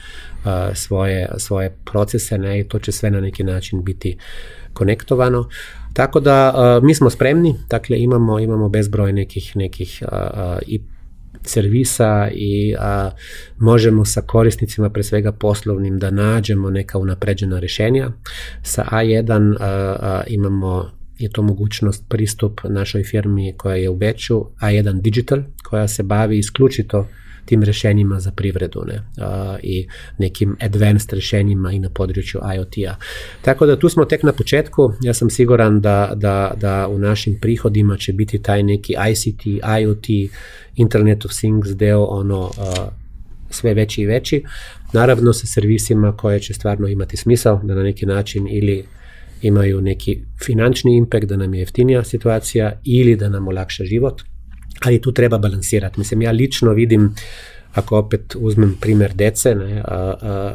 svoje, 0.75 1.29
svoje 1.39 1.77
procese 1.85 2.39
ne, 2.39 2.61
i 2.61 2.69
to 2.69 2.79
će 2.79 2.93
sve 2.93 3.11
na 3.11 3.21
neki 3.21 3.45
način 3.45 3.85
biti 3.85 4.17
konektovano. 4.73 5.49
Tako 5.93 6.21
da 6.21 6.55
mi 6.83 6.95
smo 6.95 7.11
spremni, 7.11 7.55
dakle 7.71 7.99
imamo, 8.01 8.39
imamo 8.39 8.69
bezbroj 8.69 9.13
nekih, 9.13 9.57
nekih 9.57 10.03
i 10.67 10.81
servisa 11.45 12.29
i 12.33 12.75
a, 12.79 13.11
možemo 13.59 14.05
sa 14.05 14.21
korisnicima, 14.21 14.91
pre 14.91 15.03
svega 15.03 15.33
poslovnim, 15.33 15.99
da 15.99 16.11
nađemo 16.11 16.71
neka 16.71 16.99
unapređena 16.99 17.59
rješenja. 17.59 18.11
Sa 18.63 18.85
A1 18.93 19.57
a, 19.61 20.23
imamo 20.27 20.91
je 21.19 21.31
to 21.33 21.43
mogućnost 21.43 22.05
pristup 22.09 22.61
našoj 22.65 23.05
firmi 23.05 23.55
koja 23.57 23.77
je 23.77 23.89
u 23.89 23.97
Beču, 23.97 24.45
A1 24.61 25.01
Digital, 25.01 25.39
koja 25.65 25.89
se 25.89 26.03
bavi 26.03 26.39
isključito 26.39 27.09
tim 27.45 27.63
rješenjima 27.63 28.21
za 28.21 28.31
privredu 28.31 28.85
ne, 28.87 29.03
i 29.63 29.87
nekim 30.19 30.57
advanced 30.61 31.13
rješenjima 31.13 31.73
i 31.73 31.79
na 31.79 31.91
području 31.91 32.41
IoT-a. 32.57 32.97
Tako 33.43 33.67
da 33.67 33.79
tu 33.79 33.89
smo 33.89 34.05
tek 34.05 34.23
na 34.23 34.33
početku, 34.33 34.93
ja 35.03 35.15
sam 35.15 35.31
siguran 35.31 35.81
da, 35.81 36.13
da, 36.17 36.55
da 36.61 36.89
u 36.89 36.99
našim 36.99 37.39
prihodima 37.41 37.97
će 37.97 38.13
biti 38.13 38.43
taj 38.43 38.63
neki 38.63 38.95
ICT, 39.11 39.47
IoT, 39.81 40.07
Internet 40.77 41.25
of 41.25 41.33
Things 41.33 41.69
deo 41.69 42.05
ono 42.05 42.51
sve 43.51 43.75
veći 43.75 44.03
i 44.03 44.07
veći. 44.07 44.43
Naravno 44.93 45.33
sa 45.33 45.47
servisima 45.47 46.17
koje 46.17 46.41
će 46.41 46.55
stvarno 46.55 46.89
imati 46.89 47.17
smisao 47.17 47.61
da 47.65 47.75
na 47.75 47.83
neki 47.83 48.07
način 48.07 48.49
ili 48.51 48.85
imaju 49.43 49.81
neki 49.81 50.21
finančni 50.45 50.97
impact 50.97 51.25
da 51.27 51.37
nam 51.37 51.55
je 51.55 51.61
jeftinija 51.61 52.05
situacija 52.05 52.81
ili 52.85 53.17
da 53.17 53.29
nam 53.29 53.49
olakša 53.49 53.85
život 53.85 54.23
ali 54.81 55.01
tu 55.01 55.13
treba 55.13 55.39
balansirati. 55.39 56.01
Mislim, 56.01 56.23
ja 56.23 56.31
lično 56.31 56.73
vidim, 56.73 57.15
ako 57.75 57.99
opet 57.99 58.37
uzmem 58.39 58.77
primjer 58.81 59.13
dece, 59.15 59.55
ne, 59.55 59.83
a, 59.85 60.55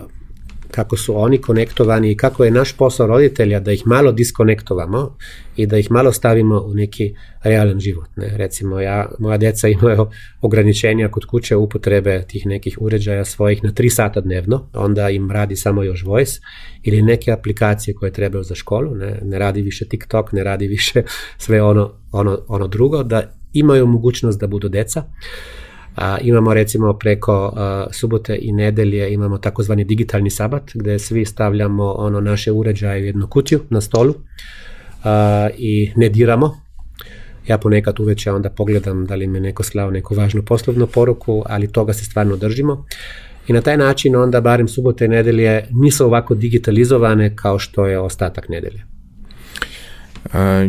kako 0.71 0.97
su 0.97 1.21
oni 1.21 1.37
konektovani 1.37 2.11
i 2.11 2.17
kako 2.17 2.45
je 2.45 2.51
naš 2.51 2.77
posao 2.77 3.07
roditelja 3.07 3.59
da 3.59 3.71
ih 3.71 3.81
malo 3.85 4.11
diskonektovamo 4.11 5.15
i 5.55 5.65
da 5.65 5.77
ih 5.77 5.91
malo 5.91 6.11
stavimo 6.11 6.59
u 6.59 6.73
neki 6.73 7.15
realan 7.43 7.79
život. 7.79 8.07
Ne. 8.15 8.37
Recimo, 8.37 8.79
ja, 8.79 9.09
moja 9.19 9.37
djeca 9.37 9.67
imaju 9.67 10.07
ograničenja 10.41 11.07
kod 11.07 11.25
kuće 11.25 11.55
upotrebe 11.55 12.25
tih 12.27 12.45
nekih 12.45 12.77
uređaja 12.81 13.25
svojih 13.25 13.63
na 13.63 13.71
tri 13.71 13.89
sata 13.89 14.21
dnevno, 14.21 14.69
onda 14.73 15.09
im 15.09 15.31
radi 15.31 15.55
samo 15.55 15.83
još 15.83 16.03
voice 16.03 16.39
ili 16.83 17.01
neke 17.01 17.31
aplikacije 17.31 17.93
koje 17.93 18.11
trebaju 18.11 18.43
za 18.43 18.55
školu, 18.55 18.95
ne, 18.95 19.19
ne 19.23 19.39
radi 19.39 19.61
više 19.61 19.85
TikTok, 19.85 20.31
ne 20.31 20.43
radi 20.43 20.67
više 20.67 21.03
sve 21.37 21.61
ono, 21.61 21.93
ono, 22.11 22.39
ono 22.47 22.67
drugo, 22.67 23.03
da 23.03 23.38
imaju 23.53 23.87
mogućnost 23.87 24.39
da 24.39 24.47
budu 24.47 24.69
deca. 24.69 25.03
A, 25.95 26.17
imamo 26.21 26.53
recimo 26.53 26.93
preko 26.93 27.53
subote 27.91 28.37
i 28.41 28.51
nedelje 28.51 29.13
imamo 29.13 29.37
takozvani 29.37 29.83
digitalni 29.83 30.29
sabat 30.29 30.71
gdje 30.73 30.99
svi 30.99 31.25
stavljamo 31.25 31.91
ono 31.91 32.21
naše 32.21 32.51
uređaje 32.51 33.01
u 33.01 33.05
jednu 33.05 33.27
kutiju 33.27 33.59
na 33.69 33.81
stolu 33.81 34.13
i 35.57 35.91
ne 35.95 36.09
diramo. 36.09 36.61
Ja 37.47 37.57
ponekad 37.57 37.99
uveče 37.99 38.31
onda 38.31 38.49
pogledam 38.49 39.05
da 39.05 39.15
li 39.15 39.27
mi 39.27 39.39
neko 39.39 39.63
slao 39.63 39.91
neku 39.91 40.15
važnu 40.15 40.43
poslovnu 40.45 40.87
poruku, 40.87 41.43
ali 41.45 41.71
toga 41.71 41.93
se 41.93 42.05
stvarno 42.05 42.35
držimo. 42.37 42.85
I 43.47 43.53
na 43.53 43.61
taj 43.61 43.77
način 43.77 44.15
onda 44.15 44.41
barem 44.41 44.67
subote 44.67 45.05
i 45.05 45.07
nedelje 45.07 45.65
nisu 45.71 46.05
ovako 46.05 46.35
digitalizovane 46.35 47.35
kao 47.35 47.59
što 47.59 47.85
je 47.85 47.99
ostatak 47.99 48.49
nedelje. 48.49 48.83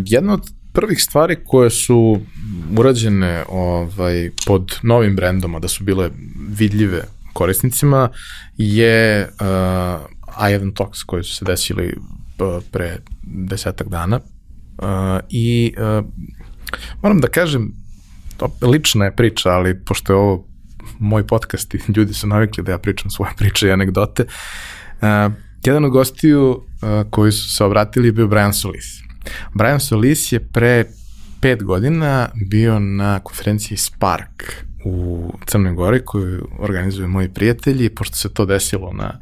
Jedno 0.06 0.34
od 0.34 0.40
prvih 0.72 1.02
stvari 1.02 1.36
koje 1.44 1.70
su 1.70 2.20
urađene 2.78 3.44
ovaj, 3.48 4.30
pod 4.46 4.78
novim 4.82 5.16
brendom, 5.16 5.56
da 5.60 5.68
su 5.68 5.84
bile 5.84 6.10
vidljive 6.48 7.02
korisnicima, 7.32 8.08
je 8.56 9.28
uh, 9.40 9.46
I1 10.40 10.76
Talks 10.76 11.02
koji 11.02 11.24
su 11.24 11.34
se 11.34 11.44
desili 11.44 11.94
uh, 12.38 12.62
pre 12.70 12.98
desetak 13.22 13.88
dana 13.88 14.20
uh, 14.20 15.20
i 15.28 15.74
uh, 15.78 16.04
moram 17.02 17.20
da 17.20 17.28
kažem, 17.28 17.72
to 18.36 18.56
lična 18.62 19.04
je 19.04 19.16
priča, 19.16 19.50
ali 19.50 19.84
pošto 19.84 20.12
je 20.12 20.16
ovo 20.16 20.46
moj 20.98 21.26
podcast 21.26 21.74
i 21.74 21.78
ljudi 21.96 22.14
su 22.14 22.26
navikli 22.26 22.64
da 22.64 22.72
ja 22.72 22.78
pričam 22.78 23.10
svoje 23.10 23.32
priče 23.36 23.68
i 23.68 23.72
anegdote, 23.72 24.24
uh, 24.24 25.32
jedan 25.64 25.84
od 25.84 25.90
gostiju 25.90 26.50
uh, 26.50 27.10
koji 27.10 27.32
su 27.32 27.50
se 27.50 27.64
obratili 27.64 28.12
bio 28.12 28.26
Brian 28.26 28.54
Solis. 28.54 29.09
Brian 29.54 29.80
Solis 29.80 30.32
je 30.32 30.40
pre 30.40 30.84
pet 31.40 31.64
godina 31.64 32.28
bio 32.48 32.78
na 32.78 33.20
konferenciji 33.20 33.76
Spark 33.76 34.64
u 34.84 35.32
Crnoj 35.46 35.72
Gori 35.72 36.04
koju 36.04 36.48
organizuju 36.58 37.08
moji 37.08 37.28
prijatelji 37.28 37.90
pošto 37.90 38.16
se 38.16 38.34
to 38.34 38.46
desilo 38.46 38.92
na 38.92 39.20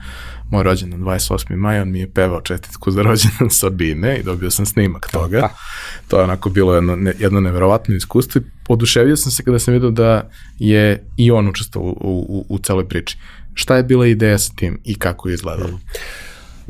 moj 0.50 0.62
rođendan 0.62 1.00
28. 1.00 1.56
maja, 1.56 1.82
on 1.82 1.90
mi 1.90 2.00
je 2.00 2.12
pevao 2.12 2.40
čestitku 2.40 2.90
za 2.90 3.02
rođendan 3.02 3.50
Sabine 3.60 4.18
i 4.18 4.22
dobio 4.22 4.50
sam 4.50 4.66
snimak 4.66 5.10
toga. 5.12 5.48
To 6.08 6.18
je 6.18 6.24
onako 6.24 6.50
bilo 6.50 6.74
jedno, 6.74 6.96
ne, 6.96 7.14
jedno 7.18 7.40
neverovatno 7.40 7.94
iskustvo 7.94 8.40
i 8.40 8.44
oduševio 8.68 9.16
sam 9.16 9.32
se 9.32 9.44
kada 9.44 9.58
sam 9.58 9.74
vidio 9.74 9.90
da 9.90 10.30
je 10.58 11.04
i 11.16 11.30
on 11.30 11.48
učestvovao 11.48 11.92
u, 11.92 12.26
u, 12.28 12.46
u 12.48 12.58
celoj 12.58 12.88
priči. 12.88 13.18
Šta 13.54 13.76
je 13.76 13.82
bila 13.82 14.06
ideja 14.06 14.38
sa 14.38 14.52
tim 14.56 14.80
i 14.84 14.98
kako 14.98 15.28
je 15.28 15.34
izgledalo? 15.34 15.70
Mm. 15.70 15.80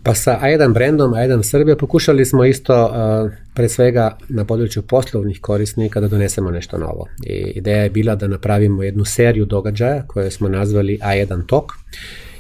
Pa 0.03 0.15
sa 0.15 0.39
A1 0.43 0.75
brandom, 0.75 1.12
A1 1.12 1.43
Srbija 1.43 1.77
pokušali 1.77 2.25
smo 2.25 2.45
isto 2.45 2.85
uh, 2.87 3.31
pre 3.55 3.69
svega 3.69 4.16
na 4.29 4.45
području 4.45 4.83
poslovnih 4.83 5.41
korisnika 5.41 6.01
da 6.01 6.09
donesemo 6.09 6.51
nešto 6.51 6.79
novo. 6.79 7.07
I 7.27 7.33
ideja 7.33 7.83
je 7.83 7.91
bila 7.91 8.15
da 8.15 8.29
napravimo 8.29 8.83
jednu 8.83 9.05
seriju 9.05 9.45
događaja 9.45 10.03
koje 10.07 10.31
smo 10.31 10.49
nazvali 10.49 10.99
A1 11.03 11.47
Talk. 11.49 11.73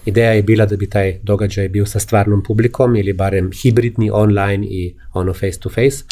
Ideja 0.04 0.32
je 0.32 0.42
bila 0.42 0.66
da 0.66 0.76
bi 0.76 0.90
taj 0.90 1.18
događaj 1.22 1.68
bio 1.68 1.86
sa 1.86 2.00
stvarnom 2.00 2.42
publikom 2.42 2.96
ili 2.96 3.12
barem 3.12 3.50
hibridni 3.62 4.10
online 4.12 4.66
i 4.66 4.94
ono 5.12 5.32
face 5.34 5.60
to 5.60 5.68
face. 5.68 6.04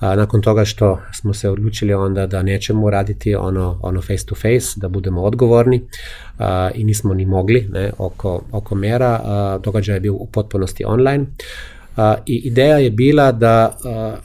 A, 0.00 0.16
nakon 0.16 0.42
toga 0.42 0.64
što 0.64 1.00
smo 1.12 1.34
se 1.34 1.50
odlučili 1.50 1.94
onda 1.94 2.26
da 2.26 2.42
nećemo 2.42 2.90
raditi 2.90 3.34
ono, 3.34 3.78
ono 3.82 4.00
face 4.02 4.26
to 4.26 4.34
face, 4.34 4.66
da 4.76 4.88
budemo 4.88 5.22
odgovorni 5.22 5.82
a, 6.38 6.70
i 6.74 6.84
nismo 6.84 7.14
ni 7.14 7.26
mogli 7.26 7.68
ne, 7.72 7.92
oko, 7.98 8.42
oko 8.52 8.74
mera, 8.74 9.20
a, 9.24 9.58
događaj 9.62 9.96
je 9.96 10.00
bio 10.00 10.14
u 10.14 10.26
potpunosti 10.32 10.84
online. 10.84 11.26
A, 11.96 12.14
I 12.26 12.42
ideja 12.44 12.78
je 12.78 12.90
bila 12.90 13.32
da 13.32 13.76
a, 13.84 14.16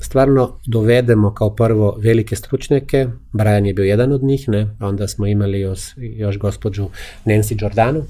stvarno 0.00 0.58
dovedemo 0.66 1.34
kao 1.34 1.54
prvo 1.54 1.96
velike 2.02 2.36
stručnjake, 2.36 3.06
Brian 3.32 3.66
je 3.66 3.74
bio 3.74 3.84
jedan 3.84 4.12
od 4.12 4.22
njih, 4.22 4.48
ne, 4.48 4.76
onda 4.80 5.08
smo 5.08 5.26
imali 5.26 5.60
još, 5.60 5.80
još 5.96 6.38
gospođu 6.38 6.88
Nancy 7.24 7.58
Giordano, 7.58 8.02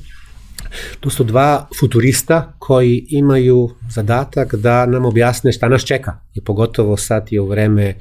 Tu 1.00 1.10
su 1.10 1.24
dva 1.24 1.68
futurista 1.80 2.52
koji 2.58 3.06
imaju 3.08 3.70
zadatak 3.90 4.54
da 4.54 4.86
nam 4.86 5.04
objasne 5.04 5.52
šta 5.52 5.68
nas 5.68 5.82
čeka 5.82 6.18
i 6.34 6.40
pogotovo 6.40 6.96
sad 6.96 7.26
je 7.30 7.40
u 7.40 7.46
vreme 7.46 7.94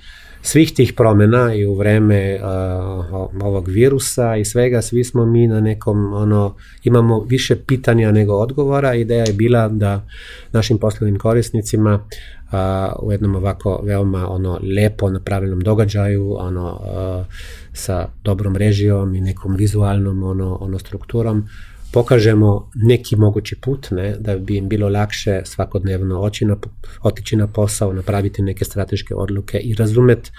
svih 0.46 0.74
tih 0.74 0.94
promena 0.94 1.54
i 1.54 1.66
u 1.66 1.76
vreme 1.76 2.40
uh, 2.40 3.44
ovog 3.44 3.68
virusa 3.68 4.36
i 4.36 4.46
svega, 4.46 4.82
svi 4.82 5.04
smo 5.04 5.26
mi 5.26 5.48
na 5.48 5.60
nekom, 5.60 6.14
ono, 6.14 6.56
imamo 6.84 7.24
više 7.24 7.56
pitanja 7.56 8.12
nego 8.12 8.34
odgovora. 8.34 8.94
Ideja 8.94 9.26
je 9.26 9.34
bila 9.34 9.68
da 9.68 10.08
našim 10.52 10.78
poslovnim 10.78 11.20
korisnicima 11.20 11.94
uh, 11.96 13.08
u 13.08 13.12
jednom 13.12 13.36
ovako 13.36 13.82
veoma 13.84 14.30
ono 14.30 14.60
lepo 14.76 15.10
napravljenom 15.10 15.60
događaju, 15.60 16.36
ono 16.40 16.74
uh, 16.74 17.26
sa 17.74 18.08
dobrom 18.24 18.56
režijom 18.56 19.16
i 19.16 19.22
nekom 19.22 19.56
vizualnom 19.56 20.24
ono, 20.24 20.58
ono 20.62 20.80
strukturom 20.80 21.48
pokažemo 21.96 22.72
neki 22.76 23.16
mogući 23.16 23.56
put, 23.62 23.88
ne, 23.92 24.16
da 24.20 24.38
bi 24.38 24.58
im 24.58 24.68
bilo 24.70 24.90
lakše 24.90 25.42
svakodnevno 25.46 26.20
oći 26.20 26.46
na, 26.46 26.56
otići 27.04 27.36
na 27.36 27.48
posao, 27.48 27.94
napraviti 27.94 28.42
neke 28.42 28.66
strateške 28.66 29.16
odluke 29.16 29.58
i 29.58 29.76
razumeti 29.76 30.32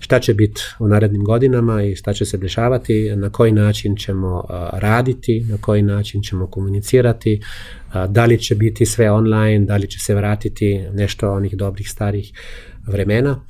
šta 0.00 0.20
će 0.20 0.34
biti 0.34 0.60
u 0.78 0.88
narednim 0.88 1.24
godinama 1.24 1.82
i 1.82 1.94
šta 1.96 2.12
će 2.12 2.24
se 2.24 2.38
dešavati, 2.38 3.12
na 3.16 3.30
koji 3.30 3.52
način 3.52 3.96
ćemo 3.96 4.44
raditi, 4.72 5.44
na 5.50 5.56
koji 5.60 5.82
način 5.82 6.22
ćemo 6.22 6.46
komunicirati, 6.46 7.40
da 8.08 8.24
li 8.24 8.38
će 8.38 8.54
biti 8.54 8.86
sve 8.86 9.10
online, 9.10 9.66
da 9.66 9.76
li 9.76 9.86
će 9.86 9.98
se 9.98 10.14
vratiti 10.14 10.84
nešto 10.92 11.32
onih 11.32 11.56
dobrih 11.56 11.90
starih 11.90 12.32
vremena. 12.86 13.40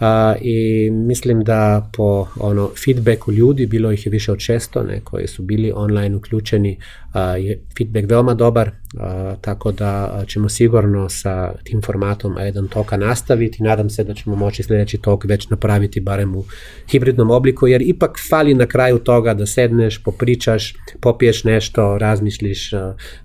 A, 0.00 0.34
I 0.40 0.90
mislim 0.90 1.44
da 1.44 1.90
po 1.96 2.26
ono 2.40 2.70
feedbacku 2.84 3.32
ljudi, 3.32 3.66
bilo 3.66 3.92
ih 3.92 4.06
je 4.06 4.10
više 4.10 4.32
od 4.32 4.38
600 4.38 4.86
ne, 4.86 5.00
koji 5.04 5.26
su 5.26 5.42
bili 5.42 5.72
online 5.74 6.16
uključeni, 6.16 6.78
a, 7.12 7.36
je 7.36 7.60
feedback 7.78 8.10
veoma 8.10 8.34
dobar, 8.34 8.70
a, 8.98 9.34
tako 9.40 9.72
da 9.72 10.22
ćemo 10.26 10.48
sigurno 10.48 11.08
sa 11.08 11.52
tim 11.64 11.82
formatom 11.82 12.34
A1 12.34 12.68
toka 12.68 12.96
nastaviti. 12.96 13.62
Nadam 13.62 13.90
se 13.90 14.04
da 14.04 14.14
ćemo 14.14 14.36
moći 14.36 14.62
sljedeći 14.62 14.98
tok 14.98 15.24
već 15.24 15.48
napraviti 15.48 16.00
barem 16.00 16.36
u 16.36 16.44
hibridnom 16.90 17.30
obliku, 17.30 17.66
jer 17.66 17.82
ipak 17.82 18.18
fali 18.30 18.54
na 18.54 18.66
kraju 18.66 18.98
toga 18.98 19.34
da 19.34 19.46
sedneš, 19.46 20.02
popričaš, 20.02 20.74
popiješ 21.00 21.44
nešto, 21.44 21.98
razmišljiš 21.98 22.70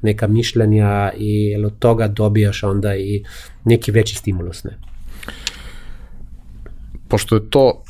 neka 0.02 0.28
mišljenja 0.28 1.12
i 1.18 1.56
od 1.66 1.80
toga 1.80 2.08
dobijaš 2.08 2.64
onda 2.64 2.96
i 2.96 3.24
neki 3.66 3.92
veći 3.92 4.16
stimulus. 4.16 4.64
Ne? 4.64 4.92
Pošto 7.12 7.36
je 7.36 7.50
to 7.50 7.84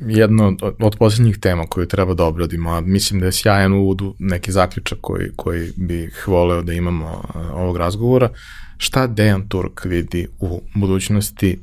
jedno 0.00 0.56
od, 0.62 0.74
od 0.80 0.96
posljednjih 0.98 1.38
tema 1.38 1.66
koju 1.66 1.86
treba 1.86 2.14
da 2.14 2.24
obradimo, 2.24 2.70
a 2.70 2.80
mislim 2.80 3.20
da 3.20 3.26
je 3.26 3.32
sjajan 3.32 3.72
uvod 3.72 4.02
u 4.02 4.14
neki 4.18 4.52
zaključak 4.52 4.98
koji, 5.00 5.30
koji 5.36 5.72
bih 5.76 6.24
voleo 6.28 6.62
da 6.62 6.72
imamo 6.72 7.22
ovog 7.54 7.76
razgovora, 7.76 8.28
šta 8.76 9.06
Dejan 9.06 9.48
Turk 9.48 9.84
vidi 9.84 10.28
u 10.40 10.60
budućnosti 10.74 11.58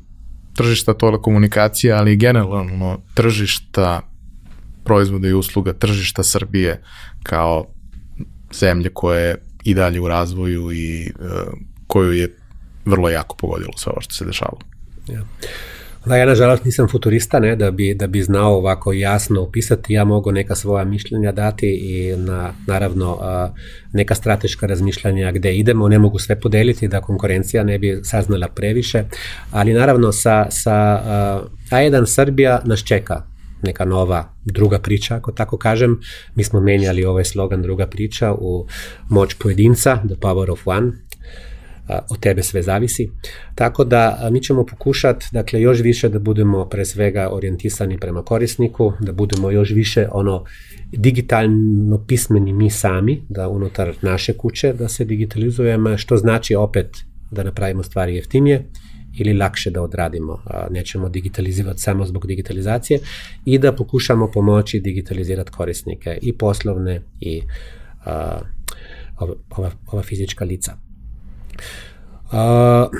tržišta 0.54 0.94
telekomunikacija, 0.94 1.96
ali 1.96 2.12
i 2.12 2.16
generalno 2.16 2.98
tržišta 3.14 4.00
proizvoda 4.84 5.28
i 5.28 5.32
usluga, 5.32 5.72
tržišta 5.72 6.22
Srbije 6.22 6.82
kao 7.22 7.66
zemlje 8.54 8.90
koje 8.94 9.28
je 9.28 9.36
i 9.64 9.74
dalje 9.74 10.00
u 10.00 10.08
razvoju 10.08 10.72
i 10.72 11.10
uh, 11.20 11.28
koju 11.86 12.12
je 12.12 12.36
vrlo 12.84 13.08
jako 13.08 13.36
pogodilo 13.36 13.72
sve 13.76 13.92
ovo 13.92 14.00
što 14.00 14.14
se 14.14 14.24
dešavalo. 14.24 14.60
Ja. 15.08 15.20
Da, 16.06 16.16
ja 16.16 16.26
nažalost 16.26 16.64
nisam 16.64 16.88
futurista, 16.88 17.40
ne, 17.40 17.56
da 17.56 17.70
bi, 17.70 17.94
da 17.94 18.06
bi 18.06 18.22
znao 18.22 18.54
ovako 18.56 18.92
jasno 18.92 19.40
opisati, 19.42 19.92
ja 19.92 20.04
mogu 20.04 20.32
neka 20.32 20.54
svoja 20.54 20.84
mišljenja 20.84 21.32
dati 21.32 21.66
i 21.68 22.16
na, 22.16 22.52
naravno 22.66 23.18
neka 23.92 24.14
strateška 24.14 24.66
razmišljanja 24.66 25.32
gde 25.32 25.54
idemo, 25.54 25.88
ne 25.88 25.98
mogu 25.98 26.18
sve 26.18 26.40
podeliti 26.40 26.88
da 26.88 27.00
konkurencija 27.00 27.64
ne 27.64 27.78
bi 27.78 28.00
saznala 28.02 28.48
previše, 28.48 29.04
ali 29.50 29.72
naravno 29.72 30.12
sa, 30.12 30.46
sa 30.50 31.02
A1 31.70 32.06
Srbija 32.06 32.62
nas 32.64 32.84
čeka. 32.84 33.22
Neka 33.64 33.84
nova 33.84 34.34
druga 34.44 34.78
priča, 34.78 35.16
ako 35.16 35.32
tako 35.32 35.58
kažem. 35.58 36.00
Mi 36.34 36.44
smo 36.44 36.60
menjali 36.60 37.04
ovaj 37.04 37.24
slogan 37.24 37.62
druga 37.62 37.86
priča 37.86 38.32
u 38.32 38.66
moć 39.08 39.34
pojedinca, 39.34 39.96
the 39.96 40.14
power 40.14 40.50
of 40.50 40.66
one, 40.66 40.92
od 42.10 42.20
tebe 42.20 42.42
sve 42.42 42.62
zavisi. 42.62 43.10
Tako 43.54 43.84
da 43.84 44.28
mi 44.32 44.42
ćemo 44.42 44.66
pokušati 44.66 45.26
dakle 45.32 45.60
još 45.60 45.80
više 45.80 46.08
da 46.08 46.18
budemo 46.18 46.64
pre 46.68 46.84
svega 46.84 47.28
orijentisani 47.32 47.98
prema 47.98 48.22
korisniku, 48.22 48.92
da 49.00 49.12
budemo 49.12 49.50
još 49.50 49.70
više 49.70 50.08
ono 50.12 50.44
digitalno 50.92 52.04
pismeni 52.06 52.52
mi 52.52 52.70
sami, 52.70 53.22
da 53.28 53.48
unutar 53.48 53.94
naše 54.02 54.32
kuće 54.32 54.72
da 54.72 54.88
se 54.88 55.04
digitalizujemo, 55.04 55.96
što 55.96 56.16
znači 56.16 56.54
opet 56.54 56.96
da 57.30 57.42
napravimo 57.42 57.82
stvari 57.82 58.16
jeftinije 58.16 58.66
ili 59.18 59.34
lakše 59.34 59.70
da 59.70 59.82
odradimo. 59.82 60.42
Nećemo 60.70 61.08
digitalizirati 61.08 61.80
samo 61.80 62.06
zbog 62.06 62.26
digitalizacije 62.26 63.00
i 63.44 63.58
da 63.58 63.72
pokušamo 63.72 64.30
pomoći 64.30 64.80
digitalizirati 64.80 65.50
korisnike 65.50 66.18
i 66.22 66.38
poslovne 66.38 67.02
i 67.20 67.42
a, 68.04 68.40
ova, 69.56 69.70
ova, 69.86 70.02
fizička 70.02 70.44
lica. 70.44 70.76
Uh, 72.32 72.90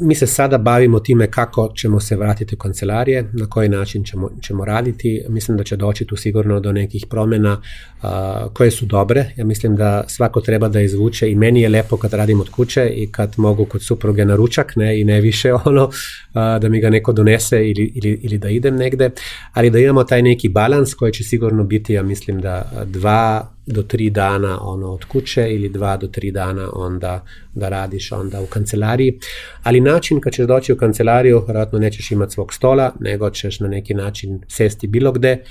mi 0.00 0.14
se 0.14 0.26
sada 0.26 0.58
bavimo 0.58 1.00
time 1.00 1.30
kako 1.30 1.72
ćemo 1.76 2.00
se 2.00 2.16
vratiti 2.16 2.54
u 2.54 2.58
kancelarije, 2.58 3.30
na 3.32 3.46
koji 3.46 3.68
način 3.68 4.04
ćemo, 4.04 4.30
ćemo 4.42 4.64
raditi. 4.64 5.22
Mislim 5.28 5.56
da 5.56 5.64
će 5.64 5.76
doći 5.76 6.04
tu 6.04 6.16
sigurno 6.16 6.60
do 6.60 6.72
nekih 6.72 7.06
promjena 7.10 7.62
uh, 8.02 8.08
koje 8.52 8.70
su 8.70 8.86
dobre. 8.86 9.32
Ja 9.36 9.44
mislim 9.44 9.76
da 9.76 10.04
svako 10.08 10.40
treba 10.40 10.68
da 10.68 10.80
izvuče 10.80 11.30
i 11.30 11.34
meni 11.34 11.60
je 11.60 11.68
lepo 11.68 11.96
kad 11.96 12.12
radim 12.12 12.40
od 12.40 12.48
kuće 12.48 12.88
i 12.94 13.12
kad 13.12 13.34
mogu 13.36 13.64
kod 13.64 13.82
supruge 13.82 14.24
na 14.24 14.36
ručak 14.36 14.76
ne, 14.76 15.00
i 15.00 15.04
ne 15.04 15.20
više 15.20 15.52
ono 15.64 15.84
uh, 15.84 15.92
da 16.34 16.68
mi 16.68 16.80
ga 16.80 16.90
neko 16.90 17.12
donese 17.12 17.56
ili, 17.56 17.92
ili, 17.94 18.20
ili 18.22 18.38
da 18.38 18.48
idem 18.48 18.76
negde, 18.76 19.10
ali 19.52 19.70
da 19.70 19.78
imamo 19.78 20.04
taj 20.04 20.22
neki 20.22 20.48
balans 20.48 20.94
koji 20.94 21.12
će 21.12 21.24
sigurno 21.24 21.64
biti, 21.64 21.92
ja 21.92 22.02
mislim 22.02 22.40
da 22.40 22.84
dva 22.86 23.50
do 23.72 23.82
tri 23.82 24.10
dana 24.10 24.58
ono 24.62 24.92
od 24.92 25.04
kuće 25.04 25.48
ili 25.50 25.68
dva 25.68 25.96
do 25.96 26.06
tri 26.06 26.30
dana 26.30 26.70
onda 26.74 27.24
da 27.54 27.68
radiš 27.68 28.12
onda 28.12 28.40
u 28.40 28.46
kancelariji. 28.46 29.18
Ali 29.62 29.80
način 29.80 30.20
kad 30.20 30.32
ćeš 30.32 30.46
doći 30.46 30.72
u 30.72 30.76
kancelariju, 30.76 31.44
vjerojatno 31.46 31.78
nećeš 31.78 32.10
imati 32.10 32.32
svog 32.32 32.54
stola, 32.54 32.94
nego 33.00 33.30
ćeš 33.30 33.60
na 33.60 33.68
neki 33.68 33.94
način 33.94 34.40
sesti 34.48 34.86
bilo 34.86 35.12
gde 35.12 35.44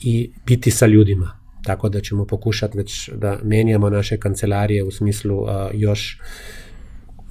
i 0.00 0.30
biti 0.46 0.70
sa 0.70 0.86
ljudima. 0.86 1.38
Tako 1.64 1.88
da 1.88 2.00
ćemo 2.00 2.26
pokušati 2.26 2.78
već 2.78 3.08
da 3.08 3.38
menjamo 3.42 3.90
naše 3.90 4.16
kancelarije 4.16 4.82
u 4.82 4.90
smislu 4.90 5.42
uh, 5.42 5.48
još 5.72 6.18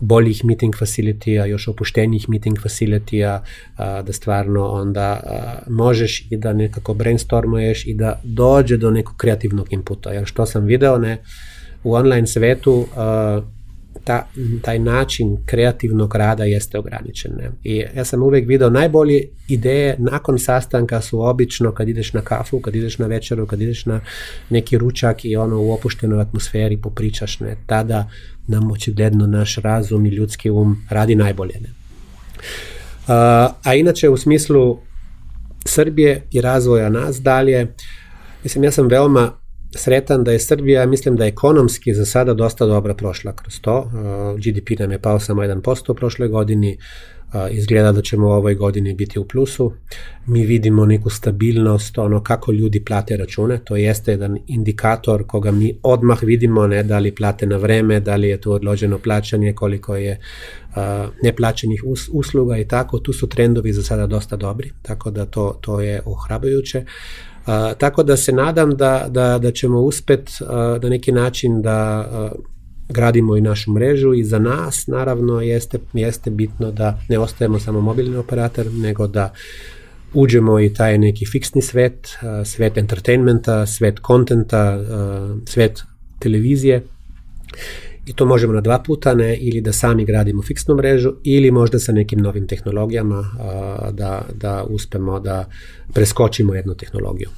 boljih 0.01 0.45
meeting 0.45 0.75
facilitija, 0.79 1.45
još 1.45 1.67
opuštenijih 1.67 2.29
meeting 2.29 2.61
facilitija, 2.61 3.43
da 3.77 4.13
stvarno 4.13 4.67
onda 4.67 5.19
možeš 5.69 6.27
i 6.29 6.37
da 6.37 6.53
nekako 6.53 6.93
brainstormuješ 6.93 7.87
i 7.87 7.93
da 7.93 8.21
dođe 8.23 8.77
do 8.77 8.91
nekog 8.91 9.15
kreativnog 9.17 9.73
inputa. 9.73 10.11
Jer 10.11 10.25
što 10.25 10.45
sam 10.45 10.65
video, 10.65 10.97
ne, 10.97 11.17
u 11.83 11.93
online 11.93 12.27
svetu 12.27 12.87
ta, 14.03 14.27
taj 14.61 14.79
način 14.79 15.37
kreativnog 15.45 16.15
rada 16.15 16.43
jeste 16.43 16.79
ograničen. 16.79 17.31
Ne? 17.37 17.51
I 17.63 17.83
ja 17.95 18.05
sam 18.05 18.23
uvek 18.23 18.47
video 18.47 18.69
najbolje 18.69 19.23
ideje 19.47 19.95
nakon 19.99 20.39
sastanka 20.39 21.01
su 21.01 21.21
obično 21.21 21.71
kad 21.71 21.89
ideš 21.89 22.13
na 22.13 22.21
kafu, 22.21 22.59
kad 22.59 22.75
ideš 22.75 22.97
na 22.97 23.07
večeru, 23.07 23.47
kad 23.47 23.61
ideš 23.61 23.85
na 23.85 23.99
neki 24.49 24.77
ručak 24.77 25.25
i 25.25 25.35
ono 25.35 25.61
u 25.61 25.71
opuštenoj 25.71 26.21
atmosferi 26.21 26.81
popričaš, 26.81 27.39
ne? 27.39 27.57
tada 27.65 28.09
nam 28.47 28.71
očigledno 28.71 29.27
naš 29.27 29.55
razum 29.55 30.05
i 30.05 30.09
ljudski 30.09 30.49
um 30.49 30.85
radi 30.89 31.15
najbolje. 31.15 31.59
Ne? 31.59 31.69
A, 33.07 33.49
a 33.63 33.75
inače 33.75 34.09
u 34.09 34.17
smislu 34.17 34.79
Srbije 35.65 36.27
i 36.31 36.41
razvoja 36.41 36.89
nas 36.89 37.21
dalje, 37.21 37.73
mislim 38.43 38.63
ja 38.63 38.71
sam 38.71 38.87
veoma 38.87 39.40
sretan 39.75 40.23
da 40.23 40.31
je 40.31 40.39
Srbija, 40.39 40.85
mislim 40.85 41.15
da 41.15 41.23
je 41.23 41.29
ekonomski 41.29 41.93
za 41.93 42.05
sada 42.05 42.33
dosta 42.33 42.65
dobra 42.65 42.93
prošla 42.93 43.35
kroz 43.35 43.59
to. 43.61 43.91
GDP 44.37 44.79
nam 44.79 44.91
je 44.91 44.99
pao 44.99 45.19
samo 45.19 45.41
1% 45.41 45.91
u 45.91 45.95
prošloj 45.95 46.27
godini, 46.27 46.77
izgleda 47.51 47.91
da 47.91 48.01
ćemo 48.01 48.27
u 48.27 48.31
ovoj 48.31 48.55
godini 48.55 48.93
biti 48.93 49.19
u 49.19 49.25
plusu. 49.25 49.73
Mi 50.27 50.45
vidimo 50.45 50.85
neku 50.85 51.09
stabilnost, 51.09 51.97
ono 51.97 52.23
kako 52.23 52.51
ljudi 52.51 52.85
plate 52.85 53.17
račune, 53.17 53.59
to 53.63 53.75
jeste 53.75 54.11
jedan 54.11 54.37
indikator 54.47 55.27
koga 55.27 55.51
mi 55.51 55.79
odmah 55.83 56.23
vidimo, 56.23 56.67
ne, 56.67 56.83
da 56.83 56.99
li 56.99 57.15
plate 57.15 57.45
na 57.45 57.57
vreme, 57.57 57.99
da 57.99 58.15
li 58.15 58.29
je 58.29 58.41
to 58.41 58.51
odloženo 58.51 58.97
plaćanje, 58.97 59.53
koliko 59.53 59.95
je 59.95 60.19
uh, 60.69 60.75
neplaćenih 61.23 61.83
us, 61.85 62.09
usluga 62.13 62.57
i 62.57 62.67
tako, 62.67 62.99
tu 62.99 63.13
su 63.13 63.29
trendovi 63.29 63.73
za 63.73 63.83
sada 63.83 64.07
dosta 64.07 64.35
dobri, 64.35 64.71
tako 64.81 65.11
da 65.11 65.25
to, 65.25 65.57
to 65.61 65.81
je 65.81 66.01
ohrabajuće. 66.05 66.77
Uh, 66.77 67.30
tako 67.77 68.03
da 68.03 68.17
se 68.17 68.31
nadam 68.31 68.75
da, 68.75 69.05
da, 69.09 69.37
da 69.37 69.51
ćemo 69.51 69.79
uspet 69.79 70.29
uh, 70.41 70.47
na 70.83 70.89
neki 70.89 71.11
način 71.11 71.61
da 71.61 72.07
uh, 72.11 72.39
gradimo 72.89 73.37
i 73.37 73.41
našu 73.41 73.71
mrežu. 73.71 74.13
I 74.13 74.23
za 74.23 74.39
nas 74.39 74.87
naravno 74.87 75.41
jeste, 75.41 75.79
jeste 75.93 76.29
bitno 76.29 76.71
da 76.71 76.99
ne 77.09 77.19
ostajemo 77.19 77.59
samo 77.59 77.81
mobilni 77.81 78.17
operator, 78.17 78.65
nego 78.73 79.07
da 79.07 79.33
uđemo 80.13 80.59
i 80.59 80.73
taj 80.73 80.97
neki 80.97 81.25
fiksni 81.25 81.61
svet, 81.61 82.07
svet 82.45 82.77
entertainmenta, 82.77 83.65
svet 83.65 83.99
kontenta, 83.99 84.79
svet 85.45 85.83
televizije 86.19 86.83
i 88.05 88.13
to 88.13 88.25
možemo 88.25 88.53
na 88.53 88.61
dva 88.61 88.79
puta, 88.79 89.13
ne, 89.13 89.37
ili 89.37 89.61
da 89.61 89.73
sami 89.73 90.05
gradimo 90.05 90.41
fiksnu 90.41 90.75
mrežu 90.75 91.13
ili 91.23 91.51
možda 91.51 91.79
sa 91.79 91.91
nekim 91.91 92.19
novim 92.19 92.47
tehnologijama 92.47 93.23
da, 93.91 94.25
da 94.33 94.63
uspemo 94.69 95.19
da 95.19 95.45
preskočimo 95.93 96.55
jednu 96.55 96.75
tehnologiju. 96.75 97.29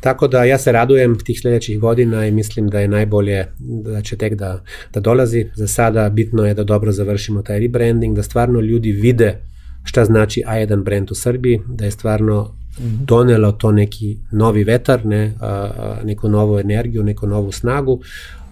Tako 0.00 0.28
da 0.28 0.44
ja 0.44 0.58
se 0.58 0.72
radujem 0.72 1.18
tih 1.18 1.40
sljedećih 1.40 1.80
godina 1.80 2.26
i 2.26 2.30
mislim 2.30 2.68
da 2.68 2.80
je 2.80 2.88
najbolje 2.88 3.46
da 3.58 4.02
će 4.02 4.16
tek 4.16 4.34
da, 4.34 4.62
da 4.94 5.00
dolazi. 5.00 5.46
Za 5.54 5.66
sada 5.66 6.08
bitno 6.08 6.46
je 6.46 6.54
da 6.54 6.64
dobro 6.64 6.92
završimo 6.92 7.42
taj 7.42 7.60
rebranding, 7.60 8.16
da 8.16 8.22
stvarno 8.22 8.60
ljudi 8.60 8.92
vide 8.92 9.40
šta 9.84 10.04
znači 10.04 10.42
A1 10.46 10.84
brand 10.84 11.10
u 11.10 11.14
Srbiji, 11.14 11.60
da 11.66 11.84
je 11.84 11.90
stvarno 11.90 12.54
donelo 12.78 13.52
to 13.52 13.72
neki 13.72 14.16
novi 14.32 14.64
vetar, 14.64 15.06
ne, 15.06 15.34
a, 15.40 15.96
neku 16.04 16.28
novu 16.28 16.58
energiju, 16.58 17.02
neku 17.02 17.26
novu 17.26 17.52
snagu 17.52 18.00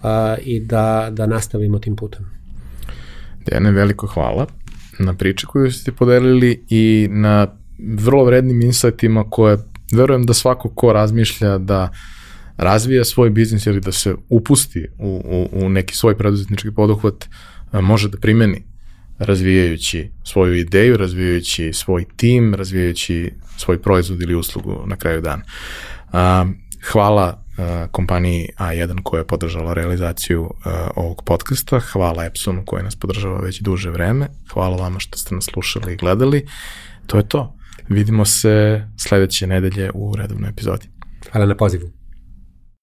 a, 0.03 0.35
i 0.43 0.59
da, 0.59 1.09
da 1.11 1.25
nastavimo 1.25 1.79
tim 1.79 1.95
putem. 1.95 2.25
Dejane, 3.45 3.71
veliko 3.71 4.07
hvala 4.07 4.45
na 4.99 5.13
priči 5.13 5.45
koju 5.45 5.71
ste 5.71 5.91
podelili 5.91 6.65
i 6.69 7.07
na 7.11 7.47
vrlo 7.79 8.25
vrednim 8.25 8.61
insajtima 8.61 9.29
koje 9.29 9.57
verujem 9.91 10.25
da 10.25 10.33
svako 10.33 10.69
ko 10.69 10.93
razmišlja 10.93 11.57
da 11.57 11.91
razvija 12.57 13.05
svoj 13.05 13.29
biznis 13.29 13.65
ili 13.65 13.81
da 13.81 13.91
se 13.91 14.15
upusti 14.29 14.87
u, 14.97 15.21
u, 15.25 15.65
u 15.65 15.69
neki 15.69 15.95
svoj 15.95 16.17
preduzetnički 16.17 16.71
poduhvat, 16.71 17.25
može 17.71 18.09
da 18.09 18.17
primeni 18.17 18.63
razvijajući 19.19 20.11
svoju 20.23 20.55
ideju, 20.55 20.97
razvijajući 20.97 21.73
svoj 21.73 22.05
tim, 22.15 22.55
razvijajući 22.55 23.31
svoj 23.57 23.81
proizvod 23.81 24.21
ili 24.21 24.35
uslugu 24.35 24.83
na 24.85 24.95
kraju 24.95 25.21
dana. 25.21 25.43
Hvala 26.91 27.43
kompaniji 27.91 28.49
A1 28.57 29.03
koja 29.03 29.19
je 29.19 29.27
podržala 29.27 29.73
realizaciju 29.73 30.53
ovog 30.95 31.23
podcasta, 31.25 31.79
hvala 31.79 32.25
Epsonu 32.25 32.63
koja 32.65 32.83
nas 32.83 32.95
podržava 32.95 33.39
već 33.39 33.61
duže 33.61 33.89
vreme, 33.89 34.27
hvala 34.53 34.77
vama 34.77 34.99
što 34.99 35.17
ste 35.17 35.35
nas 35.35 35.45
slušali 35.45 35.93
i 35.93 35.97
gledali, 35.97 36.47
to 37.07 37.17
je 37.17 37.29
to. 37.29 37.55
Vidimo 37.89 38.25
se 38.25 38.87
sledeće 38.97 39.47
nedelje 39.47 39.91
u 39.93 40.15
redovnoj 40.15 40.49
epizodi. 40.49 40.87
Hvala 41.31 41.45
na 41.45 41.57
pozivu. 41.57 41.98